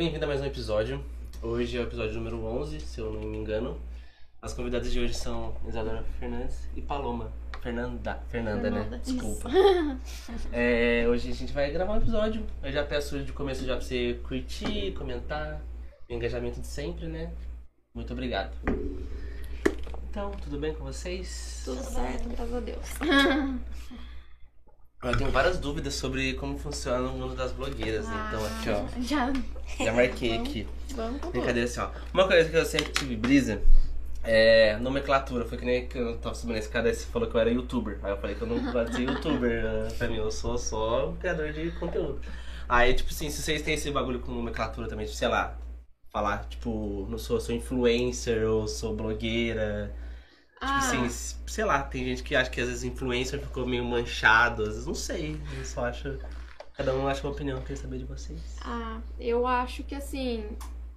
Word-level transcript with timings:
bem-vindo 0.00 0.24
a 0.24 0.28
mais 0.28 0.40
um 0.40 0.46
episódio. 0.46 1.04
Hoje 1.42 1.76
é 1.76 1.80
o 1.80 1.82
episódio 1.82 2.14
número 2.14 2.42
11, 2.42 2.80
se 2.80 2.98
eu 2.98 3.12
não 3.12 3.20
me 3.20 3.36
engano. 3.36 3.78
As 4.40 4.54
convidadas 4.54 4.90
de 4.90 4.98
hoje 4.98 5.12
são 5.12 5.54
Isadora 5.68 6.02
Fernandes 6.18 6.66
e 6.74 6.80
Paloma. 6.80 7.30
Fernanda. 7.60 8.18
Fernanda, 8.30 8.70
né? 8.70 8.80
Fernanda, 8.80 8.98
Desculpa. 8.98 9.50
É, 10.54 11.04
hoje 11.06 11.28
a 11.28 11.34
gente 11.34 11.52
vai 11.52 11.70
gravar 11.70 11.92
um 11.92 11.98
episódio. 11.98 12.46
Eu 12.62 12.72
já 12.72 12.82
peço 12.82 13.22
de 13.22 13.30
começo 13.34 13.66
já 13.66 13.76
pra 13.76 13.84
você 13.84 14.18
curtir, 14.26 14.92
comentar. 14.92 15.60
O 16.08 16.14
engajamento 16.14 16.62
de 16.62 16.66
sempre, 16.66 17.06
né? 17.06 17.30
Muito 17.94 18.14
obrigado. 18.14 18.56
Então, 20.08 20.30
tudo 20.30 20.58
bem 20.58 20.72
com 20.72 20.82
vocês? 20.82 21.60
Tudo 21.62 21.82
certo, 21.82 22.26
graças 22.30 22.54
a 22.54 22.60
Deus. 22.60 22.86
Eu 25.02 25.16
tenho 25.16 25.30
várias 25.30 25.58
dúvidas 25.58 25.94
sobre 25.94 26.34
como 26.34 26.58
funciona 26.58 27.08
o 27.08 27.12
mundo 27.16 27.34
das 27.34 27.52
blogueiras. 27.52 28.04
Então, 28.06 28.44
aqui, 28.44 28.68
ó. 28.70 28.76
Ah, 28.84 29.00
Já. 29.00 29.32
Já 29.84 29.92
marquei 29.94 30.30
Vamos- 30.32 30.48
aqui. 30.48 30.66
Vamos 30.94 31.12
com 31.12 31.18
tudo. 31.20 31.32
Brincadeira 31.32 31.68
assim, 31.68 31.80
ó. 31.80 31.88
Uma 32.12 32.26
coisa 32.28 32.50
que 32.50 32.56
eu 32.56 32.66
sempre 32.66 32.92
tive 32.92 33.16
brisa 33.16 33.62
é 34.22 34.76
nomenclatura. 34.76 35.46
Foi 35.46 35.56
que 35.56 35.64
nem 35.64 35.86
que 35.88 35.96
eu 35.96 36.18
tava 36.18 36.34
subindo 36.34 36.56
esse 36.58 36.68
cara 36.68 36.90
e 36.90 36.94
você 36.94 37.06
falou 37.06 37.30
que 37.30 37.34
eu 37.34 37.40
era 37.40 37.50
youtuber. 37.50 37.98
Aí 38.02 38.10
eu 38.10 38.18
falei 38.18 38.36
que 38.36 38.42
eu 38.42 38.48
não 38.48 38.72
gosto 38.72 38.90
de 38.90 38.96
ser 38.96 39.02
youtuber. 39.08 39.62
né? 39.62 39.88
Pra 39.96 40.06
mim, 40.08 40.16
eu 40.16 40.30
sou 40.30 40.58
só 40.58 41.08
um 41.08 41.16
criador 41.16 41.50
de 41.52 41.70
conteúdo. 41.72 42.20
Aí, 42.68 42.92
tipo 42.92 43.10
assim, 43.10 43.30
se 43.30 43.40
vocês 43.40 43.62
têm 43.62 43.74
esse 43.74 43.90
bagulho 43.90 44.20
com 44.20 44.32
nomenclatura 44.32 44.86
também, 44.86 45.06
tipo, 45.06 45.16
sei 45.16 45.28
lá, 45.28 45.56
falar, 46.12 46.44
tipo, 46.48 47.06
não 47.08 47.16
sou, 47.16 47.40
sou 47.40 47.54
influencer 47.54 48.46
ou 48.46 48.68
sou 48.68 48.94
blogueira. 48.94 49.94
Tipo 50.60 50.72
Ah, 50.72 50.78
assim, 50.78 51.08
sei 51.46 51.64
lá, 51.64 51.82
tem 51.82 52.04
gente 52.04 52.22
que 52.22 52.36
acha 52.36 52.50
que 52.50 52.60
às 52.60 52.68
vezes 52.68 52.84
influencer 52.84 53.40
ficou 53.40 53.66
meio 53.66 53.84
manchado, 53.84 54.62
às 54.62 54.68
vezes 54.68 54.86
não 54.86 54.94
sei. 54.94 55.40
Eu 55.56 55.64
só 55.64 55.86
acho. 55.86 56.18
Cada 56.74 56.94
um 56.94 57.06
acha 57.08 57.26
uma 57.26 57.32
opinião, 57.32 57.56
eu 57.58 57.62
queria 57.62 57.76
saber 57.80 57.98
de 57.98 58.04
vocês. 58.04 58.38
ah, 58.62 59.00
eu 59.18 59.46
acho 59.46 59.82
que 59.84 59.94
assim, 59.94 60.44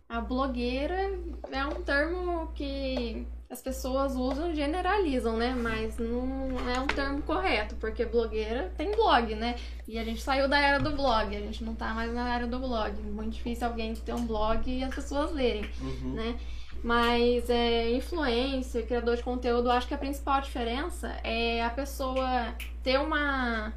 a 0.08 0.22
blogueira 0.22 1.18
é 1.52 1.66
um 1.66 1.82
termo 1.82 2.52
que 2.56 3.26
as 3.50 3.62
pessoas 3.62 4.16
usam 4.16 4.52
e 4.52 4.56
generalizam, 4.56 5.38
né? 5.38 5.54
Mas 5.54 5.98
não 5.98 6.58
é 6.70 6.80
um 6.80 6.88
termo 6.88 7.22
correto, 7.22 7.76
porque 7.76 8.06
blogueira 8.06 8.72
tem 8.78 8.92
blog, 8.96 9.36
né? 9.36 9.56
E 9.88 9.98
a 10.00 10.04
gente 10.04 10.22
saiu 10.22 10.48
da 10.50 10.58
era 10.60 10.80
do 10.80 10.92
blog, 10.96 11.36
a 11.36 11.40
gente 11.40 11.64
não 11.64 11.76
tá 11.76 11.94
mais 11.94 12.14
na 12.14 12.34
era 12.36 12.48
do 12.48 12.60
blog. 12.60 12.94
Muito 13.02 13.34
difícil 13.34 13.68
alguém 13.68 13.94
ter 13.94 14.14
um 14.14 14.26
blog 14.26 14.70
e 14.70 14.84
as 14.84 14.94
pessoas 14.94 15.32
lerem. 15.32 15.66
Uhum. 15.82 16.14
né? 16.14 16.40
Mas 16.84 17.50
é, 17.50 17.92
influencer, 17.92 18.86
criador 18.86 19.16
de 19.16 19.24
conteúdo, 19.24 19.72
acho 19.72 19.88
que 19.88 19.94
a 19.94 19.98
principal 19.98 20.42
diferença 20.42 21.08
é 21.24 21.64
a 21.64 21.70
pessoa 21.70 22.54
ter 22.84 23.00
uma 23.00 23.74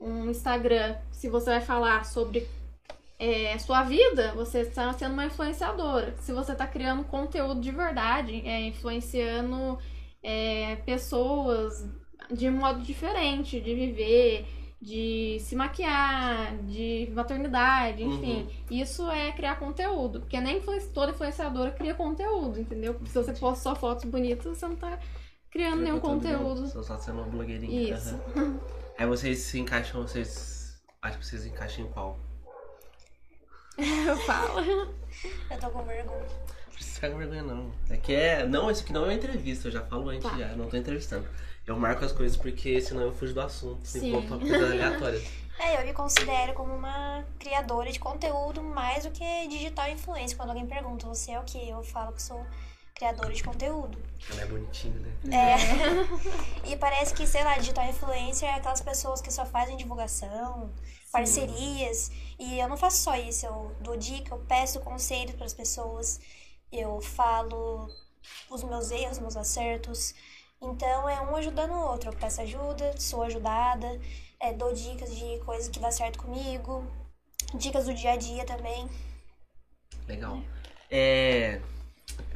um 0.00 0.28
Instagram, 0.28 0.96
se 1.10 1.28
você 1.28 1.50
vai 1.50 1.60
falar 1.60 2.04
sobre 2.04 2.46
é, 3.18 3.56
sua 3.58 3.82
vida, 3.82 4.32
você 4.34 4.60
está 4.60 4.92
sendo 4.92 5.12
uma 5.12 5.26
influenciadora. 5.26 6.14
Se 6.18 6.32
você 6.32 6.52
está 6.52 6.66
criando 6.66 7.04
conteúdo 7.04 7.60
de 7.60 7.70
verdade, 7.70 8.42
é, 8.46 8.66
influenciando 8.66 9.78
é, 10.22 10.76
pessoas 10.84 11.88
de 12.30 12.50
modo 12.50 12.82
diferente 12.82 13.60
de 13.60 13.74
viver, 13.74 14.46
de 14.84 15.38
se 15.40 15.56
maquiar, 15.56 16.54
de 16.58 17.10
maternidade, 17.14 18.04
enfim. 18.04 18.46
Isso 18.70 19.10
é 19.10 19.32
criar 19.32 19.56
conteúdo. 19.56 20.20
Porque 20.20 20.38
nem 20.38 20.60
toda 20.92 21.10
influenciadora 21.10 21.70
cria 21.70 21.94
conteúdo, 21.94 22.60
entendeu? 22.60 22.92
Porque 22.92 23.08
se 23.08 23.14
você 23.14 23.32
posta 23.32 23.62
só 23.62 23.74
fotos 23.74 24.04
bonitas, 24.04 24.44
você 24.44 24.68
não 24.68 24.76
tá 24.76 24.98
criando 25.50 25.80
nenhum 25.80 25.98
conteúdo. 25.98 26.68
Só 26.68 26.82
só 26.82 26.98
sendo 26.98 27.22
uma 27.22 27.28
blogueirinha. 27.28 27.94
Isso. 27.94 28.14
Aham. 28.36 28.60
Aí 28.98 29.06
vocês 29.06 29.38
se 29.38 29.58
encaixam, 29.58 30.02
vocês. 30.02 30.78
Acho 31.00 31.18
que 31.18 31.26
vocês 31.26 31.46
encaixam 31.46 31.86
em 31.86 31.88
qual? 31.88 32.20
Eu 33.78 34.16
falo. 34.18 34.60
Eu 35.50 35.58
tô 35.60 35.70
com 35.70 35.82
vergonha. 35.82 36.20
Não 36.20 36.72
precisa 36.74 36.94
ficar 36.96 37.10
com 37.10 37.16
vergonha, 37.18 37.42
não. 37.42 37.72
É 37.88 37.96
que 37.96 38.12
é. 38.14 38.46
Não, 38.46 38.70
isso 38.70 38.82
aqui 38.82 38.92
não 38.92 39.04
é 39.04 39.04
uma 39.06 39.14
entrevista, 39.14 39.68
eu 39.68 39.72
já 39.72 39.80
falo 39.82 40.10
antes 40.10 40.30
Tá. 40.30 40.36
já, 40.36 40.48
não 40.54 40.68
tô 40.68 40.76
entrevistando. 40.76 41.26
Eu 41.66 41.78
marco 41.78 42.04
as 42.04 42.12
coisas 42.12 42.36
porque 42.36 42.80
senão 42.80 43.02
eu 43.02 43.12
fujo 43.12 43.32
do 43.32 43.40
assunto. 43.40 43.86
Sim. 43.86 44.12
for 44.12 44.22
pra 44.24 44.38
coisa 44.38 44.66
aleatória. 44.66 45.22
É, 45.56 45.80
eu 45.80 45.86
me 45.86 45.92
considero 45.92 46.52
como 46.52 46.74
uma 46.74 47.24
criadora 47.38 47.90
de 47.90 48.00
conteúdo 48.00 48.60
mais 48.60 49.04
do 49.04 49.12
que 49.12 49.46
digital 49.46 49.88
influencer. 49.88 50.36
Quando 50.36 50.48
alguém 50.48 50.66
pergunta, 50.66 51.06
você 51.06 51.30
é 51.30 51.38
o 51.38 51.44
quê? 51.44 51.66
Eu 51.68 51.82
falo 51.84 52.12
que 52.12 52.20
sou 52.20 52.44
criadora 52.94 53.32
de 53.32 53.42
conteúdo. 53.42 53.98
Ela 54.30 54.42
é 54.42 54.46
bonitinha, 54.46 54.98
né? 54.98 55.12
É. 55.30 56.68
e 56.70 56.76
parece 56.76 57.14
que, 57.14 57.26
sei 57.26 57.44
lá, 57.44 57.56
digital 57.58 57.88
influencer 57.88 58.48
é 58.48 58.54
aquelas 58.54 58.80
pessoas 58.80 59.20
que 59.20 59.32
só 59.32 59.44
fazem 59.46 59.76
divulgação, 59.76 60.72
parcerias. 61.12 62.10
E 62.38 62.58
eu 62.58 62.68
não 62.68 62.76
faço 62.76 63.02
só 63.02 63.16
isso. 63.16 63.46
Eu 63.46 63.76
dou 63.80 63.96
dica, 63.96 64.34
eu 64.34 64.38
peço 64.48 64.80
conselho 64.80 65.34
para 65.34 65.46
as 65.46 65.54
pessoas. 65.54 66.20
Eu 66.72 67.00
falo 67.00 67.88
os 68.50 68.62
meus 68.64 68.90
erros, 68.90 69.18
meus 69.18 69.36
acertos. 69.36 70.14
Então 70.64 71.08
é 71.08 71.20
um 71.20 71.36
ajudando 71.36 71.72
o 71.72 71.90
outro. 71.90 72.10
Eu 72.10 72.16
peço 72.16 72.40
ajuda, 72.40 72.94
sou 72.98 73.22
ajudada, 73.22 74.00
é, 74.40 74.52
dou 74.52 74.72
dicas 74.72 75.14
de 75.14 75.38
coisas 75.44 75.68
que 75.68 75.78
dá 75.78 75.90
certo 75.90 76.18
comigo, 76.18 76.84
dicas 77.54 77.86
do 77.86 77.94
dia 77.94 78.12
a 78.12 78.16
dia 78.16 78.44
também. 78.44 78.88
Legal. 80.08 80.40
É. 80.90 81.60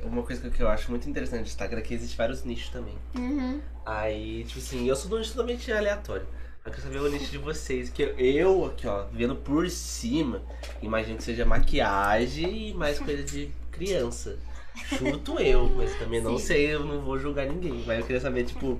Uma 0.03 0.23
coisa 0.23 0.49
que 0.51 0.63
eu 0.63 0.69
acho 0.69 0.91
muito 0.91 1.09
interessante 1.09 1.43
do 1.43 1.47
Instagram 1.47 1.81
é 1.81 1.83
que 1.83 1.95
existe 1.95 2.17
vários 2.17 2.45
nichos 2.45 2.71
também. 2.71 2.97
Uhum. 3.17 3.61
Aí, 3.85 4.45
tipo 4.45 4.59
assim, 4.59 4.87
eu 4.87 4.97
sou 4.97 5.09
de 5.09 5.15
um 5.15 5.19
nicho 5.19 5.33
totalmente 5.33 5.71
aleatório. 5.73 6.27
Eu 6.65 6.71
quero 6.71 6.83
saber 6.83 6.99
o 6.99 7.09
nicho 7.09 7.31
de 7.31 7.39
vocês. 7.39 7.89
Que 7.89 8.03
eu, 8.19 8.67
aqui, 8.67 8.87
ó, 8.87 9.05
vendo 9.13 9.37
por 9.37 9.69
cima, 9.71 10.43
imagino 10.83 11.17
que 11.17 11.23
seja 11.23 11.45
maquiagem 11.45 12.69
e 12.69 12.75
mais 12.75 12.99
coisa 12.99 13.23
de 13.23 13.51
criança. 13.71 14.39
Chuto 14.87 15.39
eu, 15.39 15.69
mas 15.77 15.95
também 15.99 16.21
não 16.21 16.39
Sim. 16.39 16.47
sei, 16.47 16.75
eu 16.75 16.85
não 16.85 17.01
vou 17.01 17.19
julgar 17.19 17.47
ninguém. 17.47 17.85
Mas 17.87 17.99
eu 17.99 18.07
queria 18.07 18.21
saber, 18.21 18.45
tipo, 18.45 18.79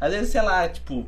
às 0.00 0.12
vezes, 0.12 0.30
sei 0.30 0.42
lá, 0.42 0.68
tipo. 0.68 1.06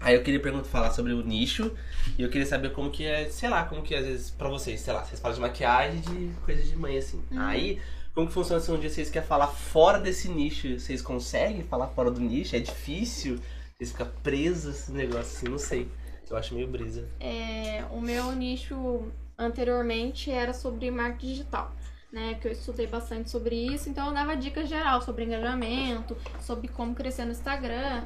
Aí 0.00 0.16
eu 0.16 0.22
queria 0.22 0.40
perguntar, 0.40 0.64
falar 0.68 0.90
sobre 0.90 1.12
o 1.12 1.22
nicho 1.22 1.70
e 2.18 2.22
eu 2.22 2.28
queria 2.28 2.46
saber 2.46 2.72
como 2.72 2.90
que 2.90 3.06
é, 3.06 3.28
sei 3.30 3.48
lá, 3.48 3.64
como 3.64 3.82
que 3.82 3.94
é, 3.94 3.98
às 3.98 4.04
vezes, 4.04 4.30
pra 4.30 4.48
vocês, 4.48 4.80
sei 4.80 4.92
lá, 4.92 5.04
vocês 5.04 5.20
falam 5.20 5.34
de 5.36 5.40
maquiagem 5.40 6.00
de 6.00 6.30
coisa 6.44 6.60
de 6.60 6.74
mãe, 6.74 6.98
assim. 6.98 7.22
Aí, 7.36 7.80
como 8.12 8.26
que 8.26 8.32
funciona 8.32 8.60
se 8.60 8.70
um 8.72 8.80
dia 8.80 8.90
vocês 8.90 9.08
querem 9.08 9.28
falar 9.28 9.46
fora 9.46 10.00
desse 10.00 10.28
nicho? 10.28 10.78
Vocês 10.78 11.00
conseguem 11.00 11.62
falar 11.62 11.86
fora 11.86 12.10
do 12.10 12.20
nicho? 12.20 12.56
É 12.56 12.58
difícil? 12.58 13.38
Vocês 13.76 13.92
ficam 13.92 14.08
presos 14.24 14.88
nesse 14.88 14.92
negócio 14.92 15.20
assim? 15.20 15.48
Não 15.48 15.58
sei. 15.58 15.88
Eu 16.28 16.36
acho 16.36 16.54
meio 16.54 16.66
brisa. 16.66 17.06
É, 17.20 17.84
o 17.90 18.00
meu 18.00 18.32
nicho 18.32 19.02
anteriormente 19.38 20.30
era 20.30 20.52
sobre 20.52 20.90
marketing 20.90 21.26
digital, 21.26 21.72
né? 22.12 22.34
Que 22.40 22.48
eu 22.48 22.52
estudei 22.52 22.86
bastante 22.86 23.30
sobre 23.30 23.56
isso, 23.56 23.88
então 23.88 24.08
eu 24.08 24.12
dava 24.12 24.36
dicas 24.36 24.68
geral 24.68 25.00
sobre 25.00 25.24
engajamento, 25.24 26.16
sobre 26.40 26.68
como 26.68 26.94
crescer 26.94 27.24
no 27.24 27.32
Instagram. 27.32 28.02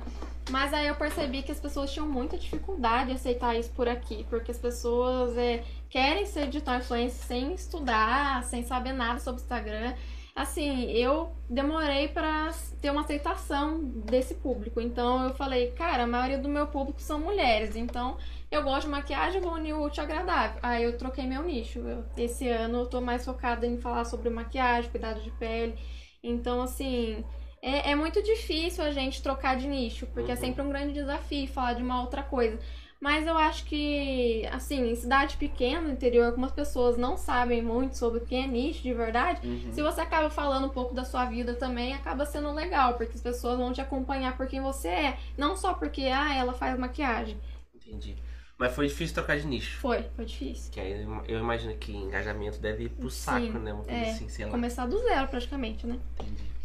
Mas 0.48 0.72
aí 0.72 0.86
eu 0.86 0.94
percebi 0.94 1.42
que 1.42 1.50
as 1.50 1.58
pessoas 1.58 1.92
tinham 1.92 2.06
muita 2.06 2.38
dificuldade 2.38 3.10
em 3.10 3.14
aceitar 3.14 3.58
isso 3.58 3.70
por 3.72 3.88
aqui, 3.88 4.24
porque 4.30 4.52
as 4.52 4.58
pessoas 4.58 5.36
é, 5.36 5.64
querem 5.90 6.24
ser 6.24 6.46
digital 6.46 6.78
influencer 6.78 7.26
sem 7.26 7.52
estudar, 7.52 8.44
sem 8.44 8.64
saber 8.64 8.92
nada 8.92 9.18
sobre 9.18 9.40
Instagram. 9.40 9.92
Assim, 10.36 10.90
eu 10.92 11.32
demorei 11.48 12.08
pra 12.08 12.50
ter 12.80 12.90
uma 12.90 13.00
aceitação 13.00 13.80
desse 13.82 14.34
público. 14.34 14.80
Então 14.80 15.24
eu 15.24 15.34
falei, 15.34 15.72
cara, 15.72 16.04
a 16.04 16.06
maioria 16.06 16.38
do 16.38 16.48
meu 16.48 16.66
público 16.66 17.00
são 17.00 17.18
mulheres, 17.18 17.74
então 17.74 18.18
eu 18.50 18.62
gosto 18.62 18.82
de 18.82 18.88
maquiagem, 18.88 19.40
vou 19.40 19.52
unir 19.54 19.74
o 19.74 19.82
útil 19.84 20.02
agradável. 20.02 20.58
Aí 20.62 20.84
eu 20.84 20.96
troquei 20.96 21.26
meu 21.26 21.42
nicho. 21.42 21.80
Eu- 21.80 22.04
esse 22.16 22.48
ano 22.48 22.78
eu 22.80 22.86
tô 22.86 23.00
mais 23.00 23.24
focada 23.24 23.66
em 23.66 23.78
falar 23.78 24.04
sobre 24.04 24.30
maquiagem, 24.30 24.90
cuidado 24.90 25.20
de 25.20 25.30
pele. 25.32 25.76
Então, 26.22 26.62
assim, 26.62 27.24
é, 27.62 27.91
é 27.91 27.94
muito 27.94 28.22
difícil 28.22 28.82
a 28.84 28.91
gente 28.92 29.22
trocar 29.22 29.56
de 29.56 29.66
nicho, 29.66 30.06
porque 30.15 30.30
é 30.30 30.34
Uhum. 30.34 30.41
sempre 30.41 30.62
um 30.62 30.68
grande 30.68 30.92
desafio 30.92 31.47
falar 31.48 31.74
de 31.74 31.82
uma 31.82 32.00
outra 32.00 32.22
coisa. 32.22 32.59
Mas 32.98 33.26
eu 33.26 33.36
acho 33.36 33.65
que, 33.66 34.47
assim, 34.50 34.91
em 34.91 34.97
cidade 34.97 35.36
pequena, 35.36 35.82
no 35.82 35.91
interior, 35.92 36.32
como 36.32 36.47
as 36.47 36.53
pessoas 36.53 36.97
não 36.97 37.16
sabem 37.18 37.60
muito 37.62 37.97
sobre 37.98 38.21
o 38.21 38.24
que 38.24 38.34
é 38.34 38.47
nicho 38.47 38.82
de 38.82 38.94
verdade, 38.94 39.47
Uhum. 39.47 39.71
se 39.71 39.82
você 39.82 40.00
acaba 40.00 40.30
falando 40.30 40.66
um 40.66 40.71
pouco 40.71 40.94
da 40.94 41.04
sua 41.04 41.26
vida 41.26 41.54
também, 41.54 41.92
acaba 41.92 42.24
sendo 42.24 42.50
legal, 42.53 42.94
porque 42.94 43.12
as 43.15 43.21
pessoas 43.21 43.59
vão 43.59 43.71
te 43.72 43.82
acompanhar 43.82 44.34
por 44.36 44.47
quem 44.47 44.62
você 44.62 44.88
é, 44.88 45.18
não 45.36 45.56
só 45.56 45.74
porque, 45.74 46.04
ah, 46.04 46.34
ela 46.34 46.54
faz 46.54 46.78
maquiagem. 46.78 47.38
Entendi. 47.74 48.16
Mas 48.58 48.74
foi 48.74 48.88
difícil 48.88 49.14
trocar 49.14 49.38
de 49.38 49.47
nicho. 49.47 49.78
Foi, 49.80 50.03
foi 50.14 50.24
difícil. 50.24 50.72
Que 50.72 50.80
aí 50.80 51.06
eu 51.28 51.38
imagino 51.38 51.76
que 51.76 51.92
engajamento 51.92 52.58
deve 52.58 52.84
ir 52.84 52.88
pro 52.88 53.10
Sim, 53.10 53.16
saco, 53.18 53.58
né? 53.58 53.72
Uma 53.72 53.84
coisa 53.84 54.00
é. 54.00 54.10
assim, 54.10 54.28
sei 54.28 54.47
lá. 54.47 54.50
Começar 54.50 54.86
do 54.86 54.98
zero, 54.98 55.28
praticamente, 55.28 55.86
né? 55.86 55.98
Entendi. 56.14 56.56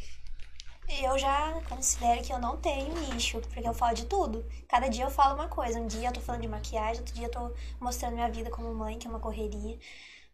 Eu 1.04 1.18
já 1.18 1.62
considero 1.70 2.22
que 2.22 2.34
eu 2.34 2.40
não 2.40 2.58
tenho 2.58 2.94
nicho, 3.14 3.40
porque 3.40 3.68
eu 3.68 3.74
falo 3.74 3.94
de 3.94 4.06
tudo. 4.06 4.46
Cada 4.68 4.88
dia 4.90 5.06
eu 5.06 5.12
falo 5.12 5.36
uma 5.36 5.48
coisa. 5.48 5.80
Um 5.80 5.88
dia 5.88 6.10
eu 6.10 6.14
tô 6.14 6.20
falando 6.22 6.42
de 6.42 6.48
maquiagem, 6.48 7.00
outro 7.00 7.14
dia 7.14 7.28
eu 7.28 7.32
tô 7.32 7.52
mostrando 7.80 8.14
minha 8.14 8.30
vida 8.30 8.50
como 8.50 8.74
mãe, 8.74 8.98
que 8.98 9.08
é 9.08 9.10
uma 9.10 9.20
correria. 9.20 9.78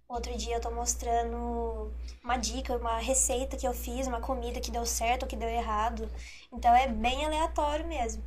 Outro 0.08 0.36
dia 0.38 0.56
eu 0.56 0.62
tô 0.62 0.72
mostrando 0.72 1.92
uma 2.24 2.38
dica, 2.38 2.78
uma 2.78 2.98
receita 2.98 3.58
que 3.58 3.68
eu 3.68 3.74
fiz, 3.74 4.08
uma 4.08 4.22
comida 4.22 4.60
que 4.60 4.72
deu 4.72 4.86
certo 4.86 5.24
ou 5.24 5.28
que 5.28 5.36
deu 5.36 5.50
errado. 5.50 6.10
Então 6.52 6.74
é 6.74 6.88
bem 6.88 7.26
aleatório 7.26 7.86
mesmo. 7.86 8.24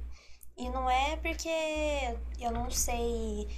E 0.61 0.69
não 0.69 0.91
é 0.91 1.17
porque 1.17 1.49
eu 2.39 2.51
não 2.51 2.71
sei, 2.71 3.49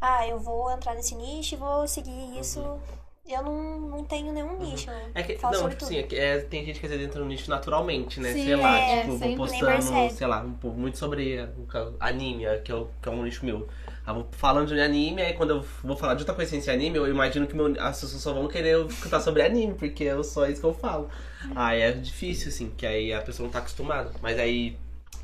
ah, 0.00 0.26
eu 0.26 0.40
vou 0.40 0.68
entrar 0.72 0.92
nesse 0.96 1.14
nicho 1.14 1.54
e 1.54 1.56
vou 1.56 1.86
seguir 1.86 2.36
isso 2.36 2.80
Eu 3.24 3.42
não, 3.44 3.80
não 3.80 4.04
tenho 4.04 4.32
nenhum 4.32 4.58
nicho. 4.58 4.90
eu 4.90 4.96
É 5.14 5.22
que, 5.22 5.38
não, 5.40 5.68
tipo 5.68 5.84
assim, 5.84 5.98
é 5.98 6.02
que, 6.02 6.16
é, 6.16 6.40
tem 6.40 6.64
gente 6.64 6.80
que 6.80 6.86
às 6.86 6.90
vezes 6.90 7.06
entra 7.06 7.20
no 7.20 7.26
nicho 7.26 7.48
naturalmente, 7.48 8.18
né? 8.18 8.32
Sim, 8.32 8.44
sei 8.44 8.56
lá, 8.56 8.76
é, 8.76 9.02
tipo, 9.02 9.16
vou 9.18 9.36
postando, 9.36 10.10
sei 10.10 10.26
lá, 10.26 10.40
um 10.40 10.54
pouco 10.54 10.76
muito 10.76 10.98
sobre 10.98 11.48
anime, 12.00 12.44
eh, 12.44 12.58
que 12.58 12.72
é, 12.72 12.74
o, 12.74 12.88
que 13.00 13.08
é 13.08 13.12
um 13.12 13.22
nicho 13.22 13.44
meu. 13.44 13.68
Eu 14.04 14.14
vou 14.14 14.28
falando 14.32 14.66
de 14.74 14.80
anime, 14.80 15.22
aí 15.22 15.34
quando 15.34 15.50
eu 15.50 15.64
vou 15.84 15.96
falar 15.96 16.14
de 16.14 16.22
outra 16.22 16.34
coisa 16.34 16.50
sem 16.50 16.60
ser 16.60 16.72
anime, 16.72 16.96
eu 16.96 17.06
imagino 17.06 17.46
que 17.46 17.54
meu, 17.54 17.66
as 17.78 18.00
pessoas 18.00 18.20
só 18.20 18.32
vão 18.32 18.48
querer 18.48 18.84
escutar 18.86 19.20
sobre 19.20 19.42
anime, 19.42 19.74
porque 19.74 20.04
é 20.04 20.20
só 20.24 20.48
isso 20.48 20.60
que 20.60 20.66
eu 20.66 20.74
falo. 20.74 21.08
Aí 21.54 21.82
é 21.82 21.92
difícil, 21.92 22.48
assim, 22.48 22.72
que 22.76 22.84
aí 22.84 23.12
a 23.12 23.20
pessoa 23.20 23.44
não 23.46 23.52
tá 23.52 23.60
acostumada. 23.60 24.10
Mas 24.20 24.40
aí 24.40 24.76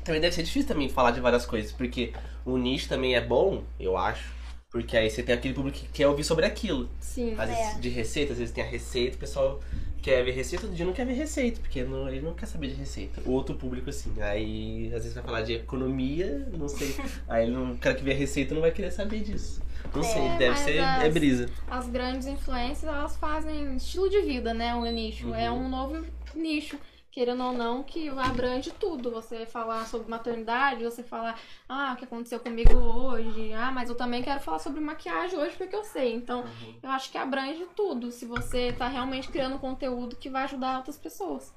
também 0.05 0.21
deve 0.21 0.33
ser 0.35 0.43
difícil 0.43 0.67
também 0.67 0.87
falar 0.87 1.11
de 1.11 1.19
várias 1.19 1.45
coisas, 1.45 1.71
porque 1.73 2.13
o 2.45 2.57
nicho 2.57 2.87
também 2.87 3.15
é 3.15 3.21
bom, 3.21 3.63
eu 3.79 3.97
acho. 3.97 4.33
Porque 4.71 4.95
aí 4.97 5.09
você 5.09 5.23
tem 5.23 5.33
aquele 5.33 5.53
público 5.53 5.77
que 5.79 5.87
quer 5.87 6.07
ouvir 6.07 6.23
sobre 6.25 6.45
aquilo. 6.45 6.89
Sim. 6.99 7.33
Às 7.37 7.49
vezes 7.49 7.75
É. 7.75 7.79
de 7.79 7.89
receita, 7.89 8.33
às 8.33 8.39
vezes 8.39 8.53
tem 8.53 8.63
a 8.63 8.67
receita, 8.67 9.15
o 9.15 9.19
pessoal 9.19 9.61
quer 10.01 10.23
ver 10.23 10.31
receita, 10.31 10.65
outro 10.65 10.75
dia 10.75 10.85
não 10.85 10.91
quer 10.93 11.05
ver 11.05 11.13
receita, 11.13 11.59
porque 11.61 11.83
não- 11.83 12.07
ele 12.09 12.19
não 12.21 12.33
quer 12.33 12.45
saber 12.45 12.67
de 12.67 12.73
receita. 12.75 13.21
O 13.25 13.31
outro 13.31 13.55
público, 13.55 13.89
assim, 13.89 14.11
aí 14.21 14.87
às 14.87 15.01
vezes 15.03 15.13
vai 15.13 15.23
falar 15.23 15.41
de 15.43 15.53
economia, 15.53 16.47
não 16.51 16.67
sei. 16.67 16.93
aí 17.27 17.43
ele 17.45 17.53
não, 17.53 17.71
o 17.71 17.77
cara 17.77 17.95
que 17.95 18.03
vê 18.03 18.11
a 18.11 18.15
receita 18.15 18.53
não 18.53 18.61
vai 18.61 18.71
querer 18.71 18.91
saber 18.91 19.21
disso. 19.21 19.61
Não 19.95 20.03
sei, 20.03 20.21
É, 20.23 20.37
deve 20.37 20.49
mas 20.51 20.59
ser 20.59 20.79
as- 20.79 21.03
é 21.05 21.09
brisa. 21.09 21.49
As 21.69 21.87
grandes 21.87 22.27
influências, 22.27 22.83
elas 22.83 23.15
fazem 23.15 23.75
estilo 23.77 24.09
de 24.09 24.21
vida, 24.21 24.53
né? 24.53 24.75
Um 24.75 24.91
nicho. 24.91 25.33
É 25.33 25.49
Uhum. 25.49 25.65
um 25.65 25.69
novo 25.69 26.05
nicho. 26.35 26.77
Querendo 27.15 27.45
ou 27.45 27.53
não, 27.53 27.81
que 27.81 28.09
abrange 28.09 28.71
tudo. 28.71 29.09
Você 29.09 29.45
falar 29.45 29.85
sobre 29.85 30.09
maternidade, 30.09 30.83
você 30.83 31.01
falar, 31.01 31.39
ah, 31.69 31.93
o 31.93 31.95
que 31.95 32.03
aconteceu 32.03 32.41
comigo 32.41 32.75
hoje. 32.77 33.53
Ah, 33.53 33.71
mas 33.71 33.89
eu 33.89 33.95
também 33.95 34.21
quero 34.21 34.41
falar 34.41 34.59
sobre 34.59 34.81
maquiagem 34.81 35.39
hoje 35.39 35.55
porque 35.55 35.73
eu 35.73 35.85
sei. 35.85 36.13
Então, 36.13 36.41
Uhum. 36.41 36.75
eu 36.83 36.89
acho 36.89 37.09
que 37.09 37.17
abrange 37.17 37.65
tudo. 37.73 38.11
Se 38.11 38.25
você 38.25 38.73
tá 38.73 38.89
realmente 38.89 39.29
criando 39.29 39.57
conteúdo 39.57 40.17
que 40.17 40.29
vai 40.29 40.43
ajudar 40.43 40.75
outras 40.79 40.97
pessoas. 40.97 41.53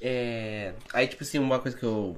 É, 0.00 0.74
aí, 0.94 1.06
tipo 1.06 1.22
assim, 1.22 1.38
uma 1.38 1.58
coisa 1.58 1.76
que 1.76 1.84
eu. 1.84 2.16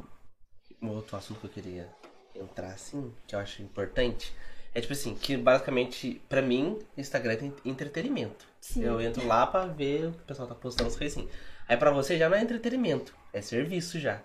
Um 0.81 0.91
outro 0.91 1.17
assunto 1.17 1.41
que 1.41 1.47
eu 1.47 1.51
queria 1.51 1.89
entrar, 2.37 2.69
assim, 2.69 3.13
que 3.27 3.35
eu 3.35 3.41
acho 3.41 3.63
importante, 3.63 4.33
é 4.73 4.81
tipo 4.81 4.93
assim, 4.93 5.17
que 5.17 5.37
basicamente, 5.37 6.23
pra 6.29 6.41
mim, 6.41 6.79
Instagram 6.97 7.37
tem 7.37 7.55
entretenimento. 7.65 8.47
Sim. 8.61 8.85
Eu 8.85 9.01
entro 9.01 9.27
lá 9.27 9.45
pra 9.45 9.67
ver 9.67 10.07
o 10.07 10.13
que 10.13 10.23
o 10.23 10.25
pessoal 10.27 10.47
tá 10.47 10.55
postando 10.55 10.89
as 10.89 10.97
coisas 10.97 11.19
assim. 11.19 11.29
Aí 11.71 11.77
pra 11.77 11.93
você 11.93 12.19
já 12.19 12.29
não 12.29 12.37
é 12.37 12.43
entretenimento, 12.43 13.15
é 13.33 13.41
serviço 13.41 14.01
já. 14.01 14.21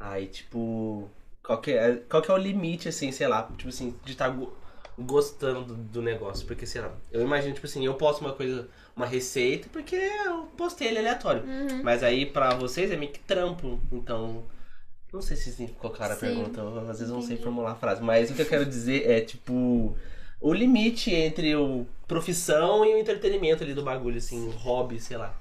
Aí, 0.00 0.26
tipo, 0.26 1.10
qual 1.42 1.60
que 1.60 1.72
é, 1.72 1.96
qual 2.08 2.22
que 2.22 2.30
é 2.30 2.34
o 2.34 2.38
limite, 2.38 2.88
assim, 2.88 3.12
sei 3.12 3.28
lá, 3.28 3.42
tipo 3.54 3.68
assim, 3.68 3.94
de 4.02 4.12
estar 4.12 4.34
gostando 4.98 5.62
do, 5.62 5.74
do 5.74 6.00
negócio? 6.00 6.46
Porque, 6.46 6.64
sei 6.64 6.80
lá, 6.80 6.90
eu 7.12 7.20
imagino, 7.20 7.52
tipo 7.52 7.66
assim, 7.66 7.84
eu 7.84 7.92
posto 7.96 8.22
uma 8.22 8.32
coisa, 8.32 8.66
uma 8.96 9.04
receita, 9.04 9.68
porque 9.70 9.94
eu 9.94 10.46
postei 10.56 10.88
ele 10.88 11.00
aleatório. 11.00 11.42
Uhum. 11.42 11.82
Mas 11.82 12.02
aí 12.02 12.24
pra 12.24 12.54
vocês 12.54 12.90
é 12.90 12.96
meio 12.96 13.12
que 13.12 13.20
trampo, 13.20 13.78
então. 13.92 14.46
Não 15.12 15.20
sei 15.20 15.36
se 15.36 15.52
ficou 15.52 15.90
clara 15.90 16.14
a 16.14 16.16
Sim, 16.16 16.28
pergunta, 16.28 16.60
eu, 16.62 16.78
às 16.78 16.98
vezes 16.98 17.08
eu 17.10 17.16
não 17.16 17.20
sei 17.20 17.36
formular 17.36 17.72
a 17.72 17.74
frase, 17.74 18.02
mas 18.02 18.30
o 18.30 18.34
que 18.34 18.40
eu 18.40 18.46
quero 18.46 18.64
dizer 18.64 19.06
é, 19.06 19.20
tipo, 19.20 19.94
o 20.40 20.54
limite 20.54 21.12
entre 21.12 21.54
o 21.56 21.84
profissão 22.08 22.86
e 22.86 22.94
o 22.94 22.98
entretenimento 22.98 23.62
ali 23.62 23.74
do 23.74 23.82
bagulho, 23.82 24.16
assim, 24.16 24.48
o 24.48 24.50
hobby, 24.52 24.98
sei 24.98 25.18
lá. 25.18 25.38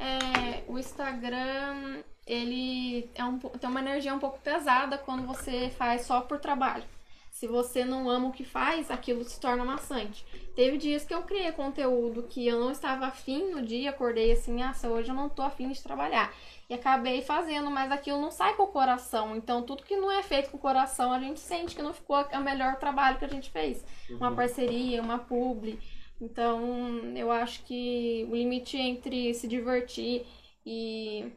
É, 0.00 0.64
o 0.66 0.78
Instagram, 0.78 2.02
ele 2.26 3.10
é 3.14 3.22
um, 3.22 3.38
tem 3.38 3.68
uma 3.68 3.80
energia 3.80 4.14
um 4.14 4.18
pouco 4.18 4.38
pesada 4.38 4.96
quando 4.96 5.26
você 5.26 5.68
faz 5.76 6.02
só 6.02 6.22
por 6.22 6.38
trabalho. 6.38 6.84
Se 7.30 7.46
você 7.46 7.84
não 7.84 8.10
ama 8.10 8.28
o 8.28 8.32
que 8.32 8.44
faz, 8.44 8.90
aquilo 8.90 9.22
se 9.24 9.38
torna 9.38 9.64
maçante. 9.64 10.24
Teve 10.56 10.78
dias 10.78 11.04
que 11.04 11.14
eu 11.14 11.22
criei 11.22 11.52
conteúdo 11.52 12.24
que 12.24 12.46
eu 12.46 12.58
não 12.58 12.70
estava 12.70 13.06
afim 13.06 13.50
no 13.50 13.62
dia, 13.62 13.90
acordei 13.90 14.32
assim, 14.32 14.62
ah, 14.62 14.74
hoje 14.84 15.10
eu 15.10 15.14
não 15.14 15.28
tô 15.28 15.42
afim 15.42 15.70
de 15.70 15.82
trabalhar. 15.82 16.34
E 16.68 16.74
acabei 16.74 17.22
fazendo, 17.22 17.70
mas 17.70 17.90
aquilo 17.92 18.20
não 18.20 18.30
sai 18.30 18.54
com 18.54 18.64
o 18.64 18.68
coração. 18.68 19.36
Então, 19.36 19.62
tudo 19.62 19.82
que 19.82 19.96
não 19.96 20.10
é 20.10 20.22
feito 20.22 20.50
com 20.50 20.56
o 20.56 20.60
coração, 20.60 21.12
a 21.12 21.18
gente 21.18 21.40
sente 21.40 21.74
que 21.74 21.82
não 21.82 21.92
ficou 21.92 22.16
o 22.22 22.40
melhor 22.40 22.76
trabalho 22.76 23.18
que 23.18 23.24
a 23.24 23.28
gente 23.28 23.50
fez. 23.50 23.84
Uma 24.10 24.32
parceria, 24.32 25.02
uma 25.02 25.18
publi. 25.18 25.78
Então, 26.20 27.16
eu 27.16 27.30
acho 27.32 27.64
que 27.64 28.26
o 28.30 28.34
limite 28.34 28.76
entre 28.76 29.32
se 29.34 29.48
divertir 29.48 30.26
e, 30.66 31.32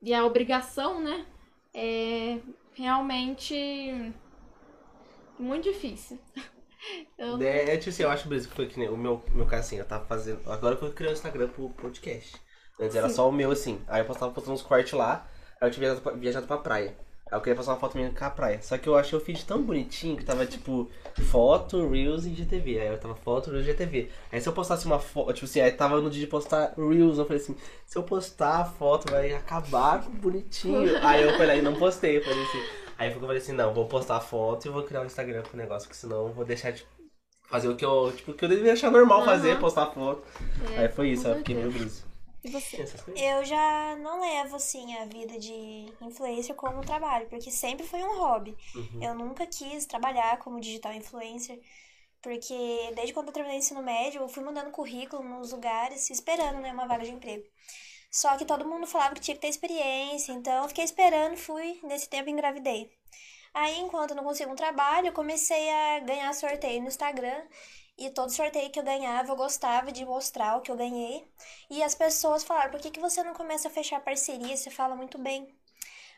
e 0.00 0.12
a 0.14 0.24
obrigação, 0.24 1.00
né? 1.00 1.26
É 1.74 2.38
realmente 2.74 3.54
muito 5.38 5.64
difícil. 5.64 6.18
Eu- 7.16 7.40
É, 7.40 7.76
tipo 7.76 7.90
assim, 7.90 8.02
eu 8.02 8.10
acho 8.10 8.28
brisa 8.28 8.48
que 8.48 8.54
foi 8.54 8.66
que 8.66 8.78
nem 8.78 8.88
o 8.88 8.96
meu, 8.96 9.22
meu 9.32 9.46
caso 9.46 9.62
assim, 9.62 9.76
eu 9.76 9.84
tava 9.84 10.04
fazendo. 10.06 10.40
Agora 10.50 10.76
que 10.76 10.82
eu 10.84 10.92
criei 10.92 11.12
o 11.12 11.14
Instagram 11.14 11.48
pro 11.48 11.70
podcast. 11.70 12.36
Antes 12.80 12.96
era 12.96 13.08
Sim. 13.08 13.14
só 13.14 13.28
o 13.28 13.32
meu, 13.32 13.52
assim. 13.52 13.80
Aí 13.86 14.00
eu 14.00 14.04
postava 14.06 14.32
postando 14.32 14.54
uns 14.54 14.62
cortes 14.62 14.92
lá, 14.92 15.28
aí 15.60 15.68
eu 15.68 15.72
tinha 15.72 15.80
viajado 15.80 16.00
pra, 16.02 16.12
viajado 16.12 16.46
pra 16.48 16.58
praia. 16.58 16.96
Aí 17.32 17.38
eu 17.38 17.40
queria 17.40 17.56
postar 17.56 17.72
uma 17.72 17.78
foto 17.78 17.96
minha 17.96 18.10
com 18.10 18.24
a 18.26 18.28
praia. 18.28 18.60
Só 18.60 18.76
que 18.76 18.86
eu 18.86 18.94
achei 18.94 19.16
o 19.16 19.20
feed 19.20 19.42
tão 19.46 19.62
bonitinho 19.62 20.18
que 20.18 20.24
tava 20.24 20.44
tipo 20.44 20.90
foto, 21.30 21.88
Reels 21.88 22.26
e 22.26 22.34
GTV. 22.34 22.78
Aí 22.78 22.88
eu 22.88 22.98
tava 22.98 23.14
foto, 23.14 23.50
Reels 23.50 23.64
e 23.64 23.70
GTV. 23.70 24.10
Aí 24.30 24.38
se 24.38 24.46
eu 24.46 24.52
postasse 24.52 24.84
uma 24.84 24.98
foto, 24.98 25.32
tipo 25.32 25.46
assim, 25.46 25.60
aí 25.60 25.72
tava 25.72 25.98
no 25.98 26.10
dia 26.10 26.20
de 26.20 26.26
postar 26.26 26.74
Reels, 26.76 27.16
eu 27.16 27.24
falei 27.24 27.42
assim, 27.42 27.56
se 27.86 27.96
eu 27.96 28.02
postar 28.02 28.60
a 28.60 28.64
foto 28.66 29.10
vai 29.10 29.32
acabar 29.32 30.02
bonitinho. 30.02 30.94
aí 31.02 31.22
eu 31.22 31.34
falei, 31.38 31.62
não 31.62 31.74
postei, 31.74 32.18
eu 32.18 32.22
falei 32.22 32.42
assim. 32.42 32.62
Aí 32.98 33.10
eu 33.10 33.18
falei 33.18 33.38
assim, 33.38 33.52
não, 33.52 33.72
vou 33.72 33.86
postar 33.86 34.18
a 34.18 34.20
foto 34.20 34.66
e 34.66 34.70
vou 34.70 34.82
criar 34.82 35.00
um 35.00 35.06
Instagram 35.06 35.40
pro 35.40 35.56
negócio, 35.56 35.88
porque 35.88 35.98
senão 35.98 36.26
eu 36.26 36.32
vou 36.34 36.44
deixar 36.44 36.70
de 36.70 36.84
fazer 37.48 37.68
o 37.68 37.76
que 37.76 37.84
eu, 37.84 38.12
tipo, 38.14 38.32
o 38.32 38.34
que 38.34 38.44
eu 38.44 38.48
deveria 38.50 38.74
achar 38.74 38.90
normal 38.90 39.24
fazer, 39.24 39.52
Aham. 39.52 39.60
postar 39.60 39.86
foto. 39.86 40.22
É, 40.76 40.80
aí 40.80 40.88
foi 40.90 41.08
isso, 41.08 41.26
eu 41.26 41.36
fiquei 41.36 41.56
meio 41.56 41.72
certeza. 41.72 42.11
E 42.44 42.50
você? 42.50 42.84
Eu 43.16 43.44
já 43.44 43.96
não 43.96 44.20
levo, 44.20 44.56
assim, 44.56 44.96
a 44.96 45.04
vida 45.04 45.38
de 45.38 45.86
influencer 46.00 46.54
como 46.56 46.78
um 46.78 46.84
trabalho, 46.84 47.28
porque 47.28 47.50
sempre 47.50 47.86
foi 47.86 48.02
um 48.02 48.18
hobby. 48.18 48.56
Uhum. 48.74 49.02
Eu 49.02 49.14
nunca 49.14 49.46
quis 49.46 49.86
trabalhar 49.86 50.38
como 50.38 50.60
digital 50.60 50.92
influencer, 50.92 51.60
porque 52.20 52.92
desde 52.96 53.14
quando 53.14 53.28
eu 53.28 53.32
terminei 53.32 53.58
o 53.58 53.60
ensino 53.60 53.82
médio, 53.82 54.22
eu 54.22 54.28
fui 54.28 54.42
mandando 54.42 54.70
currículo 54.70 55.22
nos 55.22 55.52
lugares, 55.52 56.10
esperando, 56.10 56.60
né, 56.60 56.72
uma 56.72 56.86
vaga 56.86 57.04
de 57.04 57.12
emprego. 57.12 57.44
Só 58.10 58.36
que 58.36 58.44
todo 58.44 58.68
mundo 58.68 58.86
falava 58.86 59.14
que 59.14 59.20
tinha 59.20 59.34
que 59.34 59.40
ter 59.40 59.48
experiência, 59.48 60.32
então 60.32 60.62
eu 60.62 60.68
fiquei 60.68 60.84
esperando, 60.84 61.36
fui, 61.36 61.80
nesse 61.82 62.08
tempo 62.08 62.28
engravidei. 62.28 62.90
Aí, 63.54 63.78
enquanto 63.80 64.10
eu 64.10 64.16
não 64.16 64.24
consigo 64.24 64.50
um 64.50 64.56
trabalho, 64.56 65.08
eu 65.08 65.12
comecei 65.12 65.70
a 65.70 66.00
ganhar 66.00 66.32
sorteio 66.34 66.80
no 66.80 66.88
Instagram. 66.88 67.42
E 67.96 68.10
todo 68.10 68.30
sorteio 68.30 68.70
que 68.70 68.78
eu 68.78 68.84
ganhava, 68.84 69.30
eu 69.32 69.36
gostava 69.36 69.92
de 69.92 70.04
mostrar 70.04 70.56
o 70.56 70.60
que 70.60 70.70
eu 70.70 70.76
ganhei. 70.76 71.26
E 71.70 71.82
as 71.82 71.94
pessoas 71.94 72.44
falaram, 72.44 72.70
por 72.70 72.80
que, 72.80 72.90
que 72.90 73.00
você 73.00 73.22
não 73.22 73.34
começa 73.34 73.68
a 73.68 73.70
fechar 73.70 74.00
parceria? 74.00 74.56
Você 74.56 74.70
fala 74.70 74.94
muito 74.96 75.18
bem. 75.18 75.48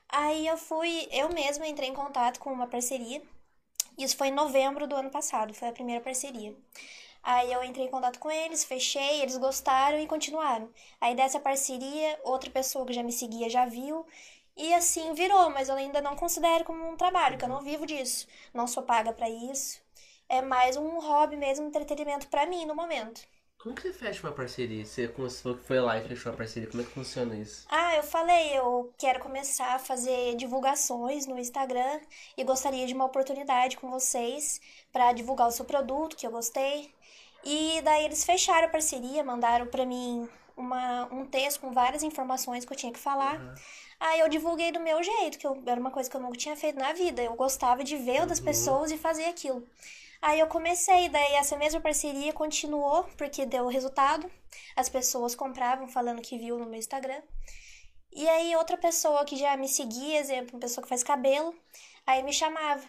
Aí 0.09 0.47
eu 0.47 0.57
fui, 0.57 1.09
eu 1.12 1.28
mesma 1.31 1.66
entrei 1.66 1.88
em 1.90 1.95
contato 1.95 2.40
com 2.40 2.52
uma 2.52 2.66
parceria. 2.69 3.23
Isso 3.99 4.16
foi 4.16 4.28
em 4.28 4.33
novembro 4.33 4.87
do 4.87 4.97
ano 4.97 5.11
passado, 5.11 5.54
foi 5.54 5.69
a 5.69 5.73
primeira 5.73 6.02
parceria. 6.02 6.57
Aí 7.23 7.52
eu 7.52 7.64
entrei 7.64 7.87
em 7.87 7.90
contato 7.90 8.19
com 8.19 8.31
eles, 8.31 8.64
fechei, 8.64 9.23
eles 9.23 9.37
gostaram 9.38 9.99
e 10.00 10.07
continuaram. 10.07 10.71
Aí 11.00 11.14
dessa 11.14 11.40
parceria, 11.40 12.21
outra 12.25 12.50
pessoa 12.50 12.87
que 12.87 12.93
já 12.93 13.02
me 13.02 13.12
seguia 13.12 13.49
já 13.50 13.66
viu. 13.66 14.07
E 14.57 14.73
assim 14.75 15.14
virou, 15.14 15.50
mas 15.50 15.69
eu 15.69 15.76
ainda 15.76 16.00
não 16.02 16.16
considero 16.16 16.64
como 16.64 16.88
um 16.88 16.97
trabalho, 16.97 17.38
que 17.38 17.45
eu 17.45 17.49
não 17.49 17.62
vivo 17.62 17.87
disso. 17.87 18.26
Não 18.54 18.66
sou 18.66 18.83
paga 18.83 19.12
pra 19.12 19.28
isso. 19.31 19.84
É 20.28 20.43
mais 20.43 20.76
um 20.76 21.00
hobby 21.00 21.35
mesmo, 21.37 21.64
um 21.64 21.69
entretenimento 21.69 22.28
pra 22.28 22.45
mim 22.47 22.66
no 22.66 22.75
momento. 22.75 23.26
Como 23.59 23.75
que 23.75 23.83
você 23.83 23.93
fecha 23.93 24.25
uma 24.25 24.33
parceria? 24.33 24.85
Você 24.87 25.09
começou 25.09 25.57
que 25.59 25.64
foi 25.64 25.81
lá 25.81 25.99
e 25.99 26.07
fechou 26.07 26.31
a 26.31 26.37
parceria, 26.37 26.71
como 26.71 26.83
é 26.83 26.87
que 26.87 26.93
funciona 26.93 27.35
isso? 27.37 27.69
Ah, 27.69 27.97
eu 27.97 28.02
falei, 28.02 28.57
eu 28.57 28.93
quero 28.99 29.21
começar 29.21 29.75
a 29.75 29.78
fazer 29.78 30.37
divulgações 30.37 31.26
no 31.26 31.38
Instagram 31.38 32.00
e 32.37 32.45
gostaria 32.45 32.87
de 32.87 32.95
uma 32.95 33.04
oportunidade 33.07 33.76
com 33.78 33.90
vocês 33.90 34.61
para 34.93 35.12
divulgar 35.12 35.49
o 35.49 35.50
seu 35.50 35.64
produto, 35.64 36.16
que 36.16 36.26
eu 36.26 36.31
gostei. 36.31 36.95
E 37.43 37.81
daí 37.83 38.04
eles 38.04 38.25
fecharam 38.25 38.66
a 38.69 38.71
parceria, 38.71 39.25
mandaram 39.25 39.66
para 39.66 39.85
mim 39.87 40.28
uma, 40.57 41.07
um 41.12 41.26
texto 41.26 41.61
com 41.61 41.73
várias 41.73 42.02
informações 42.02 42.64
que 42.64 42.73
eu 42.73 42.76
tinha 42.76 42.93
que 42.93 42.99
falar. 42.99 43.40
Uhum. 43.40 43.54
Aí 43.99 44.21
eu 44.21 44.28
divulguei 44.28 44.71
do 44.73 44.81
meu 44.81 45.02
jeito, 45.02 45.38
que 45.38 45.47
eu, 45.47 45.62
era 45.66 45.81
uma 45.81 45.90
coisa 45.90 46.09
que 46.11 46.16
eu 46.16 46.21
nunca 46.21 46.37
tinha 46.38 46.57
feito 46.57 46.78
na 46.78 46.93
vida. 46.93 47.23
Eu 47.23 47.35
gostava 47.35 47.83
de 47.83 47.97
ver 47.97 48.23
o 48.23 48.26
das 48.26 48.38
Uhum. 48.38 48.45
pessoas 48.45 48.90
e 48.93 48.99
fazer 48.99 49.25
aquilo. 49.25 49.66
Aí 50.26 50.40
eu 50.40 50.47
comecei, 50.47 51.11
daí 51.11 51.35
essa 51.35 51.54
mesma 51.54 51.83
parceria 51.83 52.33
continuou, 52.33 53.04
porque 53.19 53.45
deu 53.45 53.66
resultado. 53.66 54.31
As 54.75 54.88
pessoas 54.88 55.35
compravam 55.35 55.87
falando 55.87 56.23
que 56.23 56.38
viu 56.38 56.59
no 56.59 56.64
meu 56.64 56.78
Instagram. 56.78 57.21
E 58.11 58.26
aí 58.26 58.57
outra 58.57 58.78
pessoa 58.78 59.26
que 59.26 59.37
já 59.37 59.54
me 59.54 59.69
seguia, 59.69 60.19
exemplo, 60.19 60.54
uma 60.54 60.61
pessoa 60.61 60.83
que 60.83 60.88
faz 60.88 61.02
cabelo, 61.02 61.54
aí 62.07 62.23
me 62.23 62.33
chamava. 62.33 62.83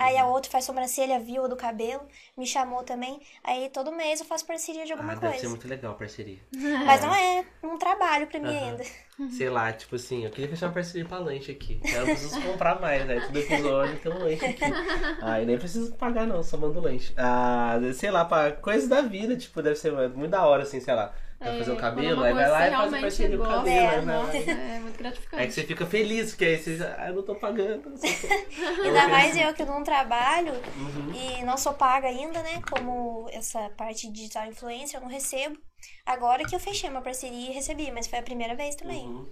Aí 0.00 0.16
Uhum. 0.16 0.22
a 0.22 0.26
outra 0.28 0.50
faz 0.50 0.64
sobrancelha, 0.64 1.20
viu 1.20 1.44
a 1.44 1.48
do 1.48 1.56
cabelo, 1.56 2.02
me 2.36 2.46
chamou 2.46 2.82
também. 2.84 3.20
Aí 3.44 3.70
todo 3.70 3.92
mês 3.92 4.20
eu 4.20 4.26
faço 4.26 4.46
parceria 4.46 4.84
de 4.86 4.92
alguma 4.92 5.12
ah, 5.12 5.16
deve 5.16 5.32
coisa. 5.32 5.38
ser 5.38 5.48
muito 5.48 5.68
legal 5.68 5.92
a 5.92 5.96
parceria. 5.96 6.38
Mas 6.84 7.00
não 7.02 7.14
é 7.14 7.44
um 7.62 7.78
trabalho 7.78 8.26
pra 8.26 8.40
mim 8.40 8.48
Aham. 8.48 8.56
ainda. 8.56 8.84
Sei 9.28 9.48
lá, 9.50 9.72
tipo 9.72 9.94
assim, 9.96 10.24
eu 10.24 10.30
queria 10.30 10.48
fechar 10.50 10.66
uma 10.66 10.72
parceria 10.74 11.06
pra 11.06 11.18
lanche 11.18 11.52
aqui. 11.52 11.80
Eu 11.88 12.00
não 12.02 12.08
preciso 12.10 12.38
comprar 12.42 12.80
mais, 12.80 13.06
né? 13.06 13.20
Todo 13.20 13.38
episódio 13.38 13.98
tem 13.98 14.10
um 14.10 14.18
lanche 14.18 14.48
aqui. 14.50 14.80
Aí 15.20 15.46
nem 15.46 15.58
preciso 15.58 15.94
pagar 15.94 16.26
não, 16.26 16.42
só 16.42 16.56
mando 16.56 16.80
lanche. 16.80 17.12
Ah, 17.16 17.78
sei 17.94 18.10
lá, 18.10 18.24
pra 18.24 18.52
coisas 18.52 18.88
da 18.88 19.02
vida, 19.02 19.36
tipo, 19.36 19.62
deve 19.62 19.76
ser 19.76 19.92
muito 20.10 20.30
da 20.30 20.46
hora, 20.46 20.62
assim, 20.64 20.80
sei 20.80 20.94
lá. 20.94 21.14
Vai 21.40 21.58
fazer 21.58 21.70
o 21.70 21.74
É, 21.74 21.80
cabelo, 21.80 22.22
aí 22.22 22.34
vai 22.34 22.48
lá 22.50 22.68
e 22.68 22.70
faz 22.70 22.92
a 22.94 23.00
parceria 23.00 23.38
com 23.38 23.44
o 23.44 23.46
realmente 23.48 23.80
cabelo. 23.80 24.06
lá. 24.06 24.12
Nossa, 24.22 24.36
é 24.36 24.78
muito 24.80 24.98
gratificante. 24.98 25.42
É 25.42 25.46
que 25.46 25.52
você 25.54 25.64
fica 25.64 25.86
feliz, 25.86 26.30
porque 26.30 26.44
aí 26.44 26.56
você. 26.58 26.78
Ah, 26.98 27.08
eu 27.08 27.14
não 27.14 27.22
tô 27.22 27.34
pagando. 27.34 27.96
só 27.96 28.06
tô- 28.06 28.82
Ainda 28.84 29.08
mais 29.08 29.36
eu 29.36 29.54
que 29.54 29.64
não 29.64 29.82
trabalho 29.82 30.52
Uhum. 30.52 31.12
e 31.14 31.42
não 31.44 31.56
sou 31.56 31.72
paga 31.72 32.08
ainda, 32.08 32.42
né? 32.42 32.60
Como 32.70 33.26
essa 33.32 33.70
parte 33.70 34.06
de 34.08 34.12
digital 34.12 34.46
influencer, 34.48 34.98
eu 34.98 35.02
não 35.02 35.08
recebo. 35.08 35.56
Agora 36.04 36.44
que 36.44 36.54
eu 36.54 36.60
fechei 36.60 36.90
uma 36.90 37.00
parceria 37.00 37.50
e 37.50 37.54
recebi, 37.54 37.90
mas 37.90 38.06
foi 38.06 38.18
a 38.18 38.22
primeira 38.22 38.54
vez 38.54 38.74
também. 38.76 39.06
Uhum. 39.06 39.26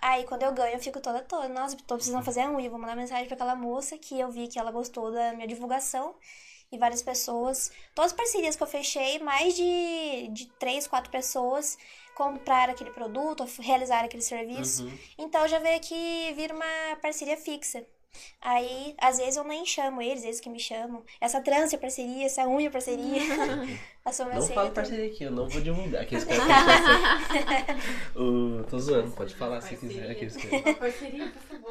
Aí 0.00 0.22
quando 0.24 0.44
eu 0.44 0.52
ganho, 0.54 0.74
eu 0.74 0.80
fico 0.80 1.00
toda 1.00 1.20
toda. 1.20 1.48
Nossa, 1.48 1.76
tô 1.84 1.96
precisando 1.96 2.24
fazer 2.24 2.42
a 2.42 2.50
unha. 2.50 2.70
Vou 2.70 2.78
mandar 2.78 2.94
mensagem 2.94 3.26
pra 3.26 3.34
aquela 3.34 3.56
moça 3.56 3.98
que 3.98 4.18
eu 4.18 4.30
vi 4.30 4.46
que 4.46 4.58
ela 4.58 4.70
gostou 4.70 5.10
da 5.12 5.32
minha 5.32 5.48
divulgação. 5.48 6.14
E 6.72 6.78
várias 6.78 7.02
pessoas. 7.02 7.70
Todas 7.94 8.12
as 8.12 8.16
parcerias 8.16 8.54
que 8.54 8.62
eu 8.62 8.66
fechei, 8.66 9.18
mais 9.18 9.54
de, 9.54 10.28
de 10.28 10.46
três, 10.58 10.86
quatro 10.86 11.10
pessoas 11.10 11.76
compraram 12.14 12.72
aquele 12.72 12.90
produto, 12.90 13.44
realizaram 13.58 14.04
aquele 14.04 14.22
serviço. 14.22 14.84
Uhum. 14.84 14.98
Então 15.18 15.48
já 15.48 15.58
veio 15.58 15.80
que 15.80 16.32
vira 16.34 16.54
uma 16.54 16.96
parceria 17.00 17.36
fixa. 17.36 17.84
Aí, 18.42 18.94
às 18.98 19.18
vezes 19.18 19.36
eu 19.36 19.44
nem 19.44 19.66
chamo 19.66 20.00
eles, 20.00 20.24
eles 20.24 20.40
que 20.40 20.48
me 20.48 20.58
chamam. 20.58 21.02
Essa 21.20 21.40
trança 21.40 21.76
é 21.76 21.78
parceria, 21.78 22.24
essa 22.26 22.46
unha 22.48 22.68
é 22.68 22.70
parceria. 22.70 23.20
a 24.02 24.08
Não 24.08 24.12
sobrancelha. 24.12 24.60
tudo. 24.62 24.72
parceria 24.72 25.06
aqui, 25.06 25.24
eu 25.24 25.30
não 25.30 25.46
vou 25.48 25.60
divulgar. 25.60 26.02
Aqueles 26.02 26.24
que 26.24 26.32
uh, 28.16 28.64
Tô 28.70 28.78
zoando, 28.78 29.10
pode 29.12 29.34
falar 29.34 29.60
se 29.60 29.76
quiser. 29.76 30.10
Aqueles 30.10 30.36
que... 30.36 30.46
Uma 30.48 30.74
parceria, 30.74 31.26
por 31.28 31.42
favor. 31.42 31.70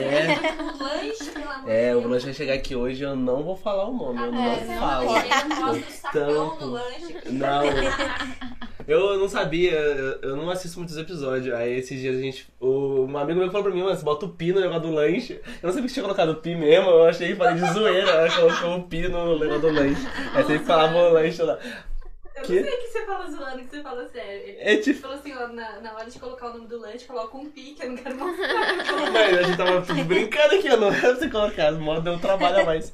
É, 0.00 0.62
Um 0.62 0.78
lanche, 0.78 1.30
pelo 1.30 1.50
amor 1.50 1.64
de 1.64 1.70
é, 1.72 1.96
o 1.96 2.08
lanche 2.08 2.24
vai 2.26 2.34
chegar 2.34 2.54
aqui 2.54 2.76
hoje, 2.76 3.02
eu 3.02 3.16
não 3.16 3.42
vou 3.42 3.56
falar 3.56 3.88
o 3.88 3.92
nome, 3.92 4.22
eu 4.22 4.32
não 4.32 4.42
É, 4.44 4.64
não 4.64 4.78
falo. 4.78 5.16
Ele 5.16 5.28
não 5.48 5.66
mostra 5.66 5.88
o 5.88 5.92
sacão 5.92 6.58
do 6.58 6.70
lanche. 6.70 7.14
Não. 7.30 7.62
Eu 8.86 9.18
não 9.18 9.28
sabia, 9.28 9.72
eu 10.20 10.36
não 10.36 10.50
assisto 10.50 10.78
muitos 10.78 10.96
episódios. 10.98 11.54
Aí 11.54 11.74
esses 11.78 11.98
dias 12.00 12.16
a 12.16 12.20
gente. 12.20 12.46
o- 12.60 13.04
Um 13.06 13.16
amigo 13.18 13.38
meu 13.40 13.50
falou 13.50 13.64
pra 13.64 13.72
mim, 13.74 13.82
mano, 13.82 13.96
você 13.96 14.04
bota 14.04 14.26
o 14.26 14.30
pi 14.30 14.52
no 14.52 14.60
negócio 14.60 14.82
do 14.82 14.90
lanche. 14.92 15.40
Eu 15.62 15.66
não 15.68 15.70
sabia 15.72 15.86
que 15.88 15.92
tinha 15.94 16.02
colocado 16.02 16.30
o 16.30 16.36
pi 16.36 16.54
mesmo, 16.54 16.90
eu 16.90 17.04
achei, 17.06 17.34
falei 17.34 17.54
de 17.62 17.72
zoeira, 17.72 18.10
ela 18.10 18.30
colocou 18.34 18.76
o 18.78 18.82
pi 18.88 19.08
no 19.08 19.38
negócio 19.38 19.60
do 19.62 19.70
lanche. 19.70 20.06
Aí 20.34 20.44
sempre 20.44 20.64
falava 20.66 20.96
o 20.98 21.12
lanche 21.12 21.42
lá. 21.42 21.58
Eu 22.36 22.42
Que? 22.42 22.60
não 22.60 22.64
sei 22.68 22.76
que 22.78 22.86
você 22.88 23.06
fala 23.06 23.30
zoando, 23.30 23.58
que 23.58 23.70
você 23.70 23.82
fala 23.82 24.08
sério. 24.08 24.42
Ele 24.48 24.56
É 24.60 24.76
tipo. 24.78 25.00
falou 25.00 25.16
assim, 25.16 25.32
ó, 25.34 25.46
na, 25.48 25.80
na 25.80 25.94
hora 25.94 26.10
de 26.10 26.18
colocar 26.18 26.50
o 26.50 26.54
nome 26.54 26.66
do 26.66 26.80
lanche, 26.80 27.04
coloca 27.06 27.36
um 27.38 27.48
pi, 27.48 27.74
que 27.74 27.84
eu 27.84 27.90
não 27.90 27.96
quero 27.96 28.16
mostrar. 28.18 29.12
Mas 29.12 29.38
a 29.38 29.42
gente 29.44 29.56
tava 29.56 29.82
tudo 29.82 30.04
brincando 30.04 30.54
aqui, 30.56 30.66
eu 30.66 30.76
não 30.76 30.88
era 30.88 31.00
pra 31.00 31.14
você 31.14 31.30
colocar, 31.30 31.68
as 31.68 31.78
modas 31.78 32.02
deu 32.04 32.18
trabalho 32.18 32.60
a 32.60 32.64
mais. 32.64 32.92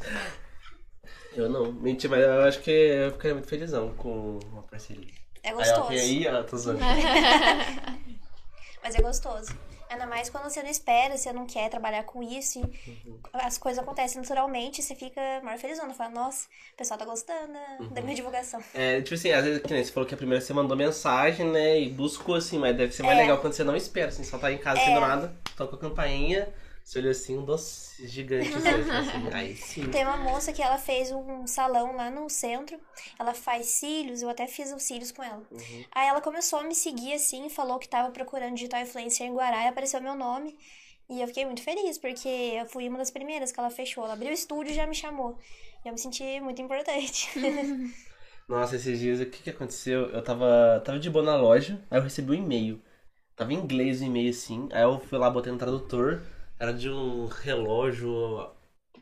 Eu 1.35 1.49
não, 1.49 1.73
mentira, 1.73 2.17
mas 2.17 2.25
eu 2.27 2.41
acho 2.43 2.61
que 2.61 2.71
eu 2.71 3.13
ficaria 3.13 3.35
muito 3.35 3.49
felizão 3.49 3.95
com 3.97 4.39
uma 4.53 4.63
parceria. 4.65 5.20
É 5.43 5.49
Aí, 5.49 5.55
gostoso. 5.55 5.89
quem 5.89 5.99
aí, 5.99 6.29
ó, 6.29 6.43
tô 6.43 6.57
zoando. 6.57 6.81
Mas 8.83 8.95
é 8.95 9.03
gostoso. 9.03 9.55
Ainda 9.91 10.07
mais 10.07 10.31
quando 10.31 10.45
você 10.45 10.63
não 10.63 10.71
espera, 10.71 11.17
você 11.17 11.33
não 11.33 11.47
quer 11.47 11.69
trabalhar 11.69 12.05
com 12.05 12.23
isso. 12.23 12.61
E 12.61 13.11
as 13.33 13.59
coisas 13.59 13.83
acontecem 13.83 14.21
naturalmente, 14.21 14.83
você 14.83 14.95
fica 14.95 15.21
maior 15.43 15.59
felizona. 15.59 15.93
Fala, 15.93 16.11
nossa, 16.11 16.47
o 16.73 16.77
pessoal 16.77 16.97
tá 16.97 17.05
gostando 17.05 17.53
da, 17.53 17.95
da 17.97 18.01
minha 18.01 18.15
divulgação. 18.15 18.63
É, 18.73 19.03
tipo 19.03 19.17
assim, 19.17 19.33
às 19.33 19.45
vezes, 19.45 19.63
que 19.63 19.75
nem 19.75 19.83
você 19.85 19.91
falou 19.91 20.09
que 20.09 20.15
a 20.15 20.17
primeira 20.17 20.41
você 20.41 20.55
mandou 20.55 20.77
mensagem, 20.77 21.45
né, 21.47 21.81
e 21.81 21.91
buscou 21.91 22.37
assim, 22.37 22.57
mas 22.59 22.77
deve 22.77 22.93
ser 22.93 23.03
mais 23.03 23.19
É. 23.19 23.23
legal 23.23 23.39
quando 23.39 23.53
você 23.53 23.65
não 23.65 23.75
espera, 23.75 24.09
assim, 24.11 24.23
só 24.23 24.39
tá 24.39 24.53
em 24.53 24.59
casa 24.59 24.81
sem 24.81 24.95
nada, 24.95 25.35
toca 25.57 25.75
a 25.75 25.79
campainha, 25.79 26.49
você 26.91 26.99
olha 26.99 27.11
assim, 27.13 27.39
um 27.39 27.45
doce 27.45 28.05
gigante, 28.09 28.53
assim, 28.53 28.91
assim, 28.91 29.29
aí 29.33 29.57
sim. 29.57 29.89
Tem 29.93 30.05
uma 30.05 30.17
moça 30.17 30.53
que 30.53 30.61
ela 30.61 30.77
fez 30.77 31.13
um 31.13 31.47
salão 31.47 31.95
lá 31.95 32.11
no 32.11 32.29
centro. 32.29 32.81
Ela 33.17 33.33
faz 33.33 33.67
cílios, 33.67 34.23
eu 34.23 34.29
até 34.29 34.49
fiz 34.49 34.73
os 34.73 34.83
cílios 34.83 35.13
com 35.13 35.23
ela. 35.23 35.41
Uhum. 35.53 35.85
Aí 35.93 36.09
ela 36.09 36.21
começou 36.21 36.59
a 36.59 36.65
me 36.65 36.75
seguir 36.75 37.13
assim, 37.13 37.49
falou 37.49 37.79
que 37.79 37.89
tava 37.89 38.11
procurando 38.11 38.57
digital 38.57 38.81
influencer 38.81 39.25
em 39.25 39.33
Guará 39.33 39.63
e 39.63 39.69
apareceu 39.69 40.01
meu 40.01 40.17
nome. 40.17 40.59
E 41.09 41.21
eu 41.21 41.29
fiquei 41.29 41.45
muito 41.45 41.63
feliz, 41.63 41.97
porque 41.97 42.29
eu 42.29 42.67
fui 42.67 42.89
uma 42.89 42.99
das 42.99 43.13
primeiras 43.13 43.53
que 43.53 43.61
ela 43.61 43.71
fechou. 43.71 44.03
Ela 44.03 44.15
abriu 44.15 44.31
o 44.31 44.35
estúdio 44.35 44.73
e 44.73 44.75
já 44.75 44.85
me 44.85 44.95
chamou. 44.95 45.39
E 45.85 45.89
eu 45.89 45.93
me 45.93 45.99
senti 45.99 46.41
muito 46.41 46.61
importante. 46.61 47.31
Nossa, 48.49 48.75
esses 48.75 48.99
dias, 48.99 49.21
o 49.21 49.27
que 49.27 49.45
que 49.45 49.51
aconteceu? 49.51 50.11
Eu 50.11 50.25
tava, 50.25 50.83
tava 50.85 50.99
de 50.99 51.09
boa 51.09 51.25
na 51.25 51.37
loja, 51.37 51.81
aí 51.89 52.01
eu 52.01 52.03
recebi 52.03 52.33
um 52.33 52.35
e-mail. 52.35 52.83
Tava 53.37 53.53
em 53.53 53.57
inglês 53.59 54.01
o 54.01 54.05
e-mail 54.05 54.31
assim, 54.31 54.69
aí 54.73 54.83
eu 54.83 54.99
fui 54.99 55.17
lá, 55.17 55.31
botei 55.31 55.53
no 55.53 55.59
tradutor, 55.59 56.21
era 56.61 56.75
de 56.75 56.91
um 56.91 57.27
relógio 57.27 58.47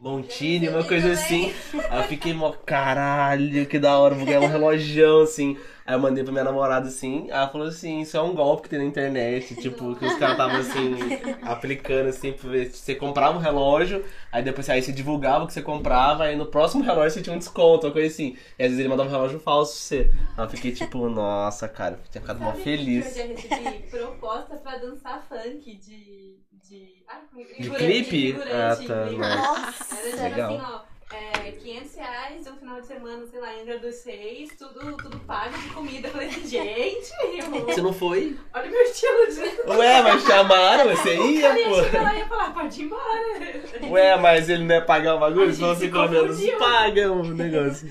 Montini, 0.00 0.68
uma 0.68 0.84
coisa 0.84 1.10
assim. 1.10 1.52
Aí 1.90 1.98
eu 1.98 2.04
fiquei, 2.04 2.32
mó 2.32 2.52
caralho, 2.52 3.66
que 3.66 3.80
da 3.80 3.98
hora, 3.98 4.14
vou 4.14 4.24
ganhar 4.24 4.40
um 4.40 4.46
relojão, 4.46 5.22
assim. 5.22 5.58
Aí 5.88 5.95
eu 5.95 5.99
mandei 6.00 6.23
pra 6.23 6.30
minha 6.30 6.45
namorada, 6.45 6.87
assim, 6.87 7.28
ela 7.30 7.49
falou 7.49 7.66
assim, 7.66 8.00
isso 8.02 8.14
é 8.14 8.21
um 8.21 8.35
golpe 8.35 8.64
que 8.64 8.68
tem 8.68 8.78
na 8.78 8.85
internet, 8.85 9.54
tipo, 9.57 9.97
que 9.97 10.04
os 10.04 10.16
caras 10.16 10.33
estavam, 10.33 10.57
assim, 10.61 10.97
aplicando, 11.40 12.09
assim, 12.11 12.30
pra 12.35 12.50
ver 12.50 12.71
se 12.71 12.76
você 12.76 12.95
comprava 12.95 13.38
um 13.38 13.40
relógio, 13.40 14.04
aí 14.30 14.42
depois 14.42 14.68
aí 14.68 14.83
você 14.83 14.92
divulgava 14.92 15.45
o 15.45 15.47
que 15.47 15.54
você 15.54 15.62
comprava, 15.62 16.25
aí 16.25 16.37
no 16.37 16.45
próximo 16.45 16.85
relógio 16.85 17.12
você 17.12 17.23
tinha 17.23 17.35
um 17.35 17.38
desconto, 17.38 17.87
uma 17.87 17.92
coisa 17.95 18.07
assim. 18.07 18.37
E 18.59 18.62
às 18.64 18.68
vezes 18.68 18.80
ele 18.80 18.88
mandava 18.90 19.09
um 19.09 19.12
relógio 19.12 19.40
falso 19.40 19.73
pra 19.73 19.80
você. 19.80 20.11
Aí 20.37 20.45
eu 20.45 20.50
fiquei, 20.50 20.73
tipo, 20.73 21.09
nossa, 21.09 21.66
cara, 21.66 21.95
eu 21.95 22.11
tinha 22.11 22.21
ficado 22.21 22.38
mó 22.38 22.52
feliz. 22.52 23.14
que 23.14 23.21
Eu 23.21 23.26
já 23.26 23.33
recebi 23.33 23.83
proposta 23.88 24.57
pra 24.59 24.76
dançar 24.76 25.26
funk 25.26 25.75
de. 25.75 26.37
de. 26.52 26.99
Como- 27.33 27.47
De 27.59 27.71
clipe? 27.71 28.38
Ah, 28.52 28.76
tá, 28.76 29.07
Nossa! 29.07 29.95
Era 29.97 30.11
tipo 30.11 30.23
Legal. 30.23 30.54
assim, 30.54 30.64
ó. 30.66 30.97
É, 31.10 31.52
500 31.52 31.94
reais 31.94 32.46
um 32.46 32.56
final 32.56 32.80
de 32.82 32.86
semana, 32.86 33.26
sei 33.26 33.40
lá, 33.40 33.50
Angra 33.54 33.78
dos 33.78 33.94
Seis, 33.94 34.50
tudo, 34.58 34.94
tudo 34.98 35.18
pago 35.20 35.56
de 35.56 35.68
comida. 35.70 36.08
Eu 36.08 36.12
falei, 36.12 36.30
gente, 36.44 37.10
eu- 37.38 37.64
Você 37.66 37.80
não 37.80 37.92
foi? 37.94 38.38
olha 38.52 38.66
o 38.68 38.70
meu 38.70 38.82
estilo 38.82 39.26
de. 39.26 39.70
Ué, 39.70 40.02
mas 40.02 40.22
chamaram, 40.22 40.90
você 40.94 41.16
ia, 41.16 41.58
eu 41.58 41.64
pô. 41.90 41.98
lá 41.98 42.14
e 42.14 42.18
ia 42.18 42.28
falar, 42.28 42.52
pode 42.52 42.82
ir 42.82 42.84
embora. 42.84 43.90
Ué, 43.90 44.16
mas 44.18 44.48
ele 44.50 44.64
não 44.64 44.74
ia 44.74 44.84
pagar 44.84 45.14
o 45.14 45.18
bagulho? 45.20 45.52
Senão 45.54 45.74
você 45.74 45.88
pelo 45.88 46.08
menos 46.08 46.38
paga 46.58 47.10
o 47.10 47.24
negócio. 47.24 47.90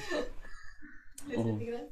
É 1.30 1.36
engraçado. 1.40 1.88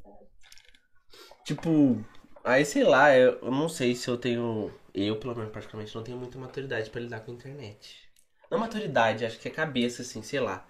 Tipo, 1.44 2.04
aí 2.44 2.64
sei 2.66 2.84
lá, 2.84 3.16
eu, 3.18 3.40
eu 3.42 3.52
não 3.52 3.68
sei 3.68 3.96
se 3.96 4.08
eu 4.08 4.18
tenho. 4.18 4.72
Eu, 4.94 5.18
pelo 5.18 5.36
menos, 5.36 5.52
praticamente, 5.52 5.94
não 5.96 6.04
tenho 6.04 6.18
muita 6.18 6.38
maturidade 6.38 6.90
pra 6.90 7.02
lidar 7.02 7.20
com 7.22 7.32
a 7.32 7.34
internet. 7.34 8.06
Não 8.50 8.60
maturidade, 8.60 9.26
acho 9.26 9.40
que 9.40 9.48
é 9.48 9.52
cabeça, 9.52 10.04
assim, 10.04 10.22
sei 10.22 10.40
lá. 10.40 10.66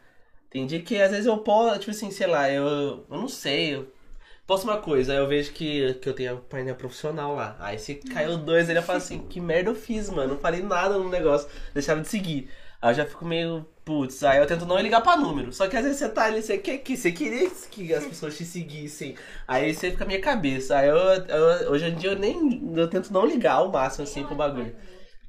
Tem 0.55 0.65
dia 0.65 0.81
que 0.81 1.01
às 1.01 1.11
vezes 1.11 1.25
eu 1.25 1.37
posso, 1.39 1.77
tipo 1.79 1.91
assim, 1.91 2.09
sei 2.11 2.27
lá, 2.27 2.49
eu, 2.49 2.63
eu 2.65 3.05
não 3.09 3.27
sei. 3.27 3.75
Eu 3.75 3.91
posto 4.47 4.63
uma 4.63 4.77
coisa, 4.77 5.11
aí 5.11 5.17
eu 5.19 5.27
vejo 5.27 5.51
que, 5.51 5.95
que 5.95 6.07
eu 6.07 6.13
tenho 6.13 6.37
painel 6.37 6.75
profissional 6.75 7.35
lá. 7.35 7.57
Aí 7.59 7.77
se 7.77 7.95
caiu 7.95 8.37
dois, 8.37 8.69
ele 8.69 8.81
fala 8.81 8.99
assim: 8.99 9.19
que 9.27 9.41
merda 9.41 9.69
eu 9.71 9.75
fiz, 9.75 10.09
mano? 10.09 10.35
Não 10.35 10.39
falei 10.39 10.61
nada 10.63 10.97
no 10.97 11.09
negócio, 11.09 11.49
deixava 11.73 11.99
de 11.99 12.07
seguir. 12.07 12.49
Aí 12.81 12.91
eu 12.91 12.95
já 12.95 13.05
fico 13.05 13.25
meio, 13.25 13.65
putz, 13.83 14.23
aí 14.23 14.37
eu 14.39 14.47
tento 14.47 14.65
não 14.65 14.79
ligar 14.79 15.01
pra 15.01 15.17
número. 15.17 15.51
Só 15.51 15.67
que 15.67 15.75
às 15.75 15.83
vezes 15.83 15.97
você 15.99 16.07
tá 16.07 16.23
ali, 16.23 16.41
você 16.41 16.57
quer 16.57 16.77
que 16.77 16.95
você 16.95 17.11
queria 17.11 17.49
que 17.69 17.93
as 17.93 18.05
pessoas 18.05 18.37
te 18.37 18.45
seguissem. 18.45 19.15
Aí 19.45 19.73
você 19.73 19.91
fica 19.91 20.05
a 20.05 20.07
minha 20.07 20.21
cabeça. 20.21 20.77
Aí 20.77 20.87
eu, 20.87 20.95
eu- 20.95 21.71
hoje 21.73 21.87
em 21.87 21.95
dia 21.95 22.11
eu 22.11 22.17
nem. 22.17 22.73
Eu 22.77 22.87
tento 22.89 23.11
não 23.11 23.25
ligar 23.25 23.55
ao 23.55 23.69
máximo 23.69 24.05
assim 24.05 24.23
pro 24.23 24.35
bagulho. 24.35 24.73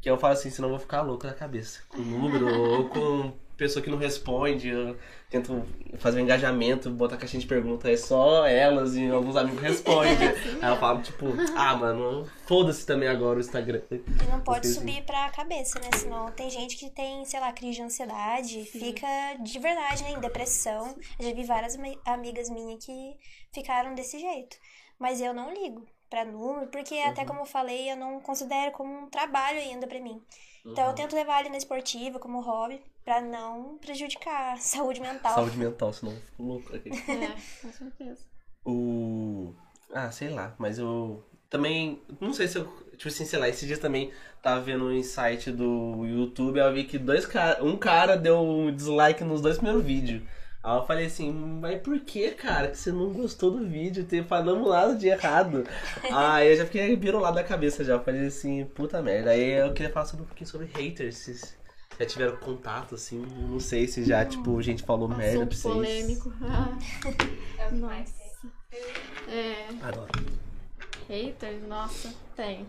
Que 0.00 0.08
eu 0.08 0.16
falo 0.18 0.34
assim, 0.34 0.50
senão 0.50 0.68
eu 0.68 0.74
vou 0.74 0.80
ficar 0.80 1.02
louco 1.02 1.26
na 1.26 1.32
cabeça. 1.34 1.80
Com 1.88 1.98
número 1.98 2.46
ou 2.46 2.88
com 2.90 3.32
pessoa 3.56 3.82
que 3.82 3.90
não 3.90 3.98
responde. 3.98 4.68
Eu 4.68 4.96
tento 5.30 5.64
fazer 5.98 6.18
um 6.20 6.22
engajamento, 6.22 6.90
botar 6.90 7.16
caixinha 7.16 7.40
de 7.40 7.46
pergunta. 7.46 7.90
É 7.90 7.96
só 7.96 8.46
elas 8.46 8.94
e 8.96 9.08
alguns 9.10 9.36
amigos 9.36 9.60
respondem. 9.60 10.12
Aí 10.62 10.70
eu 10.70 10.76
falo, 10.78 11.02
tipo, 11.02 11.26
ah, 11.56 11.76
mano, 11.76 12.26
foda-se 12.46 12.86
também 12.86 13.08
agora 13.08 13.38
o 13.38 13.40
Instagram. 13.40 13.82
E 13.90 14.02
não 14.30 14.40
pode 14.40 14.68
subir 14.68 15.02
pra 15.04 15.28
cabeça, 15.30 15.78
né? 15.80 15.88
Senão 15.94 16.30
tem 16.32 16.48
gente 16.50 16.76
que 16.76 16.90
tem, 16.90 17.24
sei 17.24 17.40
lá, 17.40 17.52
crise 17.52 17.76
de 17.76 17.82
ansiedade, 17.82 18.64
fica 18.64 19.06
de 19.40 19.58
verdade, 19.58 20.02
né? 20.04 20.12
Em 20.12 20.20
depressão. 20.20 20.94
Eu 21.18 21.28
já 21.28 21.34
vi 21.34 21.44
várias 21.44 21.74
ami- 21.76 21.98
amigas 22.04 22.48
minhas 22.50 22.84
que 22.84 23.16
ficaram 23.52 23.94
desse 23.94 24.18
jeito. 24.18 24.56
Mas 24.98 25.20
eu 25.20 25.34
não 25.34 25.52
ligo 25.52 25.86
pra 26.08 26.24
número, 26.24 26.68
porque 26.68 26.94
até 27.00 27.22
Uhum. 27.22 27.26
como 27.28 27.40
eu 27.40 27.44
falei, 27.46 27.90
eu 27.90 27.96
não 27.96 28.20
considero 28.20 28.70
como 28.72 28.92
um 28.96 29.10
trabalho 29.10 29.58
ainda 29.58 29.86
pra 29.86 30.00
mim. 30.00 30.22
Então 30.64 30.86
eu 30.88 30.94
tento 30.94 31.14
levar 31.14 31.40
ele 31.40 31.50
na 31.50 31.58
esportiva 31.58 32.18
como 32.18 32.40
hobby, 32.40 32.80
pra 33.06 33.20
não 33.20 33.78
prejudicar 33.78 34.54
a 34.54 34.56
saúde 34.56 35.00
mental. 35.00 35.32
Saúde 35.32 35.56
mental, 35.56 35.92
senão 35.92 36.12
eu 36.12 36.20
fico 36.20 36.42
louco 36.42 36.76
aqui. 36.76 36.90
É, 36.90 37.62
com 37.62 37.72
certeza. 37.72 38.20
O. 38.64 39.54
Ah, 39.94 40.10
sei 40.10 40.28
lá, 40.28 40.54
mas 40.58 40.78
eu. 40.78 41.24
Também. 41.48 42.02
Não 42.20 42.34
sei 42.34 42.48
se 42.48 42.58
eu. 42.58 42.66
Tipo 42.96 43.08
assim, 43.08 43.24
sei 43.24 43.38
lá, 43.38 43.48
esses 43.48 43.66
dias 43.66 43.78
também 43.78 44.10
tava 44.42 44.60
vendo 44.60 44.86
um 44.86 44.92
insight 44.92 45.52
do 45.52 46.04
YouTube, 46.04 46.58
eu 46.58 46.72
vi 46.72 46.84
que 46.84 46.98
dois 46.98 47.26
cara, 47.26 47.62
um 47.62 47.76
cara 47.76 48.16
deu 48.16 48.40
um 48.40 48.74
dislike 48.74 49.22
nos 49.22 49.40
dois 49.40 49.56
primeiros 49.56 49.84
vídeos. 49.84 50.22
Aí 50.64 50.76
eu 50.76 50.86
falei 50.86 51.06
assim, 51.06 51.30
mas 51.30 51.80
por 51.80 52.00
que, 52.00 52.32
cara, 52.32 52.68
que 52.68 52.78
você 52.78 52.90
não 52.90 53.12
gostou 53.12 53.52
do 53.52 53.68
vídeo? 53.68 54.04
Tem, 54.04 54.24
falamos 54.24 54.68
nada 54.68 54.96
de 54.96 55.06
errado. 55.06 55.64
Aí 56.10 56.48
eu 56.50 56.56
já 56.56 56.64
fiquei 56.64 56.96
virou 56.96 57.20
lá 57.20 57.30
da 57.30 57.44
cabeça 57.44 57.84
já. 57.84 57.92
Eu 57.92 58.02
falei 58.02 58.26
assim, 58.26 58.64
puta 58.64 59.00
merda. 59.00 59.30
Aí 59.30 59.52
eu 59.52 59.72
queria 59.72 59.92
falar 59.92 60.06
sobre 60.06 60.24
um 60.24 60.26
pouquinho 60.26 60.50
sobre 60.50 60.66
haters. 60.66 61.56
Já 61.98 62.06
tiveram 62.06 62.36
contato, 62.36 62.94
assim? 62.94 63.18
Não 63.20 63.58
sei 63.60 63.86
se 63.88 64.04
já, 64.04 64.24
tipo, 64.24 64.60
gente 64.60 64.82
falou 64.82 65.08
merda 65.08 65.46
pra 65.46 65.54
Assunto 65.54 65.54
vocês. 65.56 65.74
polêmico. 65.74 66.32
Ah, 66.42 66.78
É 67.58 67.66
o 67.66 67.70
que 67.70 67.74
mais 67.76 68.12
tem. 68.12 69.32
é. 69.34 69.68
Adoro. 69.82 70.12
Haters, 71.08 71.62
nossa, 71.66 72.12
tem. 72.34 72.68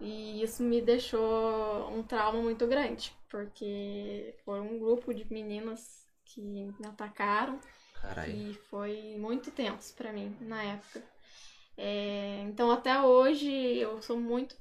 E 0.00 0.42
isso 0.42 0.62
me 0.62 0.80
deixou 0.80 1.90
um 1.92 2.02
trauma 2.02 2.40
muito 2.40 2.66
grande, 2.66 3.12
porque 3.28 4.34
foi 4.44 4.60
um 4.60 4.78
grupo 4.78 5.12
de 5.12 5.30
meninas 5.32 6.06
que 6.24 6.40
me 6.40 6.86
atacaram 6.86 7.58
Caralho. 8.00 8.32
e 8.32 8.54
foi 8.70 9.16
muito 9.18 9.50
tenso 9.50 9.92
pra 9.94 10.12
mim 10.12 10.34
na 10.40 10.62
época. 10.62 11.02
É, 11.76 12.42
então 12.44 12.70
até 12.70 13.00
hoje 13.00 13.50
eu 13.78 14.00
sou 14.00 14.16
muito, 14.18 14.56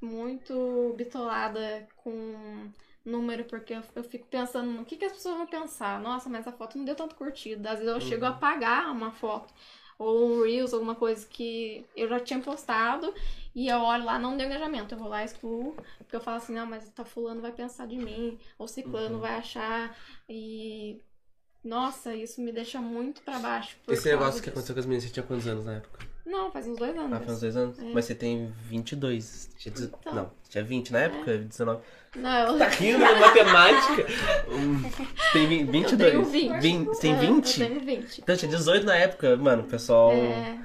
muito 0.00 0.94
bitolada 0.96 1.86
com 1.96 2.70
número, 3.10 3.44
porque 3.44 3.74
eu, 3.74 3.82
eu 3.94 4.04
fico 4.04 4.26
pensando 4.26 4.70
no 4.70 4.84
que, 4.84 4.96
que 4.96 5.04
as 5.04 5.12
pessoas 5.12 5.36
vão 5.36 5.46
pensar. 5.46 6.00
Nossa, 6.00 6.28
mas 6.28 6.46
a 6.46 6.52
foto 6.52 6.78
não 6.78 6.84
deu 6.84 6.94
tanto 6.94 7.14
curtida. 7.16 7.70
Às 7.72 7.78
vezes 7.80 7.92
eu 7.92 8.00
chego 8.00 8.24
a 8.24 8.28
apagar 8.30 8.90
uma 8.92 9.10
foto. 9.10 9.52
Ou 9.98 10.30
um 10.30 10.42
Reels, 10.42 10.72
alguma 10.72 10.94
coisa 10.94 11.26
que 11.26 11.84
eu 11.94 12.08
já 12.08 12.18
tinha 12.20 12.40
postado 12.40 13.12
e 13.54 13.68
eu 13.68 13.78
olho 13.80 14.04
lá, 14.04 14.18
não 14.18 14.36
deu 14.36 14.46
engajamento. 14.46 14.94
Eu 14.94 14.98
vou 14.98 15.08
lá 15.08 15.22
e 15.22 15.26
excluo, 15.26 15.76
porque 15.98 16.16
eu 16.16 16.20
falo 16.20 16.38
assim, 16.38 16.54
não, 16.54 16.64
mas 16.64 16.88
tá 16.90 17.04
fulano 17.04 17.42
vai 17.42 17.52
pensar 17.52 17.86
de 17.86 17.96
mim, 17.96 18.38
ou 18.58 18.66
ciclano 18.66 19.16
Uhum. 19.16 19.20
vai 19.20 19.34
achar. 19.34 19.94
E 20.26 21.02
nossa, 21.62 22.14
isso 22.14 22.40
me 22.40 22.50
deixa 22.52 22.80
muito 22.80 23.20
pra 23.22 23.38
baixo. 23.38 23.76
Esse 23.88 24.08
negócio 24.10 24.34
que 24.42 24.48
disso. 24.48 24.50
aconteceu 24.50 24.74
com 24.74 24.80
as 24.80 24.86
meninas, 24.86 25.04
você 25.04 25.10
tinha 25.12 25.26
quantos 25.26 25.46
anos 25.46 25.66
na 25.66 25.74
época? 25.74 26.09
Não, 26.26 26.50
faz 26.52 26.66
uns 26.66 26.76
dois 26.78 26.96
anos. 26.96 27.12
Ah, 27.12 27.18
faz 27.18 27.30
uns 27.32 27.40
dois 27.40 27.56
anos? 27.56 27.78
É. 27.78 27.84
Mas 27.92 28.04
você 28.04 28.14
tem 28.14 28.52
22. 28.64 29.50
Tinha 29.58 29.72
deze- 29.74 29.86
Então. 30.00 30.14
Não, 30.14 30.30
tinha 30.48 30.62
20 30.64 30.92
na 30.92 30.98
época? 31.00 31.38
19. 31.38 31.82
Não, 32.16 32.30
eu 32.52 32.58
Tá 32.58 32.68
rindo, 32.68 32.98
né? 32.98 33.14
Matemática. 33.20 34.06
Você 34.46 35.32
tem 35.32 35.46
vi- 35.48 35.64
22. 35.64 36.14
Eu 36.14 36.22
tenho 36.22 36.24
20. 36.24 36.60
Vin- 36.60 36.84
Você 36.84 37.00
tem 37.02 37.12
É, 37.14 37.18
20? 37.18 37.60
Eu 37.62 37.68
tenho 37.68 37.80
20. 37.84 38.18
Então 38.20 38.36
tinha 38.36 38.50
18 38.50 38.84
na 38.86 38.96
época, 38.96 39.36
mano, 39.36 39.62
o 39.62 39.66
pessoal, 39.66 40.10
É, 40.12 40.58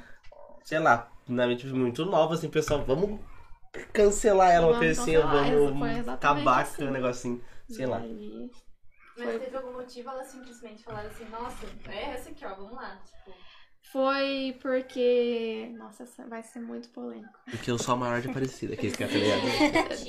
sei 0.63 0.79
lá, 0.79 1.09
na 1.27 1.47
mente 1.47 1.67
muito 1.67 2.05
nova, 2.05 2.33
assim, 2.33 2.49
pessoal, 2.49 2.83
vamos 2.83 3.19
cancelar 3.93 4.51
ela, 4.51 4.67
uma 4.67 4.77
coisa 4.79 5.01
assim, 5.01 5.17
vamos 5.17 6.07
acabar 6.07 6.61
assim. 6.61 6.77
com 6.77 6.89
o 6.89 6.91
negocinho, 6.91 7.43
sei 7.69 7.85
lá. 7.85 7.97
aí- 7.97 8.49
Mas 9.17 9.39
teve 9.41 9.55
algum 9.55 9.73
motivo 9.73 10.09
elas 10.09 10.27
simplesmente 10.27 10.83
falaram 10.83 11.09
assim, 11.09 11.25
nossa, 11.29 11.65
é 11.89 12.11
essa 12.11 12.29
aqui, 12.31 12.45
ó, 12.45 12.53
vamos 12.55 12.73
lá. 12.73 12.99
Tipo, 13.05 13.37
Foi 13.91 14.57
porque. 14.61 15.71
Nossa, 15.77 16.05
vai 16.27 16.43
ser 16.43 16.59
muito 16.59 16.89
polêmico. 16.89 17.39
Porque 17.49 17.69
eu 17.71 17.77
sou 17.77 17.93
a 17.93 17.97
maior 17.97 18.21
de 18.21 18.27
Aparecida, 18.29 18.75
que 18.75 18.87
esse 18.87 18.97
cara 18.97 19.11
tá 19.11 19.17
ligado. 19.17 19.41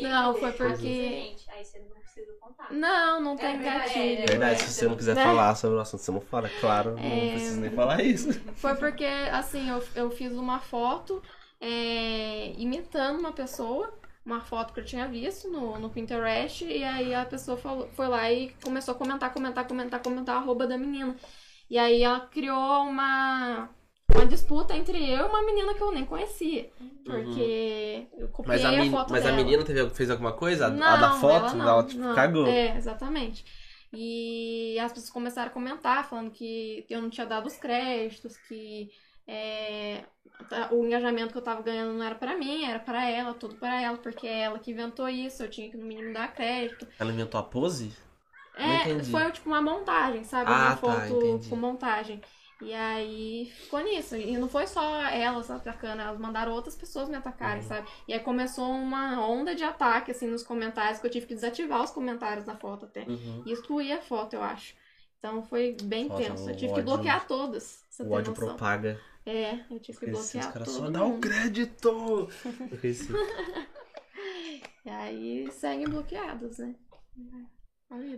Não, 0.03 0.35
foi 0.35 0.53
porque. 0.53 1.37
Aí 1.49 1.65
você 1.65 1.79
não 1.81 1.89
precisa 2.01 2.33
contar. 2.41 2.73
Não, 2.73 3.21
não 3.21 3.35
É 3.35 3.37
tem 3.37 3.59
verdade, 3.59 3.79
gatilho. 3.89 4.23
é 4.23 4.27
Verdade, 4.27 4.61
se 4.63 4.73
você 4.73 4.89
não 4.89 4.97
quiser 4.97 5.15
Né? 5.15 5.23
falar 5.23 5.55
sobre 5.55 5.77
o 5.77 5.81
assunto, 5.81 6.01
você 6.03 6.11
não 6.11 6.21
fala, 6.21 6.49
claro, 6.49 6.93
não 6.97 7.03
É. 7.03 7.31
preciso 7.31 7.61
nem 7.61 7.71
falar 7.71 8.03
isso. 8.03 8.29
Foi 8.57 8.75
porque, 8.77 9.05
assim, 9.05 9.69
eu, 9.69 9.83
eu 9.95 10.11
fiz 10.11 10.33
uma 10.33 10.59
foto 10.61 11.23
é, 11.61 12.53
imitando 12.59 13.19
uma 13.21 13.33
pessoa, 13.33 13.93
uma 14.25 14.41
foto 14.41 14.73
que 14.73 14.81
eu 14.81 14.85
tinha 14.85 15.07
visto 15.09 15.49
no, 15.51 15.79
no 15.79 15.91
Pinterest, 15.91 16.65
e 16.65 16.83
aí 16.83 17.15
a 17.15 17.25
pessoa 17.25 17.57
falou, 17.57 17.89
foi 17.93 18.09
lá 18.09 18.31
e 18.33 18.51
começou 18.63 18.95
a 18.95 18.99
comentar, 18.99 19.33
comentar, 19.33 19.67
comentar, 19.67 20.03
comentar 20.03 20.37
a 20.37 20.39
arroba 20.39 20.67
da 20.67 20.77
menina. 20.79 21.17
E 21.69 21.79
aí 21.79 22.03
ela 22.03 22.21
criou 22.21 22.83
uma, 22.85 23.69
uma 24.15 24.27
disputa 24.27 24.77
entre 24.77 24.99
eu 24.99 25.27
e 25.27 25.29
uma 25.29 25.43
menina 25.45 25.75
que 25.75 25.83
eu 25.83 25.93
nem 25.93 26.05
conhecia. 26.05 26.71
Porque 27.05 28.07
eu 28.19 28.29
copiei 28.29 28.57
Mas 28.57 28.65
a, 28.65 28.71
a, 28.83 28.91
foto 28.91 29.11
mas 29.13 29.23
a 29.23 29.31
dela. 29.31 29.37
menina 29.37 29.65
teve, 29.65 29.91
fez 29.91 30.11
alguma 30.11 30.33
coisa? 30.33 30.67
A- 30.67 30.71
Não, 30.71 30.87
a 30.87 30.97
da 30.97 31.11
foto? 31.13 31.47
ela 31.47 31.55
não, 31.55 31.69
ela 31.69 31.85
tipo, 31.85 32.01
não. 32.01 32.15
cagou. 32.15 32.47
É, 32.47 32.77
exatamente. 32.77 33.45
E 33.93 34.79
as 34.81 34.93
pessoas 34.93 35.11
começaram 35.11 35.49
a 35.51 35.53
comentar, 35.55 36.09
falando 36.09 36.31
que 36.31 36.85
eu 36.91 37.01
não 37.01 37.09
tinha 37.11 37.27
dado 37.27 37.47
os 37.47 37.57
créditos, 37.57 38.37
que 38.37 38.91
é, 39.27 40.03
tá- 40.49 40.69
o 40.73 40.85
engajamento 40.85 41.33
que 41.33 41.39
eu 41.39 41.43
tava 41.43 41.63
ganhando 41.63 41.95
não 41.97 42.03
era 42.05 42.15
pra 42.15 42.37
mim, 42.37 42.65
era 42.65 42.79
pra 42.79 43.09
ela, 43.09 43.33
tudo 43.35 43.55
pra 43.57 43.81
ela, 43.81 43.97
porque 43.97 44.27
é 44.27 44.41
ela 44.43 44.59
que 44.59 44.71
inventou 44.73 45.09
isso, 45.09 45.43
eu 45.43 45.49
tinha 45.51 45.71
que 45.71 45.77
no 45.77 45.87
mínimo 45.87 46.13
dar 46.13 46.33
crédito. 46.35 46.87
Ela 46.99 47.13
inventou 47.13 47.39
a 47.41 47.43
pose? 47.43 47.93
É, 48.57 49.03
foi 49.05 49.31
tipo 49.33 49.49
uma 49.49 49.61
montagem, 49.63 50.25
sabe? 50.25 50.51
Ah, 50.51 50.55
uma 50.55 50.71
tá, 50.71 50.77
foto 50.77 51.17
entendi. 51.17 51.49
com 51.49 51.57
montagem. 51.57 52.21
E 52.63 52.73
aí 52.73 53.51
ficou 53.55 53.81
nisso. 53.81 54.17
E 54.17 54.37
não 54.39 54.49
foi 54.49 54.67
só 54.67 55.03
elas 55.03 55.51
atacando, 55.51 56.01
elas 56.01 56.19
mandaram 56.19 56.53
outras 56.53 56.75
pessoas 56.75 57.07
me 57.09 57.15
atacarem, 57.17 57.61
Uhum. 57.63 57.69
sabe? 57.69 57.87
E 58.09 58.15
aí 58.15 58.21
começou 58.21 58.71
uma 58.71 59.21
onda 59.29 59.55
de 59.55 59.63
ataque, 59.63 60.11
assim, 60.11 60.27
nos 60.27 60.43
comentários, 60.43 60.99
que 60.99 61.07
eu 61.07 61.11
tive 61.11 61.27
que 61.27 61.35
desativar 61.35 61.83
os 61.83 61.91
comentários 61.91 62.47
na 62.47 62.57
foto 62.57 62.87
até. 62.87 63.03
Uhum. 63.03 63.43
E 63.45 63.53
excluir 63.53 63.93
a 63.93 64.01
foto, 64.01 64.33
eu 64.35 64.43
acho. 64.43 64.75
Então 65.19 65.43
foi 65.43 65.77
bem 65.83 66.09
Nossa, 66.09 66.23
tenso. 66.23 66.49
Eu 66.49 66.57
tive 66.57 66.73
que 66.73 66.81
ódio- 66.81 66.85
bloquear 66.85 67.27
todas. 67.27 67.85
O 68.01 68.11
ódio 68.11 68.31
noção. 68.31 68.47
propaga. 68.49 68.99
É, 69.27 69.55
eu 69.71 69.79
tive 69.81 69.99
que 69.99 70.05
Esses 70.07 70.33
bloquear 70.33 70.53
caras 70.53 70.69
todo 70.69 70.79
só 70.85 70.91
dão 70.91 71.09
mundo. 71.11 71.21
crédito! 71.21 72.29
E 74.85 74.89
aí 74.89 75.51
seguem 75.51 75.89
bloqueados, 75.89 76.59
né? 76.59 76.75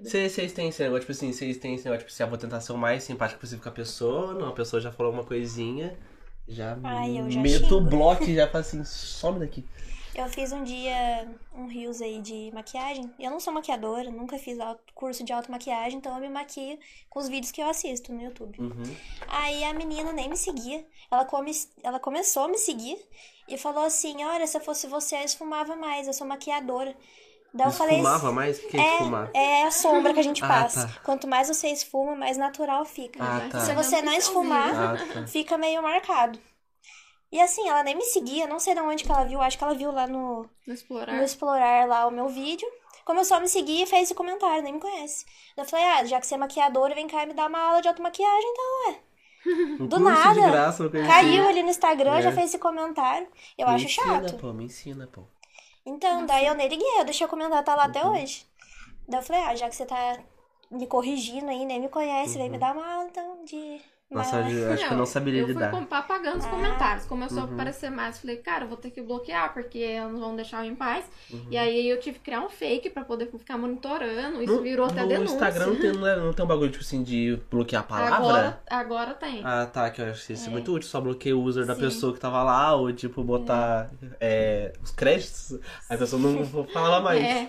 Vocês 0.03 0.53
têm 0.53 0.69
esse 0.69 0.83
negócio, 0.83 1.01
tipo 1.01 1.13
assim, 1.13 1.33
vocês 1.33 1.57
têm 1.59 1.75
esse 1.75 1.85
negócio, 1.85 2.07
tipo 2.07 2.13
assim, 2.15 2.23
ah, 2.23 2.27
vou 2.27 2.39
tentar 2.39 2.61
ser 2.61 2.73
o 2.73 2.79
mais 2.79 3.03
simpático 3.05 3.41
possível 3.41 3.63
com 3.63 3.69
a 3.69 3.73
pessoa, 3.73 4.35
não, 4.35 4.49
a 4.49 4.53
pessoa 4.53 4.81
já 4.81 4.91
falou 4.91 5.13
uma 5.13 5.25
coisinha, 5.25 5.97
já, 6.47 6.79
Ai, 6.83 7.19
eu 7.21 7.31
já 7.31 7.41
meto 7.41 7.77
o 7.77 7.81
bloco 7.81 8.25
e 8.25 8.35
já 8.35 8.47
falo 8.49 8.61
assim, 8.61 8.83
some 8.85 9.39
daqui. 9.39 9.65
Eu 10.15 10.27
fiz 10.29 10.51
um 10.51 10.65
dia 10.65 11.29
um 11.55 11.67
rios 11.69 12.01
aí 12.03 12.21
de 12.21 12.51
maquiagem. 12.53 13.09
Eu 13.21 13.31
não 13.31 13.39
sou 13.39 13.53
maquiadora, 13.53 14.11
nunca 14.11 14.37
fiz 14.37 14.59
auto- 14.59 14.83
curso 14.93 15.23
de 15.23 15.33
automaquiagem, 15.33 15.99
então 15.99 16.13
eu 16.15 16.21
me 16.21 16.29
maquio 16.29 16.77
com 17.09 17.21
os 17.21 17.29
vídeos 17.29 17.53
que 17.53 17.63
eu 17.63 17.69
assisto 17.69 18.13
no 18.13 18.21
YouTube. 18.23 18.59
Uhum. 18.61 18.97
Aí 19.29 19.63
a 19.63 19.73
menina 19.73 20.13
nem 20.13 20.29
me 20.29 20.37
seguia. 20.37 20.85
Ela, 21.09 21.25
come, 21.25 21.53
ela 21.85 22.01
começou 22.01 22.45
a 22.45 22.49
me 22.49 22.59
seguir 22.59 22.99
e 23.47 23.57
falou 23.57 23.85
assim: 23.85 24.25
Olha, 24.25 24.45
se 24.47 24.57
eu 24.57 24.61
fosse 24.61 24.89
você, 24.89 25.15
eu 25.17 25.23
esfumava 25.25 25.77
mais, 25.77 26.09
eu 26.09 26.13
sou 26.13 26.27
maquiadora. 26.27 26.97
Daí 27.55 27.67
eu 27.67 27.71
falei. 27.73 27.97
Esfumava 27.97 28.33
mais? 28.33 28.59
O 28.59 28.69
que 28.69 28.77
é 28.77 28.93
esfumar? 28.95 29.31
É 29.35 29.63
a 29.65 29.71
sombra 29.71 30.13
que 30.15 30.21
a 30.21 30.23
gente 30.23 30.45
Ah, 30.45 30.49
passa. 30.49 30.87
tá. 30.87 31.01
Quanto 31.03 31.27
mais 31.27 31.49
você 31.49 31.69
esfuma, 31.69 32.15
mais 32.15 32.37
natural 32.37 32.85
fica. 32.85 33.19
Ah, 33.23 33.49
tá. 33.51 33.61
Se 33.61 33.73
você 33.75 34.03
não 34.03 34.13
esfumar, 34.13 34.71
Ah, 34.75 34.97
tá. 35.15 35.27
fica 35.27 35.57
meio 35.59 35.83
marcado. 35.83 36.39
E 37.33 37.41
assim, 37.41 37.69
ela 37.69 37.83
nem 37.83 37.95
me 37.95 38.05
seguia, 38.05 38.47
não 38.47 38.59
sei 38.59 38.75
de 38.75 38.81
onde 38.81 39.05
que 39.05 39.11
ela 39.13 39.25
viu, 39.25 39.41
acho 39.43 39.59
que 39.59 39.65
ela 39.65 39.75
viu 39.75 39.91
lá 39.93 40.07
no, 40.07 40.49
No 40.67 40.73
explorar. 40.75 41.13
no 41.15 41.23
explorar 41.23 41.87
lá 41.87 42.07
o 42.07 42.11
meu 42.11 42.29
vídeo. 42.29 42.67
Começou 43.05 43.37
a 43.39 43.41
me 43.41 43.49
seguir 43.49 43.83
e 43.83 43.87
fez 43.87 44.05
esse 44.05 44.15
comentário, 44.15 44.63
nem 44.63 44.75
me 44.75 44.81
conhece. 44.81 45.25
Eu 45.57 45.65
falei, 45.65 45.85
ah, 45.87 46.05
já 46.05 46.21
que 46.21 46.27
você 46.27 46.35
é 46.35 46.39
maquiadora, 46.39 46.95
vem 46.95 47.07
cá 47.07 47.23
e 47.25 47.27
me 47.27 47.35
dá 47.35 47.47
uma 47.47 47.59
aula 47.59 47.83
de 47.83 47.89
automaquiagem, 47.89 48.51
então. 48.53 48.97
Um 49.81 49.87
Do 49.87 49.99
nada. 50.01 50.35
de 50.35 50.41
graça, 50.51 50.89
Caiu 50.91 51.43
assim. 51.43 51.51
ali 51.51 51.63
no 51.63 51.71
Instagram, 51.71 52.19
É. 52.19 52.23
já 52.23 52.33
fez 52.33 52.47
esse 52.47 52.59
comentário. 52.59 53.27
Eu 53.57 53.67
me 53.69 53.75
acho 53.75 53.85
ensina, 53.87 54.07
chato. 54.29 54.37
pô, 54.37 54.53
me 54.53 54.65
ensina, 54.65 55.07
pô. 55.07 55.23
Então, 55.89 56.27
daí 56.27 56.47
eu 56.47 56.55
nem 56.55 56.69
liguei, 56.69 57.01
eu 57.01 57.05
deixei 57.05 57.27
o 57.27 57.31
comentário 57.31 57.65
tá 57.65 57.75
lá 57.75 57.85
até 57.85 58.05
Uhum. 58.05 58.13
hoje. 58.13 58.47
Daí 59.09 59.21
eu 59.21 59.25
falei, 59.25 59.43
ah, 59.43 59.57
já 59.57 59.69
que 59.69 59.75
você 59.77 59.87
tá 59.87 60.19
me 60.71 60.87
corrigindo 60.87 61.49
aí, 61.49 61.65
nem 61.65 61.81
me 61.81 61.89
conhece, 61.89 62.35
vem 62.37 62.47
Uhum. 62.47 62.53
me 62.53 62.59
dar 62.59 62.75
uma 62.75 62.87
aula 62.87 63.07
então 63.09 63.45
de. 63.45 63.81
Eu 64.11 64.19
acho 64.21 64.31
que 64.89 64.95
eu 64.95 64.97
não 64.97 65.05
saberia 65.05 65.41
eu 65.43 65.47
fui 65.47 65.55
lidar. 65.55 65.71
apagando 65.91 66.39
os 66.39 66.47
Ah. 66.47 66.49
comentários. 66.49 67.05
Começou 67.05 67.43
Uhum. 67.43 67.51
a 67.51 67.53
aparecer 67.53 67.91
mais. 67.91 68.19
Falei, 68.19 68.37
cara, 68.39 68.65
eu 68.65 68.69
vou 68.69 68.77
ter 68.79 68.91
que 68.91 69.03
bloquear, 69.03 69.53
porque 69.53 70.01
não 70.01 70.19
vão 70.19 70.35
deixar 70.35 70.65
eu 70.65 70.71
em 70.73 70.75
paz. 70.75 71.05
Uhum. 71.31 71.47
E 71.51 71.59
aí 71.59 71.87
eu 71.91 72.01
tive 72.01 72.19
que 72.19 72.25
criar 72.25 72.41
um 72.41 72.49
fake 72.49 72.89
pra 72.89 73.05
poder 73.05 73.27
ficar 73.31 73.59
monitorando. 73.59 74.43
Isso 74.43 74.55
No- 74.57 74.63
virou 74.63 74.87
até 74.87 75.03
no 75.03 75.09
denúncia. 75.09 75.35
Instagram 75.35 75.67
não 75.67 75.77
tem, 75.77 75.93
não, 75.93 76.07
é- 76.07 76.17
não 76.17 76.33
tem 76.33 76.43
um 76.43 76.49
bagulho, 76.49 76.71
tipo 76.71 76.83
assim, 76.83 77.03
de 77.03 77.39
bloquear 77.51 77.83
a 77.83 77.87
palavra? 77.87 78.17
Agora, 78.17 78.63
agora 78.71 79.15
tem. 79.15 79.43
Ah, 79.45 79.67
tá, 79.67 79.91
que 79.91 80.01
eu 80.01 80.07
acho 80.07 80.33
isso 80.33 80.49
É. 80.49 80.51
muito 80.53 80.73
útil. 80.73 80.89
Só 80.89 81.03
bloqueia 81.03 81.37
o 81.37 81.43
user 81.43 81.67
da 81.67 81.75
Sim. 81.75 81.81
pessoa 81.83 82.15
que 82.15 82.19
tava 82.21 82.43
lá, 82.43 82.75
ou 82.75 82.91
tipo, 82.93 83.23
botar 83.23 83.91
é, 84.19 84.73
os 84.83 84.91
créditos, 84.91 85.53
aí 85.89 85.97
a 85.97 85.99
pessoa 85.99 86.21
não 86.23 86.45
falava 86.69 87.01
mais. 87.05 87.23
É. 87.23 87.49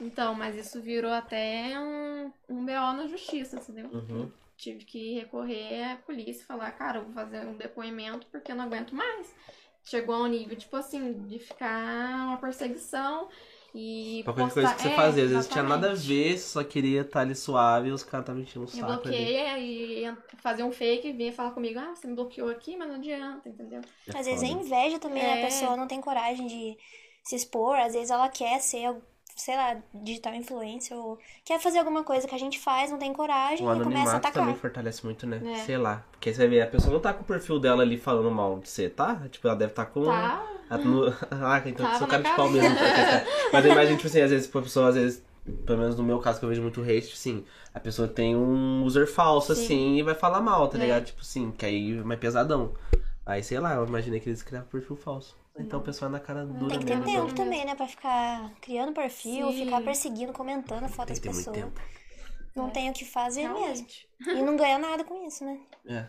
Então, 0.00 0.34
mas 0.34 0.56
isso 0.56 0.80
virou 0.80 1.12
até 1.12 1.78
um, 1.78 2.32
um 2.48 2.64
BO 2.64 2.72
na 2.96 3.06
justiça, 3.06 3.56
entendeu? 3.56 3.90
Uhum. 3.92 4.30
Tive 4.60 4.84
que 4.84 5.14
recorrer 5.14 5.92
à 5.92 5.96
polícia 5.96 6.42
e 6.42 6.46
falar, 6.46 6.70
cara, 6.72 6.98
eu 6.98 7.04
vou 7.04 7.14
fazer 7.14 7.46
um 7.46 7.56
depoimento 7.56 8.26
porque 8.30 8.52
eu 8.52 8.56
não 8.56 8.64
aguento 8.64 8.94
mais. 8.94 9.34
Chegou 9.82 10.14
ao 10.14 10.26
nível, 10.26 10.56
tipo 10.56 10.76
assim, 10.76 11.26
de 11.26 11.38
ficar 11.38 12.26
uma 12.26 12.36
perseguição 12.36 13.28
e. 13.74 14.20
Qualquer 14.24 14.42
postar- 14.42 14.54
coisa 14.60 14.74
que 14.74 14.82
você 14.82 14.88
É, 14.88 14.96
fazia, 14.96 15.24
às 15.24 15.30
vezes 15.30 15.48
tinha 15.48 15.64
nada 15.64 15.92
a 15.92 15.94
ver, 15.94 16.38
só 16.38 16.62
queria 16.62 17.00
estar 17.00 17.20
ali 17.20 17.34
suave 17.34 17.88
e 17.88 17.92
os 17.92 18.02
caras 18.02 18.24
estavam 18.24 18.42
enchendo 18.42 18.66
o 18.66 18.70
Me 18.70 18.76
saco 18.78 18.92
ali. 18.92 19.00
bloqueia 19.02 19.58
e 19.58 20.00
ia 20.00 20.18
fazer 20.42 20.62
um 20.62 20.72
fake 20.72 21.08
e 21.08 21.12
vinha 21.12 21.32
falar 21.32 21.52
comigo, 21.52 21.78
ah, 21.78 21.94
você 21.94 22.06
me 22.06 22.14
bloqueou 22.14 22.50
aqui, 22.50 22.76
mas 22.76 22.88
não 22.88 22.96
adianta, 22.96 23.48
entendeu? 23.48 23.80
É 24.06 24.18
Às 24.18 24.26
vezes 24.26 24.42
é 24.42 24.46
foda. 24.48 24.60
inveja 24.62 24.98
também, 24.98 25.22
né? 25.22 25.40
É. 25.40 25.42
A 25.42 25.46
pessoa 25.46 25.76
não 25.76 25.86
tem 25.88 26.00
coragem 26.02 26.46
de 26.46 26.76
se 27.24 27.36
expor, 27.36 27.76
às 27.78 27.94
vezes 27.94 28.10
ela 28.10 28.28
quer 28.28 28.60
ser, 28.60 28.94
sei 29.40 29.56
lá, 29.56 29.76
digital 29.94 30.34
influencer 30.34 30.96
ou 30.96 31.18
quer 31.44 31.58
fazer 31.60 31.78
alguma 31.78 32.04
coisa 32.04 32.26
que 32.28 32.34
a 32.34 32.38
gente 32.38 32.58
faz, 32.58 32.90
não 32.90 32.98
tem 32.98 33.12
coragem 33.12 33.66
O 33.66 33.74
e 33.76 33.82
começa 33.82 34.12
a 34.12 34.16
atacar. 34.16 34.42
também 34.42 34.54
fortalece 34.54 35.04
muito, 35.04 35.26
né? 35.26 35.40
É. 35.44 35.56
Sei 35.64 35.76
lá. 35.76 36.04
Porque 36.12 36.32
você 36.32 36.46
ver, 36.46 36.62
a 36.62 36.66
pessoa 36.66 36.92
não 36.92 37.00
tá 37.00 37.12
com 37.12 37.22
o 37.22 37.26
perfil 37.26 37.58
dela 37.58 37.82
ali 37.82 37.96
falando 37.98 38.30
mal 38.30 38.58
de 38.58 38.68
você, 38.68 38.88
tá? 38.88 39.22
Tipo, 39.30 39.48
ela 39.48 39.56
deve 39.56 39.72
estar 39.72 39.86
com. 39.86 40.04
Tá. 40.04 40.46
Ah, 40.68 40.78
no... 40.78 41.06
ah, 41.30 41.62
então 41.66 41.84
Tava 41.86 41.98
sou 41.98 42.06
cara 42.06 42.22
de 42.22 42.30
pau 42.36 42.48
mesmo. 42.48 42.68
Mas 43.52 43.64
eu 43.64 43.72
imagino, 43.72 43.96
tipo 43.96 44.08
assim, 44.08 44.20
às 44.20 44.30
vezes, 44.30 44.54
a 44.54 44.60
pessoa, 44.62 44.88
às 44.88 44.94
vezes, 44.94 45.24
pelo 45.66 45.78
menos 45.78 45.96
no 45.96 46.04
meu 46.04 46.18
caso, 46.20 46.38
que 46.38 46.44
eu 46.44 46.48
vejo 46.48 46.62
muito 46.62 46.80
hate, 46.82 47.12
assim, 47.12 47.44
a 47.74 47.80
pessoa 47.80 48.06
tem 48.06 48.36
um 48.36 48.84
user 48.84 49.06
falso, 49.10 49.54
Sim. 49.54 49.64
assim, 49.64 49.96
e 49.96 50.02
vai 50.02 50.14
falar 50.14 50.40
mal, 50.40 50.68
tá 50.68 50.78
É. 50.78 50.82
ligado? 50.82 51.04
Tipo 51.06 51.22
assim, 51.22 51.50
que 51.50 51.66
aí 51.66 51.98
é 51.98 52.02
mais 52.02 52.20
pesadão. 52.20 52.72
Aí, 53.26 53.42
sei 53.42 53.58
lá, 53.58 53.74
eu 53.74 53.86
imaginei 53.86 54.20
que 54.20 54.28
eles 54.28 54.42
criavam 54.42 54.68
perfil 54.68 54.96
falso. 54.96 55.36
Então 55.58 55.80
o 55.80 55.82
pessoal 55.82 56.08
é 56.08 56.12
na 56.12 56.20
cara 56.20 56.46
dura 56.46 56.70
Tem 56.70 56.78
que 56.78 56.86
ter 56.86 56.94
mesmo. 56.96 57.04
tempo 57.06 57.22
mesmo. 57.24 57.36
também, 57.36 57.64
né? 57.64 57.74
Pra 57.74 57.86
ficar 57.86 58.50
criando 58.60 58.92
perfil, 58.92 59.50
Sim. 59.52 59.64
ficar 59.64 59.82
perseguindo, 59.82 60.32
comentando 60.32 60.88
foto 60.88 61.06
Tem 61.08 61.16
das 61.16 61.18
que 61.18 61.22
ter 61.28 61.34
muito 61.34 61.50
pessoas. 61.50 61.56
tempo. 61.74 61.80
Não 62.56 62.68
É. 62.68 62.70
tem 62.70 62.90
o 62.90 62.92
que 62.92 63.04
fazer 63.04 63.42
mesmo. 63.48 63.58
Realmente. 63.58 64.08
E 64.26 64.42
não 64.42 64.56
ganha 64.56 64.78
nada 64.78 65.04
com 65.04 65.26
isso, 65.26 65.44
né? 65.44 65.60
É. 65.86 66.06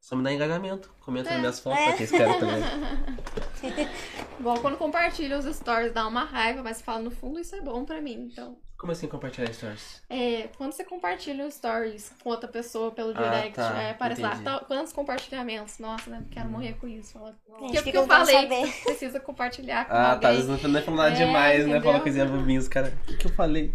Só 0.00 0.16
me 0.16 0.22
dá 0.22 0.32
engajamento. 0.32 0.92
Comenta 1.00 1.30
nas 1.30 1.36
É. 1.36 1.40
minhas 1.40 1.60
fotos, 1.60 1.78
É. 1.80 1.86
pra 1.88 1.96
quem 1.96 2.06
querem 2.06 2.38
também. 2.38 2.62
Igual 4.38 4.60
quando 4.60 4.76
compartilha 4.76 5.38
os 5.38 5.44
stories, 5.56 5.92
dá 5.92 6.06
uma 6.06 6.24
raiva, 6.24 6.62
mas 6.62 6.80
fala, 6.82 7.00
no 7.02 7.10
fundo 7.10 7.38
isso 7.40 7.54
é 7.54 7.60
bom 7.60 7.84
pra 7.84 8.00
mim. 8.00 8.28
Então, 8.32 8.56
Como 8.82 8.90
assim 8.90 9.06
compartilhar 9.06 9.52
stories? 9.52 10.02
é, 10.10 10.48
quando 10.58 10.72
você 10.72 10.82
compartilha 10.82 11.48
stories 11.48 12.12
com 12.20 12.30
outra 12.30 12.48
pessoa 12.48 12.90
pelo 12.90 13.10
Ah, 13.16 13.22
direct, 13.22 13.54
tá. 13.54 13.80
é, 13.80 13.90
aparece 13.92 14.20
lá, 14.20 14.30
Entendi. 14.30 14.44
tá, 14.44 14.58
quantos 14.66 14.92
compartilhamentos? 14.92 15.78
Nossa, 15.78 16.10
né? 16.10 16.24
Quero 16.32 16.48
morrer 16.50 16.72
com 16.80 16.88
isso. 16.88 17.12
Fala, 17.12 17.32
que, 17.80 17.96
eu 17.96 18.04
falei 18.08 18.34
saber. 18.42 18.72
precisa 18.82 19.20
compartilhar 19.20 19.84
com 19.86 19.92
Ah, 19.94 19.96
tá. 19.96 20.10
Às 20.10 20.14
alguém. 20.16 20.30
vezes 20.32 20.48
não 20.48 20.78
é 20.80 20.82
falando 20.82 20.98
nada 20.98 21.14
É, 21.14 21.24
demais, 21.26 21.58
né? 21.58 21.62
entendeu? 21.70 21.82
Fala 21.92 22.00
coisinha 22.00 22.24
bobinha, 22.26 22.58
os 22.58 22.66
caras. 22.66 22.92
O 22.92 22.96
que, 23.06 23.16
que 23.18 23.26
eu 23.26 23.30
falei? 23.32 23.72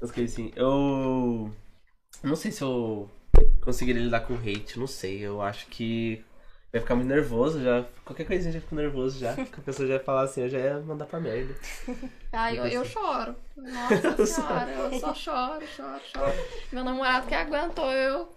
Eu 0.00 0.06
fiquei 0.06 0.24
assim. 0.26 0.52
Eu. 0.54 1.50
Não 2.22 2.36
sei 2.36 2.52
se 2.52 2.62
eu 2.62 3.10
conseguiria 3.64 4.00
lidar 4.00 4.20
com 4.20 4.34
hate, 4.34 4.78
não 4.78 4.86
sei. 4.86 5.18
Eu 5.26 5.42
acho 5.42 5.66
que. 5.66 6.24
Vai 6.76 6.82
ficar 6.82 6.94
muito 6.94 7.08
nervoso 7.08 7.62
já. 7.62 7.86
Qualquer 8.04 8.26
coisinha 8.26 8.52
já 8.52 8.60
fico 8.60 8.74
nervoso 8.74 9.18
já. 9.18 9.34
Que 9.34 9.60
a 9.60 9.62
pessoa 9.62 9.88
já 9.88 9.94
ia 9.94 10.00
falar 10.00 10.22
assim, 10.22 10.42
eu 10.42 10.48
já 10.50 10.58
ia 10.58 10.78
mandar 10.80 11.06
pra 11.06 11.18
merda. 11.18 11.54
Ah, 12.38 12.52
eu, 12.52 12.66
eu 12.66 12.84
choro. 12.84 13.34
Nossa 13.56 14.26
senhora, 14.26 14.70
eu 14.70 15.00
só 15.00 15.14
choro, 15.14 15.66
choro, 15.68 16.00
choro. 16.04 16.32
Meu 16.70 16.84
namorado 16.84 17.26
que 17.26 17.34
aguentou, 17.34 17.90
eu 17.90 18.28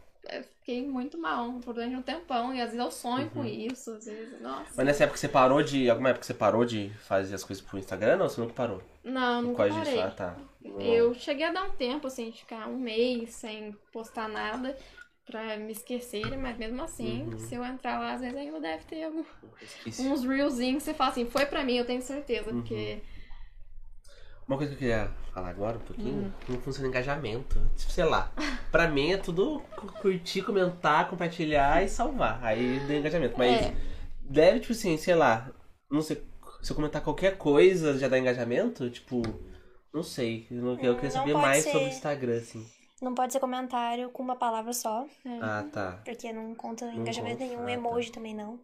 fiquei 0.60 0.88
muito 0.88 1.18
mal 1.18 1.52
durante 1.66 1.98
um 1.98 2.02
tempão. 2.02 2.54
E 2.54 2.62
às 2.62 2.72
vezes 2.72 2.80
eu 2.86 2.90
sonho 2.90 3.30
com 3.30 3.44
isso, 3.44 3.92
às 3.92 4.06
vezes, 4.06 4.40
nossa. 4.40 4.72
Mas 4.78 4.86
nessa 4.86 5.04
época 5.04 5.20
você 5.20 5.28
parou 5.28 5.62
de. 5.62 5.90
Alguma 5.90 6.12
época 6.12 6.26
você 6.26 6.34
parou 6.34 6.64
de 6.64 6.90
fazer 7.00 7.36
as 7.36 7.44
coisas 7.44 7.62
pro 7.62 7.78
Instagram 7.78 8.24
ou 8.24 8.30
você 8.30 8.40
nunca 8.40 8.54
parou? 8.54 8.82
Não, 9.04 9.42
nunca 9.42 9.68
causa 9.68 9.82
disso? 9.82 9.92
parei. 9.92 10.02
Ah, 10.02 10.12
tá. 10.12 10.38
Eu 10.80 11.14
cheguei 11.14 11.46
a 11.46 11.52
dar 11.52 11.66
um 11.66 11.72
tempo, 11.72 12.08
assim, 12.08 12.30
de 12.30 12.38
ficar 12.40 12.70
um 12.70 12.78
mês 12.78 13.32
sem 13.32 13.76
postar 13.92 14.30
nada 14.30 14.78
pra 15.30 15.58
me 15.58 15.72
esquecerem, 15.72 16.38
mas 16.38 16.58
mesmo 16.58 16.82
assim, 16.82 17.24
Uhum. 17.24 17.38
se 17.40 17.54
eu 17.56 17.64
entrar 17.64 18.00
lá, 18.00 18.14
às 18.14 18.22
vezes 18.22 18.36
ainda 18.36 18.60
deve 18.60 18.84
ter 18.86 19.04
algum- 19.04 19.24
uns 20.00 20.24
reelzinhos 20.26 20.84
que 20.84 20.90
você 20.90 20.94
fala 20.96 21.12
assim, 21.12 21.26
foi 21.26 21.46
pra 21.46 21.64
mim, 21.64 21.76
eu 21.76 21.86
tenho 21.86 22.02
certeza, 22.02 22.50
Uhum. 22.52 22.62
porque 22.62 23.00
Uma 24.48 24.58
coisa 24.58 24.72
que 24.72 24.78
eu 24.78 24.80
queria 24.90 25.12
falar 25.32 25.50
agora 25.50 25.78
um 25.78 25.82
pouquinho, 25.82 26.24
Hum. 26.24 26.32
como 26.48 26.60
funciona 26.62 26.88
o 26.88 26.90
engajamento. 26.90 27.60
Tipo, 27.78 27.92
sei 27.92 28.04
lá, 28.04 28.32
pra 28.72 28.88
mim 28.88 29.12
é 29.12 29.18
tudo 29.18 29.62
cu- 29.78 29.94
curtir, 30.02 30.42
comentar, 30.42 31.08
compartilhar 31.08 31.84
e 31.84 31.88
salvar. 31.88 32.44
Aí 32.44 32.80
dá 32.88 32.96
engajamento. 32.96 33.36
Mas 33.38 33.62
É. 33.68 33.76
deve, 34.22 34.60
tipo 34.62 34.72
assim, 34.74 34.98
sei 34.98 35.14
lá, 35.14 35.52
não 35.92 36.02
sei, 36.02 36.24
se 36.64 36.72
eu 36.72 36.76
comentar 36.76 37.04
qualquer 37.04 37.38
coisa 37.38 37.96
já 38.00 38.08
dá 38.08 38.18
engajamento? 38.18 38.90
Tipo, 38.90 39.22
não 39.94 40.02
sei. 40.02 40.48
Eu, 40.50 40.58
não, 40.64 40.72
eu 40.72 40.78
queria 40.96 41.04
Não 41.04 41.12
saber 41.12 41.34
mais 41.36 41.64
ser. 41.64 41.72
sobre 41.72 41.86
o 41.86 41.90
Instagram, 41.90 42.38
assim. 42.38 42.66
Não 43.02 43.14
pode 43.16 43.32
ser 43.34 43.40
comentário 43.40 44.10
com 44.10 44.22
uma 44.22 44.36
palavra 44.36 44.74
só, 44.74 45.06
é, 45.26 45.40
Ah, 45.42 45.66
tá. 45.72 46.00
porque 46.04 46.34
não 46.34 46.54
conta 46.54 46.86
engajamento 46.94 47.38
conta, 47.40 47.46
nenhum, 47.50 47.64
ah, 47.64 47.66
tá. 47.66 47.72
emoji 47.72 48.12
também 48.12 48.36
não. 48.36 48.60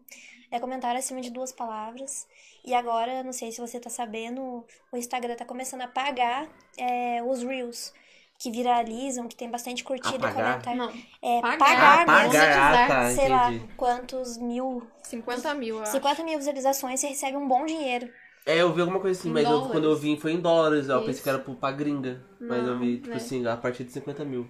É 0.50 0.60
comentário 0.60 0.98
acima 0.98 1.20
de 1.20 1.30
duas 1.30 1.52
palavras. 1.52 2.26
E 2.64 2.74
agora, 2.74 3.22
não 3.22 3.32
sei 3.32 3.50
se 3.50 3.60
você 3.60 3.80
tá 3.80 3.88
sabendo, 3.90 4.64
o 4.92 4.96
Instagram 4.96 5.34
tá 5.36 5.44
começando 5.44 5.80
a 5.82 5.88
pagar 5.88 6.46
é, 6.76 7.22
os 7.22 7.42
Reels. 7.42 7.92
Que 8.38 8.50
viralizam, 8.50 9.26
que 9.28 9.34
tem 9.34 9.50
bastante 9.50 9.82
curtida 9.82 10.28
e 10.28 10.32
comentário. 10.34 10.76
não, 10.78 10.92
É, 11.22 11.40
Pagar. 11.40 11.56
pagar, 11.58 11.92
Ah, 11.92 11.96
mesmo. 12.18 12.32
pagar, 12.32 12.62
ah, 12.62 12.70
quiser, 12.70 12.88
tá, 12.88 13.10
sei 13.14 13.28
lá 13.30 13.50
quantos 13.78 14.36
mil, 14.36 14.86
50 15.02 15.54
mil, 15.54 15.76
eu 15.76 15.82
acho. 15.82 15.92
50 15.92 16.22
mil 16.22 16.36
visualizações, 16.38 17.00
você 17.00 17.06
recebe 17.08 17.34
um 17.38 17.48
bom 17.48 17.64
dinheiro. 17.64 18.12
É, 18.46 18.62
eu 18.62 18.72
vi 18.72 18.80
alguma 18.80 19.00
coisa 19.00 19.18
assim, 19.18 19.28
Em 19.28 19.32
mas 19.32 19.44
eu- 19.44 19.62
quando 19.62 19.84
eu 19.84 19.96
vi 19.96 20.16
foi 20.16 20.32
em 20.32 20.40
dólares. 20.40 20.88
Eu 20.88 21.02
pensei 21.02 21.20
que 21.22 21.28
era 21.28 21.38
pro, 21.40 21.54
pra 21.54 21.72
gringa. 21.72 22.22
mas 22.40 22.66
eu 22.66 22.78
vi, 22.78 22.96
tipo 22.98 23.08
né? 23.10 23.16
assim, 23.16 23.44
a 23.46 23.56
partir 23.56 23.82
de 23.84 23.90
50 23.92 24.24
mil. 24.24 24.46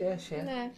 É, 0.00 0.16
é. 0.30 0.34
É. 0.34 0.70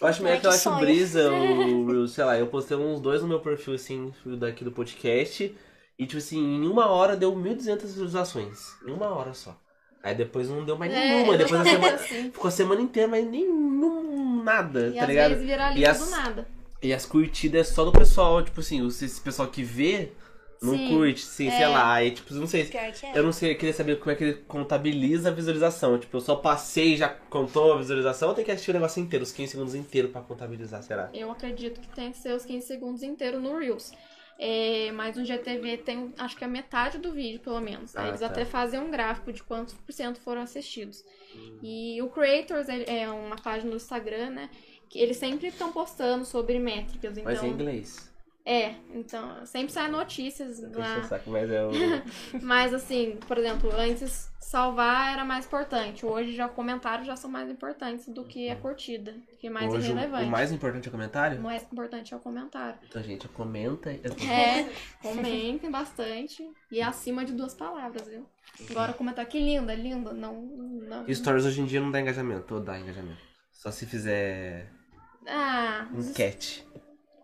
Eu 0.00 0.06
acho 0.06 0.22
meio 0.22 0.40
que 0.40 0.46
eu 0.46 0.50
acho 0.50 0.58
sonho. 0.60 0.78
brisa 0.80 1.30
o 1.32 1.86
Reels, 1.86 2.12
sei 2.12 2.24
lá, 2.24 2.38
eu 2.38 2.46
postei 2.46 2.76
uns 2.76 3.00
dois 3.00 3.22
no 3.22 3.28
meu 3.28 3.40
perfil, 3.40 3.74
assim, 3.74 4.12
daqui 4.38 4.62
do 4.64 4.70
podcast. 4.72 5.54
E, 5.98 6.06
tipo 6.06 6.18
assim, 6.18 6.38
em 6.38 6.66
uma 6.66 6.86
hora 6.86 7.16
deu 7.16 7.34
1.200 7.34 7.82
visualizações. 7.82 8.72
Em 8.86 8.90
uma 8.92 9.08
hora 9.08 9.34
só. 9.34 9.58
Aí 10.02 10.14
depois 10.14 10.48
não 10.48 10.64
deu 10.64 10.76
mais 10.76 10.92
É, 10.92 10.96
nenhuma. 11.00 11.36
Depois 11.36 11.60
a 11.60 11.64
semana. 11.70 11.94
assim. 11.94 12.30
Ficou 12.30 12.48
a 12.48 12.50
semana 12.52 12.80
inteira, 12.80 13.08
mas 13.08 13.26
nenhum. 13.26 14.42
Nada, 14.44 14.88
E 14.88 14.94
tá 14.94 15.02
às 15.02 15.08
ligado? 15.08 15.30
vezes 15.30 15.46
viraliza 15.46 15.80
E 15.80 15.86
as- 15.86 15.98
do 16.04 16.10
nada. 16.10 16.48
E 16.82 16.92
as 16.92 17.06
curtidas 17.06 17.60
é 17.62 17.64
só 17.72 17.84
do 17.84 17.92
pessoal, 17.92 18.42
tipo 18.44 18.60
assim, 18.60 18.86
esse 18.86 19.18
pessoal 19.20 19.48
que 19.48 19.62
vê, 19.62 20.12
não 20.62 20.76
Sim, 20.76 20.88
curte, 20.88 21.20
sim, 21.20 21.50
sei 21.50 21.62
é. 21.62 21.68
lá. 21.68 21.94
Aí, 21.94 22.10
tipo, 22.10 22.32
não 22.34 22.46
sei. 22.46 22.62
É. 22.72 22.92
Eu 23.18 23.22
não 23.22 23.32
sei, 23.32 23.52
eu 23.52 23.56
queria 23.56 23.72
saber 23.74 23.98
como 23.98 24.10
é 24.10 24.14
que 24.14 24.24
ele 24.24 24.34
contabiliza 24.48 25.28
a 25.28 25.32
visualização. 25.32 25.98
Tipo, 25.98 26.16
eu 26.16 26.20
só 26.20 26.36
passei 26.36 26.94
e 26.94 26.96
já 26.96 27.08
contou 27.08 27.72
a 27.74 27.78
visualização 27.78 28.28
ou 28.30 28.34
tem 28.34 28.44
que 28.44 28.50
assistir 28.50 28.70
o 28.70 28.74
negócio 28.74 29.00
inteiro, 29.02 29.22
os 29.22 29.32
15 29.32 29.52
segundos 29.52 29.74
inteiros 29.74 30.10
pra 30.10 30.20
contabilizar, 30.22 30.82
será? 30.82 31.10
Eu 31.12 31.30
acredito 31.30 31.80
que 31.80 31.88
tem 31.88 32.10
que 32.12 32.18
ser 32.18 32.34
os 32.34 32.44
15 32.44 32.66
segundos 32.66 33.02
inteiros 33.02 33.42
no 33.42 33.58
Reels. 33.58 33.92
É, 34.36 34.90
mas 34.92 35.16
no 35.16 35.24
GTV 35.24 35.76
tem, 35.78 36.12
acho 36.18 36.36
que 36.36 36.44
a 36.44 36.48
metade 36.48 36.98
do 36.98 37.12
vídeo, 37.12 37.38
pelo 37.40 37.60
menos. 37.60 37.94
Aí 37.94 38.06
Ah, 38.06 38.08
eles 38.08 38.20
tá. 38.20 38.26
até 38.26 38.44
fazem 38.44 38.80
um 38.80 38.90
gráfico 38.90 39.32
de 39.32 39.42
quantos 39.42 39.74
por 39.74 39.92
cento 39.92 40.18
foram 40.20 40.40
assistidos. 40.42 41.04
E 41.62 42.00
o 42.02 42.08
Creators 42.08 42.66
é 42.68 43.08
uma 43.08 43.36
página 43.36 43.70
no 43.70 43.76
Instagram, 43.76 44.30
né? 44.30 44.50
Que 44.88 44.98
eles 44.98 45.16
sempre 45.16 45.48
estão 45.48 45.72
postando 45.72 46.24
sobre 46.24 46.58
métricas. 46.58 47.12
Então, 47.16 47.24
Mas 47.32 47.42
é 47.42 47.46
em 47.46 47.50
inglês. 47.50 48.12
É, 48.46 48.74
então 48.94 49.44
sempre 49.46 49.72
saem 49.72 49.90
notícias 49.90 50.60
Deixa 50.60 50.78
lá. 50.78 50.96
eu 50.98 51.04
saco, 51.04 51.30
mas 51.30 51.50
é 51.50 51.64
o. 51.64 51.70
Mas 52.42 52.74
assim, 52.74 53.18
por 53.26 53.38
exemplo, 53.38 53.70
antes 53.74 54.30
salvar 54.38 55.14
era 55.14 55.24
mais 55.24 55.46
importante. 55.46 56.04
Hoje 56.04 56.34
já 56.36 56.46
comentários 56.48 57.06
já 57.06 57.16
são 57.16 57.30
mais 57.30 57.48
importantes 57.50 58.06
do 58.08 58.22
que 58.24 58.50
a 58.50 58.56
curtida, 58.56 59.14
que 59.40 59.46
é 59.46 59.50
mais 59.50 59.72
Hoje, 59.72 59.90
irrelevante. 59.90 60.24
o 60.26 60.30
mais 60.30 60.52
importante 60.52 60.86
é 60.86 60.88
o 60.88 60.92
comentário? 60.92 61.38
O 61.38 61.42
mais 61.42 61.62
importante 61.62 62.12
é 62.12 62.16
o 62.16 62.20
comentário. 62.20 62.78
Então, 62.86 63.02
gente, 63.02 63.26
comenta. 63.28 63.90
É, 63.90 64.68
comentem 65.00 65.70
bastante. 65.70 66.46
E 66.70 66.82
acima 66.82 67.24
de 67.24 67.32
duas 67.32 67.54
palavras, 67.54 68.06
viu? 68.06 68.26
Agora 68.70 68.92
comentar 68.92 69.24
que 69.26 69.38
linda, 69.38 69.74
linda, 69.74 70.12
não. 70.12 70.42
não. 70.42 71.12
Stories 71.12 71.46
hoje 71.46 71.62
em 71.62 71.64
dia 71.66 71.80
não 71.80 71.90
dá 71.90 72.00
engajamento, 72.00 72.54
ou 72.54 72.60
dá 72.60 72.78
engajamento. 72.78 73.22
Só 73.50 73.70
se 73.70 73.86
fizer 73.86 74.70
Ah, 75.26 75.88
enquete. 75.94 76.64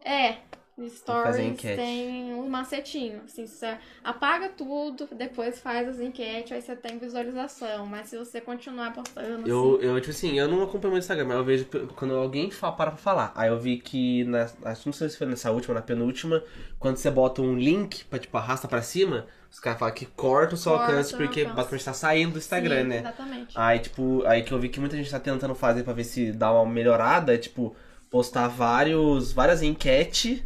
é. 0.04 0.38
Stories 0.88 1.60
tem 1.60 2.32
um 2.34 2.48
macetinho. 2.48 3.20
Assim, 3.24 3.46
você 3.46 3.76
apaga 4.02 4.48
tudo, 4.48 5.08
depois 5.12 5.58
faz 5.60 5.88
as 5.88 6.00
enquetes, 6.00 6.52
aí 6.52 6.62
você 6.62 6.74
tem 6.76 6.98
visualização. 6.98 7.86
Mas 7.86 8.08
se 8.08 8.16
você 8.16 8.40
continuar 8.40 8.92
postando. 8.92 9.48
Eu, 9.48 9.76
assim, 9.76 9.86
eu, 9.86 10.00
tipo 10.00 10.10
assim, 10.10 10.38
eu 10.38 10.48
não 10.48 10.62
acompanho 10.62 10.94
o 10.94 10.98
Instagram, 10.98 11.26
mas 11.26 11.36
eu 11.36 11.44
vejo 11.44 11.66
quando 11.96 12.14
alguém 12.14 12.50
fala, 12.50 12.74
para 12.74 12.90
pra 12.92 12.98
falar. 12.98 13.32
Aí 13.34 13.48
eu 13.48 13.58
vi 13.58 13.78
que, 13.78 14.24
na, 14.24 14.48
não 14.86 14.92
sei 14.92 15.08
se 15.08 15.18
foi 15.18 15.26
nessa 15.26 15.50
última, 15.50 15.74
na 15.74 15.82
penúltima, 15.82 16.42
quando 16.78 16.96
você 16.96 17.10
bota 17.10 17.42
um 17.42 17.54
link, 17.56 18.04
pra, 18.04 18.18
tipo, 18.18 18.36
arrasta 18.36 18.66
pra 18.68 18.82
cima, 18.82 19.26
os 19.50 19.58
caras 19.58 19.78
falam 19.78 19.94
que 19.94 20.06
corta 20.06 20.54
o 20.54 20.58
seu 20.58 20.72
Corta 20.72 20.86
alcance, 20.92 21.16
porque 21.16 21.40
alcance. 21.40 21.56
basicamente 21.56 21.84
tá 21.84 21.92
saindo 21.92 22.32
do 22.32 22.38
Instagram, 22.38 22.82
sim, 22.82 22.88
né? 22.88 22.98
Exatamente. 23.00 23.58
Aí, 23.58 23.78
tipo, 23.80 24.22
aí 24.26 24.42
que 24.42 24.52
eu 24.52 24.58
vi 24.58 24.68
que 24.68 24.78
muita 24.78 24.96
gente 24.96 25.10
tá 25.10 25.18
tentando 25.18 25.54
fazer 25.54 25.82
pra 25.82 25.92
ver 25.92 26.04
se 26.04 26.32
dá 26.32 26.52
uma 26.52 26.64
melhorada, 26.66 27.34
é, 27.34 27.38
tipo, 27.38 27.74
postar 28.10 28.48
vários, 28.48 29.32
várias 29.32 29.62
enquetes, 29.62 30.42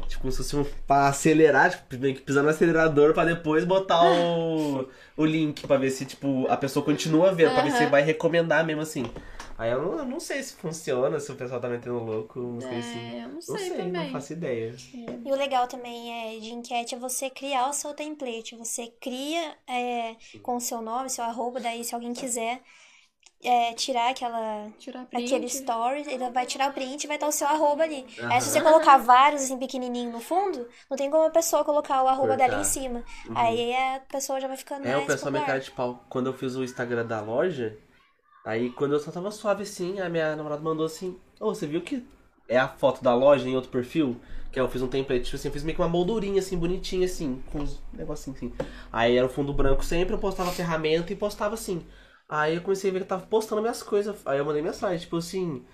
tipo, 0.00 0.20
como 0.22 0.30
se 0.32 0.38
fosse 0.38 0.56
um, 0.56 0.64
pra 0.86 1.08
acelerar, 1.08 1.70
tipo, 1.70 1.96
meio 1.98 2.14
que 2.14 2.20
pisando 2.22 2.44
no 2.44 2.50
acelerador 2.50 3.14
pra 3.14 3.24
depois 3.24 3.64
botar 3.64 4.02
o, 4.02 4.88
o 5.16 5.24
link 5.24 5.66
pra 5.66 5.76
ver 5.76 5.90
se, 5.90 6.04
tipo, 6.06 6.46
a 6.48 6.56
pessoa 6.56 6.84
continua 6.84 7.32
vendo, 7.32 7.52
pra 7.52 7.62
ver 7.62 7.72
se 7.72 7.82
Aham. 7.82 7.90
vai 7.90 8.02
recomendar 8.02 8.64
mesmo 8.64 8.82
assim. 8.82 9.04
Aí 9.58 9.70
eu 9.70 9.80
não, 9.80 9.98
eu 9.98 10.04
não 10.04 10.20
sei 10.20 10.42
se 10.42 10.52
funciona, 10.54 11.18
se 11.18 11.32
o 11.32 11.34
pessoal 11.34 11.58
tá 11.60 11.68
metendo 11.68 11.98
louco, 11.98 12.38
não 12.38 12.60
sei 12.60 12.82
se... 12.82 12.98
É, 12.98 13.24
eu 13.24 13.28
não 13.28 13.40
sei, 13.40 13.54
Não 13.54 13.58
sei, 13.58 13.70
também. 13.70 14.04
não 14.04 14.12
faço 14.12 14.32
ideia. 14.34 14.74
E 15.24 15.32
o 15.32 15.34
legal 15.34 15.66
também 15.66 16.36
é 16.36 16.38
de 16.40 16.50
enquete 16.52 16.94
é 16.94 16.98
você 16.98 17.30
criar 17.30 17.68
o 17.70 17.72
seu 17.72 17.94
template. 17.94 18.54
Você 18.56 18.88
cria 19.00 19.56
é, 19.66 20.14
com 20.42 20.56
o 20.56 20.60
seu 20.60 20.82
nome, 20.82 21.08
seu 21.08 21.24
arroba, 21.24 21.58
daí 21.58 21.82
se 21.84 21.94
alguém 21.94 22.12
quiser 22.12 22.60
é, 23.44 23.72
tirar 23.74 24.10
aquela, 24.10 24.68
Tirar 24.78 25.04
print. 25.06 25.24
aquele 25.26 25.46
story, 25.46 26.04
ele 26.08 26.30
vai 26.30 26.46
tirar 26.46 26.70
o 26.70 26.72
print 26.72 27.04
e 27.04 27.06
vai 27.06 27.16
estar 27.16 27.28
o 27.28 27.32
seu 27.32 27.46
arroba 27.46 27.84
ali. 27.84 28.04
Aí 28.30 28.40
se 28.40 28.50
você 28.50 28.60
colocar 28.60 28.96
vários 28.98 29.42
assim 29.42 29.58
pequenininho 29.58 30.10
no 30.10 30.20
fundo, 30.20 30.66
não 30.90 30.96
tem 30.96 31.10
como 31.10 31.24
a 31.26 31.30
pessoa 31.30 31.64
colocar 31.64 32.02
o 32.02 32.08
arroba 32.08 32.36
dela 32.36 32.54
Cortar. 32.54 32.60
em 32.60 32.64
cima. 32.64 33.04
Uhum. 33.26 33.34
Aí 33.36 33.72
a 33.74 34.00
pessoa 34.10 34.40
já 34.40 34.48
vai 34.48 34.56
ficando 34.56 34.86
É, 34.86 34.92
mais 34.92 35.04
o 35.04 35.06
pessoal 35.06 35.30
me 35.32 35.40
cara 35.40 35.60
de 35.60 35.70
pau. 35.70 36.04
Quando 36.08 36.26
eu 36.26 36.32
fiz 36.34 36.56
o 36.56 36.64
Instagram 36.64 37.06
da 37.06 37.20
loja, 37.20 37.78
aí 38.44 38.70
quando 38.70 38.92
eu 38.94 39.00
só 39.00 39.10
tava 39.12 39.30
suave 39.30 39.62
assim, 39.62 40.00
a 40.00 40.08
minha 40.08 40.34
namorada 40.34 40.62
mandou 40.62 40.86
assim, 40.86 41.18
ô, 41.40 41.54
você 41.54 41.66
viu 41.66 41.80
que 41.82 42.04
é 42.48 42.58
a 42.58 42.68
foto 42.68 43.02
da 43.02 43.14
loja 43.14 43.48
em 43.48 43.54
outro 43.54 43.70
perfil? 43.70 44.20
Que 44.52 44.58
eu 44.60 44.68
fiz 44.70 44.80
um 44.80 44.88
template, 44.88 45.24
tipo 45.24 45.36
assim, 45.36 45.48
eu 45.48 45.52
fiz 45.52 45.62
meio 45.62 45.76
que 45.76 45.82
uma 45.82 45.88
moldurinha 45.88 46.38
assim, 46.40 46.56
bonitinha 46.56 47.04
assim, 47.04 47.42
com 47.52 47.58
uns 47.58 47.80
negocinhos 47.92 48.38
assim. 48.38 48.52
Aí 48.92 49.16
era 49.16 49.26
o 49.26 49.30
fundo 49.30 49.52
branco 49.52 49.84
sempre, 49.84 50.14
eu 50.14 50.18
postava 50.18 50.48
a 50.48 50.52
ferramenta 50.52 51.12
e 51.12 51.16
postava 51.16 51.54
assim. 51.54 51.84
Aí 52.28 52.56
eu 52.56 52.62
comecei 52.62 52.90
a 52.90 52.92
ver 52.92 53.00
que 53.00 53.06
tava 53.06 53.26
postando 53.26 53.62
minhas 53.62 53.82
coisas. 53.82 54.16
Aí 54.26 54.38
eu 54.38 54.44
mandei 54.44 54.62
mensagem, 54.62 54.98
tipo 54.98 55.16
assim. 55.16 55.64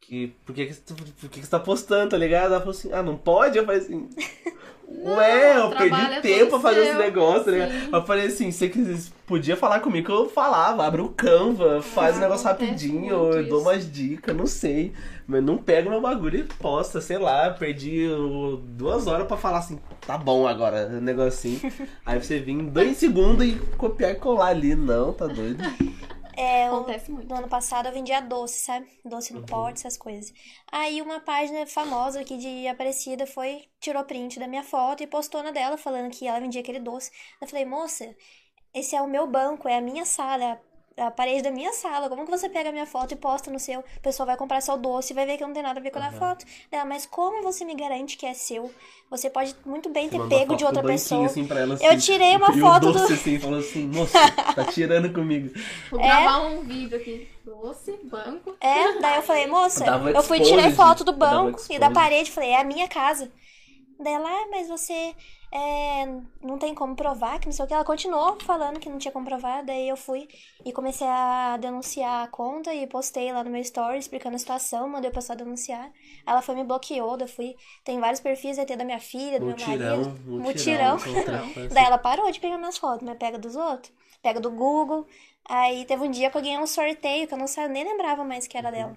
Que, 0.00 0.28
por 0.44 0.54
que, 0.54 0.66
que, 0.66 0.74
você- 0.74 0.94
por 0.94 1.28
que, 1.30 1.40
que 1.40 1.44
você 1.46 1.50
tá 1.50 1.58
postando, 1.58 2.10
tá 2.10 2.16
ligado? 2.18 2.46
Ela 2.52 2.58
falou 2.60 2.72
assim, 2.72 2.92
ah, 2.92 3.02
não 3.02 3.16
pode? 3.16 3.56
Eu 3.58 3.64
falei 3.64 3.80
assim. 3.80 4.08
Ué, 4.86 5.58
eu 5.58 5.70
perdi 5.70 6.00
é 6.00 6.20
tempo 6.20 6.50
pra 6.50 6.60
fazer 6.60 6.80
esse 6.82 6.94
negócio, 6.98 7.44
tá 7.44 7.50
ligado? 7.50 7.70
Sim. 7.72 7.90
Eu 7.92 8.06
falei 8.06 8.26
assim, 8.26 8.50
se 8.50 8.68
você 8.68 9.10
podia 9.26 9.56
falar 9.56 9.80
comigo 9.80 10.06
que 10.06 10.12
eu 10.12 10.28
falava, 10.28 10.86
abre 10.86 11.00
o 11.00 11.08
Canva, 11.08 11.82
faz 11.82 12.16
o 12.16 12.18
Ah, 12.18 12.20
negócio 12.22 12.46
rapidinho, 12.46 13.32
eu 13.32 13.48
dou 13.48 13.62
umas 13.62 13.90
dicas, 13.90 14.36
não 14.36 14.46
sei. 14.46 14.92
Mas 15.26 15.42
não 15.42 15.56
pega 15.56 15.88
meu 15.88 16.00
bagulho 16.00 16.40
e 16.40 16.44
posta, 16.44 17.00
sei 17.00 17.18
lá, 17.18 17.50
perdi 17.50 18.06
o- 18.08 18.56
duas 18.58 19.06
horas 19.06 19.26
pra 19.26 19.36
falar 19.36 19.58
assim, 19.58 19.80
tá 20.06 20.18
bom 20.18 20.46
agora, 20.46 20.86
o 20.88 21.00
negocinho. 21.00 21.60
Aí 22.04 22.22
você 22.22 22.38
vir 22.40 22.52
em 22.52 22.66
dois 22.66 22.96
segundos 22.98 23.46
e 23.46 23.58
copiar 23.76 24.10
e 24.12 24.14
colar 24.16 24.48
ali. 24.48 24.74
Não, 24.74 25.12
tá 25.12 25.26
doido. 25.26 25.62
É, 26.36 26.70
o- 26.70 26.76
Acontece 26.76 27.10
muito. 27.12 27.28
no 27.28 27.36
ano 27.36 27.48
passado 27.48 27.86
eu 27.86 27.92
vendia 27.92 28.20
doce, 28.20 28.58
sabe? 28.64 28.86
Doce 29.04 29.32
no 29.32 29.46
pote, 29.46 29.78
essas 29.80 29.96
coisas. 29.96 30.32
Aí 30.70 31.00
uma 31.00 31.20
página 31.20 31.64
famosa 31.66 32.20
aqui 32.20 32.36
de 32.36 32.66
Aparecida 32.66 33.26
foi, 33.26 33.62
tirou 33.80 34.04
print 34.04 34.38
da 34.40 34.48
minha 34.48 34.64
foto 34.64 35.02
e 35.02 35.06
postou 35.06 35.42
na 35.42 35.52
dela 35.52 35.78
falando 35.78 36.10
que 36.10 36.26
ela 36.26 36.40
vendia 36.40 36.60
aquele 36.60 36.80
doce. 36.80 37.10
Eu 37.40 37.46
falei, 37.48 37.64
moça, 37.64 38.14
esse 38.74 38.96
é 38.96 39.00
o 39.02 39.08
meu 39.08 39.26
banco, 39.28 39.68
é 39.68 39.76
a 39.76 39.80
minha 39.80 40.04
sala, 40.04 40.60
a 40.96 41.10
parede 41.10 41.42
da 41.42 41.50
minha 41.50 41.72
sala. 41.72 42.08
Como 42.08 42.24
que 42.24 42.30
você 42.30 42.48
pega 42.48 42.68
a 42.68 42.72
minha 42.72 42.86
foto 42.86 43.12
e 43.12 43.16
posta 43.16 43.50
no 43.50 43.58
seu? 43.58 43.80
O 43.80 44.00
pessoal 44.00 44.26
vai 44.26 44.36
comprar 44.36 44.60
seu 44.60 44.76
doce 44.76 45.12
e 45.12 45.14
vai 45.14 45.26
ver 45.26 45.36
que 45.36 45.44
não 45.44 45.52
tem 45.52 45.62
nada 45.62 45.80
a 45.80 45.82
ver 45.82 45.90
com 45.90 45.98
a 45.98 46.12
foto. 46.12 46.44
Ela, 46.70 46.84
mas 46.84 47.06
como 47.06 47.42
você 47.42 47.64
me 47.64 47.74
garante 47.74 48.16
que 48.16 48.26
é 48.26 48.34
seu? 48.34 48.70
Você 49.10 49.28
pode 49.30 49.54
muito 49.64 49.88
bem 49.90 50.08
ter 50.08 50.20
pego 50.28 50.56
de 50.56 50.64
outra 50.64 50.82
pessoa. 50.82 51.26
Assim, 51.26 51.46
ela, 51.50 51.74
Eu 51.80 51.90
assim, 51.90 51.98
tirei 51.98 52.36
uma 52.36 52.52
foto 52.52 52.88
o 52.88 52.92
do- 52.92 52.98
doce, 53.00 53.12
assim, 53.14 53.38
falou 53.38 53.58
assim, 53.58 53.86
moça, 53.94 54.18
tá 54.54 54.64
tirando 54.64 55.12
comigo. 55.12 55.52
Vou 55.90 56.00
É. 56.00 56.06
gravar 56.06 56.38
um 56.46 56.62
vídeo 56.62 56.96
aqui. 56.96 57.28
Doce, 57.44 57.98
banco. 58.04 58.56
É, 58.60 58.98
daí 59.00 59.16
eu 59.16 59.22
falei, 59.22 59.46
moça, 59.46 59.84
Dava 59.84 60.10
eu 60.10 60.22
fui 60.22 60.40
tirar 60.40 60.70
foto 60.72 61.04
do 61.04 61.12
banco 61.12 61.60
e 61.70 61.78
da 61.78 61.90
parede, 61.90 62.30
falei, 62.30 62.50
é 62.50 62.60
a 62.60 62.64
minha 62.64 62.88
casa. 62.88 63.30
Daí 64.00 64.12
ela, 64.14 64.28
ah, 64.28 64.46
mas 64.50 64.66
você 64.68 65.14
é, 65.56 66.04
não 66.42 66.58
tem 66.58 66.74
como 66.74 66.96
provar, 66.96 67.38
que 67.38 67.46
não 67.46 67.52
sei 67.52 67.64
o 67.64 67.68
que. 67.68 67.72
Ela 67.72 67.84
continuou 67.84 68.36
falando 68.40 68.80
que 68.80 68.90
não 68.90 68.98
tinha 68.98 69.12
como 69.12 69.24
provar, 69.24 69.62
daí 69.62 69.88
eu 69.88 69.96
fui 69.96 70.26
e 70.64 70.72
comecei 70.72 71.06
a 71.06 71.56
denunciar 71.56 72.24
a 72.24 72.28
conta 72.28 72.74
e 72.74 72.84
postei 72.88 73.32
lá 73.32 73.44
no 73.44 73.50
meu 73.50 73.60
story 73.60 73.98
explicando 73.98 74.34
a 74.34 74.38
situação, 74.40 74.88
mandei 74.88 75.10
o 75.10 75.14
pessoal 75.14 75.38
denunciar. 75.38 75.92
Ela 76.26 76.42
foi 76.42 76.56
me 76.56 76.64
bloqueou, 76.64 77.16
daí 77.16 77.28
eu 77.28 77.32
fui. 77.32 77.56
Tem 77.84 78.00
vários 78.00 78.20
perfis, 78.20 78.56
tem 78.56 78.76
da 78.76 78.84
minha 78.84 78.98
filha, 78.98 79.38
do 79.38 79.46
meu 79.46 79.54
Mutirão, 79.54 79.96
marido. 79.96 80.20
mutirão. 80.26 80.96
Mutirão. 80.96 81.68
Daí 81.72 81.84
ela 81.84 81.98
parou 81.98 82.28
de 82.32 82.40
pegar 82.40 82.58
minhas 82.58 82.76
fotos, 82.76 83.06
mas 83.06 83.16
pega 83.16 83.38
dos 83.38 83.54
outros. 83.54 83.92
Pega 84.20 84.40
do 84.40 84.50
Google. 84.50 85.06
Aí 85.48 85.84
teve 85.84 86.02
um 86.02 86.10
dia 86.10 86.30
que 86.30 86.36
eu 86.36 86.42
ganhei 86.42 86.58
um 86.58 86.66
sorteio 86.66 87.28
que 87.28 87.34
eu 87.34 87.38
não 87.38 87.46
nem 87.70 87.84
lembrava 87.84 88.24
mais 88.24 88.48
que 88.48 88.58
era 88.58 88.70
dela. 88.72 88.96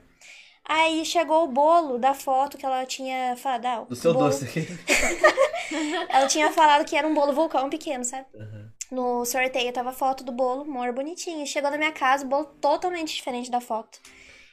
Aí 0.70 1.06
chegou 1.06 1.46
o 1.46 1.48
bolo 1.48 1.98
da 1.98 2.14
foto 2.14 2.58
que 2.58 2.66
ela 2.66 2.86
tinha 2.86 3.36
falado. 3.38 3.66
Ah, 3.66 3.86
Do 3.88 3.96
seu 3.96 4.14
bolo- 4.14 4.26
doce 4.30 4.46
aqui. 4.46 4.68
Ela 6.10 6.28
tinha 6.28 6.52
falado 6.52 6.86
que 6.86 6.96
era 6.96 7.08
um 7.08 7.14
bolo 7.14 7.34
vulcão 7.34 7.70
pequeno, 7.70 8.04
sabe? 8.04 8.26
Aham. 8.36 8.72
No 8.92 9.26
sorteio 9.26 9.72
tava 9.74 9.90
a 9.90 9.94
foto 9.94 10.24
do 10.24 10.32
bolo, 10.32 10.66
mor 10.66 10.92
bonitinho. 10.94 11.46
Chegou 11.46 11.70
na 11.70 11.78
minha 11.78 11.92
casa, 11.92 12.26
o 12.26 12.28
bolo 12.28 12.46
totalmente 12.62 13.14
diferente 13.16 13.52
da 13.52 13.60
foto. 13.60 14.00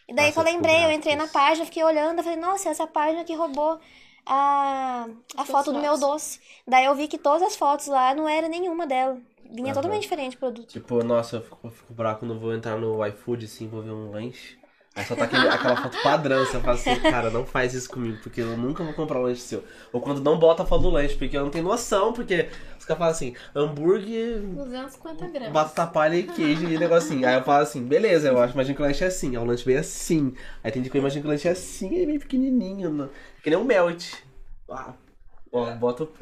E 0.09 0.13
daí 0.15 0.27
Nossa, 0.27 0.43
que 0.43 0.49
eu 0.49 0.53
lembrei, 0.53 0.85
eu 0.85 0.91
entrei 0.93 1.17
na 1.17 1.27
página, 1.29 1.65
fiquei 1.65 1.83
olhando, 1.85 2.19
eu 2.19 2.25
falei, 2.25 2.39
nossa, 2.39 2.69
essa 2.69 2.87
página 2.87 3.25
que 3.25 3.35
roubou 3.35 3.79
a, 4.27 5.07
a 5.37 5.45
foto 5.45 5.73
do 5.73 5.79
meu 5.81 5.97
doce. 5.99 6.41
Daí 6.67 6.85
eu 6.85 6.95
vi 6.95 7.07
que 7.09 7.17
todas 7.19 7.43
as 7.43 7.57
fotos 7.57 7.87
lá 7.87 8.15
não 8.15 8.29
era 8.29 8.49
nenhuma 8.49 8.87
dela. 8.87 9.19
Vinha 9.51 9.67
Aham. 9.67 9.75
totalmente 9.75 10.03
diferente 10.03 10.37
o 10.37 10.39
produto. 10.41 10.69
Tipo, 10.69 11.03
nossa, 11.05 11.37
eu 11.37 11.43
fico, 11.43 11.59
eu 11.65 11.71
fico 11.71 11.95
bravo 11.95 12.19
quando 12.21 12.35
eu 12.35 12.41
vou 12.41 12.55
entrar 12.55 12.77
no 12.77 13.05
iFood, 13.07 13.45
assim, 13.47 13.69
vou 13.69 13.83
ver 13.83 13.91
um 13.93 14.11
lanche. 14.11 14.59
Aí 14.97 15.05
só 15.05 15.17
tá 15.17 15.25
aquele- 15.25 15.49
aquela 15.49 15.77
foto 15.77 15.97
padrão, 16.05 16.45
você 16.47 16.61
fala 16.61 16.75
assim, 16.75 16.95
cara, 17.01 17.29
não 17.29 17.45
faz 17.45 17.75
isso 17.75 17.89
comigo, 17.91 18.19
porque 18.23 18.41
eu 18.41 18.57
nunca 18.57 18.85
vou 18.85 18.93
comprar 18.95 19.19
um 19.19 19.23
lanche 19.23 19.41
seu. 19.41 19.65
Ou 19.93 20.01
quando 20.01 20.21
não 20.23 20.39
bota 20.39 20.63
a 20.63 20.67
foto 20.67 20.83
do 20.83 20.91
lanche, 20.91 21.17
porque 21.17 21.37
eu 21.37 21.43
não 21.43 21.51
tenho 21.51 21.65
noção, 21.65 22.13
porque 22.13 22.49
os 22.79 22.85
caras 22.85 22.99
falam 22.99 23.11
assim, 23.13 23.35
hambúrguer, 23.57 24.39
250 24.41 25.27
gramas. 25.27 25.53
batata 25.53 25.87
palha 25.89 26.15
e 26.17 26.23
queijo 26.23 26.67
e 26.67 26.79
negocinho. 26.79 27.27
Aí 27.27 27.35
eu 27.35 27.43
falo 27.43 27.65
assim, 27.65 27.83
beleza, 27.83 28.29
eu 28.29 28.41
acho, 28.41 28.55
imagina 28.55 28.77
que 28.77 28.83
o 28.83 28.85
lanche 28.85 29.03
é 29.03 29.09
assim, 29.09 29.35
é 29.35 29.41
um 29.41 29.45
lanche 29.45 29.65
bem 29.65 29.79
assim. 29.79 30.33
Aí 30.63 30.71
tem 30.71 30.81
dia 30.81 30.91
que 30.93 30.97
eu 30.97 31.01
imagino 31.01 31.23
que 31.23 31.29
o 31.29 31.31
lanche 31.33 31.49
é 31.49 31.51
assim, 31.51 32.01
é 32.01 32.07
bem 32.07 32.19
pequenininho, 32.21 32.91
não- 32.91 33.11
que 33.43 33.51
nem 33.51 33.59
um 33.59 33.65
melt. 33.65 34.13
Ah, 34.71 34.93
ó, 35.51 35.73
bota 35.73 36.05
o... 36.05 36.13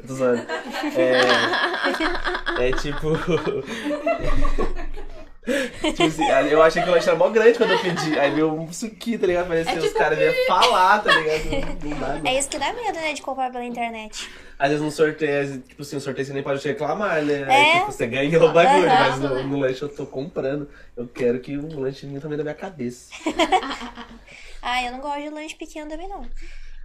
É, 2.57 2.69
é 2.69 2.71
tipo... 2.71 3.09
tipo 5.45 6.03
assim, 6.03 6.25
eu 6.49 6.61
achei 6.61 6.81
que 6.81 6.89
o 6.89 6.91
lanche 6.91 7.09
era 7.09 7.17
mó 7.17 7.29
grande 7.29 7.57
quando 7.57 7.71
eu 7.71 7.79
pedi. 7.79 8.17
Aí 8.19 8.31
veio 8.31 8.51
um 8.53 8.71
suquinho, 8.71 9.19
tá 9.19 9.27
ligado? 9.27 9.47
Parecia 9.47 9.73
É 9.73 9.77
os 9.77 9.83
tipo 9.83 9.97
caras 9.97 10.19
iam 10.19 10.33
falar, 10.47 10.99
tá 11.03 11.11
ligado? 11.11 11.43
Não, 11.83 12.21
dá. 12.21 12.29
É 12.29 12.37
isso 12.39 12.49
que 12.49 12.57
dá 12.57 12.71
medo, 12.73 12.93
né, 12.93 13.13
de 13.13 13.21
comprar 13.21 13.51
pela 13.51 13.63
internet. 13.65 14.29
Às 14.57 14.69
vezes 14.69 14.83
no 14.85 14.91
sorteio, 14.91 15.59
tipo 15.61 15.81
assim, 15.81 15.95
no 15.95 16.01
sorteio 16.01 16.25
você 16.25 16.33
nem 16.33 16.43
pode 16.43 16.65
reclamar, 16.65 17.21
né? 17.23 17.41
É. 17.41 17.45
Aí 17.73 17.79
tipo, 17.79 17.91
você 17.91 18.07
ganhou 18.07 18.49
o 18.49 18.53
bagulho, 18.53 18.87
Aham. 18.89 19.09
mas 19.09 19.19
no, 19.19 19.43
no 19.47 19.57
lanche 19.59 19.81
eu 19.81 19.89
tô 19.89 20.05
comprando. 20.05 20.69
Eu 20.95 21.07
quero 21.07 21.39
que 21.41 21.57
o 21.57 21.79
lanche 21.79 22.05
venha 22.05 22.21
também 22.21 22.37
da 22.37 22.43
minha 22.43 22.55
cabeça. 22.55 23.11
Ah, 24.61 24.81
eu 24.81 24.93
não 24.93 24.99
gosto 25.01 25.21
de 25.21 25.29
lanche 25.29 25.55
pequeno 25.55 25.89
também, 25.89 26.07
não. 26.07 26.25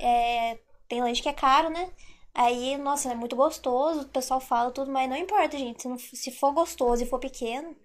É, 0.00 0.58
tem 0.88 1.00
lanche 1.00 1.22
que 1.22 1.28
é 1.28 1.32
caro, 1.32 1.70
né? 1.70 1.88
Aí, 2.34 2.76
nossa, 2.76 3.10
é 3.12 3.14
muito 3.14 3.36
gostoso, 3.36 4.00
o 4.00 4.08
pessoal 4.08 4.40
fala 4.40 4.70
tudo, 4.70 4.90
mas 4.90 5.08
não 5.08 5.16
importa, 5.16 5.56
gente. 5.56 5.82
Se, 5.82 5.88
não- 5.88 5.98
se 5.98 6.30
for 6.32 6.52
gostoso 6.52 7.02
e 7.02 7.06
for 7.06 7.18
pequeno, 7.20 7.76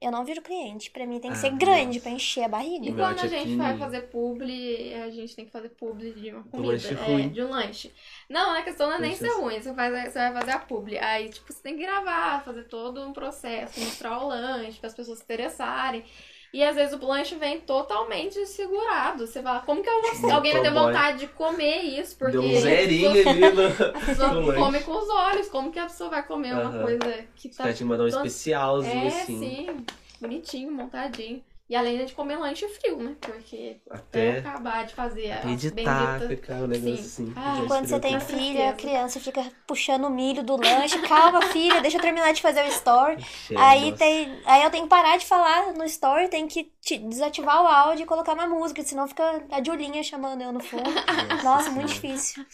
eu 0.00 0.10
não 0.10 0.24
viro 0.24 0.40
cliente. 0.42 0.90
Pra 0.90 1.06
mim 1.06 1.20
tem 1.20 1.30
que 1.30 1.36
Ah, 1.36 1.40
ser 1.40 1.50
grande 1.50 1.86
nossa. 1.98 2.00
pra 2.00 2.10
encher 2.10 2.44
a 2.44 2.48
barriga. 2.48 2.86
E 2.88 2.92
quando 2.94 3.20
a 3.20 3.26
gente 3.26 3.56
vai 3.56 3.76
fazer 3.78 4.02
publi, 4.02 4.94
a 4.94 5.10
gente 5.10 5.34
tem 5.36 5.44
que 5.44 5.50
fazer 5.50 5.68
publi 5.70 6.12
de 6.12 6.30
uma 6.32 6.44
comida. 6.44 6.72
lanche 6.72 6.94
é, 6.94 7.28
de 7.28 7.42
um 7.42 7.50
lanche. 7.50 7.92
Não, 8.28 8.54
a 8.54 8.62
questão 8.62 8.88
não 8.88 8.96
é 8.96 9.00
nem 9.00 9.14
ser 9.16 9.30
ruim. 9.30 9.60
Você, 9.60 9.74
faz, 9.74 10.12
você 10.12 10.18
vai 10.18 10.32
fazer 10.34 10.50
a 10.52 10.58
publi. 10.58 10.98
Aí, 10.98 11.28
tipo, 11.30 11.52
você 11.52 11.62
tem 11.62 11.76
que 11.76 11.82
gravar, 11.82 12.44
fazer 12.44 12.64
todo 12.64 13.02
um 13.02 13.12
processo, 13.12 13.80
mostrar 13.80 14.18
o 14.22 14.28
lanche, 14.28 14.78
para 14.78 14.88
as 14.88 14.94
pessoas 14.94 15.18
se 15.18 15.24
interessarem. 15.24 16.04
E 16.52 16.64
às 16.64 16.74
vezes 16.76 16.98
o 16.98 17.06
lanche 17.06 17.34
vem 17.34 17.60
totalmente 17.60 18.34
desfigurado. 18.34 19.26
Você 19.26 19.42
fala, 19.42 19.60
como 19.60 19.82
que 19.82 19.88
eu 19.88 20.00
vou- 20.00 20.30
alguém 20.32 20.52
vai 20.52 20.62
ter 20.62 20.70
vontade 20.72 21.18
de 21.18 21.26
comer 21.28 21.82
isso? 21.82 22.16
Porque 22.16 22.32
Deu 22.32 22.42
um 22.42 22.60
zerinho 22.60 23.10
ali 23.10 23.40
no, 23.52 23.66
a 23.96 24.00
pessoa 24.00 24.28
no 24.28 24.46
lanche. 24.46 24.58
come 24.60 24.80
com 24.80 24.92
os 24.92 25.08
olhos. 25.10 25.48
Como 25.48 25.70
que 25.70 25.78
a 25.78 25.84
pessoa 25.86 26.08
vai 26.10 26.26
comer 26.26 26.54
uma 26.54 26.62
Aham. 26.62 26.82
coisa 26.82 27.24
que 27.36 27.48
tá 27.50 27.64
caras 27.64 27.76
te 27.76 27.84
mandam 27.84 28.06
um 28.06 28.08
especialzinho 28.08 29.04
é, 29.04 29.08
assim. 29.08 29.38
sim. 29.38 29.84
Bonitinho, 30.20 30.72
montadinho. 30.72 31.42
E 31.68 31.76
além 31.76 32.04
de 32.04 32.14
comer 32.14 32.36
lanche 32.38 32.66
frio, 32.68 32.96
né? 32.96 33.14
Porque 33.20 33.76
até 33.90 34.38
acabar 34.38 34.86
de 34.86 34.94
fazer 34.94 35.32
a 35.32 35.52
editar, 35.52 35.74
bendita... 35.74 36.28
ficar 36.28 36.62
um 36.62 36.66
negócio 36.66 36.96
Sim. 36.96 37.04
assim. 37.04 37.32
Ah, 37.36 37.64
Quando 37.68 37.86
você 37.86 38.00
tem 38.00 38.18
filha, 38.20 38.70
a 38.70 38.72
criança 38.72 39.20
fica 39.20 39.44
puxando 39.66 40.04
o 40.06 40.10
milho 40.10 40.42
do 40.42 40.56
lanche. 40.56 40.98
Calma, 41.06 41.42
filha, 41.42 41.80
deixa 41.80 41.98
eu 41.98 42.00
terminar 42.00 42.32
de 42.32 42.40
fazer 42.40 42.62
o 42.64 42.68
story. 42.68 43.16
Ixi, 43.18 43.54
Aí, 43.54 43.90
nossa. 43.90 43.98
tem, 43.98 44.40
aí 44.46 44.62
eu 44.62 44.70
tenho 44.70 44.84
que 44.84 44.88
parar 44.90 45.18
de 45.18 45.26
falar 45.26 45.72
no 45.74 45.84
story, 45.84 46.28
tem 46.28 46.46
que 46.48 46.72
te- 46.80 46.98
desativar 46.98 47.62
o 47.62 47.66
áudio 47.66 48.04
e 48.04 48.06
colocar 48.06 48.32
uma 48.34 48.46
música, 48.46 48.82
senão 48.82 49.06
fica 49.06 49.44
a 49.50 49.62
Julinha 49.62 50.02
chamando 50.02 50.42
eu 50.42 50.52
no 50.52 50.60
fundo. 50.60 50.90
Nossa, 51.44 51.70
muito 51.70 51.88
difícil. 51.92 52.44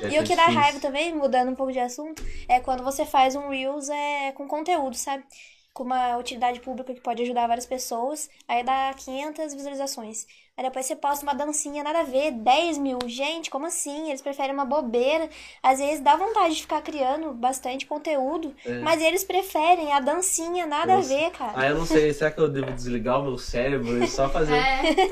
Deve 0.00 0.14
E 0.14 0.18
o 0.18 0.24
que 0.24 0.34
dá 0.36 0.48
difícil. 0.48 0.60
raiva 0.60 0.80
também, 0.80 1.14
mudando 1.14 1.50
um 1.50 1.54
pouco 1.54 1.72
de 1.72 1.78
assunto, 1.78 2.22
é 2.48 2.60
quando 2.60 2.82
você 2.82 3.04
faz 3.06 3.34
um 3.34 3.48
Reels 3.48 3.88
é, 3.88 4.32
com 4.32 4.46
conteúdo, 4.48 4.96
sabe? 4.96 5.24
Com 5.72 5.84
uma 5.84 6.16
utilidade 6.16 6.58
pública 6.60 6.92
que 6.92 7.00
pode 7.00 7.22
ajudar 7.22 7.46
várias 7.46 7.64
pessoas, 7.64 8.28
aí 8.48 8.64
dá 8.64 8.92
500 8.92 9.54
visualizações. 9.54 10.26
Aí 10.56 10.64
depois 10.64 10.84
você 10.84 10.96
posta 10.96 11.24
uma 11.24 11.32
dancinha, 11.32 11.82
nada 11.84 12.00
a 12.00 12.02
ver, 12.02 12.32
10 12.32 12.76
mil. 12.76 12.98
Gente, 13.06 13.48
como 13.48 13.66
assim? 13.66 14.08
Eles 14.08 14.20
preferem 14.20 14.52
uma 14.52 14.64
bobeira. 14.64 15.30
Às 15.62 15.78
vezes 15.78 16.00
dá 16.00 16.16
vontade 16.16 16.56
de 16.56 16.62
ficar 16.62 16.82
criando 16.82 17.32
bastante 17.32 17.86
conteúdo, 17.86 18.52
É. 18.66 18.80
mas 18.80 19.00
eles 19.00 19.22
preferem 19.22 19.92
a 19.92 20.00
dancinha, 20.00 20.66
nada 20.66 20.94
a 20.94 20.96
Nossa. 20.96 21.08
ver, 21.08 21.30
cara. 21.30 21.52
Ah, 21.54 21.68
eu 21.68 21.78
não 21.78 21.86
sei, 21.86 22.12
será 22.12 22.32
que 22.32 22.40
eu 22.40 22.48
devo 22.48 22.72
desligar 22.72 23.20
o 23.20 23.22
meu 23.22 23.38
cérebro 23.38 24.02
e 24.02 24.08
só 24.08 24.28
fazer 24.28 24.56
É, 24.58 24.82
tipo, 24.92 25.08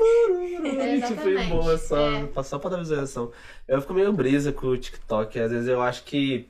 foi 0.75 0.91
exatamente. 0.97 1.49
boa 1.49 1.77
só, 1.77 1.97
É. 1.97 2.43
só 2.43 2.59
pra 2.59 2.69
dar 2.71 2.77
visualização. 2.77 3.31
Eu 3.67 3.79
fico 3.81 3.93
meio 3.93 4.11
brisa 4.11 4.51
com 4.51 4.67
o 4.67 4.77
TikTok. 4.77 5.39
Às 5.39 5.51
vezes 5.51 5.69
eu 5.69 5.81
acho 5.81 6.03
que, 6.03 6.47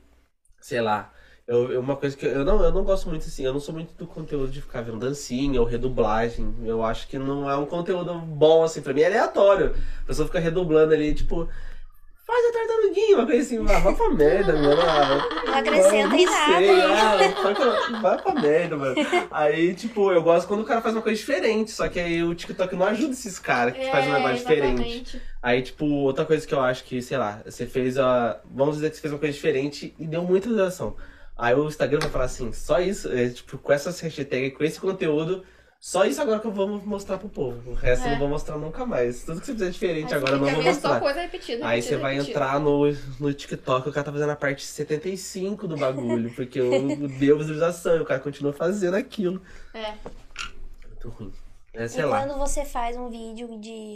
sei 0.59 0.81
lá, 0.81 1.13
Eu, 1.49 1.71
eu- 1.71 1.79
uma 1.81 1.95
coisa 1.95 2.15
que 2.15 2.27
eu 2.27 2.45
não, 2.45 2.63
eu 2.63 2.71
não 2.71 2.83
gosto 2.83 3.09
muito 3.09 3.25
assim, 3.25 3.43
eu 3.43 3.51
não 3.51 3.59
sou 3.59 3.73
muito 3.73 3.91
do 3.97 4.05
conteúdo 4.05 4.51
de 4.51 4.61
ficar 4.61 4.81
vendo 4.81 4.99
dancinha 4.99 5.59
ou 5.59 5.65
redublagem. 5.65 6.53
Eu 6.63 6.83
acho 6.85 7.07
que 7.07 7.17
não 7.17 7.49
é 7.49 7.55
um 7.57 7.65
conteúdo 7.65 8.13
bom, 8.13 8.61
assim, 8.63 8.81
pra 8.83 8.93
mim 8.93 9.01
é 9.01 9.07
aleatório. 9.07 9.73
A 10.03 10.05
pessoa 10.05 10.27
fica 10.27 10.37
redublando 10.39 10.93
ali, 10.93 11.11
tipo, 11.11 11.49
faz 12.23 12.45
a 12.45 12.53
tartaruguinha, 12.53 13.17
uma 13.17 13.25
coisa 13.25 13.41
assim, 13.41 13.57
ah, 13.67 13.79
vai 13.79 13.95
pra 13.95 14.09
merda, 14.11 14.53
mano. 14.53 14.79
Ah, 14.79 15.23
Não 15.47 15.53
acrescenta 15.55 16.15
em 16.15 16.25
nada. 16.27 16.55
sei, 16.59 16.81
ah, 16.81 17.99
vai, 17.99 18.21
pra, 18.21 18.33
merda, 18.35 18.77
mano. 18.77 18.95
Aí, 19.31 19.73
tipo, 19.73 20.11
eu 20.11 20.21
gosto 20.21 20.47
quando 20.47 20.61
o 20.61 20.65
cara 20.65 20.81
faz 20.81 20.93
uma 20.93 21.01
coisa 21.01 21.17
diferente, 21.19 21.71
só 21.71 21.87
que 21.89 21.99
aí 21.99 22.23
o 22.23 22.35
TikTok 22.35 22.75
não 22.75 22.85
ajuda 22.85 23.13
esses 23.13 23.39
caras 23.39 23.73
que 23.73 23.89
fazem 23.89 24.11
um 24.11 24.13
negócio 24.13 24.37
diferente. 24.37 24.81
É, 24.83 24.85
exatamente. 24.85 25.21
Aí, 25.41 25.63
tipo, 25.63 25.85
outra 25.87 26.25
coisa 26.25 26.45
que 26.45 26.53
eu 26.53 26.61
acho 26.61 26.83
que, 26.83 27.01
sei 27.01 27.17
lá, 27.17 27.41
você 27.43 27.65
fez 27.65 27.97
a. 27.97 28.39
Vamos 28.53 28.75
dizer 28.75 28.91
que 28.91 28.97
você 28.97 29.01
fez 29.01 29.11
uma 29.13 29.19
coisa 29.19 29.33
diferente 29.33 29.95
e 29.97 30.05
deu 30.05 30.21
muita 30.23 30.47
visualização. 30.47 30.95
Aí 31.41 31.55
o 31.55 31.67
Instagram 31.67 31.99
vai 32.01 32.09
falar 32.09 32.25
assim, 32.25 32.51
só 32.51 32.79
isso, 32.81 33.09
é, 33.11 33.29
tipo, 33.29 33.57
com 33.57 33.71
essas 33.71 33.99
hashtags, 34.01 34.57
com 34.57 34.63
esse 34.63 34.77
conteúdo, 34.79 35.45
só 35.79 36.03
isso 36.03 36.21
agora 36.21 36.41
que 36.41 36.47
eu 36.47 36.51
vou 36.51 36.67
mostrar 36.67 37.17
pro 37.17 37.29
povo. 37.29 37.71
O 37.71 37.73
resto 37.73 38.03
eu 38.03 38.09
É. 38.09 38.11
não 38.11 38.19
vou 38.19 38.27
mostrar 38.27 38.57
nunca 38.57 38.85
mais. 38.85 39.23
Tudo 39.23 39.39
que 39.39 39.45
você 39.45 39.53
fizer 39.53 39.69
diferente 39.69 40.13
agora 40.13 40.33
eu 40.33 40.39
não 40.39 40.49
vou 40.51 40.61
mostrar. 40.63 40.95
Só 40.95 40.99
coisa 40.99 41.21
repetida, 41.21 41.65
Aí 41.65 41.77
repetida, 41.77 41.95
você 41.95 42.01
vai 42.01 42.13
repetida. 42.15 42.37
entrar 42.37 42.59
no, 42.59 42.91
no 43.21 43.33
TikTok, 43.33 43.87
o 43.87 43.91
cara 43.93 44.03
tá 44.03 44.11
fazendo 44.11 44.31
a 44.31 44.35
parte 44.35 44.65
75 44.65 45.65
do 45.65 45.77
bagulho, 45.77 46.29
porque 46.35 46.59
o 46.59 47.07
deu 47.07 47.37
visualização 47.37 47.95
e 47.95 48.01
o 48.01 48.05
cara 48.05 48.19
continua 48.19 48.51
fazendo 48.51 48.95
aquilo. 48.95 49.41
É. 49.73 49.93
Muito 50.89 51.09
ruim. 51.09 51.31
É, 51.73 51.87
sei 51.87 52.01
e 52.01 52.05
lá. 52.05 52.25
quando 52.25 52.37
você 52.37 52.65
faz 52.65 52.97
um 52.97 53.09
vídeo 53.09 53.57
de, 53.61 53.95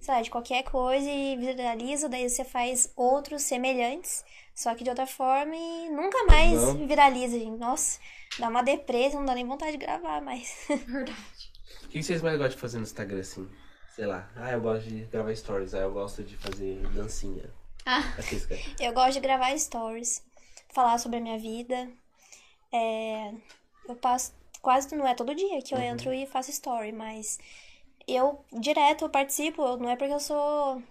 sei 0.00 0.14
lá, 0.14 0.22
de 0.22 0.30
qualquer 0.30 0.62
coisa 0.62 1.10
e 1.10 1.36
viraliza, 1.36 2.08
daí 2.08 2.28
você 2.28 2.44
faz 2.44 2.92
outros 2.94 3.42
semelhantes, 3.42 4.24
só 4.54 4.74
que 4.74 4.84
de 4.84 4.90
outra 4.90 5.06
forma 5.06 5.54
e 5.54 5.90
nunca 5.90 6.24
mais 6.26 6.52
Não. 6.52 6.86
viraliza, 6.86 7.38
gente. 7.38 7.58
Nossa, 7.58 7.98
dá 8.38 8.48
uma 8.48 8.62
depressa, 8.62 9.16
não 9.16 9.24
dá 9.24 9.34
nem 9.34 9.46
vontade 9.46 9.72
de 9.72 9.78
gravar 9.78 10.20
mais. 10.22 10.66
Verdade. 10.86 11.16
O 11.84 11.88
que 11.88 12.02
vocês 12.02 12.22
mais 12.22 12.36
gostam 12.36 12.54
de 12.54 12.60
fazer 12.60 12.76
no 12.78 12.82
Instagram, 12.84 13.20
assim? 13.20 13.48
Sei 13.94 14.06
lá. 14.06 14.28
Ah, 14.36 14.50
eu 14.52 14.60
gosto 14.60 14.88
de 14.88 15.04
gravar 15.04 15.34
stories. 15.36 15.74
Ah, 15.74 15.78
eu 15.80 15.92
gosto 15.92 16.22
de 16.24 16.36
fazer 16.36 16.76
dancinha. 16.88 17.52
Ah. 17.86 18.02
Eu 18.80 18.92
gosto 18.92 19.12
de 19.12 19.20
gravar 19.20 19.56
stories, 19.58 20.22
falar 20.72 20.98
sobre 20.98 21.18
a 21.18 21.20
minha 21.20 21.38
vida. 21.38 21.88
É, 22.72 23.32
eu 23.88 23.94
passo 23.96 24.32
quase 24.60 24.94
não 24.96 25.06
é 25.06 25.14
todo 25.14 25.34
dia 25.34 25.60
que 25.62 25.74
eu 25.74 25.78
Uhum. 25.78 25.84
entro 25.84 26.12
e 26.12 26.26
faço 26.26 26.50
story, 26.50 26.90
mas 26.90 27.38
eu 28.08 28.42
direto 28.52 29.04
eu 29.04 29.10
participo, 29.10 29.76
não 29.76 29.90
é 29.90 29.96
porque 29.96 30.12
eu 30.14 30.18
sou 30.20 30.82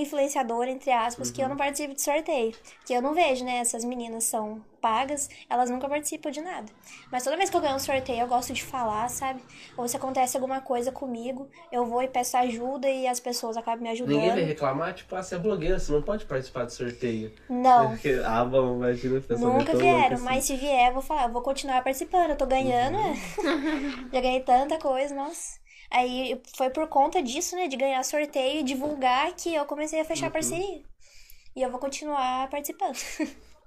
influenciadora, 0.00 0.70
entre 0.70 0.90
aspas, 0.90 1.30
que 1.30 1.40
eu 1.40 1.44
Uhum. 1.44 1.50
não 1.50 1.56
participo 1.56 1.94
de 1.94 2.02
sorteio. 2.02 2.54
Que 2.86 2.94
eu 2.94 3.02
não 3.02 3.14
vejo, 3.14 3.44
né? 3.44 3.58
Essas 3.58 3.84
meninas 3.84 4.24
são 4.24 4.64
pagas, 4.80 5.28
elas 5.48 5.70
nunca 5.70 5.88
participam 5.88 6.30
de 6.30 6.40
nada. 6.40 6.66
Mas 7.10 7.22
toda 7.22 7.36
vez 7.36 7.48
que 7.48 7.56
eu 7.56 7.60
ganho 7.60 7.76
um 7.76 7.78
sorteio, 7.78 8.20
eu 8.20 8.26
gosto 8.26 8.52
de 8.52 8.64
falar, 8.64 9.08
sabe? 9.08 9.40
Ou 9.76 9.86
se 9.86 9.96
acontece 9.96 10.36
alguma 10.36 10.60
coisa 10.60 10.90
comigo, 10.90 11.48
eu 11.70 11.84
vou 11.86 12.02
e 12.02 12.08
peço 12.08 12.36
ajuda 12.36 12.88
e 12.88 13.06
as 13.06 13.20
pessoas 13.20 13.56
acabam 13.56 13.82
me 13.82 13.90
ajudando. 13.90 14.14
Ninguém 14.16 14.30
vai 14.32 14.42
reclamar, 14.42 14.92
tipo, 14.94 15.14
ah, 15.14 15.22
você 15.22 15.36
é 15.36 15.38
blogueira, 15.38 15.78
você 15.78 15.92
não 15.92 16.02
pode 16.02 16.24
participar 16.24 16.64
do 16.64 16.72
sorteio. 16.72 17.32
Não. 17.48 17.90
Porque, 17.94 18.20
ah, 18.24 18.44
bom, 18.44 18.76
imagina 18.76 19.20
pessoa 19.20 19.52
Nunca 19.52 19.76
vieram, 19.76 20.16
assim. 20.16 20.24
mas 20.24 20.44
se 20.44 20.56
vier, 20.56 20.88
eu 20.88 20.94
vou 20.94 21.02
falar, 21.02 21.24
eu 21.24 21.32
vou 21.32 21.42
continuar 21.42 21.82
participando, 21.84 22.30
eu 22.30 22.36
tô 22.36 22.46
ganhando, 22.46 22.96
Uhum. 22.98 23.12
é. 23.12 23.14
Já 24.12 24.20
ganhei 24.20 24.40
tanta 24.40 24.78
coisa, 24.78 25.14
nossa. 25.14 25.61
Aí 25.92 26.40
foi 26.56 26.70
por 26.70 26.88
conta 26.88 27.22
disso, 27.22 27.54
né, 27.56 27.68
de 27.68 27.76
ganhar 27.76 28.02
sorteio 28.04 28.60
e 28.60 28.64
divulgar 28.64 29.32
que 29.34 29.54
eu 29.54 29.64
comecei 29.66 30.00
a 30.00 30.04
fechar 30.04 30.26
Uhum. 30.26 30.32
parceria. 30.32 30.82
E 31.54 31.62
eu 31.62 31.70
vou 31.70 31.78
continuar 31.80 32.48
participando. 32.50 32.96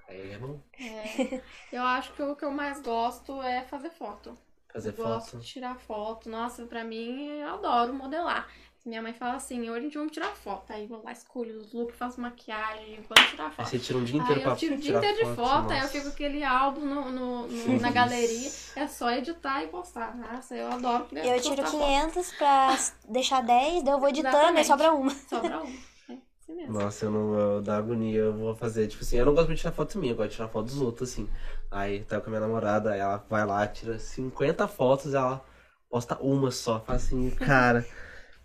Aí 0.08 0.32
é 0.34 0.38
bom 0.40 0.60
É. 0.80 1.42
Eu 1.72 1.84
acho 1.84 2.14
que 2.14 2.22
o 2.24 2.36
que 2.36 2.46
eu 2.46 2.52
mais 2.52 2.82
gosto 2.82 3.42
é 3.42 3.64
fazer 3.64 3.90
foto. 3.92 4.38
fazer 4.74 4.90
Eu 4.90 5.04
gosto 5.04 5.32
foto. 5.32 5.42
de 5.42 5.48
tirar 5.48 5.76
foto. 5.80 6.30
Nossa, 6.30 6.66
pra 6.66 6.84
mim, 6.84 7.28
eu 7.28 7.50
adoro 7.54 7.94
modelar. 7.94 8.48
Minha 8.86 9.02
mãe 9.02 9.14
fala 9.14 9.34
assim, 9.38 9.62
hoje 9.62 9.80
a 9.80 9.82
gente 9.82 9.98
vamos 9.98 10.12
tirar 10.14 10.28
foto. 10.36 10.72
Aí 10.72 10.86
vou 10.86 11.02
lá, 11.04 11.12
escolho 11.12 11.60
os 11.60 11.74
looks, 11.74 11.98
faço 11.98 12.22
maquiagem, 12.22 13.00
vamos 13.10 13.32
tirar 13.32 13.46
Aí 13.46 13.52
foto. 13.52 13.68
você 13.70 13.80
tira 13.80 13.98
um 13.98 14.04
dia 14.04 14.16
Aí 14.16 14.22
inteiro 14.22 14.42
pra 14.42 14.52
eu 14.52 14.56
tiro 14.56 14.76
o 14.76 14.78
dia 14.78 14.96
inteiro 14.98 15.18
de 15.18 15.36
foto, 15.36 15.74
aí 15.74 15.80
eu 15.82 15.88
fico 15.88 16.04
com 16.04 16.10
aquele 16.12 16.44
álbum 16.44 16.82
no, 16.82 17.12
no- 17.12 17.48
no- 17.48 17.80
na 17.82 17.90
galeria. 17.92 18.52
É 18.76 18.88
só 18.88 19.10
editar 19.12 19.64
e 19.64 19.68
postar. 19.70 20.16
Nossa, 20.16 20.56
eu 20.56 20.68
adoro 20.72 21.08
né, 21.12 21.22
Eu 21.26 21.42
tiro 21.42 21.56
postar 21.64 21.72
foto. 21.72 21.84
500 21.84 22.32
pra 22.34 22.78
deixar 23.10 23.42
10, 23.42 23.84
daí 23.84 23.94
eu 23.94 24.00
vou 24.00 24.08
editando 24.10 24.36
e 24.36 24.38
Exatamente. 24.62 24.68
sobra 24.68 24.94
uma. 24.94 25.12
Sobra 25.12 25.64
um. 25.64 25.76
É 26.08 26.18
assim 26.44 26.56
mesmo. 26.56 26.74
Nossa, 26.80 27.06
eu 27.06 27.12
não 27.12 27.34
eu, 27.34 27.62
da 27.64 27.78
agonia, 27.78 28.20
eu 28.20 28.34
vou 28.38 28.54
fazer, 28.56 28.88
tipo 28.88 29.02
assim, 29.04 29.18
eu 29.18 29.26
não 29.26 29.34
gosto 29.34 29.48
muito 29.48 29.56
de 29.58 29.62
tirar 29.64 29.74
foto 29.74 29.98
minha, 29.98 30.12
eu 30.14 30.16
gosto 30.16 30.30
de 30.30 30.36
tirar 30.36 30.48
foto 30.48 30.66
dos 30.66 30.80
outros, 30.80 31.12
assim. 31.12 31.28
Aí 31.72 32.04
tá 32.04 32.22
com 32.22 32.28
a 32.28 32.30
minha 32.30 32.42
namorada, 32.42 32.92
aí 32.92 33.00
ela 33.00 33.18
vai 33.28 33.44
lá, 33.48 33.66
tira 33.68 33.98
50 33.98 34.68
fotos, 34.68 35.16
ela 35.16 35.44
posta 35.90 36.16
uma 36.22 36.52
só. 36.52 36.80
Fala 36.82 36.98
assim, 36.98 37.32
cara, 37.32 37.84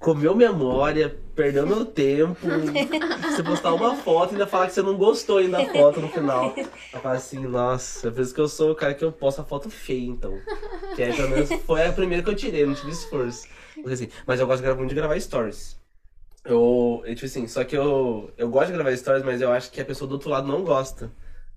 comeu 0.01 0.35
memória, 0.35 1.15
perdeu 1.37 1.67
meu 1.67 1.85
tempo. 1.85 2.41
Você 3.31 3.43
postar 3.43 3.75
uma 3.75 3.95
foto 3.95 4.31
e 4.31 4.33
ainda 4.33 4.47
falar 4.47 4.67
que 4.67 4.73
você 4.73 4.83
não 4.83 4.97
gostou 4.97 5.39
ainda 5.39 5.59
da 5.59 5.73
foto 5.73 6.01
no 6.01 6.09
final. 6.09 6.55
Ela 6.57 7.03
fala 7.03 7.15
assim, 7.15 7.39
nossa, 7.47 8.09
é 8.09 8.11
por 8.11 8.21
isso 8.21 8.35
que 8.35 8.41
eu 8.41 8.49
sou 8.49 8.73
o 8.73 8.75
cara 8.75 8.95
que 8.95 9.05
eu 9.05 9.13
posto 9.13 9.43
a 9.43 9.45
foto 9.45 9.71
feia, 9.71 10.07
então. 10.07 10.37
Que 10.97 11.03
aí, 11.03 11.15
pelo 11.15 11.29
menos, 11.31 11.49
foi 11.65 11.87
a 11.87 11.93
primeira 11.93 12.25
que 12.25 12.31
eu 12.31 12.35
tirei, 12.35 12.67
não 12.67 12.75
tive 12.75 12.91
esforço. 12.91 13.47
Porque, 13.75 13.93
assim, 13.93 14.09
mas 14.27 14.41
eu 14.41 14.47
gosto 14.47 14.65
muito 14.77 14.89
de 14.89 14.95
gravar 14.95 15.21
stories. 15.21 15.79
Eu, 16.45 17.03
eu, 17.05 17.15
tipo 17.15 17.27
assim, 17.27 17.47
só 17.47 17.63
que 17.63 17.77
eu, 17.77 18.33
eu 18.37 18.49
gosto 18.49 18.69
de 18.69 18.73
gravar 18.73 18.97
stories, 18.97 19.23
mas 19.23 19.41
eu 19.41 19.53
acho 19.53 19.71
que 19.71 19.81
a 19.81 19.85
pessoa 19.85 20.09
do 20.09 20.13
outro 20.13 20.31
lado 20.31 20.49
não 20.49 20.65
gosta 20.65 21.13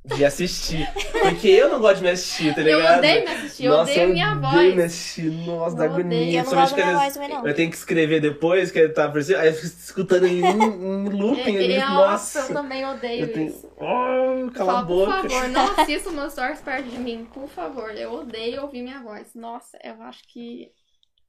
de 0.06 0.26
assistir. 0.26 0.88
Porque 1.22 1.48
eu 1.48 1.70
não 1.70 1.80
gosto 1.80 1.98
de 1.98 2.04
me 2.04 2.10
assistir, 2.10 2.54
tá 2.54 2.62
Eu 2.62 2.78
ligado? 2.80 2.98
odeio 3.00 3.24
me 3.26 3.32
assistir, 3.32 3.66
eu 3.66 3.72
Nossa, 3.72 3.92
odeio 3.92 4.10
minha 4.10 4.32
odeio 4.34 4.52
voz. 4.52 4.76
me 4.76 4.84
assistir. 4.84 5.32
Nossa, 5.32 5.76
da 5.78 5.86
Eu 5.86 5.92
odeio. 5.92 6.00
agonia. 6.02 6.40
Eu 6.42 6.46
não 6.46 6.54
gosto 6.54 6.76
minha 6.76 6.98
voz 6.98 7.14
também, 7.14 7.30
não. 7.30 7.48
eu 7.48 7.54
tenho 7.56 7.70
que 7.72 7.78
escrever 7.78 8.20
depois, 8.20 8.72
que 8.72 8.90
tá 8.90 9.06
aparecendo. 9.06 9.38
Aí 9.40 9.48
eu 9.48 9.54
fico 9.54 9.66
escutando 9.68 10.26
em, 10.28 10.42
em 10.42 11.10
looping 11.10 11.58
ali. 11.58 11.74
E- 11.74 11.78
e- 11.78 11.80
Nossa. 11.80 12.40
eu 12.40 12.48
também 12.54 12.86
odeio 12.86 13.22
Eu 13.26 13.34
tenho. 13.34 13.48
isso. 13.48 13.70
Oh, 13.78 14.52
cala 14.52 14.72
a 14.74 14.76
Fala, 14.76 14.82
boca. 14.84 15.22
Por 15.22 15.30
favor, 15.30 15.50
não 15.50 15.72
assista 15.80 16.12
meus 16.12 16.34
stories 16.34 16.60
perto 16.62 16.90
de 16.90 17.00
mim, 17.00 17.26
por 17.34 17.48
favor. 17.50 17.92
Eu 17.96 18.14
odeio 18.14 18.62
ouvir 18.64 18.82
minha 18.82 19.02
voz. 19.02 19.34
Nossa, 19.34 19.78
eu 19.84 20.02
acho 20.04 20.22
que 20.28 20.70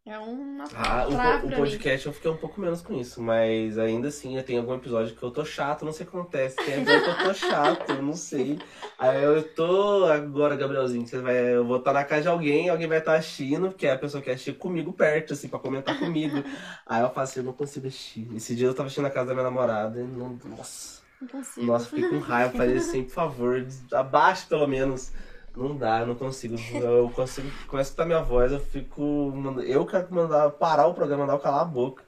é 0.07 0.19
uma 0.19 0.64
Ah, 0.75 1.07
o, 1.09 1.47
o 1.47 1.57
podcast 1.57 2.07
eu 2.07 2.12
fiquei 2.12 2.31
um 2.31 2.37
pouco 2.37 2.61
menos 2.61 2.83
com 2.83 2.93
isso, 2.93 3.23
mas 3.23 3.79
ainda 3.79 4.09
assim, 4.09 4.37
eu 4.37 4.43
tenho 4.43 4.61
algum 4.61 4.75
episódio 4.75 5.17
que 5.17 5.23
eu 5.23 5.31
tô 5.31 5.47
chato, 5.47 5.83
não 5.83 5.93
sei 5.93 6.05
o 6.07 6.11
que 6.11 6.17
acontece. 6.17 6.57
Tem 6.57 6.83
episódio 6.83 7.05
que 7.05 7.11
eu 7.11 7.25
tô 7.25 7.35
chato, 7.35 7.90
eu 7.90 8.03
não 8.03 8.12
sei. 8.12 8.59
Aí 8.99 9.23
eu 9.23 9.43
tô 9.55 10.05
agora, 10.05 10.57
Gabrielzinho, 10.57 11.07
você 11.07 11.19
vai, 11.21 11.55
eu 11.55 11.64
vou 11.64 11.79
estar 11.79 11.95
na 11.95 12.05
casa 12.05 12.23
de 12.23 12.29
alguém, 12.29 12.69
alguém 12.69 12.87
vai 12.87 12.99
estar 12.99 13.14
assistindo, 13.14 13.73
que 13.73 13.87
é 13.87 13.93
a 13.93 13.99
pessoa 13.99 14.23
que 14.23 14.31
assiste 14.31 14.53
comigo 14.53 14.93
perto, 14.93 15.33
assim, 15.33 15.49
pra 15.49 15.59
comentar 15.59 15.99
comigo. 15.99 16.45
Aí 16.85 17.01
eu 17.01 17.09
falo 17.09 17.25
assim, 17.25 17.40
eu 17.40 17.45
não 17.47 17.55
consigo 17.55 17.87
assistir. 17.87 18.29
Esse 18.37 18.55
dia 18.55 18.67
eu 18.67 18.75
tava 18.75 18.88
assistindo 18.88 19.05
na 19.05 19.11
casa 19.11 19.29
da 19.29 19.33
minha 19.33 19.45
namorada 19.45 19.99
e 19.99 20.05
não. 20.05 20.38
Nossa, 20.45 21.01
mim. 21.01 21.05
Não 21.23 21.29
consigo. 21.29 21.67
nossa, 21.67 21.87
fiquei 21.87 22.09
com 22.11 22.19
raiva, 22.19 22.53
falei 22.55 22.77
assim, 22.77 23.05
por 23.05 23.12
favor, 23.12 23.67
abaixe 23.90 24.45
pelo 24.47 24.67
menos. 24.67 25.12
Não 25.57 25.77
dá, 25.77 26.01
eu 26.01 26.07
não 26.09 26.14
consigo. 26.17 26.57
Eu 26.75 27.09
consigo. 27.11 27.49
Começa 27.69 27.88
a 27.88 27.90
escutar 27.90 28.05
minha 28.07 28.23
voz, 28.23 28.51
eu 28.51 28.59
fico. 28.59 29.33
Eu 29.64 29.87
quero 29.87 30.12
mandar 30.12 30.51
parar 30.51 30.87
o 30.88 30.95
programa, 30.95 31.23
mandar 31.23 31.35
eu 31.35 31.38
calar 31.40 31.62
a 31.62 31.64
boca. 31.64 32.05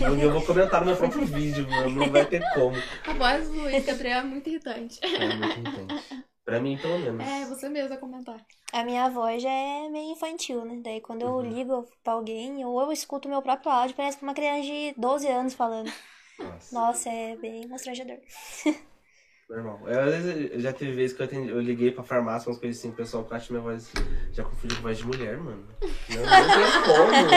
Eu, 0.00 0.18
eu 0.18 0.32
vou 0.32 0.42
comentar 0.44 0.80
no 0.80 0.86
meu 0.88 0.96
próprio 0.96 1.24
vídeo, 1.24 1.68
mano. 1.70 1.90
Não 1.90 2.10
vai 2.10 2.24
ter 2.26 2.42
como. 2.54 2.76
A 3.06 3.12
voz 3.12 3.48
do 3.48 3.60
Luiz 3.60 3.84
Gabriel 3.84 4.18
é 4.20 4.24
muito 4.24 4.48
irritante. 4.48 4.98
É 5.02 5.34
muito 5.36 5.58
irritante. 5.60 6.26
Pra 6.44 6.60
mim, 6.60 6.76
pelo 6.78 6.98
menos. 6.98 7.24
É, 7.26 7.44
você 7.44 7.68
mesmo 7.68 7.94
a 7.94 7.98
comentar. 7.98 8.44
A 8.72 8.82
minha 8.82 9.08
voz 9.10 9.42
já 9.42 9.50
é 9.50 9.88
meio 9.90 10.12
infantil, 10.12 10.64
né? 10.64 10.80
Daí 10.82 11.00
quando 11.00 11.22
eu 11.22 11.34
Uhum. 11.34 11.42
ligo 11.42 11.86
pra 12.02 12.14
alguém, 12.14 12.64
ou 12.64 12.80
eu 12.80 12.90
escuto 12.90 13.28
o 13.28 13.30
meu 13.30 13.42
próprio 13.42 13.70
áudio, 13.70 13.94
parece 13.94 14.20
uma 14.22 14.34
criança 14.34 14.62
de 14.62 14.94
12 14.96 15.28
anos 15.28 15.54
falando. 15.54 15.92
Nossa, 16.38 16.74
Nossa, 16.74 17.10
é 17.10 17.36
bem 17.36 17.68
constrangedor. 17.68 18.16
normal. 19.48 19.80
Eu, 19.86 20.00
às 20.00 20.10
vezes, 20.14 20.50
eu 20.52 20.60
já 20.60 20.72
teve 20.72 20.92
vezes 20.92 21.16
que 21.16 21.22
eu, 21.22 21.26
atendi- 21.26 21.48
eu 21.50 21.60
liguei 21.60 21.90
pra 21.90 22.04
farmácia, 22.04 22.48
umas 22.50 22.58
coisas 22.60 22.78
assim, 22.78 22.90
o 22.90 22.94
pessoal 22.94 23.26
acha 23.30 23.50
minha 23.52 23.62
voz 23.62 23.90
já 24.32 24.44
confundiu 24.44 24.76
com 24.76 24.82
voz 24.82 24.98
de 24.98 25.06
mulher, 25.06 25.38
mano. 25.38 25.66
Não, 26.10 26.22
não 26.22 26.48
tem 26.48 26.82
como. 26.84 27.34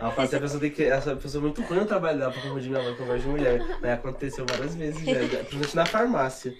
Ela 0.00 0.10
fala 0.10 0.24
assim, 0.24 0.36
a 0.36 0.40
pessoa 0.40 0.60
tem 0.60 0.70
que. 0.70 0.84
Essa 0.84 1.16
pessoa 1.16 1.40
é 1.42 1.44
muito 1.44 1.62
ruim 1.62 1.80
no 1.80 1.86
trabalho 1.86 2.18
dela 2.18 2.32
pra 2.32 2.40
confundir 2.42 2.70
minha 2.70 2.82
voz 2.82 2.96
com 2.96 3.04
voz 3.04 3.22
de 3.22 3.28
mulher. 3.28 3.60
Mas 3.80 3.90
aconteceu 3.90 4.46
várias 4.48 4.74
vezes 4.74 5.02
já, 5.04 5.14
principalmente 5.18 5.76
na 5.76 5.86
farmácia. 5.86 6.54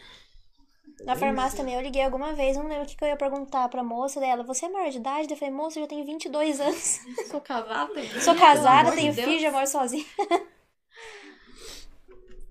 Na 1.05 1.17
farmácia 1.17 1.57
também 1.57 1.75
eu 1.77 1.81
liguei 1.81 2.03
alguma 2.03 2.35
vez, 2.35 2.59
não 2.59 2.69
lembro 2.69 2.85
o 2.85 2.87
que, 2.87 2.95
que 2.95 3.03
eu 3.03 3.09
ia 3.09 3.17
perguntar 3.17 3.71
pra 3.71 3.83
moça 3.83 4.21
dela. 4.21 4.43
Você 4.45 4.67
é 4.67 4.69
maior 4.69 4.91
de 4.91 4.99
idade? 4.99 5.31
Eu 5.33 5.37
falei, 5.39 5.55
moça, 5.55 5.79
eu 5.79 5.85
já 5.85 5.89
tenho 5.89 6.05
22 6.05 6.61
anos. 6.61 7.01
Sou 7.31 7.41
casada, 7.41 7.93
Sou 8.21 8.35
casada, 8.35 8.93
tenho 8.93 9.15
de 9.15 9.23
filho, 9.23 9.41
já 9.41 9.51
moro 9.51 9.67
sozinha. 9.67 10.05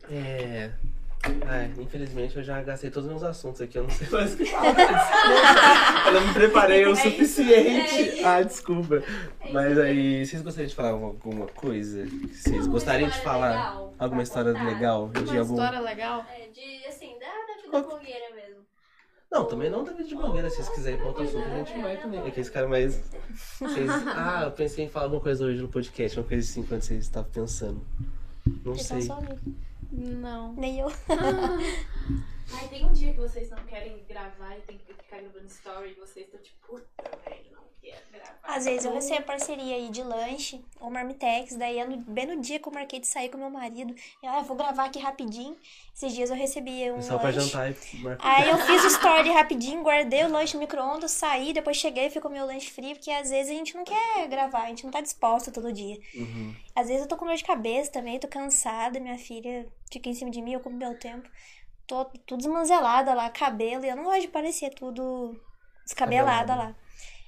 É. 0.10 0.72
Ai, 1.45 1.72
infelizmente 1.78 2.38
eu 2.38 2.43
já 2.43 2.61
gastei 2.61 2.89
todos 2.89 3.07
os 3.07 3.11
meus 3.11 3.24
assuntos 3.24 3.59
aqui, 3.61 3.78
eu 3.78 3.84
não 3.84 3.89
sei 3.89 4.07
mais 4.09 4.34
o 4.34 4.38
que 4.38 4.45
falar. 4.45 4.72
Desculpa. 4.74 6.07
Eu 6.07 6.13
não 6.13 6.28
me 6.28 6.34
preparei 6.34 6.86
o 6.86 6.95
suficiente. 6.95 8.24
Ah, 8.24 8.41
desculpa. 8.41 9.03
Mas 9.51 9.78
aí, 9.78 10.26
vocês 10.26 10.41
gostariam 10.41 10.70
de 10.70 10.76
falar 10.76 10.89
alguma 10.91 11.47
coisa? 11.47 12.05
Vocês 12.32 12.67
gostariam 12.67 13.09
de 13.09 13.20
falar 13.20 13.78
alguma 13.97 14.24
história 14.24 14.53
contar. 14.53 14.65
legal? 14.65 15.03
Uma 15.05 15.13
De 15.13 15.38
algum... 15.38 15.55
história 15.55 15.80
legal. 15.82 16.26
É, 16.34 16.47
de, 16.47 16.86
assim, 16.88 17.17
da, 17.20 17.28
da 17.28 17.61
vida 17.61 17.82
blogueira 17.88 18.36
mesmo. 18.36 18.59
Não, 19.30 19.45
também 19.45 19.70
não 19.70 19.84
da 19.84 19.91
vida 19.91 20.07
de 20.07 20.15
blogueira. 20.15 20.49
Se 20.49 20.55
vocês 20.55 20.70
quiserem 20.70 21.01
outro 21.03 21.24
assunto, 21.24 21.45
a 21.47 21.57
gente 21.57 21.82
vai 21.82 21.97
também. 21.97 22.26
É 22.26 22.32
que 22.32 22.39
esse 22.39 22.51
cara 22.51 22.67
mais. 22.67 22.99
Vocês... 23.59 23.89
Ah, 24.07 24.43
eu 24.45 24.51
pensei 24.51 24.86
em 24.86 24.89
falar 24.89 25.05
alguma 25.07 25.22
coisa 25.22 25.45
hoje 25.45 25.61
no 25.61 25.67
podcast, 25.67 26.17
uma 26.17 26.28
coisa 26.28 26.49
assim, 26.49 26.63
quando 26.63 26.82
vocês 26.82 27.01
estavam 27.01 27.30
pensando. 27.30 27.86
Não 28.63 28.76
são 28.76 29.01
sei. 29.01 29.11
amigos. 29.11 29.68
Não. 29.92 30.54
Nem 30.54 30.80
eu. 30.80 30.92
Ai, 32.54 32.68
tem 32.68 32.86
um 32.86 32.93
dia 32.93 33.14
que 33.14 33.20
vocês 33.20 33.50
não 33.50 33.64
querem 33.66 34.04
gravar 34.08 34.58
e 34.58 34.62
tem 34.62 34.78
que 34.78 34.93
ficar 34.93 35.18
gravando 35.20 35.45
story 35.47 35.91
e 35.91 35.93
vocês 36.00 36.26
estão 36.26 36.41
tipo, 36.41 36.58
puta, 36.68 36.88
velho, 37.26 37.52
não 37.52 37.64
quero 37.82 38.02
gravar. 38.12 38.39
Às 38.43 38.66
vezes 38.66 38.86
eu 38.86 38.93
recebo 38.93 39.24
parceria 39.24 39.76
aí 39.76 39.89
de 39.89 40.02
lanche 40.02 40.60
ou 40.80 40.89
marmitex, 40.89 41.56
daí 41.56 41.78
é 41.78 41.86
no- 41.86 41.97
bem 41.97 42.26
no 42.26 42.41
dia 42.41 42.60
que 42.60 42.68
eu 42.68 42.72
marquei 42.74 43.00
de 43.00 43.08
sair 43.08 43.30
com 43.30 43.38
meu 43.38 43.50
marido. 43.50 43.93
Eu, 44.24 44.30
ah, 44.32 44.38
eu 44.39 44.43
vou 44.43 44.58
gravar 44.58 44.86
aqui 44.86 44.97
rapidinho. 45.00 45.56
Esses 45.95 46.14
dias 46.14 46.30
eu 46.30 46.36
recebi 46.36 46.89
um 46.91 47.02
Só 47.02 47.18
pra 47.20 47.30
lanche. 47.30 47.41
jantar 47.50 47.72
e 47.72 47.97
marcar. 47.97 48.28
Aí 48.38 48.50
eu 48.50 48.58
fiz 48.58 48.84
o 48.84 48.88
story 48.88 49.30
rapidinho, 49.32 49.84
guardei 49.84 50.24
o 50.24 50.30
lanche 50.32 50.56
no 50.56 50.62
micro-ondas, 50.62 51.12
saí, 51.12 51.54
depois 51.54 51.78
cheguei 51.78 52.08
e 52.08 52.10
fui 52.10 52.22
comer 52.22 52.41
o 52.41 52.45
lanche 52.47 52.72
frio, 52.72 52.95
porque 52.95 53.12
às 53.12 53.30
vezes 53.30 53.52
a 53.52 53.56
gente 53.56 53.76
não 53.76 53.84
quer 53.84 54.28
gravar, 54.28 54.64
a 54.64 54.68
gente 54.70 54.84
não 54.86 54.91
tá 54.91 55.02
disposta 55.02 55.52
todo 55.52 55.72
dia. 55.72 56.00
Uhum. 56.16 56.56
Às 56.76 56.88
vezes 56.88 57.04
eu 57.04 57.08
tô 57.08 57.16
com 57.18 57.26
dor 57.26 57.36
de 57.36 57.43
cabeça 57.43 57.91
também, 57.91 58.20
tô 58.20 58.28
cansada, 58.28 59.00
minha 59.00 59.18
filha 59.18 59.68
fica 59.91 60.10
em 60.10 60.14
cima 60.14 60.32
de 60.32 60.41
mim, 60.41 60.54
eu 60.54 60.60
como 60.60 60.76
meu 60.78 60.97
tempo. 60.97 61.30
Tô 61.90 62.06
tudo 62.28 62.38
desmanzelada 62.38 63.16
lá, 63.16 63.32
cabelo, 63.32 63.84
e 63.84 63.90
eu 63.90 63.96
não 63.96 64.04
gosto 64.04 64.22
de 64.22 64.28
parecer 64.28 64.70
tudo 64.76 65.36
descabelada 65.84 66.54
lá. 66.54 66.76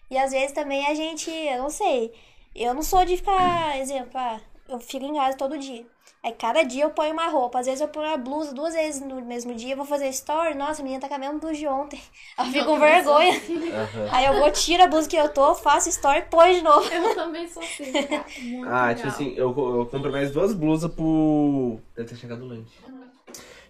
E 0.07 0.15
às 0.19 0.29
vezes 0.31 0.51
também 0.51 0.85
a 0.85 0.93
gente, 0.93 1.31
eu 1.31 1.57
não 1.63 1.71
sei, 1.71 2.13
eu 2.53 2.71
não 2.71 2.83
sou 2.83 3.03
de 3.03 3.17
ficar, 3.17 3.75
exemplo, 3.81 4.11
ah, 4.13 4.39
eu 4.69 4.79
fico 4.79 5.03
em 5.03 5.15
casa 5.15 5.35
todo 5.35 5.57
dia. 5.57 5.83
Aí 6.23 6.31
cada 6.33 6.61
dia 6.61 6.83
eu 6.83 6.91
ponho 6.91 7.11
uma 7.13 7.27
roupa, 7.27 7.57
às 7.59 7.65
vezes 7.65 7.81
eu 7.81 7.87
ponho 7.87 8.13
a 8.13 8.17
blusa 8.17 8.53
duas 8.53 8.75
vezes 8.75 9.01
no 9.01 9.19
mesmo 9.25 9.55
dia, 9.55 9.73
eu 9.73 9.77
vou 9.77 9.85
fazer 9.85 10.07
story, 10.09 10.53
nossa, 10.53 10.81
a 10.81 10.83
menina 10.83 11.01
tá 11.01 11.07
com 11.07 11.15
a 11.15 11.17
mesma 11.17 11.39
blusa 11.39 11.55
de 11.55 11.65
ontem. 11.67 11.99
Ela 12.37 12.47
fica 12.47 12.65
com 12.65 12.77
vergonha. 12.77 13.33
Aham. 13.33 14.09
Aí 14.11 14.25
eu 14.25 14.35
vou, 14.35 14.51
tiro 14.51 14.83
a 14.83 14.87
blusa 14.87 15.09
que 15.09 15.15
eu 15.15 15.33
tô, 15.33 15.55
faço 15.55 15.89
story 15.89 16.19
e 16.19 16.21
põe 16.23 16.53
de 16.53 16.61
novo. 16.61 16.87
Eu 16.87 17.15
também 17.15 17.47
sou 17.47 17.63
assim, 17.63 17.91
cara. 17.91 18.25
Muito 18.37 18.69
Ah, 18.69 18.89
legal. 18.89 18.95
tipo 18.95 19.07
assim, 19.07 19.33
eu, 19.35 19.79
eu 19.79 19.87
comprei 19.87 20.11
mais 20.11 20.29
duas 20.29 20.53
blusas 20.53 20.93
pro. 20.93 21.79
Deve 21.95 22.09
ter 22.09 22.15
chegado 22.15 22.43
o 22.43 22.47
lanche. 22.47 22.77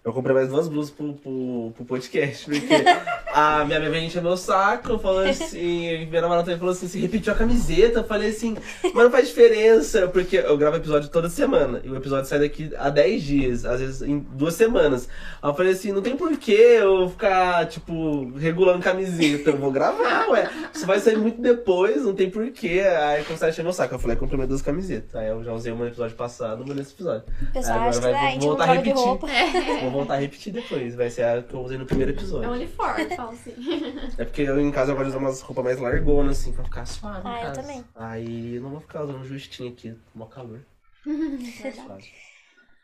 Eu 0.04 0.12
comprei 0.12 0.34
mais 0.34 0.48
duas 0.48 0.66
blusas 0.66 0.90
pro, 0.90 1.12
pro, 1.14 1.72
pro 1.76 1.84
podcast, 1.84 2.44
porque 2.46 2.66
a 3.32 3.64
minha 3.64 3.78
amiga 3.78 3.98
encheu 4.00 4.20
meu 4.20 4.36
saco, 4.36 4.98
falou 4.98 5.20
assim, 5.20 6.06
minha 6.10 6.20
namorada 6.20 6.44
também 6.44 6.58
falou 6.58 6.72
assim, 6.72 6.88
se 6.88 6.98
repetiu 6.98 7.32
a 7.32 7.36
camiseta, 7.36 8.00
eu 8.00 8.04
falei 8.04 8.30
assim, 8.30 8.56
mas 8.82 9.04
não 9.04 9.10
faz 9.12 9.28
diferença, 9.28 10.08
porque 10.08 10.38
eu 10.38 10.58
gravo 10.58 10.76
episódio 10.78 11.08
toda 11.08 11.28
semana, 11.28 11.80
e 11.84 11.88
o 11.88 11.94
episódio 11.96 12.26
sai 12.28 12.40
daqui 12.40 12.72
a 12.76 12.90
10 12.90 13.22
dias, 13.22 13.64
às 13.64 13.78
vezes 13.80 14.02
em 14.02 14.18
duas 14.18 14.54
semanas. 14.54 15.08
Aí 15.40 15.48
eu 15.48 15.54
falei 15.54 15.70
assim, 15.72 15.92
não 15.92 16.02
tem 16.02 16.16
porquê 16.16 16.78
eu 16.80 17.08
ficar, 17.08 17.66
tipo, 17.66 18.32
regulando 18.36 18.80
camiseta, 18.82 19.50
eu 19.50 19.56
vou 19.56 19.70
gravar, 19.70 20.26
ué. 20.30 20.50
Isso 20.74 20.84
vai 20.84 20.98
sair 20.98 21.16
muito 21.16 21.40
depois, 21.40 22.04
não 22.04 22.12
tem 22.14 22.28
porquê. 22.28 22.80
Aí 22.80 23.22
começaram 23.22 23.50
a 23.50 23.52
encher 23.52 23.62
meu 23.62 23.72
saco, 23.72 23.94
eu 23.94 23.98
falei, 24.00 24.16
comprei 24.16 24.36
minhas 24.36 24.48
duas 24.48 24.62
camisetas. 24.62 25.14
Aí 25.14 25.28
eu 25.28 25.44
já 25.44 25.52
usei 25.52 25.72
uma 25.72 25.84
no 25.84 25.90
episódio 25.90 26.16
passado, 26.16 26.64
uma 26.64 26.74
nesse 26.74 26.92
episódio. 26.92 27.22
Pessoal 27.52 27.80
acha 27.88 28.00
que 28.00 28.04
vai- 28.06 28.14
ah, 28.14 28.18
a 28.26 28.30
gente 28.30 28.40
não 28.40 28.48
voltar 28.48 28.64
a 28.64 28.66
troca 28.66 28.82
de 28.82 28.88
repetir. 28.88 29.06
roupa. 29.08 29.91
Vou 29.92 30.00
voltar 30.00 30.14
a 30.14 30.18
repetir 30.18 30.52
depois. 30.52 30.94
Vai 30.94 31.10
ser 31.10 31.22
a 31.24 31.42
que 31.42 31.54
eu 31.54 31.60
usei 31.60 31.78
no 31.78 31.86
primeiro 31.86 32.12
É 32.12 32.14
episódio. 32.14 32.50
um 32.50 32.52
uniforme, 32.54 33.16
fala 33.16 33.32
assim. 33.32 33.54
É 34.18 34.24
porque 34.24 34.42
eu 34.42 34.60
em 34.60 34.70
casa 34.70 34.92
eu 34.92 34.96
gosto 34.96 35.10
de 35.10 35.16
usar 35.16 35.18
umas 35.24 35.40
roupas 35.40 35.64
mais 35.64 35.78
largonas, 35.78 36.40
assim, 36.40 36.52
pra 36.52 36.64
ficar 36.64 36.86
suave. 36.86 37.22
Ah, 37.24 37.44
eu 37.44 37.52
também. 37.52 37.84
Aí 37.94 38.54
eu 38.56 38.62
não 38.62 38.70
vou 38.70 38.80
ficar 38.80 39.02
usando 39.04 39.24
justinho 39.24 39.72
aqui, 39.72 39.96
mó 40.14 40.26
calor. 40.26 40.60
Suave. 41.04 42.12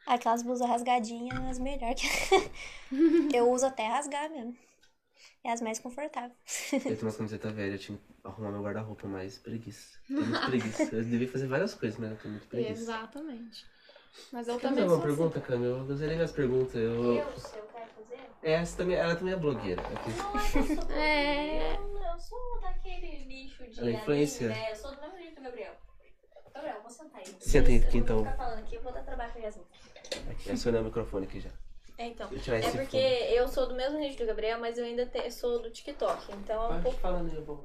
Aquelas 0.07 0.43
blusas 0.43 0.67
rasgadinhas, 0.69 1.39
as 1.51 1.59
melhores. 1.59 2.03
eu 3.35 3.51
uso 3.51 3.67
até 3.67 3.87
rasgar 3.87 4.31
mesmo. 4.31 4.57
É 5.45 5.53
as 5.53 5.61
mais 5.61 5.79
confortáveis. 5.79 6.33
Eu 6.73 6.81
tenho 6.81 7.03
umas 7.03 7.17
camisetas 7.17 7.53
velhas, 7.53 7.73
eu 7.75 7.79
tinha 7.79 7.99
que 7.99 8.05
arrumar 8.25 8.51
meu 8.53 8.63
guarda-roupa, 8.63 9.07
mas 9.07 9.39
preguiça. 9.39 9.99
Tenho 10.07 10.27
muito 10.27 10.47
preguiça. 10.47 10.83
Eu 10.95 11.05
devia 11.05 11.29
fazer 11.29 11.47
várias 11.47 11.75
coisas, 11.75 11.99
mas 11.99 12.11
eu 12.11 12.17
tenho 12.17 12.35
muito 12.35 12.47
preguiça. 12.49 12.73
Exatamente. 12.83 13.67
Mas 14.33 14.49
eu 14.49 14.55
Quer 14.59 14.69
fazer 14.69 14.75
também 14.75 14.89
sou 14.89 14.99
assim. 14.99 15.07
pergunta, 15.07 15.41
Cami? 15.41 15.65
Eu 15.67 15.97
zerei 15.97 16.15
minhas 16.17 16.33
perguntas. 16.33 16.75
Eu... 16.75 17.15
eu 17.15 17.25
quero 17.25 17.87
fazer? 17.97 18.19
Essa 18.43 18.77
também, 18.77 18.97
ela 18.97 19.15
também 19.17 19.35
é 19.35 19.37
blogueira. 19.37 19.83
Eu 19.83 19.97
fiz- 19.99 20.17
Não 20.17 20.39
é 20.39 20.51
que 20.51 20.59
eu 20.59 20.77
sou 20.77 20.91
É. 20.97 21.73
Eu, 21.77 21.99
eu 22.03 22.19
sou 22.21 22.61
daquele 22.61 23.25
nicho 23.27 23.65
de 23.69 23.81
Ela 23.81 23.91
é 23.91 23.93
influencer. 23.95 24.51
anime, 24.51 24.61
né? 24.65 24.73
Eu 24.73 24.77
sou 24.77 24.91
do 24.95 25.01
mesmo 25.01 25.17
nicho 25.19 25.35
do 25.37 25.43
Gabriel. 25.43 25.73
Gabriel, 26.55 26.81
vou 26.83 26.91
sentar 26.91 27.21
aí. 27.21 27.27
Senta 27.41 27.69
aí, 27.69 27.77
Eu 27.77 27.83
aqui, 27.83 27.91
vou 27.93 28.01
então. 28.01 28.19
ficar 28.25 28.37
falando 28.37 28.59
aqui, 28.59 28.75
eu 28.77 28.83
vou 28.83 28.93
dar 28.93 29.03
trabalho 29.03 29.33
pra 29.33 29.41
Yasmin. 29.43 29.65
Aqui, 30.31 30.51
acionei 30.51 30.81
o 30.81 30.85
microfone 30.85 31.27
aqui 31.27 31.41
já. 31.41 31.51
É, 31.99 32.07
então. 32.07 32.29
Eu 32.31 32.55
É 32.55 32.71
porque 32.71 32.97
eu 32.97 33.49
sou 33.49 33.67
do 33.69 33.75
mesmo 33.75 33.99
nicho 33.99 34.19
do 34.19 34.27
Gabriel, 34.27 34.59
mas 34.61 34.79
eu 34.79 34.85
ainda 34.85 35.05
te- 35.07 35.31
sou 35.31 35.61
do 35.61 35.71
TikTok. 35.71 36.33
Então 36.33 36.63
é 36.63 36.67
um 36.67 36.69
Pode 36.71 36.83
pouco. 36.83 36.99
falando 37.01 37.29
aí, 37.31 37.37
eu 37.37 37.45
vou. 37.45 37.65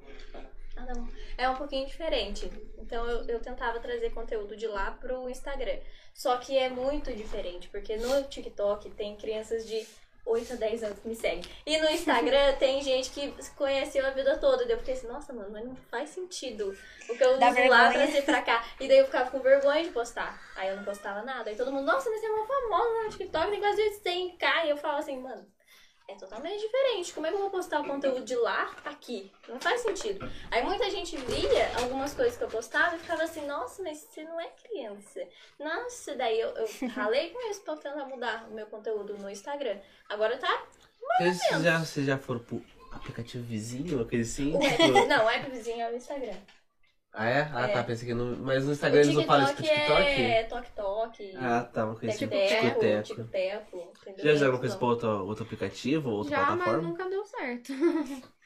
Ah, 0.75 0.85
não. 0.93 1.07
É 1.37 1.47
um 1.49 1.55
pouquinho 1.55 1.85
diferente. 1.85 2.49
Então 2.77 3.05
eu, 3.07 3.27
eu 3.27 3.39
tentava 3.39 3.79
trazer 3.79 4.09
conteúdo 4.11 4.55
de 4.55 4.67
lá 4.67 4.91
pro 4.91 5.29
Instagram. 5.29 5.77
Só 6.13 6.37
que 6.37 6.57
é 6.57 6.69
muito 6.69 7.11
diferente, 7.13 7.69
porque 7.69 7.95
no 7.97 8.23
TikTok 8.23 8.89
tem 8.91 9.15
crianças 9.15 9.67
de 9.67 9.85
8 10.25 10.53
a 10.53 10.55
10 10.55 10.83
anos 10.83 10.99
que 10.99 11.07
me 11.07 11.15
seguem. 11.15 11.43
E 11.65 11.77
no 11.79 11.89
Instagram 11.89 12.53
tem 12.57 12.81
gente 12.81 13.09
que 13.09 13.33
conheceu 13.55 14.05
a 14.05 14.11
vida 14.11 14.37
toda. 14.37 14.63
Daí 14.63 14.73
eu 14.73 14.79
fiquei 14.79 14.93
assim, 14.93 15.07
nossa, 15.07 15.33
mano, 15.33 15.49
mas 15.51 15.65
não 15.65 15.75
faz 15.91 16.09
sentido 16.11 16.75
o 17.09 17.17
que 17.17 17.23
eu 17.23 17.37
Dá 17.37 17.49
uso 17.49 17.55
lá 17.69 17.89
vergonha. 17.89 17.91
trazer 17.91 18.21
pra 18.23 18.41
cá. 18.41 18.65
E 18.79 18.87
daí 18.87 18.99
eu 18.99 19.05
ficava 19.05 19.29
com 19.31 19.39
vergonha 19.41 19.83
de 19.83 19.89
postar. 19.91 20.41
Aí 20.55 20.69
eu 20.69 20.77
não 20.77 20.83
postava 20.83 21.21
nada. 21.23 21.49
Aí 21.49 21.55
todo 21.55 21.71
mundo, 21.71 21.85
nossa, 21.85 22.09
mas 22.09 22.19
você 22.19 22.25
é 22.25 22.29
uma 22.31 22.47
famosa 22.47 23.03
no 23.03 23.09
TikTok, 23.09 23.51
tem 23.51 23.59
quase 23.59 23.81
100k. 24.01 24.65
E 24.65 24.69
eu 24.69 24.77
falo 24.77 24.97
assim, 24.97 25.19
mano, 25.19 25.45
é 26.13 26.17
totalmente 26.17 26.61
diferente. 26.61 27.13
Como 27.13 27.25
é 27.25 27.29
que 27.29 27.35
eu 27.35 27.41
vou 27.41 27.49
postar 27.49 27.81
o 27.81 27.87
conteúdo 27.87 28.23
de 28.23 28.35
lá 28.35 28.71
aqui? 28.85 29.31
Não 29.47 29.59
faz 29.59 29.81
sentido. 29.81 30.29
Aí 30.51 30.63
muita 30.63 30.89
gente 30.89 31.17
via 31.17 31.71
algumas 31.81 32.13
coisas 32.13 32.37
que 32.37 32.43
eu 32.43 32.47
postava 32.47 32.95
e 32.95 32.99
ficava 32.99 33.23
assim, 33.23 33.45
nossa, 33.45 33.81
mas 33.83 33.97
você 33.97 34.23
não 34.23 34.39
é 34.39 34.47
criança. 34.47 35.27
Nossa, 35.59 36.15
daí 36.15 36.39
eu, 36.39 36.49
eu 36.49 36.67
ralei 36.89 37.31
com 37.31 37.49
isso 37.49 37.61
pra 37.61 37.75
tentar 37.75 38.05
mudar 38.05 38.47
o 38.49 38.53
meu 38.53 38.67
conteúdo 38.67 39.17
no 39.17 39.29
Instagram. 39.29 39.79
Agora 40.07 40.37
tá. 40.37 40.63
Vocês 41.17 41.63
já, 41.63 41.79
vocês 41.79 42.05
já 42.05 42.17
foram 42.17 42.39
pro 42.39 42.63
aplicativo 42.91 43.43
vizinho? 43.43 43.97
O 43.97 44.01
app, 44.01 44.23
Tipo, 44.23 45.07
não, 45.07 45.25
o 45.25 45.29
app 45.29 45.49
vizinho 45.51 45.81
é 45.81 45.91
o 45.91 45.95
Instagram. 45.95 46.37
Ah, 47.13 47.25
é? 47.25 47.41
Ah, 47.53 47.61
É. 47.65 47.67
tá. 47.67 47.83
Pensei 47.83 48.07
que 48.07 48.13
no. 48.13 48.37
Mas 48.37 48.65
no 48.65 48.71
Instagram 48.71 49.01
eles 49.01 49.15
não 49.15 49.23
falam 49.23 49.43
isso 49.43 49.53
pro 49.55 49.63
TikTok? 49.63 50.21
é 50.21 50.43
Tok 50.43 50.71
Tok, 50.71 51.33
Ah, 51.37 51.63
tá. 51.63 51.85
Uma 51.85 51.95
coisa 51.95 52.15
assim, 52.15 52.27
tico-teco. 52.27 52.79
Tico-Teco. 53.03 53.93
Já 54.17 54.31
fizeram 54.31 54.45
alguma 54.53 54.59
coisa 54.59 54.77
pra 54.77 54.87
outro, 54.87 55.07
outro 55.25 55.43
aplicativo, 55.43 56.09
outra 56.09 56.31
Já, 56.31 56.37
mas 56.45 56.47
plataforma? 56.47 56.89
nunca 56.89 57.09
deu 57.09 57.23
certo. 57.25 57.73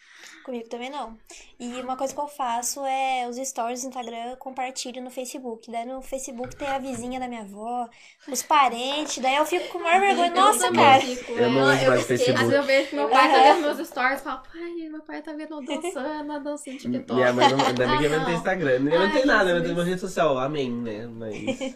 Comigo 0.47 0.69
também 0.69 0.89
não. 0.89 1.17
E 1.59 1.73
uma 1.81 1.97
coisa 1.97 2.13
que 2.13 2.19
eu 2.21 2.27
faço 2.29 2.79
é 2.85 3.27
os 3.29 3.35
stories 3.35 3.81
do 3.81 3.89
Instagram 3.89 4.37
compartilho 4.37 5.01
no 5.03 5.11
Facebook. 5.11 5.69
Daí 5.69 5.85
no 5.85 6.01
Facebook 6.01 6.55
tem 6.55 6.69
a 6.69 6.79
vizinha 6.79 7.19
da 7.19 7.27
minha 7.27 7.41
avó, 7.41 7.89
os 8.29 8.41
parentes, 8.43 9.17
daí 9.17 9.35
eu 9.35 9.45
fico 9.45 9.67
com 9.67 9.79
maior 9.79 9.99
vergonha. 9.99 10.31
Nossa, 10.31 10.71
cara. 10.71 11.01
fico, 11.01 11.33
Eu 11.33 11.47
é. 11.47 11.49
não 11.49 11.63
uso 11.73 11.83
eu 11.83 11.89
mais 11.89 11.99
esqueço. 11.99 12.07
Facebook. 12.07 12.31
Às 12.31 12.39
vezes 12.39 12.53
eu 12.53 12.63
vejo 12.63 12.89
que 12.89 12.95
meu 12.95 13.09
pai 13.09 13.29
tá 13.29 13.43
vendo 13.43 13.61
meus 13.61 13.87
stories 13.89 14.21
e 14.21 14.23
falo, 14.23 14.39
pai, 14.43 14.89
meu 14.89 15.01
pai 15.01 15.21
tá 15.21 15.33
vendo 15.33 15.53
eu 15.53 15.65
dançando, 15.81 16.31
a 16.31 16.39
dança 16.39 16.71
no 16.71 16.77
TikTok. 16.77 17.13
Minha 17.13 17.33
mãe 17.33 17.49
não. 17.49 17.65
Ainda 17.65 17.87
bem 17.87 17.97
que 17.97 18.09
tem 18.09 18.19
não. 18.19 18.31
Instagram. 18.31 18.79
Minha 18.79 18.99
mãe 18.99 19.07
não 19.07 19.13
tem 19.13 19.21
Ai, 19.23 19.27
nada, 19.27 19.49
tem 19.49 19.59
Jesus. 19.59 19.77
uma 19.77 19.83
rede 19.83 19.99
social. 19.99 20.37
Amém, 20.37 20.71
né? 20.71 21.07
Mas. 21.07 21.33
Aí 21.59 21.75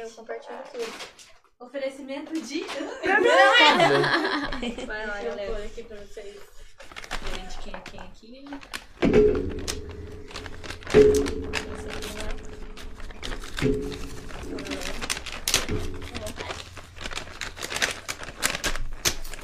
eu 0.00 0.06
Gente, 0.08 0.14
compartilho 0.16 0.58
tudo. 0.72 0.92
oferecimento 1.60 2.32
de. 2.40 2.64
Vai 4.84 5.06
lá, 5.06 5.22
eu 5.22 5.30
galera. 5.30 5.64
aqui 5.64 5.84
pra 5.84 5.96
vocês 5.98 6.57
de 7.48 7.58
quem 7.62 7.74
é 7.74 7.80
quem 7.80 8.00
aqui. 8.00 8.48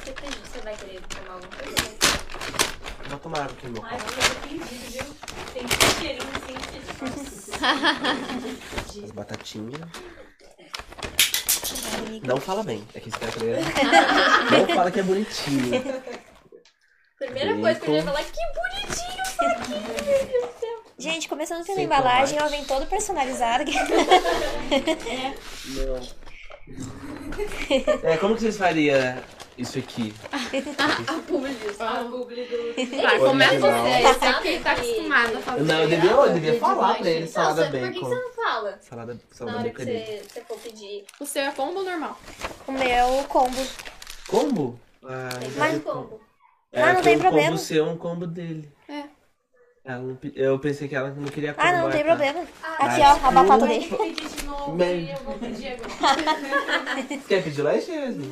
Depende, 0.05 0.37
você 0.43 0.59
vai 0.61 0.75
querer 0.75 1.01
tomar 1.01 1.33
alguma 1.33 1.51
coisa? 1.51 1.75
Vou 3.09 3.19
tomar 3.19 3.37
água 3.41 3.51
aqui 3.57 3.67
meu 3.67 3.83
Ai, 3.85 3.97
eu 3.97 3.99
tô 3.99 4.07
ofendido, 4.19 4.91
viu? 4.91 5.05
Tem 5.53 5.63
um 5.65 5.67
cheirinho 5.99 6.29
assim. 6.35 6.55
As 9.03 9.11
batatinhas. 9.11 9.81
Não 12.23 12.37
fala 12.37 12.63
bem. 12.63 12.83
É 12.93 12.99
que 12.99 13.09
esse 13.09 13.17
cara 13.19 13.31
é- 13.45 13.61
Não 14.59 14.75
fala 14.75 14.91
que 14.91 14.99
é 14.99 15.03
bonitinho. 15.03 15.71
Primeira 17.17 17.55
coisa 17.57 17.79
que 17.79 17.87
eu 17.87 17.95
ia 17.95 18.03
Bacon. 18.03 18.17
falar, 18.17 18.25
que 18.25 18.41
bonitinho 18.55 19.23
isso 19.23 19.41
aqui, 19.45 19.69
meu 19.69 20.25
Deus 20.25 20.53
do 20.53 20.59
céu. 20.59 20.83
Gente, 20.97 21.27
começando 21.29 21.63
pela 21.65 21.75
Sem 21.75 21.85
embalagem, 21.85 22.37
ela 22.37 22.47
vem 22.49 22.63
toda 22.65 22.85
personalizada. 22.85 23.65
Não. 25.65 26.25
É, 28.03 28.17
como 28.17 28.33
que 28.33 28.41
vocês 28.41 28.57
fariam 28.57 28.97
isso 29.57 29.77
aqui? 29.77 30.13
A 31.11 31.13
publi 31.27 31.53
disso. 31.53 31.83
A 31.83 32.03
publi 32.05 32.43
do. 32.45 33.01
Vai, 33.03 33.19
começa 33.19 33.51
Original. 33.53 33.83
você. 33.83 34.09
Esse 34.09 34.25
aqui 34.25 34.59
tá 34.63 34.71
acostumado 34.71 35.37
a 35.37 35.41
fazer. 35.41 35.63
Não, 35.63 35.81
eu 35.81 35.89
devia, 35.89 36.11
eu 36.11 36.33
devia 36.33 36.59
falar 36.59 36.95
pra 36.95 37.09
ele 37.09 37.27
salada 37.27 37.65
Nossa, 37.65 37.71
por 37.71 37.79
que 37.79 37.93
que 37.93 37.99
bacon. 37.99 38.09
você 38.09 38.15
não 38.15 38.33
fala? 38.33 38.79
Salada, 38.81 39.13
Na 39.13 39.19
salada 39.31 39.57
hora 39.59 39.69
que 39.69 39.77
bacon 39.77 39.91
ali. 39.91 40.05
você, 40.05 40.23
você 40.27 40.41
for 40.41 40.57
pedir. 40.59 41.05
O 41.19 41.25
seu 41.25 41.43
é 41.43 41.51
combo 41.51 41.79
ou 41.79 41.85
normal? 41.85 42.17
o 42.67 42.71
meu 42.71 43.23
combo. 43.27 43.61
Combo? 44.27 44.79
Ah, 45.03 45.29
Tem 45.39 45.49
mais 45.51 45.71
bem 45.73 45.81
combo. 46.75 46.87
Ah, 46.89 46.93
não 46.93 47.01
tem 47.01 47.15
um 47.15 47.19
problema. 47.19 47.47
combo 47.49 47.57
seu 47.59 47.85
é 47.85 47.89
um 47.89 47.97
combo 47.97 48.27
dele. 48.27 48.71
É. 48.87 49.03
Ela 49.83 49.99
não 50.01 50.17
eu 50.35 50.57
pensei 50.59 50.87
que 50.87 50.95
ela 50.95 51.09
não 51.09 51.25
queria 51.25 51.53
combo. 51.53 51.67
Ah, 51.67 51.71
não, 51.73 51.83
não 51.83 51.91
tem 51.91 52.01
tá? 52.03 52.07
problema. 52.07 52.39
Aqui, 52.79 53.01
Ah, 53.01 53.19
ó, 53.23 53.27
a 53.27 53.31
batata 53.31 53.67
dele. 53.67 53.87
pedir 53.97 54.27
de 54.29 54.43
novo 54.45 54.71
Bem. 54.75 55.05
e 55.05 55.11
eu 55.11 55.17
vou 55.19 55.37
pedir 55.37 55.67
agora. 55.67 57.17
Quer 57.27 57.43
pedir 57.43 57.61
lanche, 57.61 57.91
Yasmin? 57.91 58.31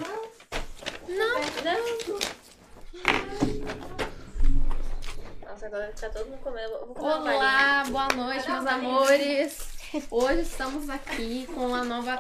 Nossa, 5.46 5.66
agora 5.68 5.94
tá 6.00 6.10
todo 6.10 6.26
mundo 6.30 6.39
comendo. 6.41 6.74
Eu 6.74 6.94
vou. 6.94 7.04
Olá, 7.04 7.84
boa 7.88 8.08
noite, 8.10 8.50
meus 8.50 8.66
amores. 8.68 9.68
Hoje 10.10 10.41
estamos 10.41 10.89
aqui 10.89 11.48
com 11.54 11.68
uma 11.68 11.84
nova 11.84 12.20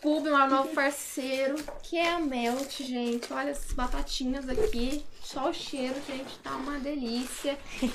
pub, 0.00 0.26
um 0.26 0.46
novo 0.48 0.68
parceiro, 0.74 1.56
que 1.82 1.98
é 1.98 2.10
a 2.12 2.18
Melt, 2.18 2.82
gente. 2.82 3.32
Olha 3.32 3.50
essas 3.50 3.72
batatinhas 3.72 4.48
aqui. 4.48 5.04
Só 5.32 5.48
o 5.48 5.54
cheiro, 5.54 5.94
gente, 6.06 6.38
tá 6.42 6.50
uma 6.50 6.78
delícia. 6.78 7.58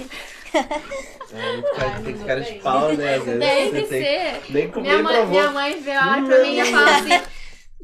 É, 1.33 1.61
cara, 1.77 1.99
tem 1.99 2.17
que 2.17 2.23
cara 2.23 2.39
de 2.39 2.53
pau, 2.59 2.93
né? 2.93 3.15
Às 3.15 3.23
vezes 3.25 3.39
Tem 3.39 3.71
que 3.83 3.88
ser. 3.89 4.41
Nem 4.49 4.71
comer 4.71 4.88
Minha 4.88 5.03
mãe, 5.03 5.25
minha 5.27 5.51
mãe 5.51 5.81
veio 5.81 5.99
olha 5.99 6.25
pra 6.25 6.41
mim 6.41 6.57
e 6.57 6.65
fala 6.65 6.95
assim: 6.95 7.21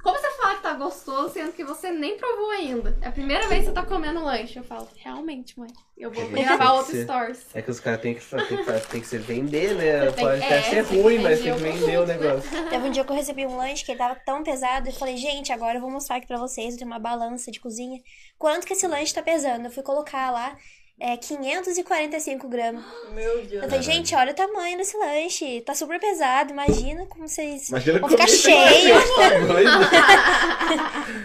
Como 0.04 0.20
você 0.20 0.30
fala 0.32 0.56
que 0.56 0.62
tá 0.64 0.74
gostoso, 0.74 1.34
sendo 1.34 1.54
que 1.54 1.64
você 1.64 1.90
nem 1.90 2.18
provou 2.18 2.52
ainda? 2.52 2.96
É 3.02 3.08
a 3.08 3.12
primeira 3.12 3.48
vez 3.48 3.62
que 3.62 3.66
você 3.68 3.72
tá 3.72 3.86
comendo 3.86 4.22
lanche. 4.22 4.58
Eu 4.60 4.64
falo, 4.64 4.86
realmente, 4.98 5.58
mãe. 5.58 5.70
Eu 5.98 6.12
vou 6.12 6.26
Tem 6.30 6.44
gravar 6.44 6.66
que 6.66 6.72
outro 6.74 6.92
ser. 6.92 7.04
stories. 7.06 7.46
É 7.56 7.62
que 7.62 7.72
os 7.72 7.80
caras 7.80 8.02
têm 8.02 8.14
que, 8.16 8.20
fa- 8.20 8.44
tem 8.46 8.58
que, 8.58 8.64
fa- 8.66 8.80
tem 8.82 9.00
que 9.00 9.08
ser 9.08 9.20
vender, 9.20 9.76
né? 9.76 10.06
Você 10.06 10.12
tem- 10.12 10.26
Pode 10.26 10.44
até 10.44 10.58
é, 10.58 10.62
ser 10.64 10.70
tem 10.76 10.86
que 10.86 11.02
ruim, 11.02 11.20
mas 11.20 11.40
tem 11.42 11.54
vender 11.54 11.72
que 11.72 11.78
o 11.78 11.82
vender 11.82 11.98
o 12.00 12.06
produto, 12.06 12.08
né? 12.22 12.28
negócio. 12.30 12.50
Teve 12.70 12.88
um 12.88 12.92
dia 12.92 13.04
que 13.06 13.12
eu 13.12 13.16
recebi 13.16 13.46
um 13.46 13.56
lanche 13.56 13.86
que 13.86 13.92
ele 13.92 13.98
tava 13.98 14.16
tão 14.26 14.44
pesado. 14.44 14.90
Eu 14.90 14.94
falei, 14.94 15.16
gente, 15.16 15.54
agora 15.54 15.78
eu 15.78 15.82
vou 15.82 15.90
mostrar 15.90 16.18
aqui 16.18 16.28
pra 16.28 16.38
vocês. 16.38 16.74
Eu 16.74 16.80
tenho 16.80 16.92
uma 16.92 17.00
balança 17.00 17.50
de 17.50 17.62
cozinha. 17.62 18.02
Quanto 18.38 18.68
que 18.68 18.74
esse 18.74 18.86
lanche 18.88 19.14
tá 19.14 19.22
pesando? 19.22 19.66
Eu 19.68 19.72
fui 19.72 19.84
colocar 19.84 20.32
lá. 20.32 20.58
É 21.00 21.18
545 21.18 22.48
gramas. 22.48 22.84
Meu 23.14 23.46
Deus. 23.46 23.64
Eu 23.64 23.70
falei, 23.70 23.82
gente, 23.82 24.16
olha 24.16 24.32
o 24.32 24.36
tamanho 24.36 24.78
desse 24.78 24.96
lanche. 24.98 25.62
Tá 25.62 25.74
super 25.74 26.00
pesado. 26.00 26.52
Imagina 26.54 27.06
como 27.08 27.28
vocês 27.28 27.70
Imagina 27.70 28.00
vão 28.00 28.10
ficar 28.10 28.28
cheios. 28.28 29.04
tá? 29.16 29.30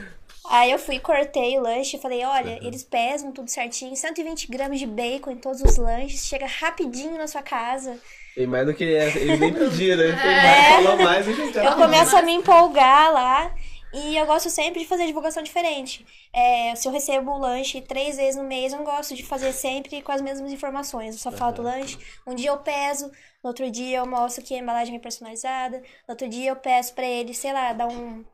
Aí 0.51 0.71
eu 0.71 0.79
fui, 0.79 0.99
cortei 0.99 1.59
o 1.59 1.61
lanche 1.61 1.99
e 1.99 2.01
falei, 2.01 2.25
olha, 2.25 2.59
eles 2.62 2.83
pesam 2.83 3.31
tudo 3.31 3.51
certinho. 3.51 3.95
120 3.95 4.49
gramas 4.51 4.79
de 4.79 4.87
bacon 4.87 5.33
em 5.33 5.37
todos 5.37 5.61
os 5.61 5.77
lanches. 5.77 6.27
Chega 6.27 6.47
rapidinho 6.47 7.19
na 7.19 7.27
sua 7.27 7.43
casa. 7.43 7.99
Tem 8.35 8.47
mais 8.47 8.64
do 8.64 8.73
que 8.73 8.85
eles 8.85 9.39
nem 9.39 9.53
pediram, 9.53 9.99
né? 9.99 10.19
É. 10.23 10.43
mais, 10.43 10.85
falou 10.85 10.97
mais 10.97 11.27
Eu 11.57 11.73
começo 11.73 12.16
a 12.16 12.23
me 12.23 12.33
empolgar 12.33 13.12
lá. 13.12 13.55
E 13.93 14.16
eu 14.16 14.26
gosto 14.26 14.51
sempre 14.51 14.80
de 14.80 14.86
fazer 14.86 15.07
divulgação 15.07 15.43
diferente. 15.43 16.07
É, 16.32 16.74
se 16.74 16.86
eu 16.86 16.93
recebo 16.93 17.30
o 17.30 17.39
lanche 17.39 17.80
três 17.80 18.16
vezes 18.16 18.36
no 18.36 18.45
mês, 18.45 18.72
eu 18.72 18.78
não 18.78 18.84
gosto 18.84 19.14
de 19.14 19.22
fazer 19.24 19.53
sempre 19.53 20.03
com 20.03 20.12
as 20.12 20.20
mesmas 20.20 20.53
informações. 20.53 21.14
Eu 21.14 21.20
só 21.20 21.32
falo 21.32 21.53
do 21.53 21.62
lanche. 21.62 21.99
Um 22.26 22.34
dia 22.34 22.51
eu 22.51 22.59
peso, 22.59 23.07
no 23.43 23.49
outro 23.49 23.70
dia 23.70 23.99
eu 23.99 24.07
mostro 24.07 24.45
que 24.45 24.55
a 24.55 24.59
embalagem 24.59 24.95
é 24.97 24.99
personalizada. 24.99 25.78
No 26.07 26.12
outro 26.12 26.28
dia 26.28 26.51
eu 26.51 26.57
peço 26.57 26.95
pra 26.95 27.07
ele, 27.07 27.32
sei 27.32 27.53
lá, 27.53 27.72
dar 27.72 27.86
um 27.86 28.24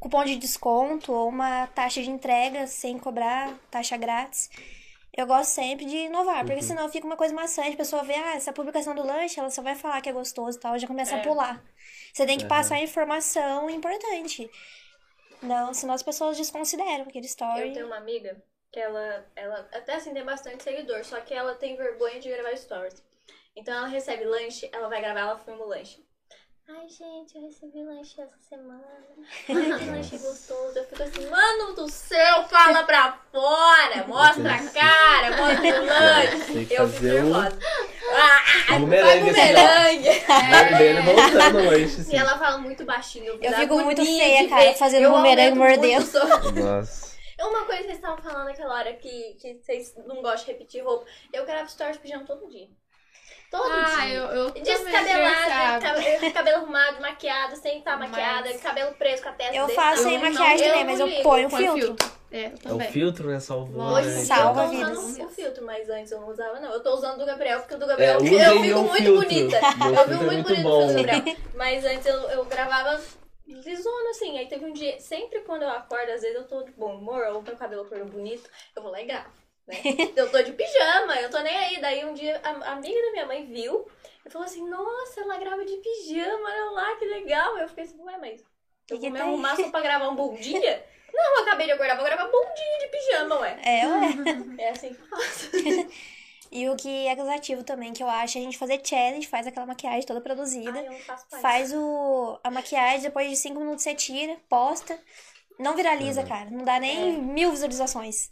cupom 0.00 0.24
de 0.24 0.34
desconto 0.36 1.12
ou 1.12 1.28
uma 1.28 1.68
taxa 1.68 2.02
de 2.02 2.10
entrega 2.10 2.66
sem 2.66 2.98
cobrar 2.98 3.56
taxa 3.70 3.96
grátis. 3.96 4.50
Eu 5.14 5.26
gosto 5.26 5.50
sempre 5.50 5.84
de 5.84 5.96
inovar, 6.06 6.44
porque 6.44 6.62
senão 6.62 6.88
fica 6.88 7.06
uma 7.06 7.16
coisa 7.16 7.34
maçante. 7.34 7.74
A 7.74 7.76
pessoa 7.76 8.02
vê, 8.02 8.14
ah, 8.14 8.34
essa 8.34 8.52
publicação 8.52 8.94
do 8.94 9.06
lanche, 9.06 9.38
ela 9.38 9.50
só 9.50 9.60
vai 9.62 9.74
falar 9.74 10.00
que 10.00 10.08
é 10.08 10.12
gostoso 10.12 10.56
e 10.56 10.60
tal, 10.60 10.78
já 10.78 10.86
começa 10.86 11.14
a 11.14 11.18
É. 11.18 11.22
pular. 11.22 11.62
Você 12.12 12.26
tem 12.26 12.38
que 12.38 12.46
passar 12.46 12.78
informação 12.78 13.70
importante. 13.70 14.50
Não, 15.42 15.72
senão 15.72 15.94
as 15.94 16.02
pessoas 16.02 16.36
desconsideram 16.36 17.04
aquele 17.04 17.26
story. 17.26 17.68
Eu 17.68 17.72
tenho 17.72 17.86
uma 17.86 17.96
amiga 17.96 18.42
que 18.70 18.78
ela, 18.78 19.26
ela 19.34 19.68
até 19.72 19.94
assim 19.94 20.14
tem 20.14 20.24
bastante 20.24 20.62
seguidor, 20.62 21.04
só 21.04 21.20
que 21.20 21.34
ela 21.34 21.54
tem 21.54 21.76
vergonha 21.76 22.20
de 22.20 22.30
gravar 22.30 22.56
stories. 22.56 23.02
Então 23.56 23.74
ela 23.74 23.86
recebe 23.86 24.24
lanche, 24.24 24.68
ela 24.72 24.88
vai 24.88 25.00
gravar, 25.00 25.20
ela 25.20 25.38
filma 25.38 25.64
o 25.64 25.68
lanche. 25.68 26.02
Ai, 26.68 26.88
gente, 26.88 27.34
eu 27.34 27.42
recebi 27.42 27.82
lanche 27.82 28.20
essa 28.20 28.38
semana. 28.48 28.84
Ai, 29.48 29.78
que 29.78 29.84
lanche 29.90 30.18
gostoso. 30.18 30.78
Eu 30.78 30.84
fico 30.84 31.02
assim, 31.02 31.26
mano 31.28 31.74
do 31.74 31.90
céu, 31.90 32.44
fala 32.44 32.84
pra 32.84 33.18
fora, 33.30 34.06
mostra 34.06 34.54
a 34.54 34.70
cara, 34.70 35.36
mostra 35.36 35.82
o 35.82 35.84
lanche. 35.84 36.72
Eu 36.72 36.88
fico 36.88 37.04
um 37.04 37.12
nervosa. 37.12 37.58
Ah, 38.68 38.78
bumerangue 38.78 39.32
voltando 41.02 41.70
lanche, 41.70 42.00
assim. 42.00 42.12
E 42.12 42.16
ela 42.16 42.38
fala 42.38 42.58
muito 42.58 42.84
baixinho. 42.84 43.38
Eu 43.40 43.50
dá 43.50 43.58
fico 43.58 43.78
muito 43.80 44.04
feia, 44.04 44.48
cara, 44.48 44.74
fazendo 44.74 45.04
Eu 45.04 45.12
bumerangue 45.12 45.58
mordendo. 45.58 46.06
Nossa. 46.54 47.12
Uma 47.40 47.64
coisa 47.64 47.80
que 47.80 47.86
vocês 47.88 47.96
estavam 47.96 48.22
falando 48.22 48.44
naquela 48.44 48.74
hora 48.74 48.92
que, 48.94 49.34
que 49.40 49.54
vocês 49.54 49.94
não 50.06 50.22
gostam 50.22 50.46
de 50.46 50.52
repetir 50.52 50.84
roupa. 50.84 51.06
Eu 51.32 51.44
gravo 51.44 51.68
stories 51.68 51.98
pijama 51.98 52.24
todo 52.24 52.48
dia. 52.48 52.68
Todo 53.52 53.70
Ah, 53.70 54.00
dia. 54.00 54.14
eu, 54.14 54.24
eu 54.28 54.50
Descabelada, 54.52 55.80
cabelo 56.32 56.56
arrumado, 56.62 57.00
maquiada, 57.02 57.54
sem 57.56 57.78
estar 57.78 57.98
Mas- 57.98 58.10
maquiada, 58.10 58.52
cabelo 58.58 58.94
preso 58.94 59.22
com 59.22 59.28
a 59.28 59.32
testa 59.32 59.54
Eu 59.54 59.66
desse 59.66 59.76
faço 59.76 60.02
sem 60.04 60.18
maquiagem 60.18 60.68
também, 60.68 60.84
mas 60.86 61.00
eu 61.00 61.22
ponho 61.22 61.46
um 61.46 61.50
Põe 61.50 61.62
filtro. 61.80 61.96
É, 62.32 62.46
eu 62.64 62.70
É 62.70 62.72
o 62.72 62.80
filtro, 62.90 63.28
né? 63.28 63.38
Salvou. 63.40 63.76
Nossa, 63.76 64.08
né? 64.08 64.24
salva 64.24 64.62
eu 64.62 64.70
tô 64.70 64.74
vidas. 64.74 64.98
usando 64.98 65.26
o 65.26 65.30
filtro, 65.30 65.64
mas 65.66 65.90
antes 65.90 66.10
eu 66.12 66.20
não 66.22 66.28
usava, 66.30 66.58
não. 66.60 66.72
Eu 66.72 66.82
tô 66.82 66.94
usando 66.94 67.16
o 67.16 67.18
do 67.18 67.26
Gabriel, 67.26 67.58
porque 67.60 67.74
o 67.74 67.78
do 67.78 67.84
É, 67.84 67.88
Gabriel 67.88 68.16
usem 68.22 68.32
eu 68.40 68.62
fico 68.62 68.78
o 68.78 68.82
muito 68.84 69.02
filtro. 69.02 69.28
bonita. 69.28 69.60
Meu 69.60 69.94
Eu 69.94 69.98
fico 69.98 70.12
é 70.12 70.16
muito 70.26 70.48
bonita 70.48 70.62
bom. 70.62 70.86
no 70.86 71.04
Gabriel. 71.04 71.36
Mas 71.54 71.84
antes 71.84 72.06
eu, 72.06 72.16
eu 72.30 72.44
gravava 72.46 72.98
lisona, 73.46 74.10
assim. 74.12 74.38
Aí 74.38 74.46
teve 74.48 74.64
um 74.64 74.72
dia, 74.72 74.98
sempre 74.98 75.40
quando 75.40 75.60
eu 75.64 75.68
acordo, 75.70 76.10
às 76.10 76.22
vezes 76.22 76.36
eu 76.36 76.44
tô 76.44 76.62
de 76.62 76.70
bom 76.72 76.94
humor, 76.96 77.22
ou 77.34 77.42
meu 77.42 77.54
cabelo 77.54 77.82
acordou 77.82 78.06
bonito, 78.06 78.48
eu 78.74 78.82
vou 78.82 78.90
lá 78.90 79.02
e 79.02 79.04
gravo. 79.04 79.41
Né? 79.66 79.76
eu 80.16 80.30
tô 80.30 80.42
de 80.42 80.52
pijama, 80.52 81.20
eu 81.20 81.30
tô 81.30 81.38
nem 81.40 81.56
aí. 81.56 81.80
Daí 81.80 82.04
um 82.04 82.14
dia 82.14 82.40
a, 82.42 82.72
amiga 82.72 83.00
da 83.00 83.12
minha 83.12 83.26
mãe 83.26 83.46
viu 83.46 83.86
e 84.26 84.30
falou 84.30 84.46
assim: 84.46 84.68
Nossa, 84.68 85.20
ela 85.20 85.38
grava 85.38 85.64
de 85.64 85.76
pijama, 85.76 86.44
olha 86.44 86.70
lá, 86.72 86.96
que 86.96 87.04
legal. 87.04 87.58
Eu 87.58 87.68
fiquei 87.68 87.84
assim, 87.84 88.00
ué, 88.02 88.18
mas 88.18 88.40
eu 88.90 88.96
Que 88.98 89.02
vou 89.02 89.10
me 89.10 89.20
arrumar 89.20 89.56
só 89.56 89.70
pra 89.70 89.80
gravar 89.80 90.08
um 90.08 90.16
bom 90.16 90.34
dia? 90.34 90.84
Não, 91.12 91.36
eu 91.36 91.42
acabei 91.42 91.66
de 91.66 91.72
acordar, 91.72 91.96
vou 91.96 92.04
gravar 92.04 92.24
bom 92.26 92.54
dia 92.54 92.78
de 92.80 92.88
pijama, 92.88 93.40
ué. 93.40 93.60
É, 93.64 93.86
ué. 93.86 94.08
É 94.58 94.70
assim 94.70 94.94
que 94.94 95.00
eu 95.00 95.06
faço. 95.06 95.50
E 96.54 96.68
o 96.68 96.76
que 96.76 97.06
é 97.06 97.16
cansativo 97.16 97.64
também, 97.64 97.94
que 97.94 98.02
eu 98.02 98.06
acho, 98.10 98.36
é 98.36 98.42
a 98.42 98.44
gente 98.44 98.58
fazer 98.58 98.78
challenge, 98.84 99.26
faz 99.26 99.46
aquela 99.46 99.64
maquiagem 99.64 100.02
toda 100.02 100.20
produzida. 100.20 100.80
Ai, 100.80 100.86
eu 100.86 100.92
não 100.92 100.98
faço 100.98 101.24
mais. 101.32 101.40
Faz 101.42 101.72
o, 101.72 102.38
a 102.44 102.50
maquiagem, 102.50 103.00
depois 103.00 103.30
de 103.30 103.36
cinco 103.36 103.58
minutos 103.58 103.82
você 103.82 103.94
tira, 103.94 104.36
posta. 104.50 104.98
Não 105.58 105.74
viraliza, 105.74 106.20
Uhum. 106.20 106.28
cara. 106.28 106.50
Não 106.50 106.62
dá 106.62 106.78
nem 106.78 107.18
mil 107.22 107.50
visualizações. 107.52 108.30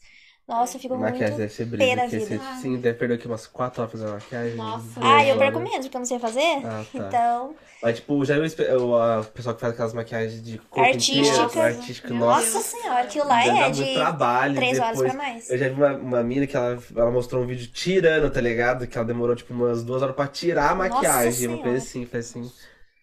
Nossa, 0.48 0.76
eu 0.76 0.80
fico 0.80 0.96
Maquiagem 0.96 1.28
muito. 1.28 1.38
deve 1.38 1.52
ser 1.52 1.66
pé 1.66 1.94
da 1.96 2.02
porque 2.02 2.18
vida. 2.18 2.38
você 2.42 2.60
sim, 2.60 2.76
deve 2.76 2.98
perder 2.98 3.14
aqui 3.14 3.26
umas 3.28 3.46
4 3.46 3.82
horas 3.82 3.92
fazendo 3.92 4.10
maquiagem. 4.12 4.56
Nossa. 4.56 5.00
Ah, 5.00 5.24
eu 5.24 5.38
perco 5.38 5.60
menos, 5.60 5.78
porque 5.86 5.96
eu 5.96 6.00
não 6.00 6.06
sei 6.06 6.18
fazer. 6.18 6.40
Ah, 6.64 6.84
tá. 6.92 6.98
Então, 7.06 7.54
Mas, 7.80 7.96
tipo, 7.96 8.24
já 8.24 8.34
viu 8.34 8.44
o 8.46 9.24
pessoal 9.26 9.54
que 9.54 9.60
faz 9.60 9.72
aquelas 9.74 9.94
maquiagens 9.94 10.42
de 10.42 10.58
corpo 10.58 10.88
Artísticas. 10.90 11.38
inteiro, 11.38 11.60
artística, 11.78 12.12
nossa. 12.12 12.52
nossa 12.52 12.68
senhora, 12.68 13.00
aquilo 13.02 13.28
lá 13.28 13.46
é 13.46 13.52
muito 13.52 13.74
de 13.76 13.94
trabalho. 13.94 14.54
três 14.56 14.78
horas 14.80 14.98
depois. 14.98 15.12
pra 15.14 15.22
mais. 15.22 15.50
Eu 15.50 15.56
já 15.58 15.68
vi 15.68 15.74
uma, 15.74 15.92
uma 15.96 16.22
mina 16.24 16.46
que 16.48 16.56
ela, 16.56 16.78
ela 16.96 17.10
mostrou 17.12 17.42
um 17.44 17.46
vídeo 17.46 17.68
tirando, 17.68 18.28
tá 18.28 18.40
ligado? 18.40 18.88
Que 18.88 18.98
ela 18.98 19.06
demorou, 19.06 19.36
tipo, 19.36 19.54
umas 19.54 19.84
duas 19.84 20.02
horas 20.02 20.16
pra 20.16 20.26
tirar 20.26 20.72
a 20.72 20.74
Nossa 20.74 20.88
maquiagem. 20.94 21.46
Uma 21.46 21.58
coisa 21.58 21.78
assim, 21.78 22.04
foi 22.06 22.20
assim. 22.20 22.50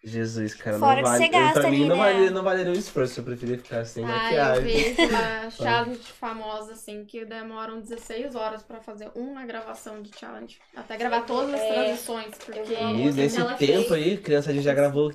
Jesus, 0.04 0.54
cara, 0.54 0.78
Fora 0.80 0.96
não 1.02 1.04
que 1.04 1.10
vale. 1.10 1.24
você 1.24 1.30
gasta 1.30 1.60
pra 1.60 1.70
mim 1.70 1.76
ali, 1.78 1.86
não, 1.90 1.96
né? 1.98 2.04
valeria, 2.04 2.32
não 2.32 2.44
valeria 2.44 2.72
o 2.72 2.76
esforço, 2.78 3.20
eu 3.20 3.24
preferia 3.26 3.58
ficar 3.58 3.84
sem 3.86 4.06
Ah, 4.06 4.08
eu 4.08 4.14
maquiagem. 4.16 4.64
vejo 4.64 5.02
uma 5.10 5.50
challenge 5.52 6.00
famosa, 6.14 6.74
assim, 6.74 7.04
que 7.04 7.26
demoram 7.26 7.82
16 7.82 8.36
horas 8.36 8.64
pra 8.64 8.80
fazer 8.80 9.10
uma 9.16 9.46
gravação 9.46 10.02
de 10.02 10.12
challenge. 10.18 10.60
Até 10.76 10.96
gravar 10.98 11.22
todas 11.22 11.54
as 11.54 11.60
É. 11.62 11.74
transições, 11.74 12.36
porque... 12.46 12.62
vi 12.62 12.74
E 12.76 13.12
nesse 13.12 13.38
tempo 13.56 13.58
fez. 13.58 13.92
aí, 13.92 14.18
criança 14.18 14.54
já 14.62 14.74
gravou 14.74 15.12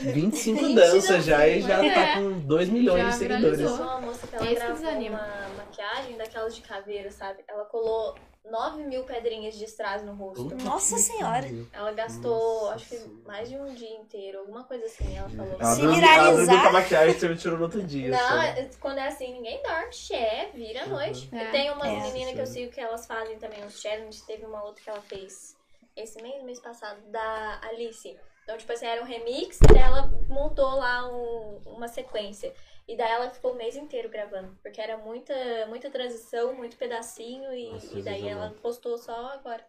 25 0.00 0.60
20 0.60 0.74
danças 0.74 1.24
já 1.24 1.46
e 1.48 1.60
já 1.62 1.84
É. 1.84 1.92
tá 1.94 2.14
com 2.20 2.38
2 2.40 2.68
milhões 2.68 3.02
Já 3.02 3.08
de 3.10 3.14
seguidores. 3.16 3.60
Eu 3.60 3.68
sou 3.68 3.84
uma 3.84 4.00
moça 4.00 4.26
que 4.26 4.34
ela 4.36 4.44
Esse 4.44 4.54
que 4.54 4.60
gravou 4.60 4.76
desanima. 4.84 5.16
uma 5.18 5.56
maquiagem 5.64 6.16
daquelas 6.16 6.54
de 6.54 6.60
caveira, 6.62 7.10
sabe? 7.10 7.40
Ela 7.48 7.64
colou 7.64 8.14
9 8.50 8.84
mil 8.84 9.04
pedrinhas 9.04 9.56
de 9.56 9.64
strass 9.64 10.02
no 10.02 10.14
rosto. 10.14 10.44
Puta 10.48 10.64
Nossa 10.64 10.96
Senhora. 10.98 11.46
Ela 11.72 11.92
gastou, 11.92 12.62
Nossa 12.62 12.74
acho 12.74 12.88
que 12.88 12.96
Senhora. 12.96 13.12
mais 13.26 13.48
de 13.48 13.56
um 13.56 13.74
dia 13.74 13.90
inteiro, 13.96 14.38
alguma 14.40 14.64
coisa 14.64 14.84
assim, 14.86 15.16
ela 15.16 15.28
falou. 15.28 15.56
Ela 15.58 15.74
Se 15.74 15.80
dormiu- 15.80 16.00
viralizar- 16.00 16.54
Ela 16.60 16.68
a 16.68 16.72
maquiagem 16.72 17.14
e 17.16 17.18
você 17.18 17.36
tirou 17.36 17.56
no 17.58 17.64
outro 17.64 17.82
dia. 17.82 18.10
Não, 18.10 18.18
só. 18.28 18.42
é- 18.42 18.70
quando 18.80 18.98
é 18.98 19.08
assim, 19.08 19.32
ninguém 19.34 19.62
dorme, 19.62 19.92
xé, 19.92 20.50
vira 20.54 20.84
a 20.84 20.86
noite. 20.86 21.28
Uhum. 21.32 21.38
É. 21.38 21.50
Tem 21.50 21.70
umas 21.70 21.88
É. 21.88 22.00
meninas 22.12 22.34
que 22.34 22.40
eu 22.40 22.46
sigo 22.46 22.72
que 22.72 22.80
elas 22.80 23.06
fazem 23.06 23.38
também 23.38 23.64
uns 23.64 23.80
challenges. 23.80 24.20
Teve 24.22 24.44
uma 24.46 24.62
outra 24.64 24.82
que 24.82 24.90
ela 24.90 25.02
fez 25.02 25.56
esse 25.96 26.20
mês, 26.22 26.42
mês 26.44 26.60
passado, 26.60 27.00
da 27.10 27.60
Alice. 27.62 28.16
Então, 28.44 28.56
tipo 28.56 28.72
assim, 28.72 28.86
era 28.86 29.02
um 29.02 29.04
remix 29.04 29.58
e 29.74 29.76
ela 29.78 30.08
montou 30.28 30.70
lá 30.76 31.08
um- 31.08 31.60
uma 31.66 31.88
sequência. 31.88 32.54
E 32.88 32.96
daí 32.96 33.10
ela 33.10 33.30
ficou 33.30 33.52
o 33.52 33.56
mês 33.56 33.74
inteiro 33.76 34.08
gravando. 34.08 34.56
Porque 34.62 34.80
era 34.80 34.96
muita, 34.96 35.34
muita 35.68 35.90
transição, 35.90 36.54
muito 36.54 36.76
pedacinho. 36.76 37.52
E, 37.52 37.72
Nossa, 37.72 37.98
e 37.98 38.02
daí 38.02 38.28
ela 38.28 38.54
postou 38.62 38.96
só 38.96 39.12
agora. 39.32 39.64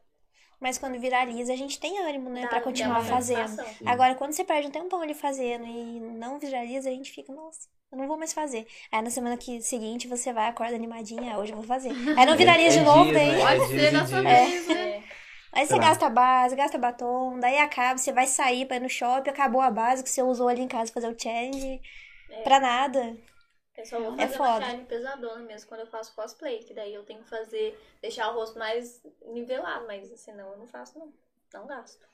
Mas 0.59 0.77
quando 0.77 0.99
viraliza, 0.99 1.53
a 1.53 1.55
gente 1.55 1.79
tem 1.79 1.99
ânimo, 1.99 2.29
né? 2.29 2.41
Dá- 2.43 2.47
Pra 2.47 2.61
continuar 2.61 3.03
fazendo. 3.03 3.61
Agora, 3.85 4.15
quando 4.15 4.33
você 4.33 4.43
perde 4.43 4.67
um 4.67 4.71
tempão 4.71 5.01
ali 5.01 5.13
fazendo 5.13 5.65
e 5.65 5.99
não 5.99 6.39
viraliza, 6.39 6.89
a 6.89 6.91
gente 6.91 7.11
fica, 7.11 7.31
nossa. 7.33 7.67
Eu 7.91 7.97
não 7.99 8.07
vou 8.07 8.17
mais 8.17 8.33
fazer. 8.33 8.67
Aí 8.91 9.01
na 9.01 9.09
semana 9.09 9.37
que, 9.37 9.61
seguinte 9.61 10.07
você 10.07 10.33
vai, 10.33 10.47
acorda 10.49 10.75
animadinha, 10.75 11.35
ah, 11.35 11.39
hoje 11.39 11.53
eu 11.53 11.57
vou 11.57 11.65
fazer. 11.65 11.89
Aí 12.17 12.25
não 12.25 12.35
viraria 12.35 12.69
de 12.69 12.79
é 12.79 12.81
novo, 12.81 13.03
dias, 13.11 13.15
daí. 13.15 13.31
né? 13.31 13.39
Pode 13.39 13.61
É 13.61 13.67
ser 13.67 13.77
dias 13.77 13.87
e 13.87 13.91
dessa 13.97 14.21
dias. 14.21 14.49
vez, 14.49 14.67
né? 14.67 14.89
É. 14.97 15.03
Aí 15.53 15.65
você 15.65 15.73
lá. 15.75 15.79
gasta 15.79 16.09
base, 16.09 16.55
gasta 16.55 16.77
batom, 16.77 17.39
daí 17.39 17.57
acaba, 17.59 17.97
você 17.97 18.11
vai 18.11 18.27
sair 18.27 18.65
pra 18.65 18.75
ir 18.77 18.81
no 18.81 18.89
shopping, 18.89 19.29
acabou 19.29 19.61
a 19.61 19.71
base 19.71 20.03
que 20.03 20.09
você 20.09 20.21
usou 20.21 20.49
ali 20.49 20.61
em 20.61 20.67
casa 20.67 20.91
fazer 20.91 21.07
o 21.07 21.17
challenge. 21.17 21.79
É. 22.29 22.41
Pra 22.43 22.59
nada. 22.59 23.17
Eu 23.77 23.85
só 23.85 23.99
vou 23.99 24.13
É 24.15 24.25
fazer 24.25 24.37
foda. 24.37 24.51
maquiagem 24.59 24.85
pesadona 24.85 25.43
mesmo 25.43 25.67
quando 25.69 25.81
eu 25.81 25.87
faço 25.87 26.15
cosplay, 26.15 26.59
que 26.63 26.73
daí 26.73 26.93
eu 26.93 27.03
tenho 27.03 27.23
que 27.23 27.29
fazer, 27.29 27.79
deixar 28.01 28.31
o 28.31 28.33
rosto 28.33 28.57
mais 28.57 29.03
nivelado, 29.25 29.85
mas 29.85 30.07
senão 30.19 30.51
eu 30.51 30.57
não 30.57 30.67
faço 30.67 30.97
não. 30.97 31.13
Não 31.53 31.67
gasto. 31.67 32.05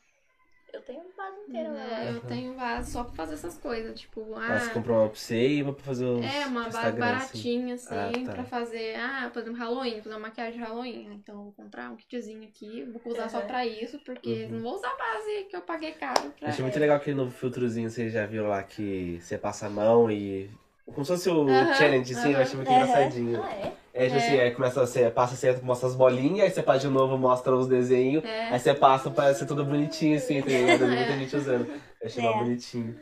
Eu 0.73 0.81
tenho 0.81 1.03
base 1.15 1.37
inteira 1.47 1.69
É, 1.69 1.71
lá. 1.71 2.03
eu 2.05 2.21
tenho 2.21 2.55
vaso 2.55 2.91
só 2.91 3.03
pra 3.03 3.13
fazer 3.13 3.35
essas 3.35 3.57
coisas, 3.59 3.99
tipo, 3.99 4.33
Ah, 4.35 4.57
você 4.59 4.71
ah, 4.71 4.73
comprou 4.73 4.97
uma 5.01 5.07
pra 5.09 5.19
você 5.19 5.47
e 5.47 5.61
uma 5.61 5.71
pra 5.71 5.83
fazer 5.83 6.05
o 6.05 6.23
é 6.23 6.45
uma 6.47 6.63
base 6.63 6.67
Instagram, 6.77 7.05
assim. 7.05 7.27
baratinha, 7.27 7.75
assim, 7.75 8.23
Ah, 8.23 8.25
tá. 8.25 8.31
pra 8.33 8.43
fazer, 8.43 8.95
ah, 8.95 9.29
por 9.31 9.41
exemplo, 9.43 9.59
Halloween, 9.59 9.97
fazer 10.01 10.09
uma 10.09 10.19
maquiagem 10.19 10.53
de 10.53 10.59
Halloween. 10.65 11.13
Então, 11.13 11.35
eu 11.35 11.43
vou 11.43 11.51
comprar 11.53 11.91
um 11.91 11.95
kitzinho 11.95 12.43
aqui, 12.43 12.83
vou 12.85 13.13
usar 13.13 13.29
só 13.29 13.41
pra 13.41 13.65
isso, 13.67 13.99
porque 14.03 14.45
Uhum. 14.45 14.49
não 14.53 14.59
vou 14.61 14.75
usar 14.75 14.89
a 14.89 14.95
base 14.97 15.43
que 15.45 15.55
eu 15.55 15.61
paguei 15.61 15.91
caro 15.91 16.33
pra... 16.39 16.49
Achei 16.49 16.63
muito 16.63 16.79
legal 16.79 16.97
aquele 16.97 17.15
novo 17.15 17.29
filtrozinho, 17.31 17.89
você 17.89 18.09
já 18.09 18.25
viu 18.25 18.47
lá 18.47 18.63
que 18.63 19.19
você 19.21 19.37
passa 19.37 19.67
a 19.67 19.69
mão 19.69 20.09
e. 20.09 20.49
Como 20.85 21.05
se 21.05 21.13
fosse 21.13 21.29
o 21.29 21.45
challenge, 21.75 22.13
assim, 22.13 22.29
eu 22.29 22.35
aham. 22.35 22.41
achei 22.43 22.55
muito 22.57 22.69
Aham. 22.71 22.81
engraçadinho. 22.83 23.43
Ah, 23.43 23.51
é? 23.53 23.73
É, 23.93 24.05
tipo 24.05 24.15
É. 24.17 24.25
assim, 24.27 24.39
aí 24.39 24.51
começa, 24.51 24.85
você 24.85 25.09
passa, 25.09 25.35
você 25.35 25.53
mostra 25.61 25.87
as 25.87 25.95
bolinhas, 25.95 26.41
aí 26.47 26.49
você 26.51 26.63
passa 26.63 26.79
de 26.79 26.87
novo, 26.87 27.17
mostra 27.17 27.55
os 27.55 27.67
desenhos, 27.67 28.23
É. 28.25 28.49
aí 28.49 28.59
você 28.59 28.73
passa 28.73 29.09
pra 29.11 29.33
ser 29.33 29.45
tudo 29.45 29.63
bonitinho, 29.63 30.17
assim, 30.17 30.41
tá 30.41 30.47
ligado? 30.49 30.79
Tem 30.79 30.87
Muita 30.87 31.11
É. 31.13 31.17
gente 31.19 31.35
usando. 31.35 31.67
Eu 32.01 32.07
achei 32.07 32.25
É. 32.25 32.33
bonitinho. 32.33 32.99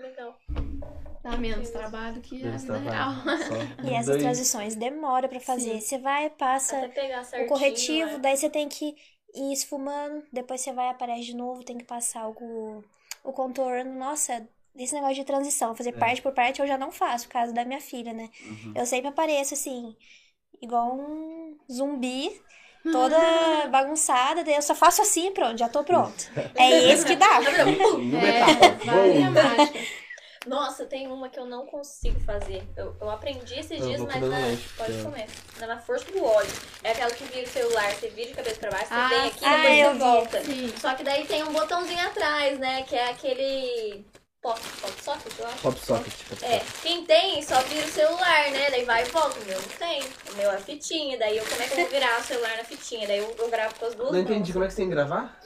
Legal. 0.00 0.36
Dá 1.22 1.36
menos 1.38 1.70
trabalho 1.70 2.20
que 2.20 2.42
a 2.42 2.46
Menos 2.46 2.62
vida 2.62 2.78
trabalho. 2.78 3.20
real. 3.22 3.24
E 3.84 3.94
essas 3.94 4.06
dois- 4.06 4.22
transições 4.22 4.76
demora 4.76 5.26
pra 5.28 5.40
fazer. 5.40 5.74
Sim. 5.74 5.80
Você 5.80 5.98
vai, 5.98 6.28
passa 6.30 6.78
certinho. 6.78 7.44
o 7.44 7.48
corretivo, 7.48 8.10
né? 8.12 8.18
daí 8.18 8.36
você 8.36 8.50
tem 8.50 8.68
que 8.68 8.94
ir 9.34 9.52
esfumando, 9.52 10.22
depois 10.32 10.60
você 10.60 10.72
vai, 10.72 10.88
aparece 10.90 11.24
de 11.24 11.34
novo, 11.36 11.64
tem 11.64 11.78
que 11.78 11.84
passar 11.84 12.28
o, 12.28 12.84
o 13.24 13.32
contorno. 13.32 13.92
Nossa, 13.98 14.46
esse 14.76 14.94
negócio 14.94 15.16
de 15.16 15.24
transição, 15.24 15.74
fazer 15.74 15.90
É. 15.90 15.98
parte 15.98 16.20
por 16.22 16.32
parte 16.32 16.60
eu 16.60 16.66
já 16.66 16.76
não 16.78 16.90
faço, 16.90 17.26
por 17.26 17.32
causa 17.34 17.52
da 17.52 17.64
minha 17.64 17.80
filha, 17.80 18.12
né? 18.12 18.28
Uhum. 18.46 18.72
Eu 18.76 18.86
sempre 18.86 19.08
apareço 19.08 19.54
assim, 19.54 19.94
igual 20.60 20.94
um 20.94 21.56
zumbi, 21.70 22.40
toda 22.92 23.16
bagunçada, 23.68 24.44
daí 24.44 24.54
eu 24.56 24.62
só 24.62 24.74
faço 24.74 25.00
assim, 25.02 25.32
pronto, 25.32 25.58
já 25.58 25.68
tô 25.68 25.82
pronto. 25.84 26.30
É 26.56 26.92
esse 26.92 27.04
que 27.06 27.16
dá. 27.16 27.40
É. 28.84 29.94
Nossa, 30.46 30.84
tem 30.84 31.06
uma 31.06 31.30
que 31.30 31.38
eu 31.38 31.46
não 31.46 31.64
consigo 31.64 32.20
fazer. 32.20 32.62
Eu, 32.76 32.94
eu 33.00 33.08
aprendi 33.08 33.58
esses 33.58 33.80
Eu 33.80 33.86
dias, 33.86 34.00
mas 34.02 34.20
na, 34.20 34.36
pode 34.76 34.92
porque- 34.92 35.02
comer. 35.02 35.26
Na, 35.58 35.66
na 35.68 35.78
força 35.78 36.04
do 36.12 36.22
ódio. 36.22 36.52
É 36.82 36.90
aquela 36.90 37.10
que 37.10 37.24
vira 37.24 37.46
o 37.46 37.48
celular, 37.50 37.90
você 37.94 38.08
vira 38.10 38.28
de 38.28 38.34
cabeça 38.34 38.60
pra 38.60 38.70
baixo, 38.70 38.88
você 38.88 38.94
Ah, 38.94 39.08
vem 39.08 39.20
aqui 39.28 39.42
e 39.42 39.46
ah, 39.46 39.56
depois 39.56 39.78
eu 39.78 39.92
você 39.92 39.98
volta. 39.98 40.44
Sim. 40.44 40.74
Só 40.78 40.94
que 40.94 41.02
daí 41.02 41.26
tem 41.26 41.42
um 41.44 41.52
botãozinho 41.52 42.06
atrás, 42.06 42.58
né? 42.58 42.82
Que 42.82 42.94
é 42.94 43.08
aquele 43.08 44.04
pop, 44.44 44.60
pop 44.60 44.92
socket, 45.02 45.38
eu 45.38 45.46
acho. 45.46 45.58
Pop 45.62 45.78
socket. 45.80 46.12
É, 46.42 46.60
quem 46.82 47.04
tem 47.06 47.42
só 47.42 47.60
vira 47.62 47.86
o 47.86 47.88
celular, 47.90 48.50
né? 48.50 48.70
Daí 48.70 48.84
vai 48.84 49.02
e 49.02 49.08
volta. 49.08 49.40
O 49.40 49.44
meu 49.46 49.58
não 49.60 49.68
tem. 49.68 50.02
O 50.30 50.36
meu 50.36 50.50
é 50.52 50.58
fitinha. 50.58 51.18
Daí 51.18 51.38
eu, 51.38 51.44
como 51.46 51.62
é 51.62 51.66
que 51.66 51.72
eu 51.72 51.76
vou 51.78 51.88
virar 51.88 52.20
o 52.20 52.22
celular 52.22 52.56
na 52.58 52.64
fitinha? 52.64 53.06
Daí 53.06 53.18
eu, 53.18 53.34
eu 53.38 53.48
gravo 53.48 53.74
com 53.78 53.86
as 53.86 53.94
duas 53.94 54.12
Não 54.12 54.18
entendi, 54.20 54.40
mãos. 54.40 54.52
como 54.52 54.64
é 54.64 54.68
que 54.68 54.74
você 54.74 54.82
tem 54.82 54.88
que 54.88 54.94
gravar? 54.94 55.40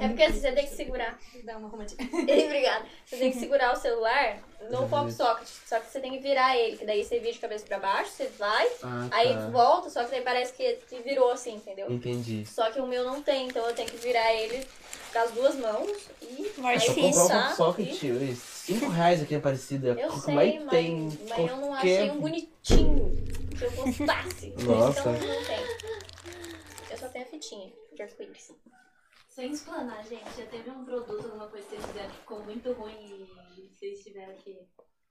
É 0.00 0.06
porque 0.06 0.22
assim, 0.22 0.40
você 0.40 0.52
tem 0.52 0.64
que 0.64 0.76
segurar. 0.76 1.18
Dá 1.42 1.56
uma 1.58 1.66
arrumadinha. 1.66 1.98
Obrigada. 2.46 2.86
Você 3.04 3.16
tem 3.16 3.32
que 3.32 3.40
segurar 3.40 3.72
o 3.72 3.76
celular 3.76 4.38
no 4.70 4.88
pop 4.88 5.10
socket. 5.12 5.48
Só 5.66 5.80
que 5.80 5.90
você 5.90 5.98
tem 5.98 6.12
que 6.12 6.20
virar 6.20 6.56
ele. 6.56 6.76
Que 6.76 6.86
daí 6.86 7.04
você 7.04 7.18
vira 7.18 7.32
de 7.32 7.38
cabeça 7.40 7.66
pra 7.66 7.80
baixo, 7.80 8.12
você 8.12 8.26
vai, 8.38 8.68
Ah, 8.84 9.08
aí 9.10 9.34
tá. 9.34 9.48
volta, 9.48 9.90
só 9.90 10.04
que 10.04 10.12
daí 10.12 10.20
parece 10.20 10.52
que, 10.52 10.74
que 10.88 11.00
virou 11.00 11.32
assim, 11.32 11.56
entendeu? 11.56 11.90
Entendi. 11.90 12.46
Só 12.46 12.70
que 12.70 12.80
o 12.80 12.86
meu 12.86 13.02
não 13.04 13.20
tem, 13.20 13.48
então 13.48 13.66
eu 13.66 13.74
tenho 13.74 13.90
que 13.90 13.96
virar 13.96 14.32
ele 14.32 14.64
com 15.12 15.18
as 15.18 15.30
duas 15.32 15.54
mãos 15.56 15.90
e 16.22 16.50
aí 16.64 16.80
Só 16.80 16.94
comprar 16.94 17.52
um 17.52 17.56
socket, 17.56 18.02
e- 18.02 18.12
ui, 18.12 18.34
cinco 18.36 18.88
reais 18.88 19.22
aqui 19.22 19.34
é 19.34 19.38
parecido. 19.40 19.88
Eu 19.88 20.08
Como 20.08 20.20
sei, 20.22 20.36
é 20.38 20.52
que 20.52 20.58
mas, 20.60 20.70
tem 20.70 21.18
mas 21.28 21.38
eu 21.38 21.56
não 21.56 21.68
qualquer- 21.68 21.98
achei 22.02 22.10
um 22.10 22.20
bonitinho 22.20 23.24
que 23.56 23.64
eu 23.64 23.70
gostasse. 23.72 24.50
Por 24.50 24.58
isso 24.58 24.58
que 24.58 24.64
Nossa. 24.64 25.00
eu 25.00 25.12
não 25.12 25.44
tenho. 25.44 25.78
Eu 26.90 26.98
só 26.98 27.08
tenho 27.08 27.24
a 27.24 27.28
fitinha 27.28 27.72
de 27.94 28.02
arco-íris. 28.02 28.52
Sem 29.28 29.52
explanar, 29.52 30.04
gente, 30.06 30.24
já 30.36 30.46
teve 30.46 30.68
um 30.70 30.84
produto, 30.84 31.24
alguma 31.26 31.46
coisa 31.48 31.64
que 31.66 31.76
vocês 31.76 31.86
fizeram 31.86 32.10
que 32.10 32.16
ficou 32.16 32.42
muito 32.44 32.72
ruim 32.72 33.28
e 33.56 33.68
vocês 33.72 34.02
tiveram 34.02 34.34
que. 34.36 34.58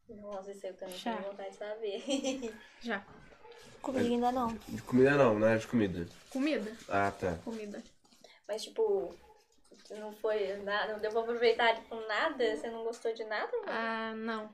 Nossa, 0.09 0.51
isso 0.51 0.67
eu 0.67 0.73
também 0.75 0.97
Já. 0.97 1.15
tenho 1.15 1.29
vontade 1.31 1.49
de 1.51 1.55
saber. 1.57 2.53
Já. 2.81 3.05
Comigo 3.81 4.05
ainda 4.05 4.31
não. 4.31 4.47
De 4.67 4.81
comida 4.81 5.11
não, 5.11 5.37
não 5.39 5.47
é 5.47 5.57
de 5.57 5.67
comida. 5.67 6.05
Comida. 6.29 6.75
Ah, 6.89 7.11
tá. 7.11 7.37
Comida. 7.45 7.81
Mas, 8.47 8.63
tipo, 8.63 9.13
não 9.95 10.11
foi 10.13 10.57
nada, 10.63 10.93
não 10.93 10.99
deu 10.99 11.11
pra 11.11 11.21
aproveitar 11.21 11.75
tipo, 11.75 11.95
nada? 12.07 12.55
Você 12.55 12.69
não 12.69 12.83
gostou 12.83 13.13
de 13.13 13.23
nada? 13.25 13.49
mano? 13.65 13.67
Ah, 13.67 14.13
não. 14.15 14.49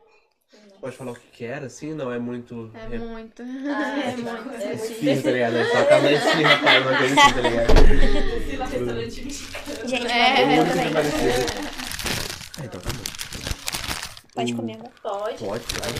Pode 0.80 0.96
falar 0.96 1.14
o 1.14 1.16
que 1.16 1.28
que 1.32 1.46
era, 1.46 1.66
assim? 1.66 1.94
Não 1.96 2.12
é 2.12 2.20
muito... 2.20 2.70
É 2.76 2.86
re- 2.88 3.00
muito. 3.00 3.42
Ah, 3.42 4.00
é 4.06 4.12
tipo, 4.12 4.22
muito. 4.32 4.62
é 4.62 4.66
muito 4.68 4.84
Esfirra, 4.84 5.22
tá 5.24 5.32
ligado? 5.32 5.56
Só 5.66 5.86
com 5.86 5.94
uma 5.96 6.98
coisa 7.00 7.16
assim, 7.22 7.34
tá 7.34 7.42
ligado? 7.42 7.74
Fila 8.50 8.66
restaurante 8.66 9.22
mexicano. 9.24 9.88
Gente, 9.90 10.12
É, 10.12 10.46
Muito. 10.46 10.72
Ah, 12.60 12.66
então 12.66 12.80
tá 12.82 12.90
bom. 12.92 13.04
Pode 14.36 14.54
comer 14.54 14.74
agora. 14.74 14.92
Pode. 15.02 15.38
Pode, 15.44 15.64
vai, 15.80 15.92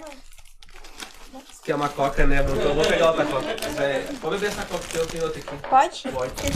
vai. 0.00 0.33
Quero. 1.64 1.64
Quer 1.64 1.74
uma 1.74 1.88
coca, 1.88 2.26
né? 2.26 2.40
Então 2.42 2.56
eu 2.56 2.74
vou 2.74 2.84
pegar 2.84 3.10
outra 3.10 3.24
coca. 3.24 3.46
É, 3.82 4.00
Pode 4.20 4.36
beber 4.36 4.48
essa 4.48 4.66
coca 4.66 4.86
que 4.86 4.96
eu 4.96 5.06
tenho 5.06 5.24
outra 5.24 5.40
aqui. 5.40 5.56
Pode? 5.68 6.02
Pode. 6.10 6.32
Que 6.34 6.50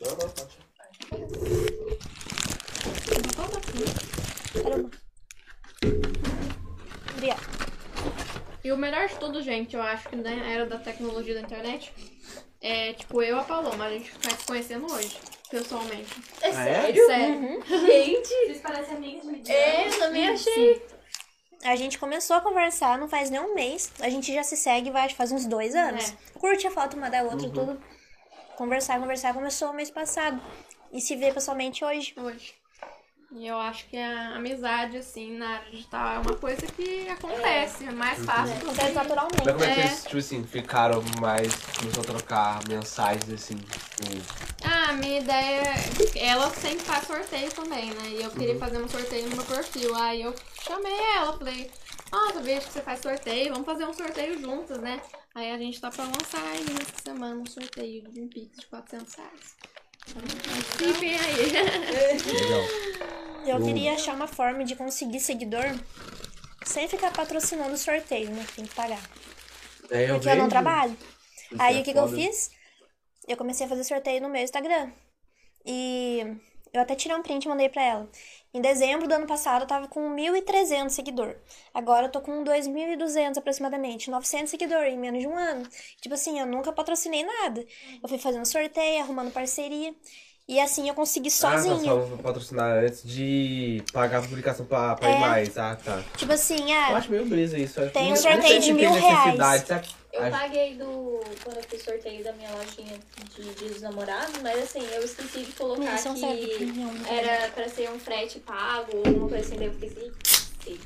Não, 0.00 0.10
não, 0.10 0.28
pode. 0.28 0.60
Caramba. 4.62 4.90
Obrigada. 7.12 7.40
E 8.62 8.72
o 8.72 8.76
melhor 8.76 9.08
de 9.08 9.14
tudo, 9.16 9.42
gente, 9.42 9.74
eu 9.74 9.82
acho 9.82 10.08
que 10.08 10.16
na 10.16 10.30
era 10.30 10.66
da 10.66 10.78
tecnologia 10.78 11.34
da 11.34 11.40
internet, 11.40 11.92
é 12.60 12.92
tipo 12.92 13.22
eu 13.22 13.36
e 13.36 13.40
a 13.40 13.42
Paloma, 13.42 13.86
a 13.86 13.90
gente 13.90 14.12
tá 14.18 14.30
se 14.30 14.44
conhecendo 14.44 14.92
hoje, 14.92 15.18
pessoalmente. 15.50 16.22
É 16.40 16.46
Ah, 16.46 16.48
é? 16.48 16.52
sério? 16.82 17.06
Sério. 17.06 17.62
Gente, 17.86 18.28
Vocês 18.28 18.60
parecem 18.60 18.96
amigas 18.96 19.42
de 19.42 19.52
é, 19.52 19.88
eu 19.88 19.98
também 19.98 20.28
achei. 20.28 20.86
A 21.62 21.76
gente 21.76 21.98
começou 21.98 22.36
a 22.36 22.40
conversar 22.40 22.96
não 22.98 23.08
faz 23.08 23.28
nem 23.28 23.40
um 23.40 23.54
mês. 23.54 23.92
A 24.00 24.08
gente 24.08 24.32
já 24.32 24.42
se 24.42 24.56
segue 24.56 24.90
vai, 24.90 25.10
faz 25.10 25.30
uns 25.30 25.44
dois 25.44 25.74
anos. 25.74 26.14
Curte 26.38 26.66
a 26.66 26.70
foto 26.70 26.96
uma 26.96 27.10
da 27.10 27.22
outra 27.22 27.46
e 27.46 27.50
tudo. 27.52 27.78
Conversar, 28.56 28.98
conversar. 28.98 29.34
Começou 29.34 29.70
o 29.70 29.74
mês 29.74 29.90
passado. 29.90 30.40
E 30.92 31.00
se 31.00 31.14
vê 31.16 31.32
pessoalmente 31.32 31.84
hoje. 31.84 32.14
Hoje. 32.16 32.54
E 33.32 33.46
eu 33.46 33.56
acho 33.58 33.86
que 33.86 33.96
a 33.96 34.34
amizade, 34.34 34.96
assim, 34.96 35.36
na 35.38 35.50
área 35.58 35.70
digital 35.70 36.14
é 36.14 36.18
uma 36.18 36.34
coisa 36.36 36.66
que 36.66 37.08
acontece, 37.08 37.84
é 37.84 37.92
mais 37.92 38.18
fácil. 38.24 38.56
do 38.56 38.62
Acontece 38.70 38.92
naturalmente. 38.92 39.42
Mas 39.44 39.52
como 39.52 39.64
é 39.64 39.74
que 39.74 39.80
É. 39.80 39.86
vocês, 39.86 40.02
tipo 40.02 40.16
assim, 40.18 40.44
ficaram 40.44 41.00
mais... 41.20 41.54
Começou 41.78 42.02
a 42.02 42.06
trocar 42.06 42.60
mensagens, 42.68 43.30
assim, 43.32 43.54
tipo... 43.56 44.59
A 44.90 44.92
minha 44.94 45.20
ideia 45.20 45.62
é. 45.62 46.18
Ela 46.18 46.50
sempre 46.50 46.80
faz 46.80 47.06
sorteio 47.06 47.48
também, 47.52 47.92
né? 47.92 48.08
E 48.08 48.22
eu 48.24 48.30
queria 48.32 48.58
fazer 48.58 48.82
um 48.82 48.88
sorteio 48.88 49.28
no 49.28 49.36
meu 49.36 49.44
perfil. 49.44 49.94
Aí 49.94 50.20
eu 50.22 50.34
chamei 50.66 50.92
ela, 51.14 51.38
falei, 51.38 51.70
ah, 52.10 52.32
eu 52.34 52.42
vejo 52.42 52.66
que 52.66 52.72
você 52.72 52.80
faz 52.80 52.98
sorteio, 52.98 53.52
vamos 53.52 53.66
fazer 53.66 53.84
um 53.84 53.94
sorteio 53.94 54.40
juntas, 54.40 54.78
né? 54.78 55.00
Aí 55.32 55.52
a 55.52 55.58
gente 55.58 55.80
tá 55.80 55.92
pra 55.92 56.02
lançar 56.02 56.42
aí 56.42 56.64
nessa 56.72 57.04
semana 57.04 57.40
um 57.40 57.46
sorteio 57.46 58.02
de 58.10 58.20
um 58.20 58.26
Pix 58.26 58.58
de 58.58 58.66
400 58.66 59.14
reais. 59.14 59.56
Então, 60.08 60.92
fiquem 60.92 61.16
aí. 61.16 61.52
Legal. 62.26 62.62
Eu 63.46 63.64
queria 63.64 63.92
achar 63.92 64.16
uma 64.16 64.26
forma 64.26 64.64
de 64.64 64.74
conseguir 64.74 65.20
seguidor 65.20 65.66
sem 66.64 66.88
ficar 66.88 67.12
patrocinando 67.12 67.74
o 67.74 67.78
sorteio, 67.78 68.30
né? 68.30 68.44
Tem 68.56 68.64
que 68.64 68.74
pagar. 68.74 69.08
É, 69.88 70.08
Porque 70.08 70.28
eu 70.28 70.36
não 70.36 70.48
trabalho. 70.48 70.96
Isso 71.52 71.62
Aí 71.62 71.78
é 71.78 71.80
o 71.80 71.84
que, 71.84 71.92
que 71.92 71.98
eu 71.98 72.08
fiz? 72.08 72.50
Eu 73.30 73.36
comecei 73.36 73.64
a 73.64 73.68
fazer 73.68 73.84
sorteio 73.84 74.20
no 74.20 74.28
meu 74.28 74.42
Instagram. 74.42 74.90
E 75.64 76.26
eu 76.72 76.80
até 76.80 76.94
tirei 76.96 77.16
um 77.16 77.22
print 77.22 77.44
e 77.44 77.48
mandei 77.48 77.68
pra 77.68 77.82
ela. 77.82 78.08
Em 78.52 78.60
dezembro 78.60 79.06
do 79.06 79.14
ano 79.14 79.26
passado 79.26 79.62
eu 79.62 79.68
tava 79.68 79.86
com 79.86 80.00
1.300 80.16 80.90
seguidor. 80.90 81.36
Agora 81.72 82.06
eu 82.06 82.10
tô 82.10 82.20
com 82.20 82.42
2.200 82.42 83.38
aproximadamente. 83.38 84.10
900 84.10 84.50
seguidor 84.50 84.82
em 84.82 84.98
menos 84.98 85.20
de 85.20 85.28
um 85.28 85.36
ano. 85.36 85.62
Tipo 86.00 86.14
assim, 86.14 86.40
eu 86.40 86.46
nunca 86.46 86.72
patrocinei 86.72 87.22
nada. 87.24 87.64
Eu 88.02 88.08
fui 88.08 88.18
fazendo 88.18 88.44
sorteio, 88.46 89.00
arrumando 89.02 89.30
parceria. 89.32 89.94
E 90.48 90.58
assim 90.58 90.88
eu 90.88 90.94
consegui 90.96 91.28
Ah, 91.28 91.30
tá, 91.52 91.58
sozinha. 91.62 91.84
só 91.92 92.00
vou 92.00 92.18
patrocinar 92.18 92.78
antes 92.84 93.04
de 93.04 93.84
pagar 93.92 94.18
a 94.18 94.22
publicação 94.22 94.66
pra, 94.66 94.96
pra 94.96 95.08
ir 95.08 95.14
É. 95.14 95.18
mais. 95.20 95.56
Ah, 95.56 95.76
tá. 95.76 96.02
Tipo 96.16 96.32
assim, 96.32 96.72
Eu 96.72 96.76
ah, 96.76 96.96
acho 96.96 97.08
meio 97.12 97.24
brisa 97.26 97.56
isso. 97.56 97.78
eu 97.78 97.92
Tem 97.92 98.12
um 98.12 98.16
sorteio 98.16 98.60
de 98.60 98.72
mil 98.72 98.90
reais. 98.90 99.62
sabe? 99.64 99.88
Eu 100.12 100.22
Acho- 100.22 100.30
paguei 100.30 100.74
do. 100.74 101.20
Quando 101.44 101.58
eu 101.58 101.62
fiz 101.62 101.82
sorteio 101.82 102.24
da 102.24 102.32
minha 102.32 102.50
lojinha 102.50 102.98
de 103.36 103.54
Dia 103.54 103.68
dos 103.68 103.80
Namorados, 103.80 104.40
mas 104.42 104.58
assim, 104.64 104.84
eu 104.92 105.04
esqueci 105.04 105.44
de 105.44 105.52
colocar 105.52 105.96
que 105.96 106.24
era 107.08 107.48
pra 107.50 107.68
ser 107.68 107.90
um 107.90 107.98
frete 107.98 108.40
pago 108.40 108.96
ou 108.96 109.06
alguma 109.06 109.28
coisa 109.28 109.46
assim, 109.46 109.56
daí 109.56 109.66
eu 109.66 109.72
esqueci. 109.72 110.12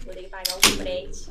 Vou 0.05 0.15
ter 0.15 0.23
que 0.25 0.29
pagar 0.29 0.57
o 0.57 0.61
frete. 0.77 1.29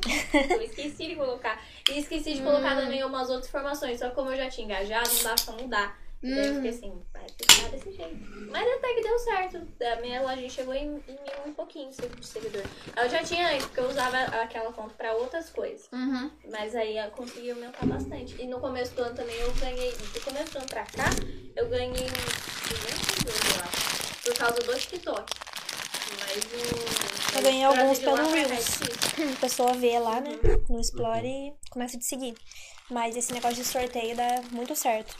eu 0.50 0.62
esqueci 0.62 1.06
de 1.08 1.16
colocar. 1.16 1.60
E 1.90 1.98
esqueci 1.98 2.34
de 2.34 2.42
colocar 2.42 2.76
também 2.80 3.02
umas 3.04 3.28
outras 3.30 3.48
informações. 3.48 3.98
Só 3.98 4.08
que 4.10 4.14
como 4.14 4.30
eu 4.32 4.36
já 4.36 4.50
tinha 4.50 4.64
engajado, 4.66 5.08
não 5.14 5.22
dá 5.22 5.34
pra 5.34 5.54
mudar. 5.54 6.03
Daí 6.24 6.46
eu 6.46 6.54
fiquei 6.54 6.70
assim, 6.70 7.02
vai 7.12 7.26
ficar 7.28 7.68
desse 7.68 7.92
jeito. 7.92 8.16
Mas 8.50 8.66
até 8.66 8.94
que 8.94 9.02
deu 9.02 9.18
certo. 9.18 9.68
A 9.92 10.00
minha 10.00 10.22
lojinha 10.22 10.48
chegou 10.48 10.72
em, 10.72 10.86
em 10.86 11.12
mil 11.12 11.46
e 11.46 11.50
pouquinho 11.50 11.90
de 11.90 12.26
seguidor. 12.26 12.62
Eu 12.96 13.10
já 13.10 13.22
tinha 13.22 13.52
antes, 13.52 13.66
porque 13.66 13.80
eu 13.80 13.90
usava 13.90 14.16
aquela 14.18 14.72
conta 14.72 14.94
pra 14.94 15.12
outras 15.14 15.50
coisas. 15.50 15.86
Uhum. 15.92 16.30
Mas 16.50 16.74
aí 16.74 16.96
eu 16.96 17.10
consegui 17.10 17.50
aumentar 17.50 17.84
bastante. 17.84 18.40
E 18.40 18.46
no 18.46 18.58
começo 18.58 18.94
do 18.94 19.02
ano 19.02 19.14
também 19.14 19.36
eu 19.36 19.52
ganhei. 19.54 19.92
Do 19.92 20.20
começo 20.22 20.52
do 20.52 20.58
ano 20.58 20.66
pra 20.66 20.84
cá, 20.84 21.10
eu 21.54 21.68
ganhei 21.68 22.06
uns 22.06 22.68
200 22.68 23.06
seguidores, 23.06 23.56
eu 23.56 23.62
acho. 23.62 24.22
Por 24.22 24.34
causa 24.38 24.60
do 24.60 24.78
TikTok. 24.78 25.32
Mas 26.20 26.44
o. 26.44 27.36
Eu 27.36 27.42
ganhei 27.42 27.64
alguns 27.64 27.98
pelo 27.98 28.30
Reels. 28.30 28.80
A 29.36 29.40
pessoa 29.40 29.74
vê 29.74 29.98
lá, 29.98 30.20
né, 30.20 30.38
no 30.70 30.80
Explore 30.80 31.26
e 31.26 31.52
começa 31.68 31.96
a 31.96 32.00
te 32.00 32.06
seguir. 32.06 32.34
Mas 32.90 33.14
esse 33.14 33.32
negócio 33.32 33.56
de 33.56 33.64
sorteio 33.64 34.16
dá 34.16 34.42
muito 34.50 34.74
certo. 34.74 35.14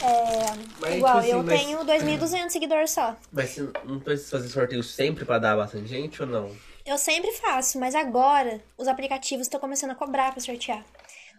É, 0.00 0.54
Mas, 0.80 0.94
igual, 0.96 1.14
tipo 1.14 1.18
assim, 1.18 1.30
eu 1.32 1.42
mas- 1.42 1.60
tenho 1.60 1.84
2.200 1.84 2.50
seguidores 2.52 2.90
só. 2.90 3.16
Mas 3.32 3.50
você 3.50 3.68
não 3.84 4.00
precisa 4.00 4.30
fazer 4.30 4.48
sorteio 4.48 4.82
sempre 4.82 5.24
pra 5.24 5.38
dar 5.38 5.56
bastante 5.56 5.86
gente 5.88 6.20
ou 6.22 6.28
não? 6.28 6.50
Eu 6.84 6.98
sempre 6.98 7.30
faço, 7.32 7.78
mas 7.78 7.94
agora 7.94 8.60
os 8.76 8.88
aplicativos 8.88 9.46
estão 9.46 9.60
começando 9.60 9.90
a 9.90 9.94
cobrar 9.94 10.32
pra 10.32 10.40
sortear. 10.40 10.84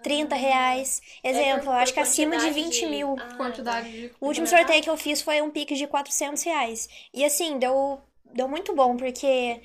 30 0.01 0.36
reais. 0.36 1.01
Exemplo, 1.24 1.62
É 1.62 1.64
por- 1.64 1.76
acho 1.76 1.93
que 1.93 1.99
acima 1.99 2.36
de 2.38 2.43
quantidade 2.47 2.64
20 2.66 2.86
mil. 2.88 3.16
Ah, 3.20 3.36
Quantidade 3.36 3.89
de. 3.91 4.12
O 4.20 4.28
último 4.28 4.45
sorteio 4.47 4.82
que 4.84 4.89
eu 4.89 4.97
fiz 4.97 5.22
foi 5.22 5.41
um 5.41 5.49
pique 5.49 5.76
de 5.76 5.88
400 5.88 6.43
reais. 6.43 6.89
E 7.14 7.24
assim, 7.24 7.58
deu, 7.58 8.01
deu 8.34 8.47
muito 8.47 8.74
bom, 8.76 8.97
porque 8.97 9.62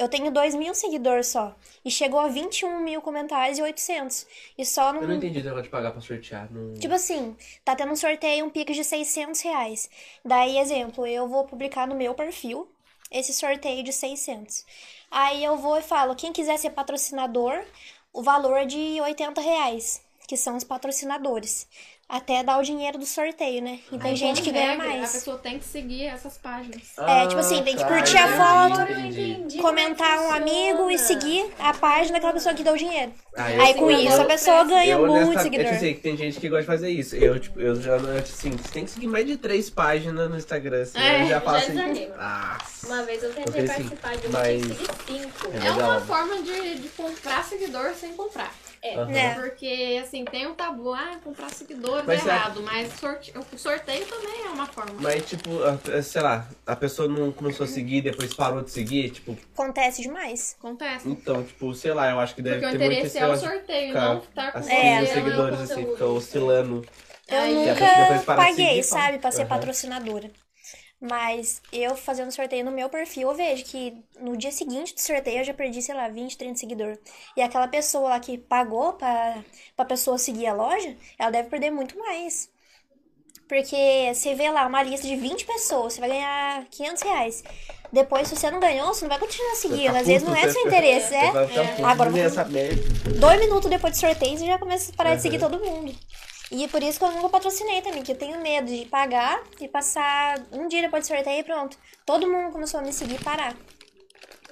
eu 0.00 0.08
tenho 0.08 0.30
2 0.30 0.54
mil 0.54 0.74
seguidores 0.74 1.26
só. 1.26 1.54
E 1.84 1.90
chegou 1.90 2.18
a 2.20 2.28
21 2.28 2.80
mil 2.80 3.02
comentários 3.02 3.58
e 3.58 3.62
800. 3.62 4.26
E 4.56 4.64
só 4.64 4.88
Eu 4.88 4.94
não 4.94 5.02
não. 5.08 5.14
entendi 5.14 5.40
o 5.40 5.44
negócio 5.44 5.64
de 5.64 5.68
pagar 5.68 5.92
pra 5.92 6.00
sortear. 6.00 6.50
Não... 6.50 6.72
Tipo 6.74 6.94
assim, 6.94 7.36
tá 7.64 7.76
tendo 7.76 7.92
um 7.92 7.96
sorteio, 7.96 8.46
um 8.46 8.50
pique 8.50 8.72
de 8.72 8.82
600 8.82 9.40
reais. 9.42 9.90
Daí, 10.24 10.58
exemplo, 10.58 11.06
eu 11.06 11.28
vou 11.28 11.44
publicar 11.44 11.86
no 11.86 11.94
meu 11.94 12.14
perfil 12.14 12.66
esse 13.10 13.34
sorteio 13.34 13.82
de 13.84 13.92
600. 13.92 14.64
Aí 15.10 15.44
eu 15.44 15.56
vou 15.58 15.76
e 15.78 15.82
falo, 15.82 16.14
quem 16.14 16.32
quiser 16.32 16.56
ser 16.58 16.70
patrocinador, 16.70 17.62
o 18.12 18.22
valor 18.22 18.56
é 18.56 18.64
de 18.64 19.00
80 19.00 19.40
reais, 19.40 20.00
que 20.26 20.36
são 20.36 20.56
os 20.56 20.64
patrocinadores. 20.64 21.66
Até 22.10 22.42
dar 22.42 22.58
o 22.58 22.62
dinheiro 22.64 22.98
do 22.98 23.06
sorteio, 23.06 23.62
né? 23.62 23.78
E 23.92 23.96
tem 23.98 24.16
gente 24.16 24.42
que 24.42 24.50
ganha 24.50 24.70
regra, 24.72 24.84
A 24.84 24.96
mais. 24.98 25.12
pessoa 25.12 25.38
tem 25.38 25.60
que 25.60 25.64
seguir 25.64 26.06
essas 26.06 26.36
páginas. 26.36 26.82
É, 26.98 27.26
tipo 27.28 27.38
assim, 27.40 27.62
tem 27.62 27.76
que 27.76 27.82
tá, 27.82 27.88
curtir 27.88 28.16
a 28.16 28.26
entendi, 28.26 28.36
foto, 28.36 28.92
entendi. 28.92 29.58
Comentar 29.58 30.16
é 30.16 30.20
um 30.22 30.32
amigo 30.32 30.90
e 30.90 30.98
seguir 30.98 31.46
a 31.58 31.72
página 31.72 32.14
daquela 32.14 32.32
pessoa 32.32 32.52
que 32.52 32.64
deu 32.64 32.74
o 32.74 32.76
dinheiro. 32.76 33.12
Ah, 33.36 33.52
eu 33.52 33.62
Aí 33.62 33.74
com 33.74 33.88
eu- 33.88 34.00
isso 34.00 34.20
a 34.20 34.24
pessoa 34.24 34.64
ganha 34.64 34.94
eu, 34.96 35.06
muito 35.06 35.40
seguidor. 35.40 35.66
Eu 35.72 35.78
sei 35.78 35.94
que 35.94 36.00
tem 36.00 36.16
gente 36.16 36.40
que 36.40 36.48
gosta 36.48 36.62
de 36.62 36.66
fazer 36.66 36.90
isso. 36.90 37.14
Eu, 37.14 37.38
tipo, 37.38 37.60
eu 37.60 37.80
já, 37.80 37.94
assim, 37.94 38.50
você 38.50 38.68
tem 38.72 38.84
que 38.84 38.90
seguir 38.90 39.06
mais 39.06 39.24
de 39.24 39.36
três 39.36 39.70
páginas 39.70 40.28
no 40.28 40.36
Instagram, 40.36 40.82
assim, 40.82 40.98
É, 40.98 41.14
eu 41.14 41.18
já 41.20 41.34
já 41.34 41.40
faço 41.40 41.70
assim. 41.70 42.08
Ah, 42.18 42.58
Uma 42.86 43.02
vez 43.04 43.22
eu 43.22 43.32
tentei 43.32 43.62
assim, 43.64 43.88
participar 43.88 44.16
de 44.16 44.26
uma 44.26 44.38
mas- 44.40 44.62
que 44.62 44.68
segui 44.68 44.86
cinco. 45.22 45.48
É 45.62 45.66
É 45.68 45.70
uma 45.70 46.00
forma 46.00 46.42
de, 46.42 46.74
de 46.80 46.88
comprar 46.88 47.44
seguidor 47.44 47.94
sem 47.94 48.12
comprar. 48.14 48.52
É. 48.82 48.94
É. 48.94 49.34
Porque, 49.34 50.00
assim, 50.02 50.24
tem 50.24 50.46
um 50.46 50.54
tabu, 50.54 50.92
ah, 50.94 51.18
comprar 51.22 51.50
seguidores 51.50 52.06
Mas 52.06 52.26
é 52.26 52.30
errado, 52.30 52.62
mas 52.62 52.90
sorte... 52.94 53.32
o 53.52 53.58
sorteio 53.58 54.06
também 54.06 54.46
é 54.46 54.48
uma 54.48 54.66
forma. 54.66 54.94
Mas, 54.98 55.26
tipo, 55.26 55.50
sei 56.02 56.22
lá, 56.22 56.48
a 56.66 56.74
pessoa 56.74 57.06
não 57.06 57.30
começou 57.30 57.64
a 57.64 57.66
seguir, 57.66 58.00
depois 58.00 58.32
parou 58.32 58.62
de 58.62 58.70
seguir, 58.70 59.10
tipo, 59.10 59.36
Acontece 59.52 60.00
demais. 60.00 60.56
Acontece. 60.58 61.08
então, 61.08 61.42
tipo, 61.44 61.74
sei 61.74 61.92
lá, 61.92 62.10
eu 62.10 62.20
acho 62.20 62.34
que 62.34 62.40
deve 62.42 62.60
Porque 62.60 62.74
o 62.74 62.78
ter 62.78 62.78
muito 62.78 62.92
interesse 62.92 63.18
esse 63.18 63.24
é 63.24 63.28
o 63.28 63.36
sorteio, 63.36 63.88
ficar 63.88 64.00
não 64.00 64.18
estar 64.18 64.52
com 64.52 64.58
assistindo 64.58 64.80
É. 64.82 65.02
os 65.02 65.08
seguidores, 65.10 65.60
é 65.60 65.62
assim, 65.62 65.86
fica 65.86 66.06
oscilando. 66.06 66.86
Eu 67.28 67.38
Aí, 67.38 67.54
nunca 67.54 68.22
paguei, 68.24 68.54
seguir, 68.54 68.82
sabe, 68.82 69.18
pra 69.18 69.30
ser 69.30 69.46
patrocinadora. 69.46 70.30
Mas 71.00 71.62
eu 71.72 71.96
fazendo 71.96 72.30
sorteio 72.30 72.62
no 72.64 72.70
meu 72.70 72.90
perfil, 72.90 73.30
eu 73.30 73.34
vejo 73.34 73.64
que 73.64 73.96
no 74.20 74.36
dia 74.36 74.52
seguinte 74.52 74.94
do 74.94 75.00
sorteio 75.00 75.38
eu 75.38 75.44
já 75.44 75.54
perdi, 75.54 75.80
sei 75.80 75.94
lá, 75.94 76.08
20, 76.08 76.36
30 76.36 76.58
seguidores. 76.58 76.98
E 77.34 77.40
aquela 77.40 77.66
pessoa 77.66 78.10
lá 78.10 78.20
que 78.20 78.36
pagou 78.36 78.92
pra, 78.92 79.42
pra 79.74 79.86
pessoa 79.86 80.18
seguir 80.18 80.46
a 80.46 80.52
loja, 80.52 80.94
ela 81.18 81.30
deve 81.30 81.48
perder 81.48 81.70
muito 81.70 81.98
mais. 81.98 82.50
Porque 83.48 84.12
você 84.14 84.34
vê 84.34 84.50
lá 84.50 84.66
uma 84.66 84.82
lista 84.82 85.06
de 85.06 85.16
20 85.16 85.44
pessoas, 85.46 85.94
você 85.94 86.00
vai 86.00 86.10
ganhar 86.10 86.66
500 86.70 87.02
reais. 87.02 87.44
Depois, 87.92 88.28
se 88.28 88.36
você 88.36 88.48
não 88.50 88.60
ganhou, 88.60 88.88
você 88.88 89.02
não 89.02 89.08
vai 89.08 89.18
continuar 89.18 89.56
seguindo. 89.56 89.96
Às 89.96 90.06
vezes 90.06 90.22
não 90.28 90.36
é 90.36 90.48
seu 90.48 90.66
interesse, 90.66 91.14
é. 91.14 91.26
Puto 91.26 91.86
Agora. 91.86 92.10
Dois 93.18 93.40
minutos 93.40 93.68
depois 93.70 93.94
do 93.94 93.98
sorteio, 94.00 94.38
você 94.38 94.46
já 94.46 94.58
começa 94.58 94.92
a 94.92 94.94
parar 94.94 95.16
de 95.16 95.22
seguir 95.22 95.42
Uhum. 95.42 95.50
todo 95.50 95.64
mundo. 95.64 95.94
E 96.50 96.64
é 96.64 96.68
por 96.68 96.82
isso 96.82 96.98
que 96.98 97.04
eu 97.04 97.12
nunca 97.12 97.28
patrocinei 97.28 97.80
também, 97.80 98.02
que 98.02 98.10
eu 98.12 98.18
tenho 98.18 98.40
medo 98.40 98.66
de 98.66 98.84
pagar 98.86 99.42
e 99.60 99.68
passar 99.68 100.36
um 100.52 100.66
dia 100.66 100.82
depois 100.82 101.04
do 101.04 101.08
sorteio 101.14 101.40
e 101.40 101.44
pronto. 101.44 101.78
Todo 102.04 102.26
mundo 102.30 102.50
começou 102.52 102.80
a 102.80 102.82
me 102.82 102.92
seguir 102.92 103.20
e 103.20 103.24
parar. 103.24 103.54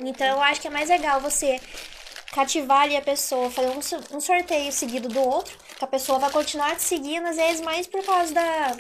Então 0.01 0.27
eu 0.27 0.41
acho 0.41 0.61
que 0.61 0.69
é 0.69 0.71
mais 0.71 0.89
legal 0.89 1.21
você 1.21 1.61
cativar 2.33 2.83
ali 2.83 2.97
a 2.97 3.03
pessoa, 3.03 3.51
fazer 3.51 3.69
um, 3.71 3.83
so- 3.83 4.21
sorteio 4.21 4.71
seguido 4.71 5.09
do 5.09 5.21
outro, 5.21 5.57
que 5.77 5.85
a 5.85 5.89
pessoa 5.89 6.19
vai 6.21 6.31
continuar 6.31 6.77
te 6.77 6.83
seguindo, 6.83 7.27
às 7.27 7.37
vezes 7.37 7.61
mais 7.61 7.87
por 7.87 8.05
causa 8.05 8.33
da. 8.33 8.77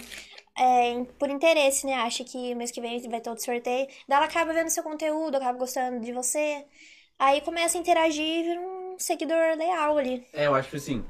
é, 0.57 1.05
por 1.19 1.29
interesse, 1.31 1.87
né? 1.87 1.95
Acha 1.95 2.23
que 2.25 2.55
mês 2.55 2.71
que 2.71 2.81
vem 2.81 3.01
vai 3.11 3.21
ter 3.21 3.31
outro 3.31 3.45
sorteio. 3.45 3.87
Daí 4.07 4.17
ela 4.17 4.27
acaba 4.27 4.53
vendo 4.53 4.71
seu 4.71 4.83
conteúdo, 4.83 5.37
acaba 5.37 5.59
gostando 5.59 6.01
de 6.01 6.13
você. 6.13 6.65
Aí 7.19 7.41
começa 7.41 7.77
a 7.77 7.81
interagir 7.81 8.25
e 8.25 8.43
vira 8.45 8.61
um 8.61 8.97
seguidor 8.99 9.57
leal 9.57 9.99
ali. 9.99 10.25
É, 10.33 10.47
eu 10.47 10.55
acho 10.55 10.71
que 10.71 10.77
assim. 10.77 11.05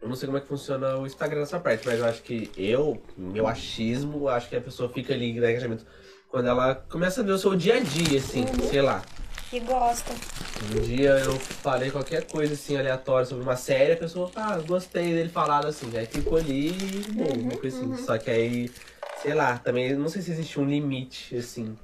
Eu 0.00 0.08
não 0.08 0.16
sei 0.16 0.26
como 0.26 0.38
é 0.38 0.40
que 0.40 0.48
funciona 0.48 0.96
o 0.96 1.06
Instagram 1.06 1.40
nessa 1.40 1.60
parte, 1.60 1.86
mas 1.86 1.98
eu 1.98 2.06
acho 2.06 2.22
que 2.22 2.50
eu, 2.56 3.02
meu 3.16 3.46
achismo, 3.46 4.28
acho 4.28 4.48
que 4.48 4.56
a 4.56 4.60
pessoa 4.60 4.88
fica 4.88 5.12
ali 5.12 5.32
no 5.32 5.38
engajamento 5.38 5.84
quando 6.30 6.46
ela 6.46 6.74
começa 6.74 7.20
a 7.20 7.24
ver 7.24 7.32
o 7.32 7.38
seu 7.38 7.54
dia 7.56 7.76
a 7.76 7.80
dia, 7.80 8.18
assim, 8.18 8.46
sei 8.70 8.80
lá. 8.80 9.02
E 9.52 9.58
gosta. 9.58 10.12
Um 10.72 10.80
dia 10.80 11.10
eu 11.18 11.32
falei 11.38 11.90
qualquer 11.90 12.24
coisa 12.26 12.54
assim 12.54 12.76
aleatória 12.76 13.26
sobre 13.26 13.42
uma 13.42 13.56
série, 13.56 13.92
a 13.92 13.96
pessoa, 13.96 14.30
ah, 14.36 14.56
gostei 14.58 15.12
dele 15.12 15.28
falado 15.28 15.66
assim, 15.66 15.90
aí 15.96 16.06
ficou 16.06 16.38
ali 16.38 16.68
e 16.68 17.12
bom, 17.12 17.32
uma 17.36 17.56
coisa 17.56 17.76
assim. 17.76 17.96
Só 17.96 18.16
que 18.16 18.30
aí, 18.30 18.70
sei 19.20 19.34
lá, 19.34 19.58
também 19.58 19.92
não 19.94 20.08
sei 20.08 20.22
se 20.22 20.30
existe 20.30 20.60
um 20.60 20.64
limite, 20.64 21.36
assim. 21.36 21.76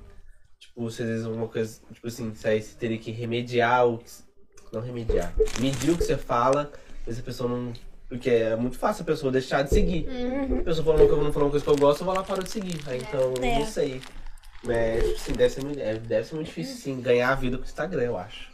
Tipo, 0.60 0.88
se 0.90 1.02
às 1.02 1.08
vezes 1.08 1.26
uma 1.26 1.48
coisa, 1.48 1.80
tipo 1.92 2.06
assim, 2.06 2.32
se 2.34 2.46
aí 2.46 2.62
você 2.62 2.76
teria 2.76 2.98
que 2.98 3.10
remediar 3.10 3.84
o 3.86 3.98
que. 3.98 4.10
Não 4.72 4.80
remediar. 4.80 5.34
Medir 5.60 5.90
o 5.90 5.96
que 5.98 6.04
você 6.04 6.16
fala, 6.16 6.70
vezes 7.04 7.20
a 7.20 7.24
pessoa 7.24 7.48
não. 7.48 7.72
Porque 8.08 8.30
é 8.30 8.54
muito 8.56 8.78
fácil 8.78 9.02
a 9.02 9.06
pessoa 9.06 9.32
deixar 9.32 9.62
de 9.62 9.70
seguir. 9.70 10.06
A 10.60 10.62
pessoa 10.62 10.84
falando 10.84 11.06
que 11.08 11.12
eu 11.12 11.22
não 11.22 11.32
falou 11.32 11.48
uma 11.48 11.50
coisa 11.50 11.64
que 11.64 11.70
eu 11.70 11.76
gosto, 11.76 12.00
eu 12.02 12.06
vou 12.06 12.14
lá 12.14 12.22
e 12.22 12.24
paro 12.24 12.42
de 12.44 12.50
seguir. 12.50 12.80
Aí, 12.86 12.98
então, 12.98 13.34
É. 13.42 13.58
não 13.58 13.66
sei. 13.66 14.00
Mas, 14.62 15.02
tipo 15.04 15.14
assim, 15.16 15.32
deve 15.32 15.54
ser, 15.54 15.64
muito- 15.64 15.80
é, 15.80 15.94
deve 15.94 16.26
ser 16.26 16.34
muito 16.34 16.46
difícil, 16.48 16.76
sim, 16.76 17.00
ganhar 17.00 17.30
a 17.30 17.34
vida 17.34 17.56
com 17.56 17.62
o 17.62 17.66
Instagram, 17.66 18.02
eu 18.02 18.16
acho. 18.16 18.48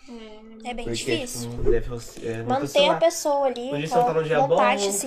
É 0.64 0.74
bem 0.74 0.84
Porque, 0.84 0.92
difícil. 1.16 1.50
tipo, 1.50 1.62
deve, 1.70 1.86
é, 2.22 2.42
Manter 2.42 2.88
a 2.90 2.94
pessoa 2.96 3.46
ali, 3.46 3.70
dia 3.70 3.86
você 3.88 3.94
tá 3.94 4.12
num 4.14 4.22
dia 4.22 4.40
bom, 4.40 4.57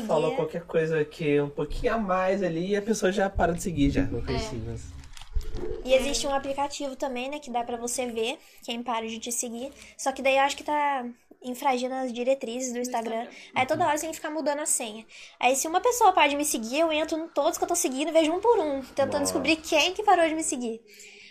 falou 0.07 0.35
qualquer 0.35 0.61
coisa 0.63 1.03
que 1.05 1.37
é 1.37 1.43
um 1.43 1.49
pouquinho 1.49 1.93
a 1.93 1.97
mais 1.97 2.41
ali 2.41 2.69
e 2.71 2.75
a 2.75 2.81
pessoa 2.81 3.11
já 3.11 3.29
para 3.29 3.53
de 3.53 3.61
seguir 3.61 3.89
já. 3.91 4.03
Não 4.03 4.19
É. 4.27 4.35
assim, 4.35 4.63
mas... 4.65 4.81
E 5.85 5.93
existe 5.93 6.25
um 6.27 6.33
aplicativo 6.33 6.95
também, 6.95 7.29
né, 7.29 7.39
que 7.39 7.51
dá 7.51 7.63
pra 7.63 7.77
você 7.77 8.07
ver 8.07 8.37
quem 8.63 8.81
para 8.81 9.07
de 9.07 9.19
te 9.19 9.31
seguir. 9.31 9.71
Só 9.97 10.11
que 10.11 10.21
daí 10.21 10.35
eu 10.37 10.41
acho 10.41 10.57
que 10.57 10.63
tá 10.63 11.05
infragindo 11.45 11.93
as 11.95 12.11
diretrizes 12.11 12.73
do 12.73 12.79
Instagram. 12.79 13.27
Aí 13.53 13.65
toda 13.65 13.85
hora 13.85 13.97
você 13.97 14.01
tem 14.01 14.11
que 14.11 14.17
ficar 14.17 14.31
mudando 14.31 14.59
a 14.59 14.65
senha. 14.65 15.05
Aí 15.39 15.55
se 15.55 15.67
uma 15.67 15.79
pessoa 15.79 16.11
para 16.11 16.27
de 16.27 16.35
me 16.35 16.43
seguir, 16.45 16.79
eu 16.79 16.91
entro 16.91 17.17
em 17.17 17.27
todos 17.29 17.57
que 17.57 17.63
eu 17.63 17.67
tô 17.67 17.75
seguindo 17.75 18.09
e 18.09 18.11
vejo 18.11 18.31
um 18.31 18.39
por 18.39 18.59
um, 18.59 18.81
tentando 18.81 19.11
Nossa. 19.13 19.23
descobrir 19.25 19.57
quem 19.57 19.93
que 19.93 20.03
parou 20.03 20.27
de 20.27 20.35
me 20.35 20.43
seguir. 20.43 20.81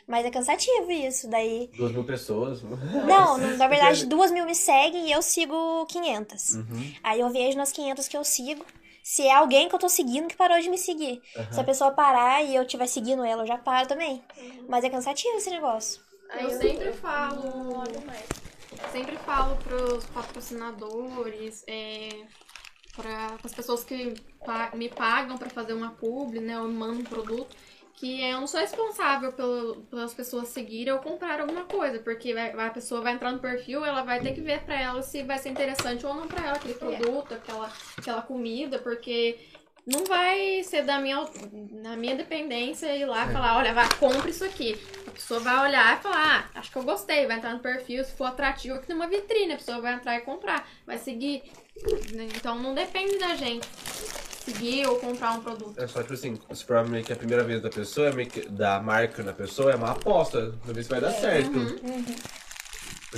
Mas 0.06 0.26
é 0.26 0.30
cansativo 0.30 0.90
isso, 0.90 1.28
daí... 1.28 1.70
Duas 1.76 1.92
mil 1.92 2.04
pessoas. 2.04 2.62
Não, 3.06 3.38
na 3.38 3.66
verdade, 3.66 4.04
duas 4.06 4.30
mil 4.30 4.44
me 4.44 4.54
seguem 4.54 5.08
e 5.08 5.12
eu 5.12 5.22
sigo 5.22 5.86
500. 5.86 6.50
Uhum. 6.56 6.94
Aí 7.02 7.20
eu 7.20 7.30
vejo 7.30 7.56
nas 7.56 7.72
500 7.72 8.08
que 8.08 8.16
eu 8.16 8.24
sigo 8.24 8.64
se 9.02 9.22
é 9.26 9.34
alguém 9.34 9.68
que 9.68 9.74
eu 9.74 9.78
tô 9.78 9.88
seguindo 9.88 10.28
que 10.28 10.36
parou 10.36 10.58
de 10.60 10.70
me 10.70 10.78
seguir. 10.78 11.22
Aham. 11.36 11.52
Se 11.52 11.60
a 11.60 11.64
pessoa 11.64 11.90
parar 11.90 12.42
e 12.42 12.54
eu 12.54 12.62
estiver 12.62 12.86
seguindo 12.86 13.22
ela, 13.22 13.42
eu 13.42 13.46
já 13.46 13.58
paro 13.58 13.86
também. 13.86 14.22
Mas 14.66 14.82
é 14.82 14.88
cansativo 14.88 15.36
esse 15.36 15.50
negócio. 15.50 16.00
Aí 16.30 16.44
Eu 16.44 16.50
eu 16.50 16.58
sempre 16.58 16.92
falo, 16.94 17.78
olho 17.78 18.06
mais. 18.06 18.24
Sempre 18.92 19.16
falo 19.18 19.56
pros 19.56 20.04
patrocinadores, 20.06 21.64
é, 21.66 22.08
para 22.96 23.36
as 23.42 23.52
pessoas 23.52 23.84
que 23.84 24.14
me 24.74 24.88
pagam 24.88 25.36
pra 25.36 25.50
fazer 25.50 25.72
uma 25.72 25.90
publi, 25.92 26.40
né, 26.40 26.58
ou 26.60 26.68
me 26.68 26.74
mandam 26.74 27.00
um 27.00 27.04
produto, 27.04 27.56
que 27.96 28.20
eu 28.22 28.40
não 28.40 28.46
sou 28.46 28.60
responsável 28.60 29.32
pelo, 29.32 29.76
pelas 29.90 30.12
pessoas 30.12 30.48
seguirem 30.48 30.92
ou 30.92 30.98
comprar 30.98 31.40
alguma 31.40 31.64
coisa, 31.64 31.98
porque 32.00 32.34
vai- 32.34 32.50
a 32.50 32.70
pessoa 32.70 33.00
vai 33.00 33.12
entrar 33.14 33.32
no 33.32 33.38
perfil, 33.38 33.84
ela 33.84 34.02
vai 34.02 34.20
ter 34.20 34.32
que 34.32 34.40
ver 34.40 34.62
pra 34.62 34.80
ela 34.80 35.02
se 35.02 35.22
vai 35.22 35.38
ser 35.38 35.50
interessante 35.50 36.04
ou 36.04 36.12
não 36.14 36.26
pra 36.26 36.44
ela 36.44 36.56
aquele 36.56 36.74
produto, 36.74 37.34
aquela, 37.34 37.72
aquela 37.96 38.22
comida, 38.22 38.78
porque 38.80 39.38
não 39.86 40.04
vai 40.04 40.62
ser 40.62 40.82
da 40.82 40.98
minha, 40.98 41.24
na 41.70 41.96
minha 41.96 42.16
dependência 42.16 42.94
ir 42.96 43.04
lá 43.04 43.26
e 43.26 43.32
falar, 43.32 43.58
olha, 43.58 43.74
vai, 43.74 43.88
compra 43.98 44.30
isso 44.30 44.44
aqui. 44.44 44.80
A 45.06 45.10
pessoa 45.10 45.40
vai 45.40 45.68
olhar 45.68 45.98
e 45.98 46.02
falar, 46.02 46.50
ah, 46.54 46.58
acho 46.58 46.70
que 46.70 46.78
eu 46.78 46.82
gostei, 46.82 47.26
vai 47.26 47.36
entrar 47.36 47.52
no 47.52 47.60
perfil, 47.60 48.04
se 48.04 48.12
for 48.12 48.24
atrativo, 48.24 48.76
aqui 48.76 48.86
tem 48.86 48.96
uma 48.96 49.08
vitrine, 49.08 49.52
a 49.52 49.56
pessoa 49.56 49.80
vai 49.80 49.94
entrar 49.94 50.16
e 50.16 50.20
comprar, 50.22 50.68
vai 50.86 50.98
seguir. 50.98 51.42
Então 52.36 52.58
não 52.58 52.74
depende 52.74 53.18
da 53.18 53.34
gente 53.34 53.66
seguir 54.44 54.86
ou 54.86 54.96
comprar 54.96 55.32
um 55.32 55.40
produto. 55.40 55.80
É 55.80 55.86
só 55.86 56.02
tipo 56.02 56.14
assim, 56.14 56.38
se 56.52 56.64
for 56.64 56.86
meio 56.86 57.04
que 57.04 57.12
a 57.12 57.16
primeira 57.16 57.42
vez 57.42 57.60
da 57.62 57.70
pessoa, 57.70 58.08
é 58.08 58.12
meio 58.12 58.28
que 58.28 58.48
da 58.48 58.80
marca 58.80 59.22
na 59.22 59.32
pessoa, 59.32 59.72
é 59.72 59.76
uma 59.76 59.92
aposta. 59.92 60.54
Pra 60.62 60.72
ver 60.72 60.82
se 60.82 60.90
vai 60.90 61.00
dar 61.00 61.12
certo. 61.12 61.50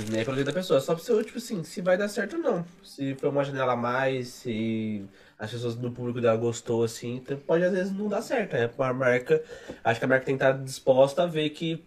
Nem 0.09 0.21
é 0.21 0.23
pela 0.23 0.37
vida 0.37 0.51
da 0.51 0.53
pessoa, 0.53 0.79
só 0.79 0.93
pra 0.93 1.03
você, 1.03 1.23
tipo 1.23 1.37
assim, 1.37 1.63
se 1.63 1.81
vai 1.81 1.97
dar 1.97 2.07
certo 2.07 2.35
ou 2.35 2.41
não. 2.41 2.65
Se 2.83 3.15
for 3.15 3.29
uma 3.29 3.43
janela 3.43 3.73
a 3.73 3.75
mais, 3.75 4.27
se 4.27 5.03
as 5.37 5.51
pessoas 5.51 5.75
do 5.75 5.91
público 5.91 6.21
dela 6.21 6.37
gostou, 6.37 6.83
assim, 6.83 7.15
então 7.17 7.37
pode 7.39 7.63
às 7.63 7.71
vezes 7.71 7.93
não 7.93 8.07
dar 8.09 8.21
certo. 8.21 8.55
É 8.55 8.67
uma 8.77 8.93
marca. 8.93 9.43
Acho 9.83 9.99
que 9.99 10.05
a 10.05 10.07
marca 10.07 10.25
tem 10.25 10.37
que 10.37 10.43
estar 10.43 10.57
disposta 10.63 11.23
a 11.23 11.25
ver 11.27 11.49
que 11.51 11.83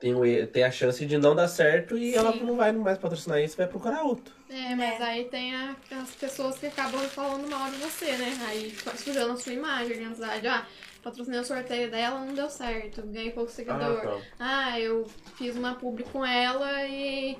tem, 0.00 0.14
o 0.14 0.24
e- 0.24 0.46
tem 0.46 0.64
a 0.64 0.70
chance 0.70 1.04
de 1.06 1.18
não 1.18 1.34
dar 1.34 1.48
certo 1.48 1.98
e 1.98 2.14
ela 2.16 2.32
Sim. 2.32 2.44
não 2.44 2.56
vai 2.56 2.72
mais 2.72 2.98
patrocinar 2.98 3.40
isso 3.40 3.56
vai 3.56 3.66
procurar 3.68 4.02
outro. 4.04 4.34
É, 4.48 4.74
mas 4.74 5.00
aí 5.00 5.26
tem 5.26 5.54
a- 5.54 5.76
as 5.92 6.10
pessoas 6.16 6.58
que 6.58 6.66
acabam 6.66 7.00
falando 7.08 7.48
mal 7.48 7.70
de 7.70 7.76
você, 7.76 8.16
né? 8.16 8.36
Aí 8.48 8.74
sujando 8.96 9.32
a 9.34 9.36
sua 9.36 9.52
imagem, 9.52 9.92
a 9.92 10.00
identidade. 10.00 10.46
Ah, 10.48 10.66
patrocinei 11.02 11.38
o 11.40 11.44
sorteio 11.44 11.88
dela, 11.90 12.18
não 12.24 12.34
deu 12.34 12.50
certo, 12.50 13.02
ganhei 13.06 13.30
pouco 13.30 13.50
seguidor. 13.50 14.02
tá. 14.02 14.20
Ah, 14.38 14.78
eu 14.80 15.06
fiz 15.36 15.54
uma 15.56 15.76
publi 15.76 16.02
com 16.04 16.24
ela 16.26 16.84
e 16.86 17.38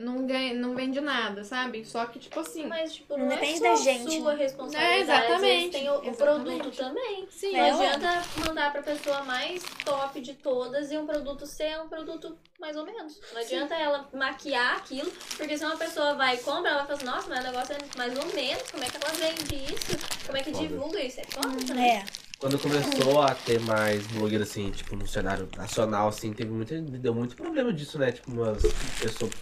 não, 0.00 0.26
ganhei, 0.26 0.54
não 0.54 0.74
vende 0.74 1.00
nada, 1.00 1.44
sabe? 1.44 1.84
Só 1.84 2.04
que, 2.06 2.18
tipo 2.18 2.38
assim. 2.40 2.66
Mas, 2.66 2.94
tipo, 2.94 3.16
Não 3.16 3.26
não, 3.26 3.28
depende 3.28 3.54
é 3.66 3.76
só 3.76 3.84
da 3.84 3.90
gente, 3.92 4.16
sua 4.18 4.32
né? 4.34 4.44
responsabilidade. 4.44 4.92
É, 4.94 5.00
exatamente, 5.00 5.70
tem 5.72 5.88
o, 5.88 5.92
o 6.00 6.04
exatamente. 6.08 6.16
produto 6.58 6.76
também. 6.76 7.28
Sim, 7.30 7.52
Não 7.52 7.58
É, 7.60 7.70
adianta 7.70 8.22
mandar 8.46 8.72
pra 8.72 8.82
pessoa 8.82 9.22
mais 9.24 9.62
top 9.84 10.20
de 10.20 10.34
todas 10.34 10.90
e 10.90 10.98
um 10.98 11.06
produto 11.06 11.46
ser 11.46 11.80
um 11.80 11.88
produto 11.88 12.38
mais 12.60 12.76
ou 12.76 12.84
menos. 12.84 13.20
Não 13.32 13.40
adianta 13.40 13.74
ela 13.74 14.08
maquiar 14.12 14.76
aquilo, 14.76 15.10
porque 15.36 15.56
se 15.56 15.64
uma 15.64 15.76
pessoa 15.76 16.14
vai 16.14 16.34
e 16.36 16.38
compra, 16.38 16.70
ela 16.70 16.82
fala 16.84 16.94
assim, 16.94 17.04
nossa, 17.06 17.28
mas 17.28 17.40
o 17.40 17.42
negócio 17.42 17.74
é 17.74 17.78
mais 17.96 18.16
ou 18.18 18.26
menos, 18.34 18.70
como 18.70 18.84
é 18.84 18.88
que 18.88 18.96
ela 18.96 19.12
vende 19.14 19.74
isso? 19.74 19.98
Como 20.26 20.36
é 20.38 20.42
que 20.42 20.52
Foda. 20.52 20.66
divulga 20.68 21.00
isso? 21.04 21.20
É 21.20 21.24
foda, 21.24 21.74
né? 21.74 21.88
É. 21.88 22.04
Quando 22.38 22.56
começou 22.56 23.20
a 23.20 23.34
ter 23.34 23.58
mais 23.62 24.06
blogueira, 24.08 24.44
assim, 24.44 24.70
tipo, 24.70 24.94
no 24.94 25.08
cenário 25.08 25.48
nacional, 25.56 26.06
assim, 26.08 26.32
teve 26.32 26.50
muito, 26.52 26.72
deu 26.82 27.12
muito 27.12 27.34
problema 27.34 27.72
disso, 27.72 27.98
né? 27.98 28.12
Tipo, 28.12 28.30
umas 28.30 28.62
pessoas 29.00 29.32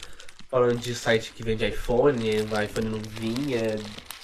falando 0.49 0.79
de 0.79 0.95
site 0.95 1.33
que 1.33 1.43
vende 1.43 1.67
iPhone, 1.67 2.23
o 2.31 2.63
iPhone 2.63 2.89
não 2.89 2.99
vinha. 3.01 3.75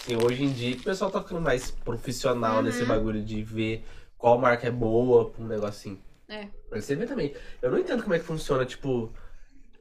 Assim, 0.00 0.16
hoje 0.16 0.44
em 0.44 0.52
dia 0.52 0.76
o 0.76 0.80
pessoal 0.82 1.10
tá 1.10 1.20
ficando 1.22 1.40
mais 1.40 1.70
profissional 1.70 2.56
Uhum. 2.56 2.62
nesse 2.62 2.84
bagulho 2.84 3.22
de 3.22 3.42
ver 3.42 3.84
qual 4.18 4.38
marca 4.38 4.66
é 4.66 4.70
boa 4.70 5.30
pra 5.30 5.44
um 5.44 5.46
negocinho. 5.48 5.98
É. 6.28 6.46
Mas 6.70 6.84
você 6.84 6.94
vê 6.96 7.06
também. 7.06 7.34
Eu 7.60 7.70
não 7.70 7.78
entendo 7.78 8.02
como 8.02 8.14
é 8.14 8.18
que 8.18 8.24
funciona, 8.24 8.64
tipo. 8.64 9.12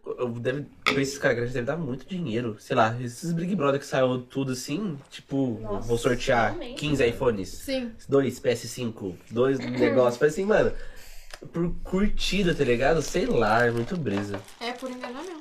Eu 0.03 0.29
deve, 0.29 0.65
esses 0.97 1.17
caras 1.19 1.37
grandes 1.37 1.53
devem 1.53 1.65
dar 1.67 1.77
muito 1.77 2.07
dinheiro. 2.07 2.57
Sei 2.59 2.75
lá, 2.75 2.99
esses 2.99 3.31
Big 3.33 3.55
Brother 3.55 3.79
que 3.79 3.85
saiu 3.85 4.19
tudo 4.23 4.51
assim, 4.53 4.97
tipo, 5.11 5.59
Nossa, 5.61 5.87
vou 5.87 5.95
sortear 5.97 6.53
realmente. 6.57 6.79
15 6.79 7.05
iPhones 7.07 7.49
Sim. 7.49 7.91
dois 8.09 8.39
PS5, 8.39 9.15
dois 9.29 9.59
negócios. 9.79 10.17
Falei 10.17 10.31
assim, 10.33 10.43
mano, 10.43 10.73
por 11.53 11.71
curtida, 11.83 12.53
tá 12.55 12.63
ligado? 12.63 12.99
Sei 13.03 13.27
lá, 13.27 13.63
é 13.65 13.69
muito 13.71 13.95
brisa. 13.95 14.41
É 14.59 14.71
por 14.71 14.89
engajamento. 14.89 15.40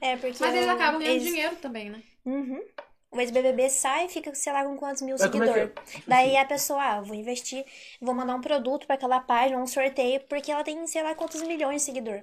É, 0.00 0.16
porque. 0.16 0.36
Mas 0.40 0.54
eles 0.54 0.68
acabam 0.68 1.00
ganhando 1.00 1.16
ex- 1.16 1.24
dinheiro 1.24 1.56
também, 1.56 1.90
né? 1.90 2.02
Uhum. 2.24 2.62
O 3.10 3.20
ex-BBB 3.20 3.70
sai 3.70 4.06
e 4.06 4.08
fica, 4.08 4.34
sei 4.34 4.52
lá, 4.52 4.64
com 4.64 4.76
quantos 4.76 5.00
mil 5.02 5.14
é 5.14 5.18
seguidores. 5.18 5.70
é? 5.70 5.72
Daí 6.06 6.36
a 6.36 6.44
pessoa, 6.44 6.82
ah, 6.82 7.00
vou 7.00 7.14
investir, 7.14 7.64
vou 8.00 8.14
mandar 8.14 8.34
um 8.34 8.40
produto 8.40 8.86
pra 8.86 8.96
aquela 8.96 9.20
página, 9.20 9.58
um 9.58 9.66
sorteio, 9.66 10.20
porque 10.28 10.50
ela 10.52 10.62
tem, 10.64 10.86
sei 10.86 11.02
lá, 11.02 11.14
quantos 11.14 11.40
milhões 11.42 11.82
de 11.82 11.86
seguidor. 11.86 12.22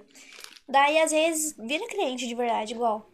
Daí, 0.67 0.99
às 0.99 1.11
vezes, 1.11 1.55
vira 1.57 1.87
cliente 1.87 2.27
de 2.27 2.35
verdade, 2.35 2.73
igual. 2.73 3.09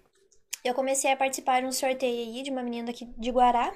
Eu 0.64 0.74
comecei 0.74 1.12
a 1.12 1.16
participar 1.16 1.62
de 1.62 1.68
um 1.68 1.72
sorteio 1.72 2.28
aí 2.36 2.44
de 2.44 2.52
uma 2.52 2.62
menina 2.62 2.90
aqui 2.92 3.06
de 3.18 3.32
Guará. 3.32 3.74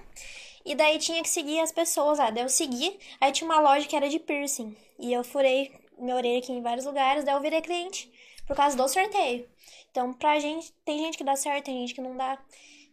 E 0.65 0.75
daí 0.75 0.97
tinha 0.97 1.21
que 1.21 1.29
seguir 1.29 1.59
as 1.59 1.71
pessoas 1.71 2.19
lá. 2.19 2.29
Daí 2.29 2.43
eu 2.43 2.49
segui, 2.49 2.99
aí 3.21 3.31
tinha 3.31 3.49
uma 3.49 3.59
loja 3.59 3.87
que 3.87 3.95
era 3.95 4.09
de 4.09 4.19
piercing. 4.19 4.75
E 4.99 5.13
eu 5.13 5.23
furei 5.23 5.71
minha 5.97 6.15
orelha 6.15 6.39
aqui 6.39 6.51
em 6.51 6.61
vários 6.61 6.85
lugares, 6.85 7.23
daí 7.23 7.35
eu 7.35 7.41
virei 7.41 7.61
cliente. 7.61 8.11
Por 8.47 8.55
causa 8.55 8.75
do 8.75 8.87
sorteio. 8.89 9.47
Então, 9.93 10.11
pra 10.11 10.39
gente, 10.39 10.73
tem 10.83 10.97
gente 10.97 11.19
que 11.19 11.23
dá 11.23 11.35
certo, 11.35 11.65
tem 11.65 11.81
gente 11.81 11.93
que 11.93 12.01
não 12.01 12.17
dá. 12.17 12.35